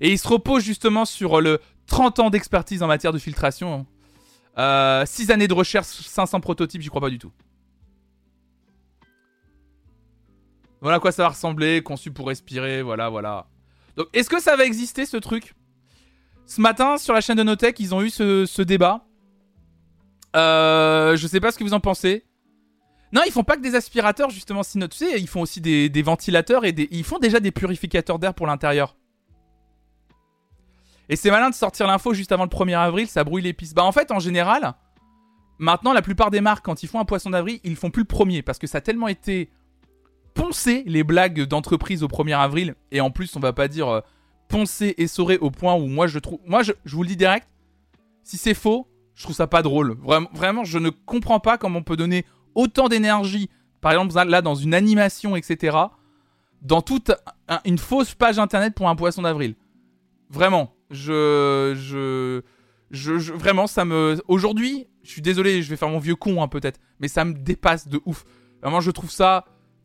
Et 0.00 0.12
il 0.12 0.18
se 0.18 0.28
repose 0.28 0.62
justement 0.62 1.04
sur 1.04 1.40
le 1.40 1.60
30 1.86 2.20
ans 2.20 2.30
d'expertise 2.30 2.82
en 2.82 2.86
matière 2.86 3.12
de 3.12 3.18
filtration. 3.18 3.86
6 4.56 4.60
euh, 4.60 5.04
années 5.30 5.48
de 5.48 5.54
recherche, 5.54 5.86
500 5.86 6.40
prototypes, 6.40 6.82
j'y 6.82 6.88
crois 6.88 7.00
pas 7.00 7.10
du 7.10 7.18
tout. 7.18 7.32
Voilà 10.80 10.98
à 10.98 11.00
quoi 11.00 11.12
ça 11.12 11.22
va 11.22 11.30
ressembler, 11.30 11.82
conçu 11.82 12.10
pour 12.12 12.28
respirer, 12.28 12.82
voilà, 12.82 13.08
voilà. 13.08 13.46
Donc, 13.96 14.08
est-ce 14.12 14.28
que 14.28 14.40
ça 14.40 14.56
va 14.56 14.64
exister 14.64 15.06
ce 15.06 15.16
truc? 15.16 15.54
Ce 16.46 16.60
matin, 16.60 16.98
sur 16.98 17.14
la 17.14 17.20
chaîne 17.20 17.36
de 17.36 17.42
Notech, 17.42 17.78
ils 17.80 17.94
ont 17.94 18.02
eu 18.02 18.10
ce, 18.10 18.62
débat. 18.62 19.06
Euh, 20.36 21.16
je 21.16 21.26
sais 21.26 21.40
pas 21.40 21.52
ce 21.52 21.58
que 21.58 21.64
vous 21.64 21.74
en 21.74 21.80
pensez. 21.80 22.26
Non, 23.12 23.22
ils 23.24 23.32
font 23.32 23.44
pas 23.44 23.56
que 23.56 23.62
des 23.62 23.76
aspirateurs, 23.76 24.30
justement. 24.30 24.62
Si, 24.62 24.78
tu 24.78 24.96
sais, 24.96 25.20
ils 25.20 25.28
font 25.28 25.40
aussi 25.40 25.60
des, 25.60 26.02
ventilateurs 26.02 26.64
et 26.64 26.72
des, 26.72 26.88
ils 26.90 27.04
font 27.04 27.18
déjà 27.18 27.40
des 27.40 27.52
purificateurs 27.52 28.18
d'air 28.18 28.34
pour 28.34 28.46
l'intérieur. 28.46 28.96
Et 31.08 31.16
c'est 31.16 31.30
malin 31.30 31.50
de 31.50 31.54
sortir 31.54 31.86
l'info 31.86 32.14
juste 32.14 32.32
avant 32.32 32.44
le 32.44 32.48
1er 32.48 32.76
avril, 32.76 33.06
ça 33.06 33.24
brouille 33.24 33.42
les 33.42 33.52
pistes. 33.52 33.74
Bah, 33.74 33.84
en 33.84 33.92
fait, 33.92 34.10
en 34.10 34.18
général, 34.18 34.74
maintenant, 35.58 35.92
la 35.92 36.02
plupart 36.02 36.30
des 36.30 36.40
marques, 36.40 36.64
quand 36.64 36.82
ils 36.82 36.88
font 36.88 36.98
un 36.98 37.04
poisson 37.04 37.30
d'avril, 37.30 37.60
ils 37.62 37.76
font 37.76 37.90
plus 37.90 38.02
le 38.02 38.08
premier 38.08 38.42
parce 38.42 38.58
que 38.58 38.66
ça 38.66 38.78
a 38.78 38.80
tellement 38.80 39.08
été 39.08 39.50
poncer 40.34 40.82
les 40.86 41.04
blagues 41.04 41.42
d'entreprise 41.42 42.02
au 42.02 42.08
1er 42.08 42.36
avril. 42.36 42.74
Et 42.90 43.00
en 43.00 43.10
plus, 43.10 43.34
on 43.36 43.40
va 43.40 43.52
pas 43.52 43.68
dire 43.68 43.88
euh, 43.88 44.00
poncer 44.48 44.94
et 44.98 45.06
saurer 45.06 45.38
au 45.38 45.50
point 45.50 45.74
où 45.74 45.86
moi 45.86 46.06
je 46.06 46.18
trouve. 46.18 46.40
Moi, 46.46 46.62
je, 46.62 46.72
vous 46.84 47.02
le 47.02 47.08
dis 47.08 47.16
direct, 47.16 47.48
si 48.22 48.36
c'est 48.36 48.54
faux, 48.54 48.88
je 49.14 49.22
trouve 49.22 49.36
ça 49.36 49.46
pas 49.46 49.62
drôle. 49.62 49.96
Vraiment, 50.02 50.28
vraiment, 50.34 50.64
je 50.64 50.78
ne 50.78 50.90
comprends 50.90 51.40
pas 51.40 51.56
comment 51.56 51.78
on 51.78 51.82
peut 51.82 51.96
donner 51.96 52.24
autant 52.54 52.88
d'énergie, 52.88 53.48
par 53.80 53.92
exemple 53.92 54.14
là 54.28 54.42
dans 54.42 54.54
une 54.54 54.74
animation, 54.74 55.36
etc., 55.36 55.76
dans 56.62 56.82
toute 56.82 57.12
une 57.64 57.78
fausse 57.78 58.14
page 58.14 58.38
internet 58.38 58.74
pour 58.74 58.88
un 58.88 58.96
poisson 58.96 59.22
d'avril. 59.22 59.54
Vraiment, 60.30 60.74
je, 60.90 61.74
je, 61.76 62.40
je, 62.90 63.32
vraiment, 63.32 63.66
ça 63.66 63.84
me. 63.84 64.16
Aujourd'hui, 64.28 64.88
je 65.02 65.10
suis 65.10 65.22
désolé, 65.22 65.62
je 65.62 65.68
vais 65.68 65.76
faire 65.76 65.90
mon 65.90 65.98
vieux 65.98 66.16
con 66.16 66.42
hein, 66.42 66.48
peut-être, 66.48 66.80
mais 67.00 67.08
ça 67.08 67.24
me 67.24 67.34
dépasse 67.34 67.86
de 67.86 68.00
ouf. 68.06 68.24
Vraiment, 68.62 68.80
je 68.80 68.90
trouve 68.90 69.10
ça 69.10 69.44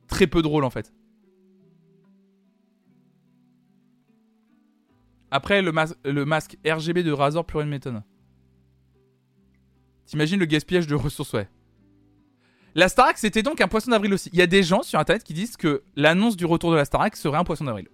très 0.10 0.28
peu 0.28 0.42
drôle 0.42 0.66
en 0.66 0.70
fait. 0.70 0.92
Après, 5.32 5.62
le, 5.62 6.26
masque 6.26 6.58
RGB 6.66 7.04
de 7.04 7.12
Razor 7.12 7.46
plus 7.46 7.64
méthode. 7.66 8.02
T'imagines 10.08 10.40
le 10.40 10.46
gaspillage 10.46 10.88
de 10.88 10.96
ressources, 10.96 11.34
ouais. 11.34 11.48
La 12.74 12.90
Starac, 12.90 13.18
c'était 13.18 13.44
donc 13.44 13.62
un 13.62 13.68
poisson 13.68 13.92
d'avril 13.92 14.14
aussi. 14.14 14.30
Il 14.34 14.40
y 14.40 14.42
a 14.42 14.48
des 14.48 14.64
gens 14.64 14.82
sur 14.82 15.00
internet 15.00 15.24
qui 15.24 15.34
disent 15.34 15.56
que 15.56 15.84
l'annonce 15.96 16.36
du 16.36 16.46
retour 16.46 16.72
de 16.72 16.76
la 16.76 16.86
Starac 16.86 17.16
serait 17.16 17.38
un 17.38 17.44
poisson 17.44 17.66
d'avril. 17.66 17.88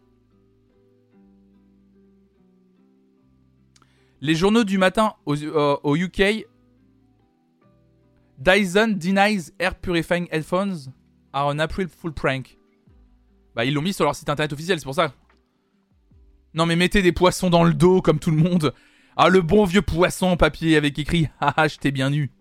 Les 4.22 4.36
journaux 4.36 4.64
du 4.64 4.78
matin 4.78 5.14
au, 5.26 5.36
euh, 5.36 5.78
au 5.84 5.96
UK 5.96 6.48
Dyson 8.38 8.96
denies 8.98 9.52
air 9.60 9.76
purifying 9.76 10.28
headphones 10.32 10.92
are 11.36 11.48
an 11.48 11.60
April 11.60 11.88
Fool 11.88 12.14
prank. 12.14 12.58
Bah, 13.56 13.66
ils 13.66 13.74
l'ont 13.74 13.82
mis 13.82 13.94
sur 13.94 14.06
leur 14.06 14.16
site 14.16 14.30
internet 14.30 14.54
officiel, 14.54 14.80
c'est 14.80 14.86
pour 14.86 14.96
ça. 14.96 15.14
Non, 16.54 16.66
mais 16.66 16.76
mettez 16.76 17.02
des 17.02 17.12
poissons 17.12 17.50
dans 17.50 17.64
le 17.64 17.74
dos 17.74 18.02
comme 18.02 18.20
tout 18.20 18.32
le 18.32 18.38
monde. 18.38 18.74
Ah, 19.18 19.30
le 19.30 19.42
bon 19.42 19.66
vieux 19.66 19.82
poisson 19.82 20.28
en 20.28 20.38
papier 20.38 20.76
avec 20.78 20.98
écrit 20.98 21.30
Haha, 21.40 21.68
je 21.68 21.78
t'ai 21.78 21.92
bien 21.92 22.10
nu. 22.10 22.32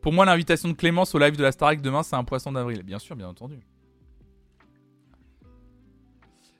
Pour 0.00 0.12
moi, 0.12 0.26
l'invitation 0.26 0.68
de 0.68 0.74
Clémence 0.74 1.14
au 1.14 1.18
live 1.18 1.36
de 1.36 1.42
la 1.42 1.50
Starac 1.50 1.80
demain, 1.80 2.02
c'est 2.02 2.16
un 2.16 2.24
poisson 2.24 2.52
d'avril. 2.52 2.82
Bien 2.82 2.98
sûr, 2.98 3.16
bien 3.16 3.28
entendu. 3.28 3.58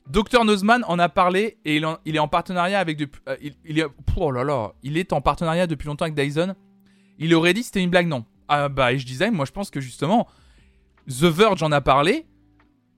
Dr 0.07 0.45
Nozman 0.45 0.85
en 0.87 0.99
a 0.99 1.11
parlé 1.11 1.59
et 1.65 1.77
il, 1.77 2.17
est 2.17 2.19
en 2.19 2.29
partenariat 2.29 2.79
avec 2.79 2.97
depuis. 2.99 3.21
Euh, 3.29 3.37
oh 4.17 4.73
il 4.83 4.99
est 4.99 5.13
en 5.13 5.21
partenariat 5.23 5.67
depuis 5.67 5.87
longtemps 5.87 6.05
avec 6.05 6.15
Dyson 6.15 6.55
il 7.19 7.35
aurait 7.35 7.55
dit 7.55 7.63
c'était 7.63 7.83
une 7.83 7.91
blague, 7.91 8.09
non. 8.09 8.25
Ah 8.49 8.69
bah, 8.69 8.97
je 8.97 9.07
disais, 9.07 9.31
moi 9.31 9.45
je 9.47 9.53
pense 9.53 9.71
que 9.71 9.81
justement, 9.81 10.29
The 11.09 11.25
Verge 11.25 11.63
en 11.63 11.73
a 11.73 11.81
parlé. 11.81 12.27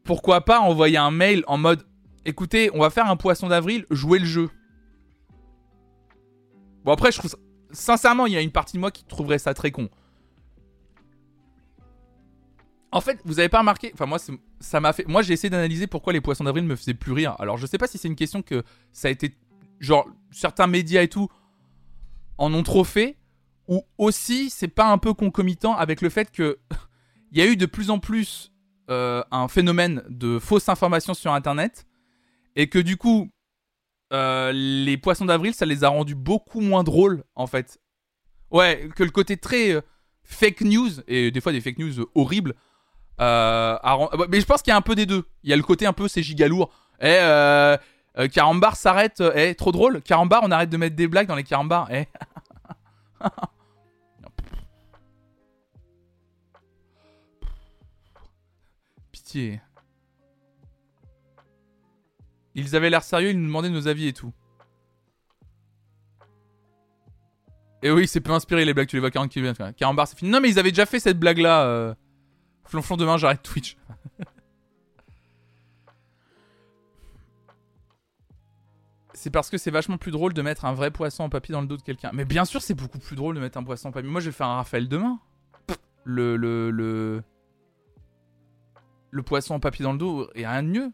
Pourquoi 0.05 0.45
pas 0.45 0.61
envoyer 0.61 0.99
un 0.99 1.11
mail 1.11 1.43
en 1.49 1.59
mode 1.59 1.85
écoutez, 2.27 2.71
on 2.75 2.81
va 2.81 2.91
faire 2.91 3.09
un 3.09 3.17
poisson 3.17 3.49
d'avril, 3.49 3.87
jouez 3.91 4.19
le 4.19 4.27
jeu. 4.27 4.51
Bon, 6.85 6.93
après, 6.93 7.11
je 7.13 7.19
trouve 7.19 7.37
Sincèrement, 7.71 8.27
il 8.27 8.33
y 8.33 8.37
a 8.37 8.41
une 8.41 8.53
partie 8.53 8.77
de 8.77 8.81
moi 8.81 8.91
qui 8.91 9.05
trouverait 9.05 9.39
ça 9.39 9.53
très 9.53 9.71
con. 9.71 9.89
En 12.93 13.01
fait, 13.01 13.21
vous 13.25 13.39
avez 13.39 13.49
pas 13.49 13.59
remarqué 13.59 13.91
Enfin, 13.93 14.07
moi, 14.07 14.19
ça 14.61 14.81
m'a 14.81 14.93
fait. 14.93 15.07
Moi, 15.07 15.23
j'ai 15.23 15.33
essayé 15.33 15.51
d'analyser 15.51 15.87
pourquoi 15.87 16.13
les 16.13 16.21
poissons 16.21 16.45
d'avril 16.45 16.65
me 16.65 16.77
faisaient 16.77 16.95
plus 16.95 17.13
rire. 17.13 17.35
Alors, 17.39 17.59
je 17.59 17.67
sais 17.67 17.77
pas 17.77 17.87
si 17.87 17.99
c'est 17.99 18.09
une 18.09 18.17
question 18.17 18.43
que 18.43 18.63
ça 18.93 19.09
a 19.09 19.11
été. 19.11 19.35
Genre, 19.81 20.09
certains 20.31 20.69
médias 20.69 21.03
et 21.03 21.09
tout 21.09 21.29
en 22.39 22.55
ont 22.55 22.63
trop 22.63 22.85
fait 22.85 23.19
ou 23.69 23.83
aussi 23.99 24.51
c'est 24.51 24.69
pas 24.69 24.91
un 24.91 24.99
peu 24.99 25.15
concomitant 25.15 25.75
avec 25.77 26.01
le 26.01 26.11
fait 26.11 26.31
que 26.31 26.59
il 27.33 27.39
y 27.39 27.43
a 27.43 27.47
eu 27.47 27.57
de 27.57 27.67
plus 27.67 27.91
en 27.91 27.99
plus 27.99 28.53
euh, 28.91 29.23
un 29.31 29.49
phénomène 29.49 30.03
de 30.09 30.39
fausses 30.39 30.69
informations 30.69 31.15
sur 31.15 31.33
internet 31.33 31.87
et 32.55 32.69
que 32.69 32.79
du 32.79 32.97
coup 32.97 33.31
euh, 34.13 34.53
les 34.53 34.97
poissons 34.97 35.25
d'avril 35.25 35.53
ça 35.55 35.67
les 35.67 35.83
a 35.83 35.89
rendus 35.89 36.15
beaucoup 36.15 36.61
moins 36.61 36.85
drôles 36.85 37.25
en 37.35 37.47
fait. 37.47 37.81
Ouais 38.51 38.89
que 38.95 39.03
le 39.03 39.11
côté 39.11 39.37
très 39.37 39.73
euh, 39.73 39.81
fake 40.23 40.61
news 40.61 40.91
et 41.09 41.33
des 41.33 41.41
fois 41.41 41.53
des 41.53 41.61
fake 41.61 41.79
news 41.79 42.07
horribles 42.15 42.55
bah, 43.19 44.11
mais 44.29 44.41
je 44.41 44.47
pense 44.47 44.63
qu'il 44.63 44.71
y 44.71 44.75
a 44.75 44.77
un 44.77 44.83
peu 44.83 44.95
des 44.95 45.07
deux. 45.07 45.25
Il 45.43 45.51
y 45.51 45.53
a 45.53 45.57
le 45.57 45.63
côté 45.63 45.87
un 45.87 45.93
peu 45.93 46.07
c'est 46.07 46.23
giga 46.23 46.47
lourd. 46.49 46.71
Et 47.01 47.19
eh, 48.19 48.29
Carambar 48.29 48.77
s'arrête 48.77 49.23
eh 49.35 49.55
trop 49.55 49.73
drôle. 49.73 50.01
Carambar 50.03 50.43
on 50.45 50.51
arrête 50.51 50.71
de 50.71 50.77
mettre 50.77 50.95
des 50.97 51.09
blagues 51.09 51.27
dans 51.27 51.35
les 51.35 51.45
Carambars 51.45 51.89
eh 51.91 52.07
Ils 62.55 62.75
avaient 62.75 62.91
l'air 62.91 63.03
sérieux, 63.03 63.31
ils 63.31 63.39
nous 63.39 63.47
demandaient 63.47 63.71
nos 63.71 63.87
avis 63.87 64.09
et 64.09 64.13
tout. 64.13 64.33
Et 67.83 67.91
oui, 67.91 68.09
c'est 68.09 68.21
peu 68.21 68.33
inspiré 68.33 68.65
les 68.65 68.73
blagues, 68.75 68.89
tu 68.89 68.97
les 68.97 69.01
vois 69.01 69.11
40 69.11 69.31
km. 69.31 69.73
40 69.77 69.95
bars. 69.95 70.09
Non, 70.23 70.41
mais 70.41 70.49
ils 70.49 70.59
avaient 70.59 70.71
déjà 70.71 70.87
fait 70.87 70.99
cette 70.99 71.19
blague-là. 71.19 71.65
Euh... 71.67 71.95
Flonflon, 72.65 72.97
demain, 72.97 73.19
j'arrête 73.19 73.43
Twitch. 73.43 73.77
c'est 79.15 79.31
parce 79.31 79.51
que 79.51 79.59
c'est 79.59 79.71
vachement 79.71 79.99
plus 79.99 80.11
drôle 80.11 80.33
de 80.33 80.43
mettre 80.43 80.65
un 80.65 80.73
vrai 80.73 80.91
poisson 80.91 81.25
en 81.25 81.29
papier 81.29 81.53
dans 81.53 81.61
le 81.61 81.67
dos 81.67 81.77
de 81.77 81.83
quelqu'un. 81.83 82.11
Mais 82.13 82.25
bien 82.25 82.45
sûr, 82.45 82.63
c'est 82.63 82.75
beaucoup 82.75 82.99
plus 82.99 83.17
drôle 83.17 83.35
de 83.35 83.41
mettre 83.41 83.59
un 83.59 83.65
poisson 83.65 83.89
en 83.89 83.93
papier. 83.93 84.11
Moi, 84.11 84.21
je 84.21 84.27
vais 84.27 84.33
faire 84.33 84.49
un 84.49 84.57
Raphaël 84.57 84.89
demain. 84.89 85.21
Le, 86.05 86.37
le, 86.37 86.71
le, 86.71 87.23
le 89.17 89.23
poisson 89.23 89.55
en 89.55 89.61
papier 89.61 89.83
dans 89.83 89.93
le 89.93 89.99
dos, 89.99 90.29
a 90.37 90.51
rien 90.51 90.63
de 90.63 90.69
mieux. 90.69 90.93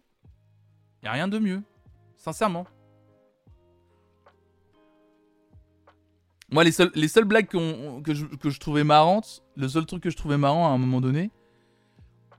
Il 1.03 1.09
a 1.09 1.13
rien 1.13 1.29
de 1.29 1.39
mieux. 1.39 1.63
Sincèrement. 2.17 2.67
Moi, 6.51 6.65
les 6.65 6.73
seules, 6.73 6.93
les 6.95 7.09
seules 7.09 7.25
blagues 7.25 7.49
que, 7.49 8.15
je, 8.15 8.59
trouvais 8.59 8.85
marrantes, 8.85 9.43
le 9.57 9.69
seul 9.69 9.87
truc 9.87 10.03
que 10.03 10.11
je 10.11 10.17
trouvais 10.17 10.37
marrant 10.37 10.71
à 10.71 10.71
un 10.71 10.79
moment 10.79 11.01
donné, 11.01 11.31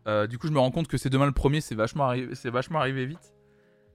euh, 0.07 0.27
du 0.27 0.37
coup, 0.37 0.47
je 0.47 0.53
me 0.53 0.59
rends 0.59 0.71
compte 0.71 0.87
que 0.87 0.97
c'est 0.97 1.09
demain 1.09 1.25
le 1.25 1.31
premier, 1.31 1.61
c'est 1.61 1.75
vachement, 1.75 2.05
arrivé, 2.05 2.33
vachement 2.45 2.79
arrivé 2.79 3.05
vite. 3.05 3.33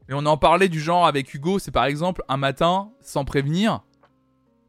Et 0.08 0.14
on 0.14 0.26
en 0.26 0.36
parlait 0.36 0.68
du 0.68 0.80
genre 0.80 1.06
avec 1.06 1.32
Hugo, 1.32 1.58
c'est 1.58 1.70
par 1.70 1.84
exemple 1.84 2.22
un 2.28 2.36
matin, 2.36 2.90
sans 3.00 3.24
prévenir, 3.24 3.82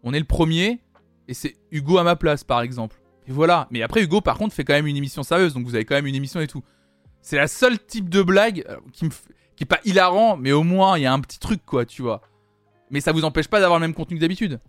on 0.03 0.13
est 0.13 0.19
le 0.19 0.25
premier, 0.25 0.81
et 1.27 1.33
c'est 1.33 1.55
Hugo 1.71 1.97
à 1.97 2.03
ma 2.03 2.15
place, 2.15 2.43
par 2.43 2.61
exemple. 2.61 3.01
Et 3.27 3.31
voilà. 3.31 3.67
Mais 3.71 3.81
après, 3.81 4.03
Hugo, 4.03 4.21
par 4.21 4.37
contre, 4.37 4.53
fait 4.53 4.63
quand 4.63 4.73
même 4.73 4.87
une 4.87 4.97
émission 4.97 5.23
sérieuse, 5.23 5.53
donc 5.53 5.65
vous 5.65 5.75
avez 5.75 5.85
quand 5.85 5.95
même 5.95 6.07
une 6.07 6.15
émission 6.15 6.39
et 6.41 6.47
tout. 6.47 6.63
C'est 7.21 7.37
la 7.37 7.47
seule 7.47 7.77
type 7.79 8.09
de 8.09 8.21
blague 8.21 8.65
euh, 8.69 8.77
qui 8.91 9.05
est 9.59 9.65
pas 9.65 9.79
hilarant, 9.85 10.37
mais 10.37 10.51
au 10.51 10.63
moins 10.63 10.97
il 10.97 11.01
y 11.01 11.05
a 11.05 11.13
un 11.13 11.19
petit 11.19 11.39
truc 11.39 11.65
quoi, 11.65 11.85
tu 11.85 12.01
vois. 12.01 12.21
Mais 12.89 13.01
ça 13.01 13.11
vous 13.11 13.23
empêche 13.23 13.47
pas 13.47 13.59
d'avoir 13.59 13.79
le 13.79 13.85
même 13.85 13.93
contenu 13.93 14.17
que 14.17 14.21
d'habitude. 14.21 14.59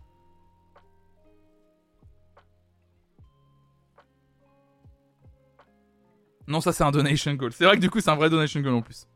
Non, 6.47 6.61
ça 6.61 6.73
c'est 6.73 6.83
un 6.83 6.91
donation 6.91 7.33
goal. 7.35 7.53
C'est 7.53 7.65
vrai 7.65 7.77
que 7.77 7.81
du 7.81 7.91
coup 7.91 8.01
c'est 8.01 8.11
un 8.11 8.17
vrai 8.17 8.29
donation 8.29 8.61
goal 8.61 8.75
en 8.75 8.83
plus. 8.83 9.07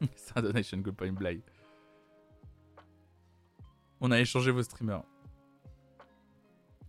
c'est 0.16 0.36
un 0.36 0.42
donation 0.42 0.78
goal, 0.78 0.94
pas 0.94 1.06
une 1.06 1.14
blague. 1.14 1.40
On 4.00 4.10
a 4.10 4.18
échangé 4.18 4.50
vos 4.50 4.64
streamers. 4.64 5.04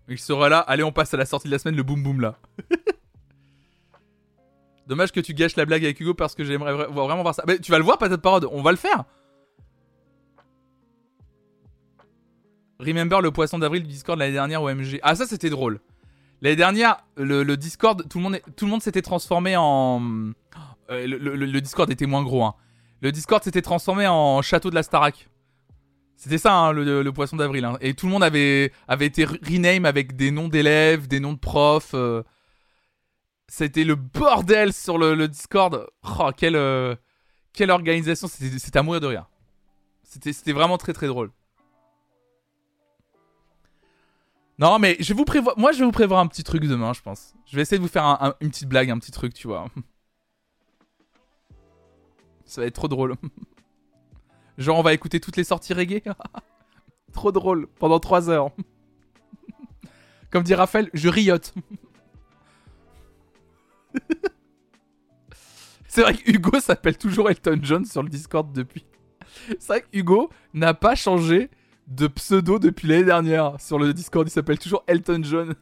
Il 0.07 0.18
sera 0.18 0.49
là. 0.49 0.59
Allez, 0.59 0.84
on 0.84 0.91
passe 0.91 1.14
à 1.14 1.18
la 1.18 1.26
sortie 1.26 1.47
de 1.47 1.51
la 1.51 1.59
semaine, 1.59 1.76
le 1.76 1.84
boom 1.84 2.01
boom 2.01 2.20
là. 2.20 2.39
Dommage 4.88 5.11
que 5.11 5.19
tu 5.19 5.34
gâches 5.34 5.55
la 5.55 5.65
blague 5.65 5.84
avec 5.84 5.99
Hugo 5.99 6.13
parce 6.13 6.36
que 6.36 6.43
j'aimerais 6.43 6.73
vraiment 6.73 7.21
voir 7.21 7.36
ça. 7.36 7.43
Mais 7.47 7.59
tu 7.59 7.71
vas 7.71 7.77
le 7.77 7.84
voir, 7.84 7.97
patate 7.97 8.21
parode. 8.21 8.47
On 8.51 8.61
va 8.61 8.71
le 8.71 8.77
faire. 8.77 9.05
Remember 12.79 13.21
le 13.21 13.31
poisson 13.31 13.59
d'avril 13.59 13.84
du 13.84 13.89
Discord 13.89 14.19
l'année 14.19 14.34
dernière 14.34 14.61
au 14.61 14.69
MG. 14.73 14.99
Ah, 15.03 15.15
ça 15.15 15.25
c'était 15.25 15.49
drôle. 15.49 15.79
L'année 16.41 16.57
dernière, 16.57 16.97
le, 17.15 17.55
Discord, 17.55 18.07
tout 18.09 18.17
le 18.17 18.23
monde, 18.23 18.41
tout 18.57 18.65
le 18.65 18.71
monde 18.71 18.81
s'était 18.81 19.01
transformé 19.01 19.55
en. 19.55 20.01
Euh, 20.89 21.07
le, 21.07 21.61
Discord 21.61 21.89
était 21.89 22.05
moins 22.05 22.23
gros. 22.23 22.43
Hein. 22.43 22.55
Le 23.01 23.13
Discord 23.13 23.41
s'était 23.41 23.61
transformé 23.61 24.07
en 24.07 24.41
château 24.41 24.69
de 24.69 24.75
la 24.75 24.84
Starac. 24.84 25.29
C'était 26.17 26.38
ça, 26.38 26.53
hein, 26.53 26.73
le, 26.73 27.09
poisson 27.11 27.38
d'avril. 27.38 27.63
Hein. 27.63 27.77
Et 27.79 27.93
tout 27.93 28.07
le 28.07 28.11
monde 28.11 28.23
avait, 28.23 28.73
avait 28.89 29.05
été 29.05 29.25
rename 29.25 29.86
avec 29.86 30.17
des 30.17 30.31
noms 30.31 30.49
d'élèves, 30.49 31.07
des 31.07 31.21
noms 31.21 31.34
de 31.34 31.39
profs. 31.39 31.91
Euh. 31.93 32.23
C'était 33.55 33.83
le 33.83 33.93
bordel 33.93 34.73
sur 34.73 34.97
le, 34.97 35.27
Discord. 35.27 35.85
Oh, 36.19 36.31
quelle, 36.35 36.55
euh, 36.55 36.95
quelle 37.53 37.69
organisation. 37.69 38.27
C'était 38.27 38.79
à 38.79 38.81
mourir 38.81 38.99
de 38.99 39.05
rire. 39.05 39.29
C'était 40.01 40.53
vraiment 40.53 40.79
très 40.79 40.91
très 40.91 41.05
drôle. 41.05 41.31
Non, 44.57 44.79
mais 44.79 44.97
je 44.99 45.09
vais 45.09 45.13
vous 45.13 45.23
prévoir. 45.23 45.55
Moi, 45.55 45.71
je 45.71 45.77
vais 45.77 45.85
vous 45.85 45.91
prévoir 45.91 46.19
un 46.19 46.25
petit 46.25 46.43
truc 46.43 46.63
demain, 46.63 46.93
je 46.93 47.03
pense. 47.03 47.35
Je 47.45 47.55
vais 47.55 47.61
essayer 47.61 47.77
de 47.77 47.83
vous 47.83 47.89
faire 47.89 48.33
une 48.41 48.49
petite 48.49 48.67
blague, 48.67 48.89
un 48.89 48.97
petit 48.97 49.11
truc, 49.11 49.35
tu 49.35 49.45
vois. 49.45 49.67
Ça 52.45 52.61
va 52.61 52.65
être 52.65 52.73
trop 52.73 52.87
drôle. 52.87 53.13
Genre, 54.57 54.79
on 54.79 54.83
va 54.83 54.95
écouter 54.95 55.19
toutes 55.19 55.37
les 55.37 55.43
sorties 55.43 55.75
reggae. 55.75 56.01
trop 57.13 57.31
drôle. 57.31 57.67
Pendant 57.77 57.99
3 57.99 58.31
heures. 58.31 58.49
Comme 60.31 60.41
dit 60.41 60.55
Raphaël, 60.55 60.89
je 60.95 61.07
riote. 61.07 61.53
C'est 65.93 66.01
vrai 66.01 66.15
que 66.15 66.31
Hugo 66.31 66.59
s'appelle 66.59 66.97
toujours 66.97 67.29
Elton 67.29 67.59
John 67.61 67.85
sur 67.85 68.01
le 68.01 68.09
Discord 68.09 68.51
depuis. 68.51 68.83
C'est 69.59 69.67
vrai 69.67 69.81
que 69.81 69.87
Hugo 69.93 70.31
n'a 70.55 70.73
pas 70.73 70.95
changé 70.95 71.51
de 71.85 72.07
pseudo 72.07 72.57
depuis 72.57 72.87
l'année 72.87 73.03
dernière. 73.03 73.61
Sur 73.61 73.77
le 73.77 73.93
Discord, 73.93 74.27
il 74.27 74.31
s'appelle 74.31 74.57
toujours 74.57 74.83
Elton 74.87 75.21
John. 75.23 75.53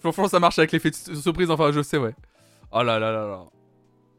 Franchement, 0.00 0.28
ça 0.28 0.40
marche 0.40 0.58
avec 0.58 0.72
l'effet 0.72 0.90
de 0.90 1.14
surprise. 1.14 1.50
Enfin, 1.50 1.72
je 1.72 1.82
sais, 1.82 1.98
ouais. 1.98 2.14
Oh 2.72 2.82
là 2.82 2.98
là 2.98 3.12
là 3.12 3.26
là. 3.26 3.44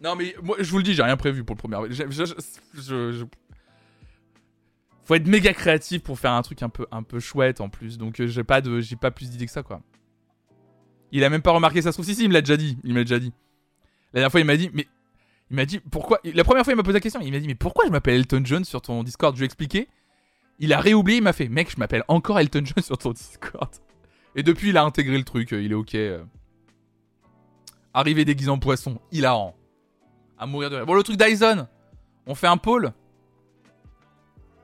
Non, 0.03 0.15
mais 0.15 0.35
moi, 0.43 0.57
je 0.59 0.69
vous 0.69 0.77
le 0.77 0.83
dis, 0.83 0.93
j'ai 0.93 1.01
rien 1.01 1.17
prévu 1.17 1.43
pour 1.43 1.55
le 1.55 1.59
premier. 1.59 1.91
Je, 1.91 3.25
Faut 5.05 5.15
être 5.15 5.27
méga 5.27 5.53
créatif 5.53 6.03
pour 6.03 6.19
faire 6.19 6.33
un 6.33 6.43
truc 6.43 6.61
un 6.61 6.69
peu, 6.69 6.85
un 6.91 7.01
peu 7.01 7.19
chouette 7.19 7.61
en 7.61 7.69
plus. 7.69 7.97
Donc, 7.97 8.19
euh, 8.19 8.27
j'ai 8.27 8.43
pas, 8.43 8.61
de, 8.61 8.79
j'ai 8.79 8.95
pas 8.95 9.09
plus 9.09 9.31
d'idées 9.31 9.47
que 9.47 9.51
ça, 9.51 9.63
quoi. 9.63 9.81
Il 11.11 11.23
a 11.23 11.29
même 11.29 11.41
pas 11.41 11.51
remarqué 11.51 11.81
ça 11.81 11.91
se 11.91 11.95
trouve. 11.95 12.05
Si, 12.05 12.15
si, 12.15 12.23
il 12.23 12.29
me 12.29 12.33
l'a 12.33 12.41
déjà 12.41 12.57
dit. 12.57 12.77
Il 12.83 12.93
m'a 12.93 13.01
déjà 13.01 13.19
dit. 13.19 13.33
La 14.13 14.19
dernière 14.19 14.31
fois, 14.31 14.39
il 14.39 14.45
m'a 14.45 14.57
dit, 14.57 14.69
mais 14.73 14.87
il 15.49 15.55
m'a 15.55 15.65
dit 15.65 15.79
pourquoi. 15.79 16.19
La 16.23 16.43
première 16.43 16.63
fois, 16.63 16.73
il 16.73 16.75
m'a 16.75 16.83
posé 16.83 16.93
la 16.93 16.99
question. 16.99 17.21
Il 17.21 17.31
m'a 17.31 17.39
dit 17.39 17.47
mais 17.47 17.55
pourquoi 17.55 17.85
je 17.85 17.91
m'appelle 17.91 18.15
Elton 18.15 18.41
John 18.43 18.65
sur 18.65 18.81
ton 18.81 19.03
Discord? 19.03 19.35
Je 19.35 19.39
lui 19.39 19.45
ai 19.45 19.47
expliqué. 19.47 19.87
Il 20.59 20.73
a 20.73 20.79
réoublié. 20.79 21.17
Il 21.17 21.23
m'a 21.23 21.33
fait 21.33 21.49
mec, 21.49 21.71
je 21.71 21.77
m'appelle 21.77 22.03
encore 22.07 22.39
Elton 22.39 22.63
John 22.63 22.83
sur 22.83 22.97
ton 22.97 23.11
Discord. 23.11 23.69
Et 24.35 24.43
depuis, 24.43 24.69
il 24.69 24.77
a 24.77 24.83
intégré 24.83 25.17
le 25.17 25.23
truc. 25.23 25.51
Il 25.51 25.71
est 25.71 25.75
ok. 25.75 25.97
Arrivé 27.93 28.23
déguisé 28.25 28.49
en 28.49 28.59
poisson, 28.59 28.99
hilarant. 29.11 29.55
À 30.37 30.45
mourir 30.45 30.69
de 30.69 30.75
rire. 30.75 30.85
Bon, 30.85 30.93
le 30.93 31.03
truc 31.03 31.17
Dyson. 31.17 31.67
On 32.27 32.35
fait 32.35 32.47
un 32.47 32.57
pôle. 32.57 32.93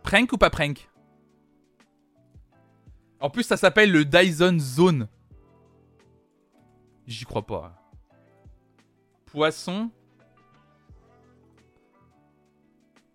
Prank 0.04 0.32
ou 0.32 0.38
pas 0.38 0.52
prank? 0.52 0.88
En 3.20 3.32
plus, 3.32 3.44
ça 3.44 3.58
s'appelle 3.58 3.92
le 3.92 4.06
Dyson 4.06 4.58
Zone. 4.60 5.08
J'y 7.08 7.26
crois 7.26 7.46
pas. 7.46 7.76
Poisson 9.26 9.92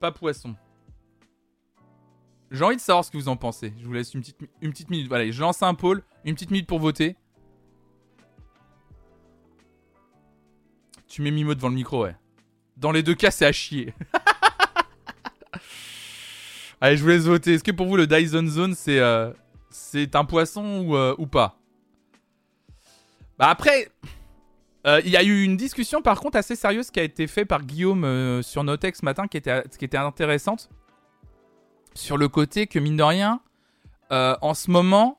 pas 0.00 0.10
poisson. 0.10 0.56
J'ai 2.50 2.64
envie 2.64 2.76
de 2.76 2.80
savoir 2.80 3.04
ce 3.04 3.12
que 3.12 3.18
vous 3.18 3.28
en 3.28 3.36
pensez. 3.36 3.72
Je 3.78 3.84
vous 3.84 3.92
laisse 3.92 4.14
une 4.14 4.22
petite, 4.22 4.90
minute. 4.90 5.08
Voilà, 5.08 5.30
je 5.30 5.40
lance 5.40 5.62
un 5.62 5.74
poll, 5.74 6.02
une 6.24 6.34
petite 6.34 6.50
minute 6.50 6.66
pour 6.66 6.80
voter. 6.80 7.14
Tu 11.06 11.22
mets 11.22 11.30
Mimo 11.30 11.54
devant 11.54 11.68
le 11.68 11.74
micro, 11.74 12.02
ouais. 12.04 12.16
Dans 12.76 12.90
les 12.90 13.04
deux 13.04 13.14
cas, 13.14 13.30
c'est 13.30 13.46
à 13.46 13.52
chier. 13.52 13.94
Allez, 16.80 16.96
je 16.96 17.02
vous 17.02 17.10
laisse 17.10 17.24
voter. 17.24 17.54
Est-ce 17.54 17.64
que 17.64 17.72
pour 17.72 17.86
vous, 17.86 17.96
le 17.96 18.06
Dyson 18.06 18.46
Zone, 18.46 18.74
c'est 18.74 18.98
euh, 18.98 19.32
un 20.14 20.24
poisson 20.24 20.86
ou, 20.86 20.96
euh, 20.96 21.14
ou 21.18 21.26
pas? 21.26 21.59
Bah 23.40 23.48
après, 23.48 23.88
euh, 24.86 25.00
il 25.02 25.10
y 25.10 25.16
a 25.16 25.22
eu 25.22 25.42
une 25.44 25.56
discussion 25.56 26.02
par 26.02 26.20
contre 26.20 26.36
assez 26.36 26.54
sérieuse 26.54 26.90
qui 26.90 27.00
a 27.00 27.02
été 27.02 27.26
faite 27.26 27.48
par 27.48 27.62
Guillaume 27.62 28.04
euh, 28.04 28.42
sur 28.42 28.62
Notex 28.62 29.00
ce 29.00 29.04
matin 29.06 29.28
qui 29.28 29.38
était, 29.38 29.62
qui 29.78 29.86
était 29.86 29.96
intéressante. 29.96 30.68
Sur 31.94 32.18
le 32.18 32.28
côté 32.28 32.66
que 32.66 32.78
mine 32.78 32.98
de 32.98 33.02
rien, 33.02 33.40
euh, 34.12 34.36
en 34.42 34.52
ce 34.52 34.70
moment, 34.70 35.18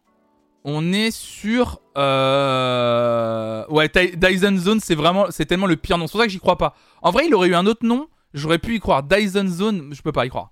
on 0.64 0.94
est 0.94 1.10
sur... 1.10 1.82
Ouais, 1.96 3.90
Dyson 3.90 4.58
Zone, 4.58 4.80
c'est 4.82 4.94
vraiment... 4.94 5.32
C'est 5.32 5.48
tellement 5.48 5.66
le 5.66 5.76
pire 5.76 5.98
nom. 5.98 6.06
C'est 6.06 6.12
pour 6.12 6.22
ça 6.22 6.28
que 6.28 6.32
j'y 6.32 6.40
crois 6.40 6.60
pas. 6.60 6.76
En 7.02 7.10
vrai, 7.10 7.26
il 7.26 7.34
aurait 7.34 7.48
eu 7.48 7.56
un 7.56 7.66
autre 7.66 7.88
nom. 7.88 8.08
J'aurais 8.36 8.60
pu 8.60 8.76
y 8.76 8.80
croire. 8.80 9.02
Dyson 9.02 9.48
Zone, 9.48 9.96
je 9.96 10.02
peux 10.04 10.12
pas 10.12 10.28
y 10.28 10.30
croire. 10.30 10.52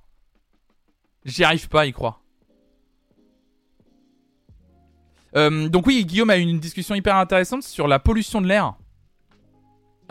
J'y 1.24 1.44
arrive 1.44 1.70
pas 1.70 1.82
à 1.82 1.86
y 1.86 1.94
croire. 1.94 2.24
Donc 5.34 5.86
oui, 5.88 6.06
Guillaume 6.06 6.30
a 6.30 6.38
eu 6.38 6.42
une 6.42 6.60
discussion 6.60 6.96
hyper 6.96 7.16
intéressante 7.16 7.64
sur 7.64 7.88
la 7.88 8.00
pollution 8.00 8.42
de 8.42 8.48
l'air. 8.48 8.74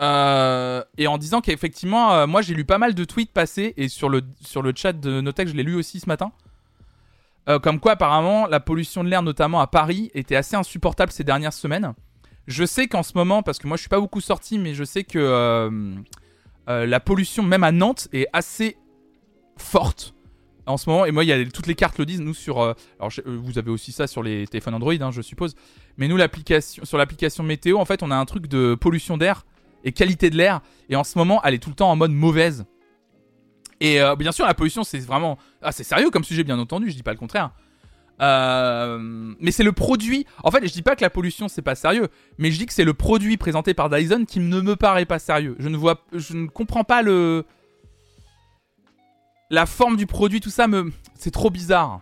Euh, 0.01 0.81
et 0.97 1.07
en 1.07 1.17
disant 1.17 1.41
qu'effectivement, 1.41 2.13
euh, 2.13 2.27
moi 2.27 2.41
j'ai 2.41 2.53
lu 2.53 2.63
pas 2.63 2.77
mal 2.77 2.93
de 2.93 3.03
tweets 3.03 3.33
passés 3.33 3.73
et 3.75 3.89
sur 3.89 4.07
le, 4.07 4.21
sur 4.41 4.61
le 4.61 4.71
chat 4.73 4.93
de 4.93 5.19
Notech, 5.19 5.49
je 5.49 5.53
l'ai 5.53 5.63
lu 5.63 5.75
aussi 5.75 5.99
ce 5.99 6.07
matin. 6.07 6.31
Euh, 7.49 7.59
comme 7.59 7.79
quoi, 7.79 7.93
apparemment, 7.93 8.47
la 8.47 8.59
pollution 8.59 9.03
de 9.03 9.09
l'air, 9.09 9.23
notamment 9.23 9.59
à 9.59 9.67
Paris, 9.67 10.11
était 10.13 10.35
assez 10.35 10.55
insupportable 10.55 11.11
ces 11.11 11.23
dernières 11.23 11.53
semaines. 11.53 11.93
Je 12.47 12.63
sais 12.63 12.87
qu'en 12.87 13.03
ce 13.03 13.13
moment, 13.15 13.43
parce 13.43 13.59
que 13.59 13.67
moi 13.67 13.75
je 13.75 13.81
suis 13.81 13.89
pas 13.89 13.99
beaucoup 13.99 14.21
sorti, 14.21 14.57
mais 14.57 14.73
je 14.73 14.83
sais 14.83 15.03
que 15.03 15.69
la 16.67 16.99
pollution, 16.99 17.43
même 17.43 17.63
à 17.63 17.71
Nantes, 17.71 18.07
est 18.13 18.27
assez 18.31 18.77
forte. 19.57 20.13
En 20.69 20.77
ce 20.77 20.89
moment, 20.89 21.05
et 21.05 21.11
moi, 21.11 21.23
il 21.23 21.27
y 21.27 21.33
a 21.33 21.45
toutes 21.45 21.67
les 21.67 21.75
cartes 21.75 21.97
le 21.97 22.05
disent, 22.05 22.21
nous 22.21 22.33
sur. 22.33 22.61
euh, 22.61 22.73
alors, 22.99 23.11
euh, 23.25 23.37
vous 23.41 23.57
avez 23.57 23.71
aussi 23.71 23.91
ça 23.91 24.05
sur 24.05 24.21
les 24.21 24.45
téléphones 24.47 24.75
Android, 24.75 24.93
hein, 24.93 25.11
je 25.11 25.21
suppose. 25.21 25.55
Mais 25.97 26.07
nous, 26.07 26.15
l'application, 26.15 26.85
sur 26.85 26.97
l'application 26.97 27.43
météo, 27.43 27.77
en 27.77 27.85
fait, 27.85 28.03
on 28.03 28.11
a 28.11 28.15
un 28.15 28.25
truc 28.25 28.47
de 28.47 28.75
pollution 28.75 29.17
d'air 29.17 29.45
et 29.83 29.91
qualité 29.91 30.29
de 30.29 30.37
l'air. 30.37 30.61
Et 30.87 30.95
en 30.95 31.03
ce 31.03 31.17
moment, 31.17 31.41
elle 31.43 31.55
est 31.55 31.59
tout 31.59 31.69
le 31.69 31.75
temps 31.75 31.89
en 31.89 31.95
mode 31.95 32.11
mauvaise. 32.11 32.65
Et 33.79 33.99
euh, 33.99 34.15
bien 34.15 34.31
sûr, 34.31 34.45
la 34.45 34.53
pollution, 34.53 34.83
c'est 34.83 34.99
vraiment. 34.99 35.39
Ah, 35.61 35.71
c'est 35.71 35.83
sérieux 35.83 36.11
comme 36.11 36.23
sujet, 36.23 36.43
bien 36.43 36.59
entendu, 36.59 36.91
je 36.91 36.95
dis 36.95 37.03
pas 37.03 37.13
le 37.13 37.17
contraire. 37.17 37.51
Mais 38.19 39.51
c'est 39.51 39.63
le 39.63 39.71
produit. 39.71 40.25
En 40.43 40.51
fait, 40.51 40.67
je 40.67 40.73
dis 40.73 40.81
pas 40.81 40.95
que 40.97 41.01
la 41.01 41.09
pollution 41.09 41.47
c'est 41.47 41.61
pas 41.61 41.75
sérieux, 41.75 42.09
mais 42.37 42.51
je 42.51 42.57
dis 42.59 42.65
que 42.65 42.73
c'est 42.73 42.83
le 42.83 42.93
produit 42.93 43.37
présenté 43.37 43.73
par 43.73 43.89
Dyson 43.89 44.25
qui 44.27 44.41
ne 44.41 44.59
me 44.59 44.75
paraît 44.75 45.05
pas 45.05 45.19
sérieux. 45.19 45.55
Je 45.57 45.69
ne 45.69 45.77
vois, 45.77 46.03
je 46.13 46.33
ne 46.33 46.47
comprends 46.47 46.83
pas 46.83 47.01
le 47.01 47.45
la 49.49 49.65
forme 49.65 49.97
du 49.97 50.05
produit, 50.05 50.41
tout 50.41 50.49
ça 50.49 50.67
me, 50.67 50.91
c'est 51.15 51.31
trop 51.31 51.49
bizarre. 51.49 52.01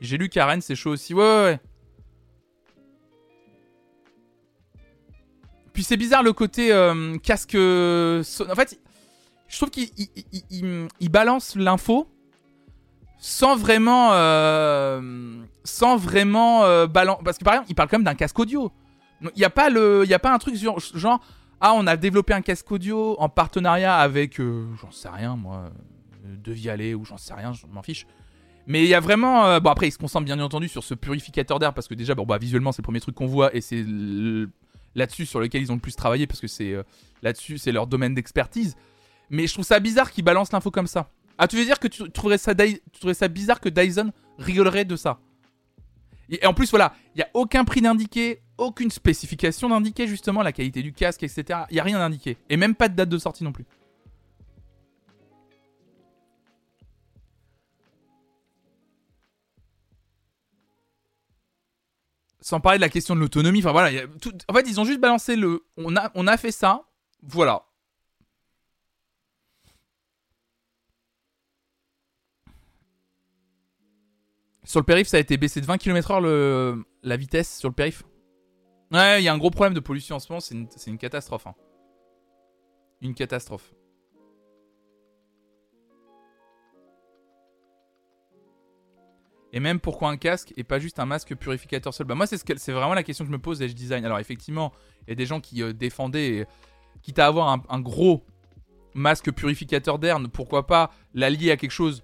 J'ai 0.00 0.18
lu 0.18 0.28
Karen, 0.28 0.60
c'est 0.60 0.74
chaud 0.74 0.90
aussi. 0.90 1.14
Ouais, 1.14 1.22
ouais, 1.22 1.44
ouais. 1.44 1.60
Puis 5.72 5.84
c'est 5.84 5.96
bizarre 5.96 6.22
le 6.22 6.32
côté 6.32 6.72
euh, 6.72 7.16
casque. 7.18 7.54
En 7.54 8.54
fait, 8.54 8.78
je 9.48 9.56
trouve 9.56 9.70
qu'il 9.70 9.88
il, 9.96 10.08
il- 10.32 10.42
il- 10.50 10.88
il 11.00 11.08
balance 11.08 11.56
l'info 11.56 12.08
sans 13.18 13.56
vraiment, 13.56 14.10
euh, 14.12 15.42
sans 15.64 15.96
vraiment 15.96 16.64
euh, 16.64 16.86
Parce 17.24 17.38
que 17.38 17.44
par 17.44 17.54
exemple, 17.54 17.70
il 17.70 17.74
parle 17.74 17.88
quand 17.88 17.98
même 17.98 18.04
d'un 18.04 18.14
casque 18.14 18.38
audio. 18.38 18.70
Il 19.22 19.30
n'y 19.36 19.44
a 19.44 19.50
a 20.14 20.18
pas 20.18 20.32
un 20.34 20.38
truc 20.38 20.56
genre 20.56 21.24
ah 21.62 21.74
on 21.74 21.86
a 21.86 21.96
développé 21.96 22.34
un 22.34 22.42
casque 22.42 22.70
audio 22.72 23.16
en 23.20 23.28
partenariat 23.28 23.96
avec, 23.96 24.40
euh, 24.40 24.66
j'en 24.80 24.90
sais 24.90 25.08
rien 25.08 25.36
moi, 25.36 25.70
euh, 26.26 26.36
De 26.36 26.52
Vialet 26.52 26.92
ou 26.92 27.04
j'en 27.04 27.16
sais 27.16 27.34
rien, 27.34 27.52
je 27.52 27.64
m'en 27.66 27.82
fiche. 27.82 28.04
Mais 28.66 28.82
il 28.82 28.88
y 28.88 28.94
a 28.94 29.00
vraiment, 29.00 29.46
euh, 29.46 29.60
bon 29.60 29.70
après 29.70 29.86
il 29.86 29.92
se 29.92 29.98
concentre 29.98 30.24
bien 30.24 30.40
entendu 30.40 30.66
sur 30.66 30.82
ce 30.82 30.94
purificateur 30.94 31.60
d'air 31.60 31.72
parce 31.72 31.86
que 31.86 31.94
déjà 31.94 32.16
bon 32.16 32.24
bah 32.24 32.38
visuellement 32.38 32.72
c'est 32.72 32.82
le 32.82 32.84
premier 32.84 33.00
truc 33.00 33.14
qu'on 33.14 33.26
voit 33.26 33.54
et 33.54 33.60
c'est 33.60 33.84
là-dessus 34.96 35.24
sur 35.24 35.38
lequel 35.38 35.62
ils 35.62 35.70
ont 35.70 35.76
le 35.76 35.80
plus 35.80 35.94
travaillé 35.94 36.26
parce 36.26 36.40
que 36.40 36.48
c'est 36.48 36.72
euh, 36.72 36.82
là-dessus 37.22 37.58
c'est 37.58 37.72
leur 37.72 37.86
domaine 37.86 38.14
d'expertise. 38.14 38.76
Mais 39.30 39.46
je 39.46 39.52
trouve 39.52 39.64
ça 39.64 39.78
bizarre 39.78 40.10
qu'ils 40.10 40.24
balancent 40.24 40.52
l'info 40.52 40.72
comme 40.72 40.88
ça. 40.88 41.10
Ah, 41.38 41.46
tu 41.46 41.56
veux 41.56 41.64
dire 41.64 41.78
que 41.78 41.88
tu 41.88 42.10
trouverais 42.10 42.38
ça, 42.38 42.54
tu 42.56 42.80
trouverais 42.92 43.14
ça 43.14 43.28
bizarre 43.28 43.60
que 43.60 43.68
Dyson 43.68 44.10
rigolerait 44.38 44.84
de 44.84 44.96
ça? 44.96 45.20
Et, 46.32 46.46
en 46.46 46.54
plus, 46.54 46.70
voilà, 46.70 46.94
il 47.14 47.18
n'y 47.18 47.22
a 47.22 47.28
aucun 47.34 47.64
prix 47.64 47.82
d'indiqué, 47.82 48.40
aucune 48.56 48.90
spécification 48.90 49.68
d'indiquer 49.68 50.06
justement 50.06 50.42
la 50.42 50.52
qualité 50.52 50.82
du 50.82 50.92
casque, 50.92 51.22
etc. 51.22 51.60
Il 51.70 51.74
n'y 51.74 51.80
a 51.80 51.84
rien 51.84 51.98
d'indiqué. 51.98 52.38
Et 52.48 52.56
même 52.56 52.74
pas 52.74 52.88
de 52.88 52.96
date 52.96 53.10
de 53.10 53.18
sortie 53.18 53.44
non 53.44 53.52
plus. 53.52 53.66
Sans 62.40 62.60
parler 62.60 62.78
de 62.78 62.82
la 62.82 62.88
question 62.88 63.14
de 63.14 63.20
l'autonomie, 63.20 63.60
enfin 63.60 63.70
voilà, 63.70 64.02
en 64.48 64.52
fait 64.52 64.68
ils 64.68 64.80
ont 64.80 64.84
juste 64.84 64.98
balancé 64.98 65.36
le, 65.36 65.64
on 65.76 65.94
a, 65.94 66.10
on 66.16 66.26
a 66.26 66.36
fait 66.36 66.50
ça, 66.50 66.82
voilà, 67.22 67.66
Sur 74.64 74.80
le 74.80 74.84
périph, 74.84 75.08
ça 75.08 75.16
a 75.16 75.20
été 75.20 75.36
baissé 75.36 75.60
de 75.60 75.66
20 75.66 75.78
km/h 75.78 76.82
la 77.02 77.16
vitesse 77.16 77.58
sur 77.58 77.68
le 77.68 77.74
périph. 77.74 78.04
Ouais, 78.92 79.20
il 79.20 79.24
y 79.24 79.28
a 79.28 79.32
un 79.32 79.38
gros 79.38 79.50
problème 79.50 79.74
de 79.74 79.80
pollution 79.80 80.16
en 80.16 80.18
ce 80.20 80.30
moment, 80.30 80.40
c'est 80.40 80.54
une, 80.90 80.98
catastrophe. 80.98 81.46
hein. 81.46 81.54
Une 83.00 83.14
catastrophe. 83.14 83.72
Et 89.54 89.60
même 89.60 89.80
pourquoi 89.80 90.08
un 90.10 90.16
casque 90.16 90.52
et 90.56 90.64
pas 90.64 90.78
juste 90.78 90.98
un 90.98 91.04
masque 91.06 91.34
purificateur 91.34 91.92
seul? 91.92 92.06
Bah 92.06 92.14
moi 92.14 92.26
c'est 92.26 92.38
ce 92.38 92.44
que- 92.44 92.70
vraiment 92.72 92.94
la 92.94 93.02
question 93.02 93.24
que 93.24 93.30
je 93.30 93.32
me 93.36 93.40
pose 93.40 93.60
Edge 93.60 93.74
Design. 93.74 94.04
Alors 94.04 94.18
effectivement, 94.18 94.72
il 95.06 95.10
y 95.10 95.12
a 95.12 95.14
des 95.14 95.26
gens 95.26 95.40
qui 95.40 95.62
euh, 95.62 95.72
défendaient, 95.72 96.40
euh, 96.40 96.44
quitte 97.02 97.18
à 97.18 97.26
avoir 97.26 97.48
un, 97.48 97.62
un 97.68 97.80
gros 97.80 98.24
masque 98.94 99.30
purificateur 99.32 99.98
d'air, 99.98 100.18
pourquoi 100.32 100.66
pas 100.66 100.90
l'allier 101.14 101.50
à 101.50 101.56
quelque 101.56 101.70
chose 101.70 102.02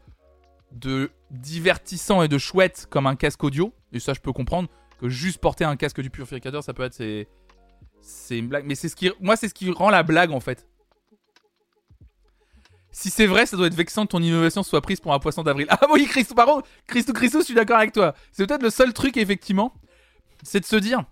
de 0.73 1.11
divertissant 1.31 2.23
et 2.23 2.29
de 2.29 2.39
chouette 2.39 2.87
comme 2.91 3.07
un 3.07 3.17
casque 3.17 3.43
audio. 3.45 3.73
Et 3.93 4.01
ça, 4.01 4.15
je 4.15 4.21
peux 4.21 4.33
comprendre 4.33 4.69
que 5.01 5.09
juste 5.09 5.39
porter 5.39 5.65
un 5.65 5.77
casque 5.77 6.01
du 6.01 6.11
purificateur, 6.11 6.63
ça 6.63 6.75
peut 6.75 6.83
être 6.83 6.95
c'est 6.95 7.29
c'est 8.01 8.39
une 8.39 8.49
blague. 8.49 8.65
Mais 8.67 8.75
c'est 8.75 8.89
ce 8.89 8.97
qui 8.97 9.11
moi 9.21 9.37
c'est 9.37 9.49
ce 9.49 9.55
qui 9.55 9.71
rend 9.71 9.91
la 9.91 10.03
blague 10.03 10.31
en 10.31 10.41
fait. 10.41 10.67
Si 12.91 13.11
c'est 13.11 13.27
vrai, 13.27 13.47
ça 13.47 13.57
doit 13.57 13.69
être 13.69 13.75
vexant 13.75 14.07
que 14.07 14.11
ton 14.11 14.23
innovation 14.23 14.63
soit 14.63 14.81
prise 14.81 14.99
pour 14.99 15.13
un 15.13 15.21
poisson 15.21 15.43
d'avril. 15.43 15.69
Ah 15.71 15.87
oui, 15.93 16.07
Christo, 16.07 16.35
par 16.35 16.47
contre, 16.47 16.69
Christo, 16.87 17.13
Christo, 17.13 17.41
je 17.41 17.45
suis 17.45 17.55
d'accord 17.55 17.77
avec 17.77 17.93
toi. 17.93 18.15
C'est 18.33 18.45
peut-être 18.45 18.63
le 18.63 18.71
seul 18.71 18.93
truc, 18.93 19.17
effectivement, 19.17 19.73
c'est 20.43 20.59
de 20.59 20.65
se 20.65 20.75
dire, 20.75 21.05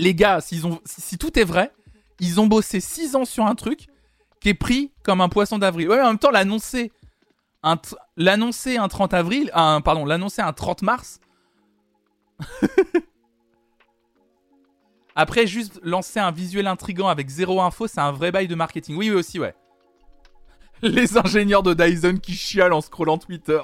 les 0.00 0.14
gars, 0.16 0.40
s'ils 0.40 0.66
ont, 0.66 0.80
si, 0.84 1.00
si 1.00 1.18
tout 1.18 1.38
est 1.38 1.44
vrai, 1.44 1.70
ils 2.18 2.40
ont 2.40 2.46
bossé 2.46 2.80
6 2.80 3.14
ans 3.14 3.24
sur 3.24 3.46
un 3.46 3.54
truc 3.54 3.86
qui 4.40 4.48
est 4.48 4.54
pris 4.54 4.90
comme 5.04 5.20
un 5.20 5.28
poisson 5.28 5.58
d'avril. 5.58 5.88
Ouais, 5.88 5.96
mais 5.96 6.02
en 6.02 6.08
même 6.08 6.18
temps, 6.18 6.30
l'annoncer 6.30 6.90
l'annoncer 8.16 8.76
un 8.76 8.88
30 8.88 9.14
avril, 9.14 9.50
un, 9.54 9.80
pardon, 9.80 10.04
l'annoncer 10.04 10.42
un 10.42 10.52
30 10.52 10.82
mars. 10.82 11.20
Après, 15.14 15.46
juste 15.46 15.80
lancer 15.82 16.18
un 16.20 16.30
visuel 16.30 16.66
intrigant 16.66 17.08
avec 17.08 17.28
zéro 17.28 17.60
info, 17.60 17.86
c'est 17.86 18.00
un 18.00 18.12
vrai 18.12 18.32
bail 18.32 18.48
de 18.48 18.54
marketing. 18.54 18.96
Oui, 18.96 19.10
oui, 19.10 19.16
aussi, 19.16 19.38
ouais. 19.38 19.54
Les 20.82 21.18
ingénieurs 21.18 21.62
de 21.62 21.74
Dyson 21.74 22.16
qui 22.16 22.32
chialent 22.32 22.72
en 22.72 22.80
scrollant 22.80 23.18
Twitter. 23.18 23.60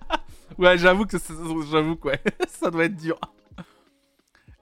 ouais, 0.58 0.78
j'avoue 0.78 1.04
que 1.04 1.18
j'avoue 1.70 2.00
ça 2.48 2.70
doit 2.70 2.84
être 2.84 2.96
dur. 2.96 3.20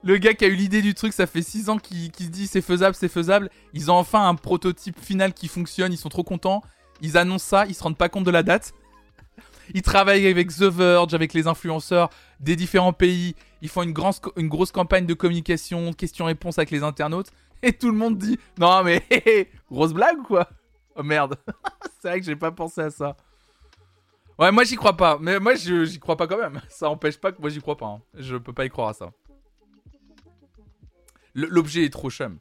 Le 0.05 0.17
gars 0.19 0.35
qui 0.35 0.45
a 0.45 0.49
eu 0.49 0.57
l'idée 0.57 0.83
du 0.83 0.95
truc, 0.95 1.13
ça 1.13 1.29
fait 1.29 1.43
6 1.43 1.69
ans 1.69 1.79
qu'il 1.79 2.13
se 2.13 2.25
dit 2.25 2.49
c'est 2.49 2.61
faisable, 2.61 2.97
c'est 2.97 3.09
faisable. 3.09 3.51
Ils 3.73 3.89
ont 3.93 3.95
enfin 3.95 4.29
un 4.29 4.35
prototype 4.35 4.99
final 4.99 5.33
qui 5.33 5.47
fonctionne, 5.47 5.93
ils 5.93 5.99
sont 5.99 6.09
trop 6.09 6.25
contents. 6.25 6.63
Ils 7.03 7.19
annoncent 7.19 7.45
ça, 7.47 7.67
ils 7.67 7.75
se 7.75 7.83
rendent 7.83 7.99
pas 7.99 8.09
compte 8.09 8.25
de 8.25 8.31
la 8.31 8.43
date. 8.43 8.73
Ils 9.75 9.83
travaillent 9.83 10.27
avec 10.27 10.49
The 10.49 10.63
Verge, 10.63 11.15
avec 11.15 11.35
les 11.35 11.47
influenceurs 11.47 12.11
des 12.41 12.57
différents 12.57 12.93
pays. 12.93 13.35
Ils 13.61 13.69
font 13.69 13.83
une, 13.83 13.95
une 14.37 14.49
grosse 14.49 14.73
campagne 14.73 15.07
de 15.07 15.15
communication, 15.15 15.93
questions-réponses 15.93 16.59
avec 16.59 16.71
les 16.71 16.83
internautes. 16.83 17.31
Et 17.63 17.73
tout 17.73 17.91
le 17.91 17.97
monde 17.97 18.19
dit 18.19 18.39
Non, 18.59 18.83
mais 18.83 19.05
hé, 19.11 19.23
hé, 19.41 19.51
grosse 19.71 19.93
blague 19.93 20.19
ou 20.19 20.25
quoi? 20.25 20.49
Oh 20.97 21.03
merde. 21.03 21.37
C'est 22.01 22.09
vrai 22.09 22.21
que 22.21 22.27
j'ai 22.27 22.37
pas 22.37 22.51
pensé 22.51 22.81
à 22.81 22.91
ça. 22.91 23.17
Ouais, 24.39 24.51
moi 24.51 24.65
j'y 24.65 24.77
crois 24.77 24.97
pas. 24.97 25.19
Mais 25.21 25.39
moi 25.39 25.55
j'y 25.55 25.99
crois 26.01 26.17
pas 26.17 26.27
quand 26.27 26.39
même. 26.39 26.61
Ça 26.69 26.89
empêche 26.91 27.19
pas 27.19 27.33
que 27.33 27.41
moi 27.41 27.51
j'y 27.51 27.61
crois 27.61 27.77
pas. 27.77 27.87
hein. 27.87 28.03
Je 28.15 28.37
peux 28.37 28.53
pas 28.53 28.65
y 28.65 28.71
croire 28.71 28.89
à 28.89 28.93
ça. 28.95 29.11
L'objet 31.35 31.85
est 31.85 31.91
trop 31.93 32.11
chum. 32.11 32.39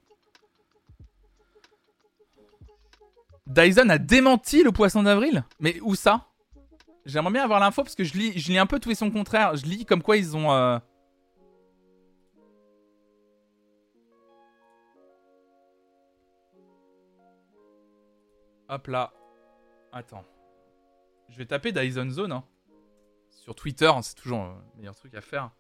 Dyson 3.52 3.90
a 3.90 3.98
démenti 3.98 4.64
le 4.64 4.72
poisson 4.72 5.03
d'avril 5.03 5.44
Mais 5.60 5.80
où 5.82 5.95
ça 5.95 6.28
J'aimerais 7.06 7.34
bien 7.34 7.44
avoir 7.44 7.60
l'info 7.60 7.84
parce 7.84 7.95
que 7.95 8.03
je 8.03 8.14
lis, 8.14 8.38
je 8.40 8.52
lis 8.52 8.57
un 8.60 8.68
peu 8.68 8.80
tout 8.80 8.91
et 8.91 8.95
son 8.95 9.10
contraire. 9.10 9.56
Je 9.56 9.65
lis 9.65 9.86
comme 9.86 10.03
quoi 10.03 10.18
ils 10.18 10.38
ont. 10.38 10.52
euh, 10.52 10.78
Hop 18.69 18.88
là. 18.88 19.11
Attends. 19.91 20.23
Je 21.30 21.38
vais 21.38 21.45
taper 21.45 21.72
Dyson 21.72 22.10
Zone. 22.10 22.32
hein. 22.32 22.44
Sur 23.32 23.56
Twitter, 23.56 23.88
hein, 23.88 24.02
c'est 24.02 24.15
toujours 24.15 24.44
euh, 24.44 24.53
le 24.76 24.78
meilleur 24.78 24.95
truc 24.95 25.14
à 25.15 25.22
faire. 25.22 25.52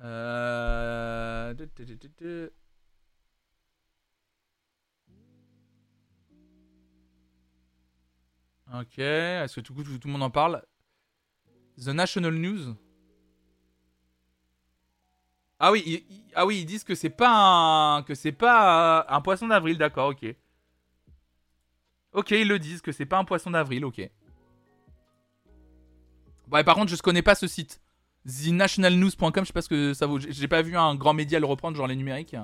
Euh... 0.00 1.54
Ok, 8.74 8.98
est-ce 8.98 9.56
que 9.56 9.60
tout, 9.60 9.74
le 9.74 10.10
monde 10.10 10.22
en 10.22 10.30
parle? 10.30 10.62
The 11.78 11.88
National 11.88 12.34
News? 12.34 12.74
Ah 15.58 15.70
oui, 15.70 15.82
ils, 15.86 16.24
ah 16.34 16.46
oui, 16.46 16.60
ils 16.60 16.66
disent 16.66 16.84
que 16.84 16.94
c'est 16.94 17.10
pas 17.10 17.30
un 17.30 18.02
que 18.02 18.14
c'est 18.14 18.32
pas 18.32 19.06
un 19.08 19.20
poisson 19.20 19.48
d'avril, 19.48 19.76
d'accord, 19.76 20.08
ok. 20.08 20.34
Ok, 22.14 22.30
ils 22.30 22.48
le 22.48 22.58
disent 22.58 22.80
que 22.80 22.92
c'est 22.92 23.06
pas 23.06 23.18
un 23.18 23.24
poisson 23.24 23.50
d'avril, 23.50 23.84
ok. 23.84 24.10
Ouais, 26.50 26.64
par 26.64 26.74
contre, 26.74 26.90
je 26.90 26.96
ne 26.96 27.00
connais 27.00 27.22
pas 27.22 27.34
ce 27.34 27.46
site. 27.46 27.80
TheNationalNews.com, 28.26 29.32
je 29.36 29.44
sais 29.44 29.52
pas 29.52 29.62
ce 29.62 29.68
que 29.68 29.94
ça 29.94 30.06
vaut. 30.06 30.18
J'ai 30.18 30.48
pas 30.48 30.62
vu 30.62 30.76
un 30.76 30.94
grand 30.94 31.14
média 31.14 31.38
le 31.38 31.46
reprendre, 31.46 31.76
genre 31.76 31.86
les 31.86 31.96
numériques. 31.96 32.36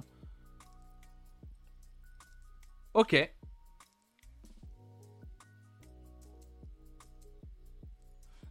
Ok. 2.94 3.30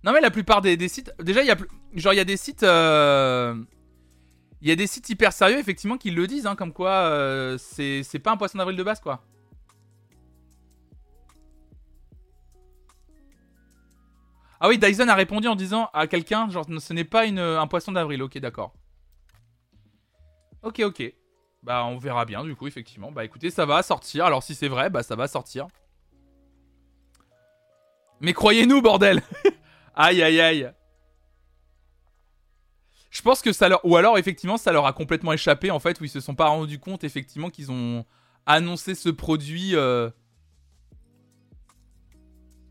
Non 0.03 0.11
mais 0.13 0.21
la 0.21 0.31
plupart 0.31 0.61
des, 0.61 0.77
des 0.77 0.87
sites, 0.87 1.11
déjà 1.19 1.41
il 1.41 1.47
y 1.47 1.51
a 1.51 1.57
genre 1.95 2.13
il 2.13 2.17
y 2.17 2.19
a 2.19 2.25
des 2.25 2.37
sites, 2.37 2.63
euh, 2.63 3.55
il 4.61 4.69
y 4.69 4.71
a 4.71 4.75
des 4.75 4.87
sites 4.87 5.09
hyper 5.09 5.33
sérieux 5.33 5.57
effectivement 5.57 5.97
qui 5.97 6.11
le 6.11 6.27
disent, 6.27 6.45
hein, 6.45 6.55
comme 6.55 6.71
quoi 6.73 6.91
euh, 6.91 7.57
c'est 7.57 8.03
c'est 8.03 8.19
pas 8.19 8.31
un 8.31 8.37
poisson 8.37 8.57
d'avril 8.57 8.77
de 8.77 8.83
base 8.83 8.99
quoi. 8.99 9.23
Ah 14.59 14.67
oui, 14.67 14.79
Dyson 14.79 15.07
a 15.07 15.15
répondu 15.15 15.47
en 15.47 15.55
disant 15.55 15.89
à 15.93 16.07
quelqu'un 16.07 16.49
genre 16.49 16.65
ce 16.65 16.93
n'est 16.93 17.03
pas 17.03 17.25
une, 17.25 17.39
un 17.39 17.67
poisson 17.67 17.91
d'avril, 17.91 18.23
ok 18.23 18.37
d'accord. 18.39 18.73
Ok 20.63 20.79
ok. 20.79 21.13
Bah 21.63 21.83
on 21.85 21.97
verra 21.97 22.25
bien 22.25 22.43
du 22.43 22.55
coup 22.55 22.67
effectivement. 22.67 23.11
Bah 23.11 23.25
écoutez 23.25 23.49
ça 23.49 23.65
va 23.65 23.83
sortir. 23.83 24.25
Alors 24.25 24.43
si 24.43 24.55
c'est 24.55 24.67
vrai, 24.67 24.89
bah 24.89 25.03
ça 25.03 25.15
va 25.15 25.27
sortir. 25.27 25.67
Mais 28.19 28.33
croyez-nous 28.33 28.81
bordel 28.81 29.21
Aïe, 29.99 30.21
aïe, 30.21 30.39
aïe. 30.39 30.71
Je 33.09 33.21
pense 33.23 33.41
que 33.41 33.51
ça 33.51 33.67
leur... 33.67 33.83
Ou 33.83 33.97
alors, 33.97 34.19
effectivement, 34.19 34.57
ça 34.57 34.71
leur 34.71 34.85
a 34.85 34.93
complètement 34.93 35.33
échappé, 35.33 35.71
en 35.71 35.79
fait, 35.79 35.99
où 35.99 36.03
ils 36.03 36.09
se 36.09 36.19
sont 36.19 36.35
pas 36.35 36.49
rendus 36.49 36.77
compte, 36.77 37.03
effectivement, 37.03 37.49
qu'ils 37.49 37.71
ont 37.71 38.05
annoncé 38.45 38.93
ce 38.93 39.09
produit... 39.09 39.75
Euh, 39.75 40.11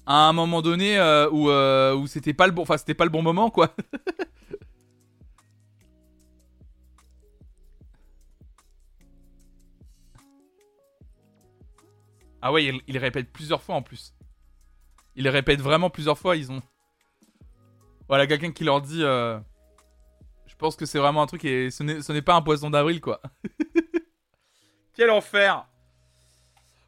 à 0.06 0.28
un 0.28 0.32
moment 0.32 0.62
donné 0.62 0.96
euh, 0.98 1.28
où, 1.30 1.50
euh, 1.50 1.92
où 1.96 2.06
c'était 2.06 2.32
pas 2.32 2.46
le 2.46 2.52
bon, 2.52 2.62
enfin 2.62 2.76
pas 2.96 3.04
le 3.04 3.10
bon 3.10 3.22
moment 3.22 3.50
quoi. 3.50 3.74
ah 12.40 12.52
ouais, 12.52 12.72
ils, 12.86 12.98
répètent 12.98 13.32
plusieurs 13.32 13.60
fois 13.62 13.74
en 13.74 13.82
plus. 13.82 14.14
Ils 15.16 15.28
répètent 15.28 15.60
vraiment 15.60 15.90
plusieurs 15.90 16.16
fois. 16.16 16.36
Ils 16.36 16.52
ont, 16.52 16.62
voilà, 18.08 18.26
quelqu'un 18.26 18.52
qui 18.52 18.64
leur 18.64 18.80
dit, 18.80 19.02
euh, 19.02 19.38
je 20.46 20.54
pense 20.56 20.76
que 20.76 20.86
c'est 20.86 20.98
vraiment 20.98 21.22
un 21.22 21.26
truc 21.26 21.44
et 21.44 21.70
ce 21.70 22.12
n'est 22.12 22.22
pas 22.22 22.34
un 22.34 22.42
poisson 22.42 22.70
d'avril 22.70 23.00
quoi. 23.00 23.20
Quel 24.94 25.10
enfer. 25.10 25.66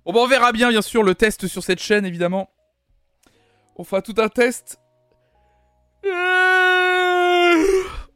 Bon, 0.05 0.13
bah, 0.15 0.21
on 0.21 0.27
verra 0.27 0.53
bien, 0.53 0.71
bien 0.71 0.81
sûr, 0.81 1.03
le 1.03 1.15
test 1.15 1.47
sur 1.49 1.63
cette 1.63 1.81
chaîne, 1.81 2.07
évidemment. 2.07 2.51
On 3.77 3.85
fera 3.85 4.01
tout 4.01 4.15
un 4.17 4.29
test. 4.29 4.81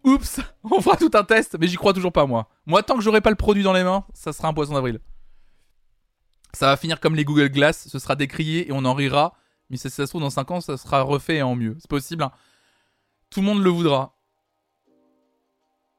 Oups, 0.05 0.41
on 0.65 0.81
fera 0.81 0.97
tout 0.97 1.11
un 1.13 1.23
test, 1.23 1.57
mais 1.61 1.67
j'y 1.67 1.77
crois 1.77 1.93
toujours 1.93 2.13
pas 2.13 2.25
moi. 2.25 2.49
Moi, 2.65 2.83
tant 2.83 2.97
que 2.97 3.03
j'aurai 3.03 3.21
pas 3.21 3.29
le 3.29 3.37
produit 3.37 3.63
dans 3.63 3.75
les 3.75 3.85
mains, 3.85 4.05
ça 4.15 4.33
sera 4.33 4.49
un 4.49 4.55
poisson 4.55 4.73
d'avril. 4.73 5.01
Ça 6.55 6.67
va 6.67 6.77
finir 6.79 6.99
comme 6.99 7.15
les 7.15 7.25
Google 7.25 7.51
Glass, 7.51 7.87
ce 7.89 7.99
sera 7.99 8.17
décrié 8.17 8.69
et 8.69 8.73
on 8.73 8.87
en 8.87 8.95
rira. 8.95 9.35
Mais 9.69 9.77
si 9.77 9.91
ça 9.91 10.07
se 10.07 10.11
trouve, 10.11 10.23
dans 10.23 10.31
5 10.31 10.51
ans, 10.51 10.61
ça 10.61 10.77
sera 10.77 11.03
refait 11.03 11.37
et 11.37 11.43
en 11.43 11.55
mieux. 11.55 11.77
C'est 11.79 11.91
possible. 11.91 12.23
Hein. 12.23 12.33
Tout 13.33 13.41
le 13.41 13.47
monde 13.47 13.63
le 13.63 13.71
voudra. 13.71 14.15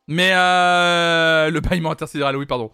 Mais 0.07 0.31
euh, 0.34 1.49
le 1.49 1.60
bâillement 1.61 1.91
intersidéral, 1.91 2.38
oui, 2.38 2.45
pardon. 2.45 2.72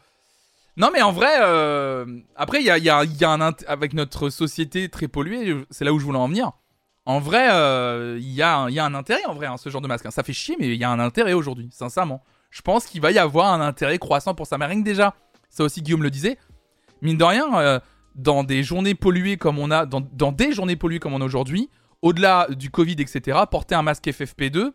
Non, 0.75 0.89
mais 0.93 1.01
en 1.01 1.11
vrai, 1.11 1.37
euh, 1.41 2.05
après, 2.35 2.59
il 2.59 2.65
y 2.65 2.69
a, 2.69 2.77
y, 2.77 2.89
a, 2.89 3.03
y 3.03 3.23
a, 3.23 3.31
un 3.31 3.53
avec 3.67 3.93
notre 3.93 4.29
société 4.29 4.89
très 4.89 5.07
polluée, 5.07 5.65
c'est 5.69 5.85
là 5.85 5.93
où 5.93 5.99
je 5.99 6.05
voulais 6.05 6.17
en 6.17 6.27
venir. 6.27 6.51
En 7.05 7.19
vrai, 7.19 7.45
il 7.45 7.51
euh, 7.51 8.19
y, 8.19 8.41
a, 8.41 8.63
un 8.63 8.93
intérêt 8.93 9.25
en 9.25 9.33
vrai, 9.33 9.47
hein, 9.47 9.57
ce 9.57 9.69
genre 9.69 9.81
de 9.81 9.87
masque. 9.87 10.05
Hein. 10.05 10.11
Ça 10.11 10.23
fait 10.23 10.33
chier, 10.33 10.55
mais 10.59 10.67
il 10.67 10.75
y 10.75 10.83
a 10.83 10.89
un 10.89 10.99
intérêt 10.99 11.33
aujourd'hui, 11.33 11.69
sincèrement. 11.71 12.23
Je 12.51 12.61
pense 12.61 12.85
qu'il 12.85 13.01
va 13.01 13.11
y 13.11 13.19
avoir 13.19 13.53
un 13.53 13.61
intérêt 13.61 13.97
croissant 13.97 14.35
pour 14.35 14.47
ça. 14.47 14.57
Mais 14.57 14.65
rien 14.65 14.79
que 14.79 14.85
déjà, 14.85 15.15
ça 15.49 15.63
aussi 15.63 15.81
Guillaume 15.81 16.03
le 16.03 16.11
disait, 16.11 16.37
mine 17.01 17.17
de 17.17 17.23
rien, 17.23 17.81
dans 18.15 18.43
des 18.43 18.63
journées 18.63 18.95
polluées 18.95 19.37
comme 19.37 19.59
on 19.59 19.71
a, 19.71 19.85
dans, 19.85 20.31
des 20.31 20.51
journées 20.51 20.75
polluées 20.75 20.99
comme 20.99 21.13
on 21.13 21.21
a 21.21 21.25
aujourd'hui, 21.25 21.69
au-delà 22.01 22.47
du 22.49 22.69
Covid, 22.69 22.95
etc., 22.99 23.39
porter 23.49 23.75
un 23.75 23.81
masque 23.81 24.05
FFP2, 24.05 24.71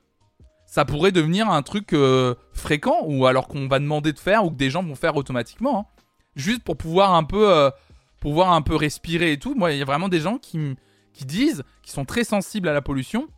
ça 0.67 0.85
pourrait 0.85 1.13
devenir 1.13 1.51
un 1.51 1.63
truc 1.63 1.93
euh, 1.93 2.35
fréquent, 2.53 2.99
ou 3.05 3.27
alors 3.27 3.49
qu'on 3.49 3.69
va 3.69 3.79
demander 3.79 4.13
de 4.13 4.19
faire, 4.19 4.45
ou 4.45 4.51
que 4.51 4.57
des 4.57 4.71
gens 4.71 4.83
vont 4.83 4.95
faire 4.95 5.17
automatiquement. 5.17 5.81
Hein. 5.81 6.03
Juste 6.37 6.63
pour 6.63 6.77
pouvoir 6.77 7.15
un 7.15 7.25
peu, 7.25 7.71
pouvoir 8.19 8.53
un 8.53 8.63
peu 8.63 8.75
respirer 8.75 9.33
et 9.33 9.39
tout. 9.39 9.55
Moi, 9.55 9.73
il 9.73 9.79
y 9.79 9.83
a 9.83 9.85
vraiment 9.85 10.09
des 10.09 10.21
gens 10.21 10.39
qui 10.39 10.75
qui 11.15 11.25
disent 11.25 11.63
qu'ils 11.83 11.93
sont 11.93 12.05
très 12.05 12.25
sensibles 12.25 12.69
à 12.69 12.75
la 12.75 12.83
pollution 12.83 13.29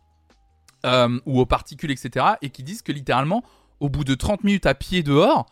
euh, 0.85 1.19
ou 1.25 1.39
aux 1.39 1.45
particules, 1.45 1.91
etc. 1.91 2.25
Et 2.41 2.49
qui 2.49 2.63
disent 2.63 2.81
que 2.81 2.91
littéralement, 2.91 3.43
au 3.79 3.87
bout 3.87 4.03
de 4.03 4.15
30 4.15 4.43
minutes 4.43 4.65
à 4.65 4.73
pied 4.73 5.03
dehors, 5.03 5.45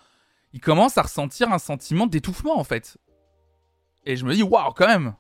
ils 0.52 0.60
commencent 0.60 0.98
à 0.98 1.04
ressentir 1.04 1.54
un 1.54 1.60
sentiment 1.60 2.08
d'étouffement 2.08 2.60
en 2.60 2.64
fait. 2.64 2.98
Et 4.06 4.18
je 4.18 4.26
me 4.26 4.34
dis, 4.34 4.44
waouh, 4.44 4.74
quand 4.74 4.88
même! 4.88 5.16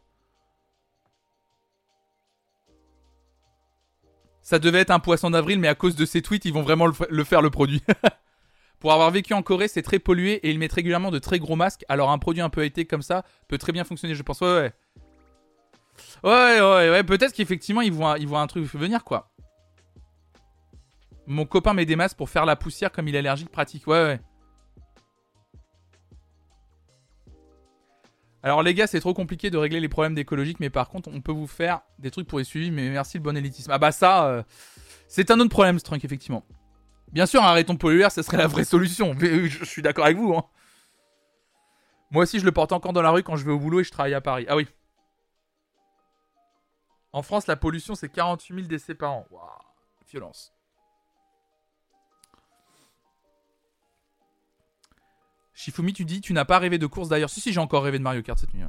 Ça 4.45 4.59
devait 4.59 4.81
être 4.81 4.91
un 4.91 4.99
poisson 4.99 5.31
d'avril, 5.31 5.59
mais 5.59 5.67
à 5.67 5.73
cause 5.73 5.95
de 5.95 6.05
ces 6.05 6.21
tweets, 6.21 6.45
ils 6.45 6.53
vont 6.53 6.61
vraiment 6.61 6.85
le, 6.85 7.23
faire 7.23 7.41
le 7.41 7.49
produit. 7.49 7.81
Pour 8.79 8.93
avoir 8.93 9.09
vécu 9.09 9.33
en 9.33 9.41
Corée, 9.41 9.67
c'est 9.67 9.81
très 9.81 9.97
pollué 9.97 10.33
et 10.33 10.51
ils 10.51 10.59
mettent 10.59 10.73
régulièrement 10.73 11.09
de 11.09 11.17
très 11.17 11.39
gros 11.39 11.55
masques. 11.55 11.83
Alors 11.89 12.11
un 12.11 12.19
produit 12.19 12.43
un 12.43 12.49
peu 12.49 12.63
été 12.63 12.85
comme 12.85 13.01
ça 13.01 13.25
peut 13.47 13.57
très 13.57 13.71
bien 13.71 13.83
fonctionner, 13.83 14.13
je 14.13 14.21
pense. 14.21 14.41
Ouais, 14.41 14.53
ouais. 14.53 14.73
Ouais, 16.23 16.61
ouais, 16.61 16.89
ouais. 16.91 17.03
Peut-être 17.03 17.33
qu'effectivement, 17.33 17.81
ils 17.81 17.91
voient, 17.91 18.19
ils 18.19 18.27
voient 18.27 18.41
un 18.41 18.45
truc 18.45 18.65
venir, 18.65 19.03
quoi. 19.03 19.31
Mon 21.25 21.45
copain 21.45 21.73
met 21.73 21.87
des 21.87 21.95
masques 21.95 22.17
pour 22.17 22.29
faire 22.29 22.45
la 22.45 22.55
poussière 22.55 22.91
comme 22.91 23.07
il 23.07 23.15
est 23.15 23.19
allergique 23.19 23.49
pratique. 23.49 23.87
Ouais, 23.87 24.03
ouais. 24.03 24.19
Alors 28.45 28.61
les 28.61 28.75
gars, 28.75 28.85
c'est 28.85 28.99
trop 28.99 29.15
compliqué 29.15 29.49
de 29.49 29.57
régler 29.57 29.79
les 29.79 29.89
problèmes 29.89 30.13
d'écologique, 30.13 30.59
mais 30.59 30.69
par 30.69 30.87
contre, 30.87 31.09
on 31.11 31.19
peut 31.19 31.31
vous 31.31 31.47
faire 31.47 31.81
des 31.97 32.11
trucs 32.11 32.27
pour 32.27 32.37
les 32.37 32.45
suivre, 32.45 32.71
mais 32.75 32.89
merci 32.89 33.17
le 33.17 33.23
bon 33.23 33.35
élitisme. 33.35 33.71
Ah 33.71 33.79
bah 33.79 33.91
ça, 33.91 34.27
euh, 34.27 34.43
c'est 35.07 35.31
un 35.31 35.39
autre 35.39 35.49
problème, 35.49 35.79
ce 35.79 35.95
effectivement. 35.95 36.45
Bien 37.11 37.25
sûr, 37.25 37.41
arrêtons 37.41 37.75
polluer, 37.75 38.07
ça 38.11 38.21
serait 38.21 38.37
la 38.37 38.45
vraie 38.45 38.63
solution. 38.63 39.15
Euh, 39.19 39.47
je, 39.47 39.57
je 39.57 39.65
suis 39.65 39.81
d'accord 39.81 40.05
avec 40.05 40.17
vous. 40.17 40.35
Hein. 40.35 40.45
Moi 42.11 42.21
aussi, 42.21 42.39
je 42.39 42.45
le 42.45 42.51
porte 42.51 42.71
encore 42.71 42.93
dans 42.93 43.01
la 43.01 43.09
rue 43.09 43.23
quand 43.23 43.35
je 43.35 43.43
vais 43.43 43.51
au 43.51 43.57
boulot 43.57 43.79
et 43.79 43.83
je 43.83 43.89
travaille 43.89 44.13
à 44.13 44.21
Paris. 44.21 44.45
Ah 44.47 44.55
oui. 44.55 44.67
En 47.13 47.23
France, 47.23 47.47
la 47.47 47.55
pollution, 47.55 47.95
c'est 47.95 48.09
48 48.09 48.53
000 48.53 48.67
décès 48.67 48.93
par 48.93 49.11
an. 49.11 49.25
Waouh, 49.31 49.49
violence. 50.07 50.53
Shifumi, 55.55 55.93
tu 55.93 56.05
dis, 56.05 56.21
tu 56.21 56.33
n'as 56.33 56.45
pas 56.45 56.59
rêvé 56.59 56.77
de 56.77 56.85
course 56.85 57.09
d'ailleurs. 57.09 57.29
Si, 57.29 57.41
si, 57.41 57.51
j'ai 57.51 57.59
encore 57.59 57.83
rêvé 57.83 57.97
de 57.97 58.03
Mario 58.03 58.21
Kart 58.21 58.37
cette 58.37 58.53
nuit. 58.53 58.63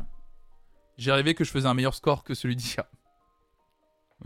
J'ai 0.96 1.12
rêvé 1.12 1.34
que 1.34 1.44
je 1.44 1.50
faisais 1.50 1.66
un 1.66 1.74
meilleur 1.74 1.94
score 1.94 2.24
que 2.24 2.32
celui 2.32 2.56
d'hier. 2.56 2.84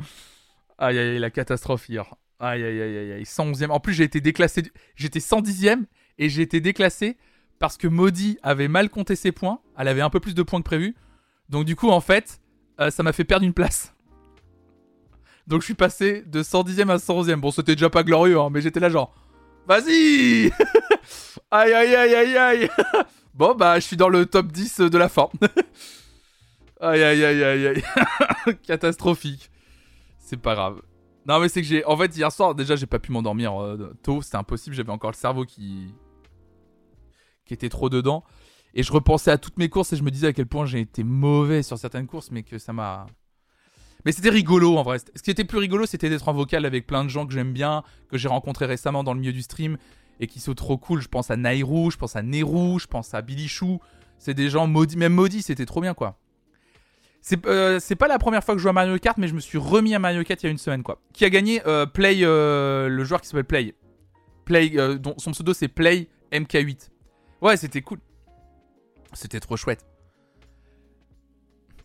aïe, 0.79 0.99
aïe, 0.99 1.09
aïe, 1.11 1.19
la 1.19 1.31
catastrophe 1.31 1.89
hier. 1.89 2.15
Aïe, 2.39 2.63
aïe, 2.63 2.81
aïe, 2.81 2.97
aïe, 2.99 3.13
aïe. 3.13 3.23
111e. 3.25 3.71
En 3.71 3.81
plus, 3.81 3.95
j'ai 3.95 4.05
été 4.05 4.21
déclassé. 4.21 4.63
J'étais 4.95 5.19
110e 5.19 5.85
et 6.19 6.29
j'ai 6.29 6.43
été 6.43 6.61
déclassé 6.61 7.17
parce 7.59 7.77
que 7.77 7.89
Maudit 7.89 8.39
avait 8.43 8.69
mal 8.69 8.91
compté 8.91 9.17
ses 9.17 9.33
points. 9.33 9.61
Elle 9.77 9.89
avait 9.89 10.03
un 10.03 10.11
peu 10.11 10.21
plus 10.21 10.35
de 10.35 10.43
points 10.43 10.61
que 10.61 10.65
prévu. 10.65 10.95
Donc, 11.49 11.65
du 11.65 11.77
coup, 11.77 11.89
en 11.89 12.01
fait, 12.01 12.41
euh, 12.81 12.91
ça 12.91 13.03
m'a 13.03 13.13
fait 13.13 13.25
perdre 13.25 13.45
une 13.45 13.55
place. 13.55 13.95
Donc 15.47 15.63
je 15.63 15.65
suis 15.65 15.75
passé 15.75 16.23
de 16.27 16.43
110e 16.43 16.91
à 16.91 16.97
111e. 16.97 17.37
Bon, 17.37 17.51
c'était 17.51 17.75
déjà 17.75 17.91
pas 17.91 18.05
glorieux, 18.05 18.39
hein, 18.39 18.51
mais 18.53 18.61
j'étais 18.61 18.79
là 18.79 18.89
genre, 18.89 19.13
vas-y 19.71 20.51
Aïe, 21.53 21.73
aïe, 21.73 21.95
aïe, 21.95 22.15
aïe, 22.15 22.37
aïe 22.37 22.69
Bon, 23.35 23.55
bah, 23.55 23.79
je 23.79 23.87
suis 23.87 23.97
dans 23.97 24.09
le 24.09 24.27
top 24.27 24.49
10 24.49 24.81
de 24.81 24.99
la 24.99 25.09
forme. 25.09 25.39
aïe, 26.81 27.03
aïe, 27.03 27.25
aïe, 27.25 27.45
aïe, 27.45 27.67
aïe. 27.67 27.83
Catastrophique. 28.67 29.51
C'est 30.19 30.37
pas 30.37 30.55
grave. 30.55 30.83
Non, 31.27 31.39
mais 31.39 31.49
c'est 31.49 31.63
que 31.63 31.67
j'ai. 31.67 31.85
En 31.85 31.97
fait, 31.97 32.15
hier 32.17 32.31
soir, 32.33 32.55
déjà, 32.55 32.77
j'ai 32.77 32.87
pas 32.87 32.99
pu 32.99 33.13
m'endormir 33.13 33.61
euh, 33.61 33.97
tôt. 34.03 34.21
C'était 34.21 34.37
impossible. 34.37 34.75
J'avais 34.75 34.91
encore 34.91 35.11
le 35.11 35.17
cerveau 35.17 35.45
qui. 35.45 35.95
qui 37.47 37.55
était 37.55 37.69
trop 37.69 37.89
dedans. 37.89 38.25
Et 38.75 38.83
je 38.83 38.93
repensais 38.93 39.31
à 39.31 39.39
toutes 39.39 39.57
mes 39.57 39.69
courses 39.69 39.93
et 39.93 39.97
je 39.97 40.03
me 40.03 40.11
disais 40.11 40.29
à 40.29 40.33
quel 40.33 40.47
point 40.47 40.67
j'ai 40.67 40.81
été 40.81 41.03
mauvais 41.03 41.63
sur 41.63 41.79
certaines 41.79 42.07
courses, 42.07 42.31
mais 42.31 42.43
que 42.43 42.59
ça 42.59 42.73
m'a. 42.73 43.07
Mais 44.05 44.13
c'était 44.13 44.31
rigolo 44.31 44.77
en 44.77 44.83
vrai. 44.83 44.99
Ce 44.99 45.23
qui 45.23 45.31
était 45.31 45.45
plus 45.45 45.59
rigolo, 45.59 45.87
c'était 45.87 46.09
d'être 46.09 46.29
en 46.29 46.33
vocal 46.33 46.65
avec 46.65 46.87
plein 46.87 47.05
de 47.05 47.11
gens 47.11 47.27
que 47.27 47.33
j'aime 47.33 47.53
bien, 47.53 47.83
que 48.09 48.19
j'ai 48.19 48.29
rencontrés 48.29 48.67
récemment 48.67 49.05
dans 49.05 49.15
le 49.15 49.21
milieu 49.21 49.33
du 49.33 49.43
stream 49.43 49.77
et 50.21 50.27
qui 50.27 50.41
sont 50.41 50.55
trop 50.55 50.79
cool. 50.79 51.01
Je 51.01 51.09
pense 51.09 51.31
à 51.31 51.37
Nairou, 51.37 51.91
je 51.91 51.97
pense 51.97 52.17
à 52.17 52.23
Nerou, 52.23 52.79
je 52.79 52.87
pense 52.87 53.15
à 53.15 53.23
Billy 53.23 53.49
Chou. 53.49 53.81
C'est 54.19 54.35
des 54.35 54.51
gens 54.51 54.67
maudits, 54.67 54.97
même 54.97 55.15
maudits, 55.15 55.43
c'était 55.43 55.67
trop 55.67 55.81
bien 55.81 55.95
quoi. 55.95 56.19
Euh, 57.47 57.79
c'est 57.81 57.97
pas 57.97 58.09
la 58.09 58.19
première 58.19 58.43
fois 58.43 58.55
que 58.55 58.59
je 58.59 58.63
joue 58.63 58.69
à 58.69 58.73
Mario 58.73 58.99
Kart, 58.99 59.19
mais 59.19 59.29
je 59.29 59.35
me 59.35 59.41
suis 59.41 59.59
remis 59.59 59.95
à 59.95 59.99
Mario 59.99 60.23
Kart 60.25 60.43
il 60.43 60.47
y 60.47 60.49
a 60.49 60.53
une 60.53 60.59
semaine 60.59 60.83
quoi. 60.83 61.01
Qui 61.13 61.25
a 61.25 61.31
gagné 61.31 61.63
euh, 61.67 61.87
Play, 61.87 62.19
euh, 62.23 62.89
le 62.89 63.05
joueur 63.05 63.21
qui 63.21 63.29
s'appelle 63.29 63.45
Play. 63.45 63.75
Play, 64.45 64.71
dont 64.99 65.15
son 65.19 65.31
pseudo 65.33 65.55
c'est 65.55 65.69
Play 65.69 66.09
MK8. 66.33 66.89
Ouais, 67.43 67.57
c'était 67.57 67.83
cool. 67.83 67.99
C'était 69.13 69.41
trop 69.41 69.57
chouette. 69.57 69.85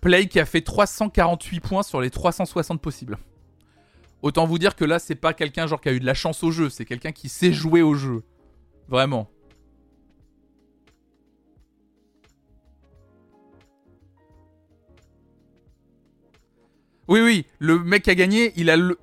Play 0.06 0.28
qui 0.28 0.40
a 0.40 0.46
fait 0.46 0.62
348 0.62 1.62
points 1.62 1.82
sur 1.82 2.00
les 2.00 2.12
360 2.12 2.80
possibles. 2.80 3.18
Autant 4.22 4.46
vous 4.46 4.60
dire 4.60 4.76
que 4.76 4.86
là, 4.86 5.00
c'est 5.00 5.16
pas 5.16 5.34
quelqu'un 5.34 5.66
genre 5.66 5.82
qui 5.82 5.90
a 5.90 5.94
eu 5.94 6.00
de 6.00 6.06
la 6.06 6.14
chance 6.14 6.44
au 6.44 6.52
jeu, 6.52 6.70
c'est 6.70 6.86
quelqu'un 6.86 7.12
qui 7.12 7.28
sait 7.28 7.52
jouer 7.52 7.82
au 7.82 7.96
jeu. 7.96 8.22
Vraiment. 8.88 9.28
Oui, 17.08 17.22
oui, 17.22 17.48
le 17.58 17.80
mec 17.80 18.04
qui 18.04 18.12
a 18.12 18.16
gagné, 18.16 18.54
il 18.58 18.70
a 18.70 18.78
le, 18.78 18.98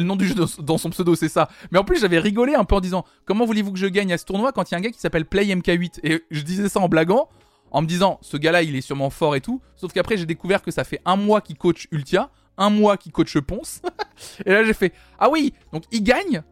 nom 0.00 0.16
du 0.16 0.26
jeu 0.26 0.34
dans 0.58 0.78
son 0.78 0.90
pseudo, 0.90 1.14
c'est 1.14 1.28
ça. 1.28 1.48
Mais 1.70 1.78
en 1.78 1.84
plus, 1.84 2.00
j'avais 2.00 2.18
rigolé 2.18 2.56
un 2.56 2.64
peu 2.64 2.74
en 2.74 2.80
disant 2.80 3.04
Comment 3.24 3.46
voulez-vous 3.46 3.70
que 3.70 3.78
je 3.78 3.86
gagne 3.86 4.12
à 4.12 4.18
ce 4.18 4.24
tournoi 4.24 4.50
quand 4.50 4.68
il 4.68 4.72
y 4.72 4.74
a 4.74 4.78
un 4.78 4.80
gars 4.80 4.90
qui 4.90 4.98
s'appelle 4.98 5.26
Play 5.26 5.44
MK8 5.44 6.00
Et 6.02 6.24
je 6.32 6.42
disais 6.42 6.68
ça 6.68 6.80
en 6.80 6.88
blaguant 6.88 7.28
en 7.70 7.82
me 7.82 7.86
disant 7.86 8.18
ce 8.22 8.36
gars-là 8.36 8.62
il 8.62 8.76
est 8.76 8.80
sûrement 8.80 9.10
fort 9.10 9.36
et 9.36 9.40
tout. 9.40 9.60
Sauf 9.76 9.92
qu'après 9.92 10.16
j'ai 10.16 10.26
découvert 10.26 10.62
que 10.62 10.70
ça 10.70 10.84
fait 10.84 11.00
un 11.04 11.16
mois 11.16 11.40
qu'il 11.40 11.56
coach 11.56 11.88
Ultia, 11.90 12.30
un 12.58 12.70
mois 12.70 12.96
qu'il 12.96 13.12
coach 13.12 13.38
Ponce. 13.38 13.80
et 14.44 14.50
là, 14.50 14.64
j'ai 14.64 14.74
fait 14.74 14.92
Ah 15.18 15.30
oui, 15.30 15.54
donc 15.72 15.84
il 15.90 16.02
gagne. 16.02 16.42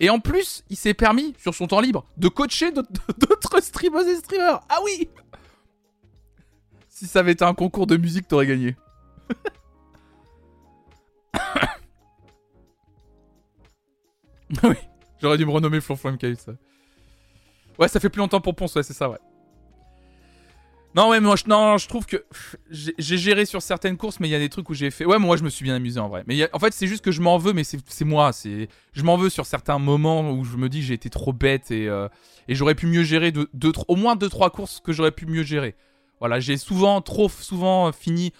Et 0.00 0.08
en 0.10 0.20
plus, 0.20 0.62
il 0.70 0.76
s'est 0.76 0.94
permis, 0.94 1.34
sur 1.38 1.52
son 1.54 1.66
temps 1.66 1.80
libre, 1.80 2.06
de 2.16 2.28
coacher 2.28 2.70
d'autres 2.70 3.60
streamers 3.62 4.06
et 4.06 4.14
streamers. 4.16 4.60
Ah 4.68 4.78
oui 4.84 5.10
Si 6.88 7.08
ça 7.08 7.18
avait 7.20 7.32
été 7.32 7.44
un 7.44 7.54
concours 7.54 7.88
de 7.88 7.96
musique, 7.96 8.28
t'aurais 8.28 8.46
gagné. 8.46 8.76
oui, 14.62 14.76
j'aurais 15.20 15.36
dû 15.36 15.44
me 15.44 15.50
renommer 15.50 15.80
Flonflon 15.80 16.16
ça. 16.38 16.52
Ouais, 17.78 17.88
ça 17.88 18.00
fait 18.00 18.08
plus 18.08 18.20
longtemps 18.20 18.40
pour 18.40 18.54
Ponce, 18.54 18.76
ouais, 18.76 18.84
c'est 18.84 18.94
ça, 18.94 19.10
ouais. 19.10 19.18
Non, 20.94 21.10
ouais, 21.10 21.20
moi, 21.20 21.36
je, 21.36 21.44
non, 21.46 21.76
trouve 21.76 22.06
que 22.06 22.24
j'ai 22.70 23.18
géré 23.18 23.44
sur 23.44 23.60
certaines 23.60 23.96
courses, 23.96 24.20
mais 24.20 24.28
il 24.28 24.30
y 24.30 24.34
a 24.34 24.38
des 24.38 24.48
trucs 24.48 24.68
où 24.70 24.74
j'ai 24.74 24.90
fait. 24.90 25.04
Ouais, 25.04 25.18
moi, 25.18 25.36
je 25.36 25.44
me 25.44 25.50
suis 25.50 25.62
bien 25.62 25.74
amusé 25.74 26.00
en 26.00 26.08
vrai. 26.08 26.24
Mais 26.26 26.48
en 26.52 26.58
fait, 26.58 26.72
c'est 26.72 26.86
juste 26.86 27.04
que 27.04 27.12
je 27.12 27.20
m'en 27.20 27.36
veux, 27.36 27.52
mais 27.52 27.62
c'est 27.64 28.04
moi. 28.04 28.32
C'est, 28.32 28.68
je 28.94 29.02
m'en 29.02 29.16
veux 29.16 29.28
sur 29.28 29.46
certains 29.46 29.78
moments 29.78 30.30
où 30.32 30.44
je 30.44 30.56
me 30.56 30.68
dis 30.68 30.82
j'ai 30.82 30.94
été 30.94 31.10
trop 31.10 31.32
bête 31.32 31.70
et, 31.70 31.88
euh, 31.88 32.08
j'aurais 32.48 32.74
pu 32.74 32.86
mieux 32.86 33.02
gérer 33.02 33.32
de, 33.32 33.48
au 33.86 33.96
moins 33.96 34.16
deux 34.16 34.30
trois 34.30 34.50
courses 34.50 34.80
que 34.80 34.92
j'aurais 34.92 35.12
pu 35.12 35.26
mieux 35.26 35.42
gérer. 35.42 35.76
Voilà, 36.20 36.40
j'ai 36.40 36.56
souvent, 36.56 37.00
trop 37.02 37.28
souvent 37.28 37.92
fini. 37.92 38.32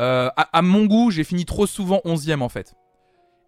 Euh, 0.00 0.28
à, 0.36 0.62
mon 0.62 0.86
goût, 0.86 1.12
j'ai 1.12 1.22
fini 1.24 1.44
trop 1.44 1.66
souvent 1.66 2.00
11ème 2.04 2.40
en 2.40 2.48
fait. 2.48 2.74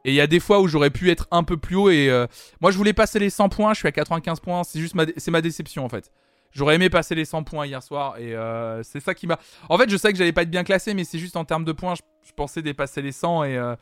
Et 0.04 0.10
il 0.10 0.14
y 0.14 0.20
a 0.20 0.28
des 0.28 0.38
fois 0.38 0.60
où 0.60 0.68
j'aurais 0.68 0.90
pu 0.90 1.10
être 1.10 1.26
un 1.32 1.42
peu 1.42 1.56
plus 1.56 1.74
haut 1.74 1.90
et 1.90 2.08
euh, 2.08 2.28
moi 2.60 2.70
je 2.70 2.76
voulais 2.76 2.92
passer 2.92 3.18
les 3.18 3.28
100 3.28 3.48
points, 3.48 3.74
je 3.74 3.80
suis 3.80 3.88
à 3.88 3.92
95 3.92 4.38
points, 4.38 4.62
c'est 4.62 4.78
juste 4.78 4.94
c'est 5.16 5.32
ma 5.32 5.42
déception 5.42 5.84
en 5.84 5.88
fait. 5.88 6.12
J'aurais 6.56 6.76
aimé 6.76 6.88
passer 6.88 7.14
les 7.14 7.26
100 7.26 7.42
points 7.42 7.66
hier 7.66 7.82
soir 7.82 8.16
et 8.16 8.34
euh, 8.34 8.82
c'est 8.82 9.00
ça 9.00 9.14
qui 9.14 9.26
m'a. 9.26 9.38
En 9.68 9.76
fait, 9.76 9.90
je 9.90 9.96
sais 9.98 10.10
que 10.10 10.16
j'allais 10.16 10.32
pas 10.32 10.40
être 10.40 10.50
bien 10.50 10.64
classé, 10.64 10.94
mais 10.94 11.04
c'est 11.04 11.18
juste 11.18 11.36
en 11.36 11.44
termes 11.44 11.66
de 11.66 11.72
points, 11.72 11.94
je, 11.96 12.32
pensais 12.32 12.62
dépasser 12.62 13.02
les 13.02 13.12
100 13.12 13.44
et 13.44 13.58
euh, 13.58 13.76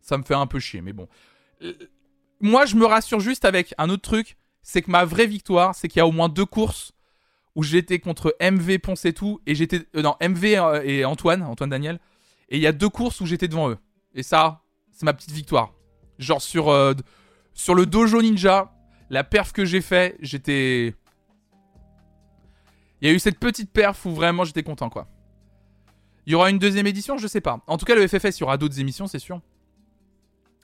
ça 0.00 0.16
me 0.16 0.22
fait 0.22 0.34
un 0.34 0.46
peu 0.46 0.60
chier. 0.60 0.80
Mais 0.80 0.92
bon. 0.92 1.08
Euh, 1.62 1.72
moi, 2.38 2.66
je 2.66 2.76
me 2.76 2.86
rassure 2.86 3.18
juste 3.18 3.44
avec 3.44 3.74
un 3.78 3.90
autre 3.90 4.02
truc 4.02 4.36
c'est 4.62 4.80
que 4.80 4.92
ma 4.92 5.04
vraie 5.04 5.26
victoire, 5.26 5.74
c'est 5.74 5.88
qu'il 5.88 5.98
y 5.98 6.02
a 6.02 6.06
au 6.06 6.12
moins 6.12 6.28
deux 6.28 6.44
courses 6.44 6.92
où 7.56 7.64
j'étais 7.64 7.98
contre 7.98 8.36
MV 8.40 8.78
Ponce 8.78 9.06
et 9.06 9.12
tout, 9.12 9.40
et 9.46 9.56
j'étais. 9.56 9.80
non, 9.94 10.14
MV 10.22 10.44
et 10.84 11.04
Antoine, 11.04 11.42
Antoine 11.42 11.70
Daniel. 11.70 11.98
Et 12.48 12.58
il 12.58 12.62
y 12.62 12.66
a 12.68 12.72
deux 12.72 12.90
courses 12.90 13.20
où 13.20 13.26
j'étais 13.26 13.48
devant 13.48 13.70
eux. 13.70 13.78
Et 14.14 14.22
ça, 14.22 14.62
c'est 14.92 15.04
ma 15.04 15.14
petite 15.14 15.32
victoire. 15.32 15.72
Genre 16.20 16.40
sur, 16.40 16.72
sur 17.54 17.74
le 17.74 17.86
Dojo 17.86 18.22
Ninja, 18.22 18.72
la 19.08 19.24
perf 19.24 19.52
que 19.52 19.64
j'ai 19.64 19.80
fait, 19.80 20.16
j'étais. 20.20 20.94
Il 23.00 23.08
y 23.08 23.10
a 23.10 23.14
eu 23.14 23.18
cette 23.18 23.38
petite 23.38 23.70
perf 23.70 24.04
où 24.06 24.10
vraiment 24.10 24.44
j'étais 24.44 24.62
content, 24.62 24.90
quoi. 24.90 25.08
Il 26.26 26.32
y 26.32 26.34
aura 26.34 26.50
une 26.50 26.58
deuxième 26.58 26.86
édition, 26.86 27.18
je 27.18 27.26
sais 27.26 27.40
pas. 27.40 27.60
En 27.66 27.78
tout 27.78 27.86
cas, 27.86 27.94
le 27.94 28.06
FFS, 28.06 28.38
il 28.38 28.40
y 28.40 28.44
aura 28.44 28.58
d'autres 28.58 28.78
émissions, 28.78 29.06
c'est 29.06 29.18
sûr. 29.18 29.40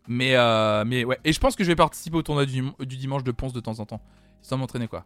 Mais, 0.06 0.36
euh, 0.36 0.84
mais 0.84 1.04
ouais. 1.04 1.18
Et 1.24 1.32
je 1.32 1.40
pense 1.40 1.56
que 1.56 1.64
je 1.64 1.68
vais 1.68 1.76
participer 1.76 2.16
au 2.16 2.22
tournoi 2.22 2.46
du, 2.46 2.62
dimanche 2.80 3.24
de 3.24 3.32
Ponce 3.32 3.52
de 3.52 3.60
temps 3.60 3.80
en 3.80 3.86
temps. 3.86 4.02
Sans 4.42 4.58
m'entraîner, 4.58 4.86
quoi. 4.86 5.04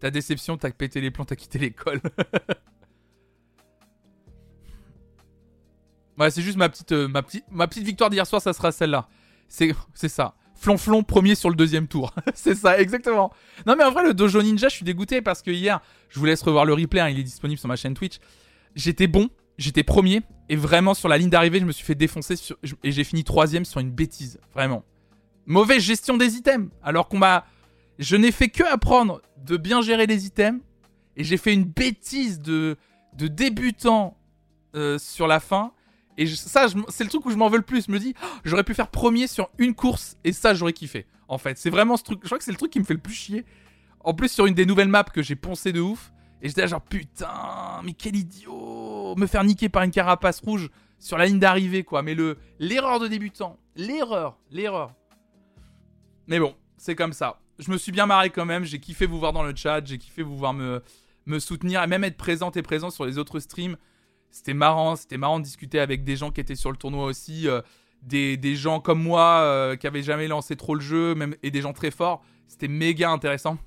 Ta 0.00 0.10
déception, 0.10 0.56
t'as 0.56 0.70
pété 0.70 1.00
les 1.00 1.10
plombs, 1.10 1.24
t'as 1.24 1.34
quitté 1.34 1.58
l'école. 1.58 2.00
ouais, 6.18 6.30
c'est 6.30 6.42
juste 6.42 6.58
ma 6.58 6.68
petite, 6.68 6.92
euh, 6.92 7.08
ma 7.08 7.22
petite, 7.22 7.44
ma 7.50 7.66
petite 7.66 7.84
victoire 7.84 8.10
d'hier 8.10 8.26
soir, 8.26 8.40
ça 8.40 8.52
sera 8.52 8.70
celle-là. 8.70 9.08
C'est 9.48 9.74
ça. 10.08 10.36
Flonflon 10.58 11.04
premier 11.04 11.34
sur 11.34 11.48
le 11.48 11.56
deuxième 11.56 11.86
tour. 11.86 12.12
c'est 12.34 12.54
ça, 12.54 12.80
exactement. 12.80 13.32
Non 13.66 13.76
mais 13.76 13.84
en 13.84 13.90
vrai, 13.90 14.02
le 14.04 14.12
Dojo 14.12 14.42
Ninja, 14.42 14.68
je 14.68 14.74
suis 14.74 14.84
dégoûté 14.84 15.22
parce 15.22 15.40
que 15.40 15.50
hier, 15.50 15.80
je 16.08 16.18
vous 16.18 16.26
laisse 16.26 16.42
revoir 16.42 16.64
le 16.64 16.74
replay, 16.74 17.00
hein, 17.00 17.08
il 17.08 17.18
est 17.18 17.24
disponible 17.24 17.58
sur 17.58 17.68
ma 17.68 17.76
chaîne 17.76 17.94
Twitch. 17.94 18.18
J'étais 18.74 19.06
bon, 19.06 19.30
j'étais 19.56 19.84
premier, 19.84 20.22
et 20.48 20.56
vraiment 20.56 20.94
sur 20.94 21.08
la 21.08 21.16
ligne 21.18 21.30
d'arrivée, 21.30 21.60
je 21.60 21.64
me 21.64 21.72
suis 21.72 21.84
fait 21.84 21.94
défoncer 21.94 22.34
et 22.82 22.92
j'ai 22.92 23.04
fini 23.04 23.24
troisième 23.24 23.64
sur 23.64 23.80
une 23.80 23.90
bêtise, 23.90 24.40
vraiment. 24.52 24.84
Mauvaise 25.46 25.82
gestion 25.82 26.16
des 26.16 26.36
items, 26.36 26.68
alors 26.82 27.08
qu'on 27.08 27.18
m'a... 27.18 27.46
Je 27.98 28.16
n'ai 28.16 28.30
fait 28.30 28.48
que 28.48 28.62
apprendre 28.62 29.22
de 29.44 29.56
bien 29.56 29.82
gérer 29.82 30.06
les 30.06 30.26
items, 30.26 30.60
et 31.16 31.24
j'ai 31.24 31.36
fait 31.36 31.52
une 31.52 31.64
bêtise 31.64 32.40
de, 32.40 32.76
débutant 33.16 34.16
euh, 34.74 34.98
sur 34.98 35.26
la 35.26 35.40
fin, 35.40 35.72
et 36.18 36.26
ça, 36.26 36.66
c'est 36.88 37.04
le 37.04 37.10
truc 37.10 37.24
où 37.26 37.30
je 37.30 37.36
m'en 37.36 37.48
veux 37.48 37.58
le 37.58 37.62
plus. 37.62 37.86
Je 37.86 37.92
me 37.92 38.00
dis, 38.00 38.12
oh, 38.20 38.26
j'aurais 38.44 38.64
pu 38.64 38.74
faire 38.74 38.88
premier 38.88 39.28
sur 39.28 39.50
une 39.56 39.72
course 39.72 40.16
et 40.24 40.32
ça, 40.32 40.52
j'aurais 40.52 40.72
kiffé. 40.72 41.06
En 41.28 41.38
fait, 41.38 41.56
c'est 41.56 41.70
vraiment 41.70 41.96
ce 41.96 42.02
truc. 42.02 42.18
Je 42.22 42.26
crois 42.26 42.38
que 42.38 42.44
c'est 42.44 42.50
le 42.50 42.56
truc 42.56 42.72
qui 42.72 42.80
me 42.80 42.84
fait 42.84 42.94
le 42.94 43.00
plus 43.00 43.14
chier. 43.14 43.44
En 44.00 44.14
plus, 44.14 44.28
sur 44.28 44.46
une 44.46 44.54
des 44.54 44.66
nouvelles 44.66 44.88
maps 44.88 45.04
que 45.04 45.22
j'ai 45.22 45.36
poncé 45.36 45.72
de 45.72 45.80
ouf. 45.80 46.12
Et 46.42 46.48
j'étais 46.48 46.62
là, 46.62 46.66
genre, 46.66 46.82
putain, 46.82 47.80
mais 47.84 47.92
quel 47.92 48.16
idiot 48.16 49.14
Me 49.16 49.26
faire 49.26 49.44
niquer 49.44 49.68
par 49.68 49.84
une 49.84 49.92
carapace 49.92 50.40
rouge 50.40 50.70
sur 50.98 51.18
la 51.18 51.26
ligne 51.26 51.38
d'arrivée, 51.38 51.84
quoi. 51.84 52.02
Mais 52.02 52.14
le 52.14 52.36
l'erreur 52.58 52.98
de 52.98 53.06
débutant. 53.06 53.56
L'erreur, 53.76 54.38
l'erreur. 54.50 54.94
Mais 56.26 56.40
bon, 56.40 56.56
c'est 56.78 56.96
comme 56.96 57.12
ça. 57.12 57.38
Je 57.60 57.70
me 57.70 57.78
suis 57.78 57.92
bien 57.92 58.06
marré 58.06 58.30
quand 58.30 58.44
même. 58.44 58.64
J'ai 58.64 58.80
kiffé 58.80 59.06
vous 59.06 59.20
voir 59.20 59.32
dans 59.32 59.44
le 59.44 59.54
chat. 59.54 59.84
J'ai 59.84 59.98
kiffé 59.98 60.22
vous 60.22 60.36
voir 60.36 60.52
me, 60.52 60.82
me 61.26 61.38
soutenir 61.38 61.80
et 61.80 61.86
même 61.86 62.02
être 62.02 62.16
présente 62.16 62.56
et 62.56 62.62
présent 62.62 62.90
sur 62.90 63.06
les 63.06 63.18
autres 63.18 63.38
streams. 63.38 63.76
C'était 64.30 64.54
marrant, 64.54 64.96
c'était 64.96 65.16
marrant 65.16 65.38
de 65.38 65.44
discuter 65.44 65.80
avec 65.80 66.04
des 66.04 66.16
gens 66.16 66.30
qui 66.30 66.40
étaient 66.40 66.54
sur 66.54 66.70
le 66.70 66.76
tournoi 66.76 67.04
aussi, 67.04 67.48
euh, 67.48 67.60
des, 68.02 68.56
gens 68.56 68.80
comme 68.80 69.02
moi 69.02 69.40
euh, 69.40 69.76
qui 69.76 69.86
avaient 69.86 70.02
jamais 70.02 70.28
lancé 70.28 70.56
trop 70.56 70.74
le 70.74 70.80
jeu, 70.80 71.14
même 71.14 71.34
et 71.42 71.50
des 71.50 71.62
gens 71.62 71.72
très 71.72 71.90
forts. 71.90 72.22
C'était 72.46 72.68
méga 72.68 73.10
intéressant. 73.10 73.58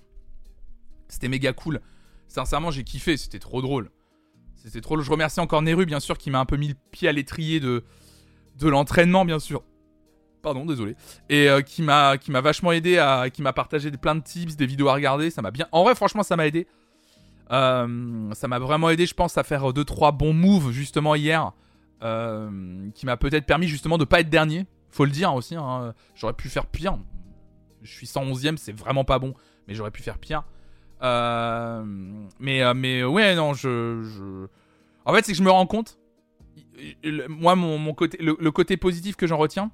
C'était 1.08 1.28
méga 1.28 1.54
cool. 1.54 1.82
Sincèrement, 2.28 2.72
j'ai 2.72 2.84
kiffé, 2.84 3.18
c'était 3.18 3.40
trop 3.40 3.62
drôle. 3.62 3.92
C'était 4.56 4.82
trop. 4.82 5.00
Je 5.00 5.12
remercie 5.12 5.40
encore 5.40 5.62
Neru, 5.62 5.86
bien 5.86 6.00
sûr, 6.00 6.18
qui 6.18 6.30
m'a 6.30 6.40
un 6.40 6.46
peu 6.46 6.56
mis 6.56 6.70
le 6.70 6.76
pied 6.92 7.10
à 7.10 7.12
l'étrier 7.12 7.60
de, 7.60 7.84
de 8.58 8.70
l'entraînement, 8.70 9.26
bien 9.26 9.40
sûr. 9.40 9.64
Pardon, 10.42 10.66
désolé. 10.66 10.96
Et 11.30 11.50
euh, 11.50 11.62
qui 11.62 11.82
m'a 11.82 12.18
qui 12.18 12.32
m'a 12.32 12.42
vachement 12.42 12.72
aidé 12.72 12.98
à 12.98 13.30
qui 13.30 13.42
m'a 13.42 13.54
partagé 13.54 13.92
plein 13.92 14.16
de 14.16 14.24
tips, 14.24 14.56
des 14.56 14.66
vidéos 14.66 14.88
à 14.90 14.94
regarder, 14.94 15.30
ça 15.30 15.42
m'a 15.42 15.52
bien 15.52 15.68
En 15.72 15.84
vrai, 15.84 15.96
franchement, 15.96 16.24
ça 16.24 16.36
m'a 16.36 16.48
aidé. 16.48 16.68
Euh, 17.52 18.34
ça 18.34 18.48
m'a 18.48 18.60
vraiment 18.60 18.90
aidé, 18.90 19.06
je 19.06 19.14
pense, 19.14 19.38
à 19.38 19.44
faire 19.44 19.70
2-3 19.70 20.16
bons 20.16 20.34
moves 20.34 20.72
justement 20.72 21.16
hier. 21.16 21.52
Euh, 22.04 22.90
qui 22.96 23.06
m'a 23.06 23.16
peut-être 23.16 23.46
permis 23.46 23.68
justement 23.68 23.98
de 23.98 24.06
pas 24.06 24.22
être 24.22 24.30
dernier. 24.30 24.66
Faut 24.90 25.06
le 25.06 25.12
dire 25.12 25.34
aussi. 25.36 25.56
Hein. 25.56 25.94
J'aurais 26.16 26.34
pu 26.34 26.50
faire 26.50 26.66
pire. 26.66 26.98
Je 27.84 27.92
suis 27.92 28.08
111ème, 28.08 28.58
c'est 28.58 28.72
vraiment 28.72 29.04
pas 29.04 29.20
bon. 29.20 29.34
Mais 29.68 29.76
j'aurais 29.76 29.92
pu 29.92 30.02
faire 30.02 30.18
pire. 30.18 30.44
Euh, 31.04 31.84
mais, 32.40 32.74
mais 32.74 33.04
ouais, 33.04 33.36
non, 33.36 33.54
je, 33.54 34.48
En 35.06 35.14
fait, 35.14 35.26
c'est 35.26 35.34
que 35.34 35.38
je 35.38 35.44
me 35.44 35.52
rends 35.52 35.68
compte. 35.68 36.00
Moi, 37.30 37.56
mon, 37.56 37.94
côté, 37.94 38.18
le, 38.20 38.52
côté 38.52 38.78
positif 38.78 39.16
que 39.16 39.28
j'en 39.28 39.38
retiens, 39.38 39.72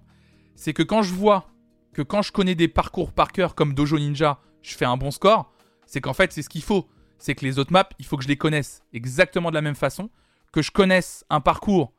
c'est 0.56 0.74
que 0.74 0.84
quand 0.84 1.04
je 1.04 1.14
vois 1.14 1.48
que 1.94 2.02
quand 2.02 2.22
je 2.22 2.32
connais 2.32 2.56
des 2.56 2.68
parcours 2.68 3.14
par 3.14 3.32
cœur 3.32 3.56
comme 3.56 3.74
Dojo 3.74 3.98
Ninja, 3.98 4.40
je 4.62 4.76
fais 4.76 4.86
un 4.86 4.98
bon 4.98 5.12
score, 5.12 5.52
c'est 5.86 6.02
qu'en 6.02 6.14
fait, 6.14 6.34
c'est 6.34 6.41
ce 6.41 6.49
qu'il 6.49 6.62
faut 6.62 6.88
c'est 7.19 7.35
que 7.35 7.45
les 7.45 7.60
autres 7.60 7.72
maps, 7.72 7.89
il 7.99 8.06
faut 8.06 8.18
que 8.18 8.23
je 8.23 8.27
les 8.27 8.38
connaisse 8.38 8.84
exactement 8.94 9.49
de 9.49 9.56
la 9.56 9.61
même 9.61 9.76
façon, 9.76 10.10
que 10.52 10.61
je 10.61 10.72
connaisse 10.72 11.26
un 11.30 11.41
parcours 11.41 11.94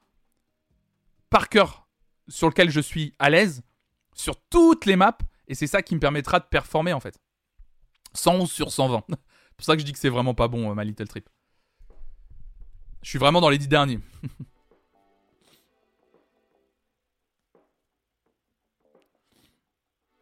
par 1.30 1.48
cœur 1.48 1.88
sur 2.28 2.48
lequel 2.48 2.70
je 2.70 2.80
suis 2.80 3.14
à 3.18 3.30
l'aise 3.30 3.62
sur 4.14 4.36
toutes 4.50 4.86
les 4.86 4.96
maps, 4.96 5.18
et 5.46 5.54
c'est 5.54 5.66
ça 5.66 5.82
qui 5.82 5.94
me 5.94 6.00
permettra 6.00 6.40
de 6.40 6.44
performer 6.44 6.92
en 6.92 7.00
fait. 7.00 7.18
111 8.14 8.50
sur 8.50 8.72
120. 8.72 9.04
c'est 9.08 9.16
pour 9.56 9.64
ça 9.66 9.74
que 9.74 9.80
je 9.80 9.84
dis 9.84 9.92
que 9.92 9.98
c'est 9.98 10.08
vraiment 10.08 10.34
pas 10.34 10.48
bon, 10.48 10.70
euh, 10.70 10.74
ma 10.74 10.84
Little 10.84 11.08
Trip. 11.08 11.28
Je 13.02 13.10
suis 13.10 13.18
vraiment 13.18 13.40
dans 13.40 13.48
les 13.48 13.58
10 13.58 13.68
derniers. 13.68 14.00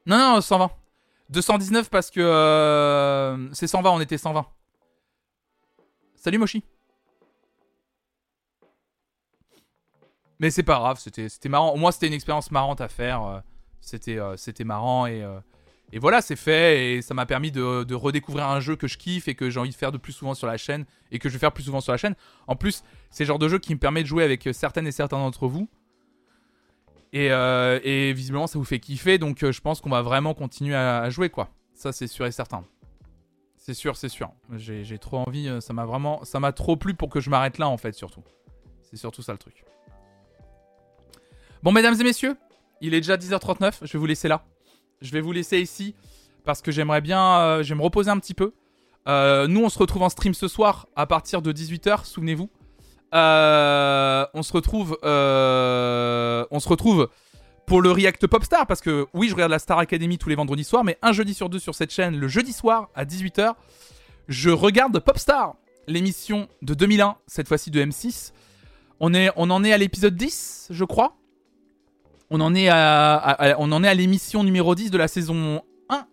non, 0.07 0.19
non, 0.19 0.41
120. 0.41 0.71
219 1.31 1.91
parce 1.91 2.11
que 2.11 2.21
euh, 2.21 3.53
c'est 3.53 3.67
120, 3.67 3.91
on 3.91 4.01
était 4.01 4.19
120. 4.19 4.47
Salut 6.27 6.39
Moshi. 6.39 6.65
Mais 10.41 10.51
c'est 10.51 10.65
pas 10.65 10.81
grave, 10.81 10.99
c'était 10.99 11.49
marrant. 11.49 11.77
Moi, 11.77 11.93
c'était 11.93 12.09
une 12.09 12.15
expérience 12.15 12.51
marrante 12.51 12.81
à 12.81 12.89
faire. 12.89 13.23
Euh, 13.23 13.39
c'était 13.81 14.19
euh, 14.19 14.37
c'était 14.37 14.65
marrant 14.65 15.07
et, 15.07 15.23
euh, 15.23 15.39
et 15.93 16.01
voilà, 16.01 16.21
c'est 16.21 16.35
fait. 16.35 16.97
Et 16.97 17.03
ça 17.03 17.15
m'a 17.15 17.27
permis 17.27 17.53
de, 17.53 17.85
de, 17.85 17.95
redécouvrir 17.95 18.49
un 18.49 18.59
jeu 18.59 18.75
que 18.75 18.89
je 18.89 18.99
kiffe 18.99 19.29
et 19.29 19.37
que 19.37 19.51
j'ai 19.51 19.61
envie 19.61 19.71
de 19.71 19.77
faire 19.77 19.93
de 19.93 19.99
plus 19.99 20.15
souvent 20.15 20.35
sur 20.35 20.49
la 20.49 20.57
chaîne 20.57 20.85
et 21.13 21.21
que 21.21 21.29
je 21.29 21.35
vais 21.35 21.39
faire 21.39 21.53
plus 21.53 21.63
souvent 21.63 21.81
sur 21.81 21.93
la 21.93 21.97
chaîne. 21.97 22.17
En 22.49 22.57
plus, 22.57 22.83
c'est 23.11 23.23
le 23.23 23.29
genre 23.29 23.39
de 23.39 23.49
jeu 23.49 23.61
qui 23.61 23.73
me 23.73 23.79
permet 23.79 24.03
de 24.03 24.09
jouer 24.09 24.25
avec 24.25 24.49
certaines 24.51 24.89
et 24.89 24.93
certains 24.93 25.19
d'entre 25.19 25.47
vous. 25.47 25.69
Et, 27.13 27.27
et, 27.27 28.13
visiblement, 28.15 28.49
ça 28.49 28.59
vous 28.59 28.65
fait 28.65 28.81
kiffer. 28.81 29.19
Donc, 29.19 29.49
je 29.49 29.61
pense 29.61 29.81
qu'on 29.81 29.91
va 29.91 30.03
vraiment 30.03 30.35
continuer 30.35 30.75
à 30.75 31.09
jouer, 31.09 31.31
quoi. 31.31 31.51
Ça, 31.73 31.93
c'est 31.93 32.09
sûr 32.09 32.27
et 32.27 32.33
certain. 32.33 32.65
C'est 33.67 33.75
sûr, 33.75 33.97
c'est 33.97 34.09
sûr. 34.09 34.31
J'ai 34.55 34.99
trop 35.01 35.19
envie. 35.19 35.49
Euh, 35.49 35.61
ça 35.61 35.73
m'a 35.73 35.85
vraiment. 35.87 36.25
Ça 36.25 36.39
m'a 36.39 36.53
trop 36.53 36.77
plu 36.77 36.95
pour 36.95 37.09
que 37.09 37.19
je 37.19 37.31
m'arrête 37.31 37.59
là, 37.59 37.69
en 37.69 37.77
fait, 37.77 37.95
surtout. 37.95 38.23
C'est 38.81 38.97
surtout 38.97 39.23
ça 39.23 39.33
le 39.33 39.39
truc. 39.39 39.65
Bon, 41.65 41.73
mesdames 41.73 42.01
et 42.01 42.05
messieurs, 42.05 42.37
il 42.81 42.95
est 42.95 43.01
déjà 43.01 43.17
10h39. 43.17 43.79
Je 43.83 43.93
vais 43.93 43.99
vous 43.99 44.07
laisser 44.07 44.29
là. 44.29 44.45
Je 45.03 45.11
vais 45.11 45.21
vous 45.21 45.33
laisser 45.33 45.59
ici 45.59 45.97
parce 46.45 46.63
que 46.63 46.71
j'aimerais 46.71 47.01
bien. 47.01 47.39
Euh, 47.41 47.65
je 47.65 47.71
vais 47.71 47.75
me 47.75 47.83
reposer 47.83 48.09
un 48.09 48.21
petit 48.21 48.35
peu. 48.35 48.53
Euh, 49.09 49.49
nous, 49.49 49.65
on 49.65 49.69
se 49.69 49.81
retrouve 49.81 50.03
en 50.05 50.11
stream 50.11 50.33
ce 50.33 50.47
soir 50.47 50.87
à 50.95 51.07
partir 51.07 51.43
de 51.43 51.53
18h, 51.53 52.05
souvenez-vous. 52.05 52.49
Euh, 53.15 54.27
on 54.33 54.45
se 54.45 54.53
retrouve, 54.53 54.97
on 55.03 56.61
se 56.61 56.69
retrouve 56.69 57.11
pour 57.67 57.83
le 57.83 57.91
React 57.91 58.27
Popstar 58.27 58.67
parce 58.67 58.81
que 58.81 59.07
oui, 59.13 59.29
je 59.29 59.35
regarde 59.35 59.51
la 59.51 59.59
Star 59.59 59.79
Academy 59.79 60.19
tous 60.19 60.29
les 60.29 60.35
vendredis 60.35 60.65
soirs, 60.65 60.85
mais 60.85 60.99
un 61.03 61.13
jeudi 61.13 61.35
sur 61.35 61.49
deux 61.49 61.59
sur 61.59 61.75
cette 61.75 61.93
chaîne, 61.93 62.17
le 62.17 62.29
jeudi 62.29 62.53
soir 62.53 62.89
à 62.95 63.05
18h, 63.05 63.55
je 64.29 64.51
regarde 64.51 64.99
Popstar, 64.99 65.55
l'émission 65.87 66.49
de 66.63 66.75
2001, 66.75 67.17
cette 67.27 67.49
fois-ci 67.49 67.71
de 67.71 67.83
M6. 67.85 68.33
On, 68.99 69.13
en 69.13 69.65
est 69.65 69.73
à 69.73 69.79
l'épisode 69.79 70.17
10, 70.17 70.69
je 70.71 70.85
crois. 70.85 71.17
On 72.31 72.41
en 72.41 72.55
est 72.55 72.69
à, 72.69 73.57
on 73.59 73.71
en 73.71 73.85
est 73.85 73.89
à 73.89 73.95
l'émission 73.95 74.43
numéro 74.43 74.75
10 74.75 74.91
de 74.91 74.99
la 74.99 75.07
saison 75.07 75.63
1. 75.91 76.07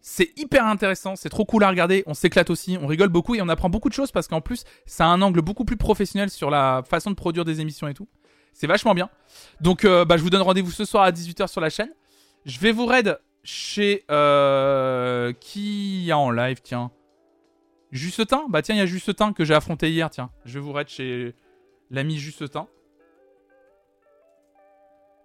C'est 0.00 0.32
hyper 0.36 0.66
intéressant, 0.66 1.16
c'est 1.16 1.28
trop 1.28 1.44
cool 1.44 1.64
à 1.64 1.68
regarder, 1.68 2.04
on 2.06 2.14
s'éclate 2.14 2.50
aussi, 2.50 2.78
on 2.80 2.86
rigole 2.86 3.08
beaucoup 3.08 3.34
et 3.34 3.42
on 3.42 3.48
apprend 3.48 3.68
beaucoup 3.68 3.88
de 3.88 3.94
choses 3.94 4.12
parce 4.12 4.28
qu'en 4.28 4.40
plus, 4.40 4.64
ça 4.84 5.06
a 5.06 5.08
un 5.08 5.22
angle 5.22 5.40
beaucoup 5.40 5.64
plus 5.64 5.76
professionnel 5.76 6.30
sur 6.30 6.50
la 6.50 6.82
façon 6.88 7.10
de 7.10 7.16
produire 7.16 7.44
des 7.44 7.60
émissions 7.60 7.88
et 7.88 7.94
tout. 7.94 8.06
C'est 8.56 8.66
vachement 8.66 8.94
bien. 8.94 9.10
Donc, 9.60 9.84
euh, 9.84 10.06
bah, 10.06 10.16
je 10.16 10.22
vous 10.22 10.30
donne 10.30 10.40
rendez-vous 10.40 10.70
ce 10.70 10.86
soir 10.86 11.02
à 11.02 11.12
18h 11.12 11.46
sur 11.46 11.60
la 11.60 11.68
chaîne. 11.68 11.90
Je 12.46 12.58
vais 12.58 12.72
vous 12.72 12.86
raid 12.86 13.20
chez. 13.44 14.02
Euh, 14.10 15.34
qui 15.34 16.04
y 16.04 16.10
a 16.10 16.16
en 16.16 16.30
live, 16.30 16.62
tiens? 16.62 16.90
Justin? 17.92 18.46
Bah, 18.48 18.62
tiens, 18.62 18.74
il 18.74 18.78
y 18.78 18.80
a 18.80 18.86
Justin 18.86 19.34
que 19.34 19.44
j'ai 19.44 19.52
affronté 19.52 19.90
hier, 19.90 20.08
tiens. 20.08 20.30
Je 20.46 20.54
vais 20.54 20.60
vous 20.60 20.72
raid 20.72 20.88
chez 20.88 21.34
l'ami 21.90 22.16
Justin. 22.16 22.66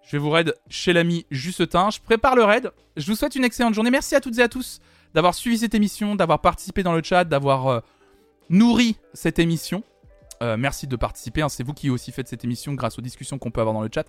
Je 0.03 0.11
vais 0.11 0.17
vous 0.17 0.29
raid 0.29 0.53
chez 0.69 0.91
l'ami 0.91 1.25
Justin. 1.31 1.89
Je 1.89 2.01
prépare 2.01 2.35
le 2.35 2.43
raid. 2.43 2.73
Je 2.97 3.09
vous 3.09 3.15
souhaite 3.15 3.35
une 3.35 3.45
excellente 3.45 3.73
journée. 3.73 3.91
Merci 3.91 4.13
à 4.13 4.19
toutes 4.19 4.39
et 4.39 4.43
à 4.43 4.49
tous 4.49 4.81
d'avoir 5.13 5.35
suivi 5.35 5.57
cette 5.57 5.73
émission, 5.73 6.15
d'avoir 6.15 6.41
participé 6.41 6.83
dans 6.83 6.93
le 6.93 7.01
chat, 7.01 7.23
d'avoir 7.23 7.67
euh, 7.67 7.79
nourri 8.49 8.97
cette 9.13 9.39
émission. 9.39 9.83
Euh, 10.41 10.57
merci 10.57 10.87
de 10.87 10.95
participer. 10.95 11.41
Hein. 11.41 11.49
C'est 11.49 11.63
vous 11.63 11.73
qui 11.73 11.89
aussi 11.89 12.11
faites 12.11 12.27
cette 12.27 12.43
émission 12.43 12.73
grâce 12.73 12.97
aux 12.97 13.01
discussions 13.01 13.37
qu'on 13.37 13.51
peut 13.51 13.61
avoir 13.61 13.73
dans 13.73 13.81
le 13.81 13.89
chat. 13.93 14.05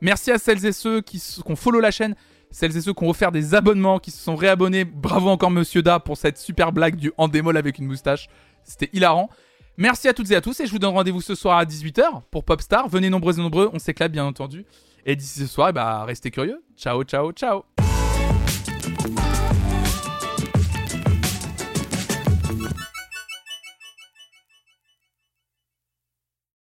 Merci 0.00 0.30
à 0.30 0.38
celles 0.38 0.64
et 0.64 0.72
ceux 0.72 1.00
qui, 1.00 1.22
ont 1.46 1.56
follow 1.56 1.80
la 1.80 1.90
chaîne, 1.90 2.14
celles 2.50 2.76
et 2.76 2.80
ceux 2.80 2.94
qui 2.94 3.04
ont 3.04 3.10
offert 3.10 3.32
des 3.32 3.54
abonnements, 3.54 3.98
qui 3.98 4.10
se 4.10 4.22
sont 4.22 4.36
réabonnés. 4.36 4.84
Bravo 4.84 5.28
encore 5.28 5.50
Monsieur 5.50 5.82
Da 5.82 6.00
pour 6.00 6.16
cette 6.16 6.38
super 6.38 6.72
blague 6.72 6.96
du 6.96 7.12
en 7.18 7.28
démol 7.28 7.56
avec 7.56 7.78
une 7.78 7.86
moustache. 7.86 8.28
C'était 8.62 8.90
hilarant. 8.92 9.28
Merci 9.76 10.08
à 10.08 10.14
toutes 10.14 10.30
et 10.30 10.36
à 10.36 10.40
tous 10.40 10.58
et 10.60 10.66
je 10.66 10.70
vous 10.70 10.78
donne 10.78 10.94
rendez-vous 10.94 11.20
ce 11.20 11.34
soir 11.34 11.58
à 11.58 11.64
18h 11.64 12.22
pour 12.30 12.44
Popstar. 12.44 12.88
Venez 12.88 13.10
nombreux 13.10 13.38
et 13.38 13.42
nombreux, 13.42 13.68
on 13.72 13.78
s'éclate 13.78 14.12
bien 14.12 14.24
entendu. 14.24 14.64
Et 15.04 15.16
d'ici 15.16 15.40
ce 15.40 15.46
soir, 15.46 15.72
bah, 15.72 16.04
restez 16.04 16.30
curieux. 16.30 16.62
Ciao, 16.76 17.02
ciao, 17.02 17.32
ciao. 17.32 17.73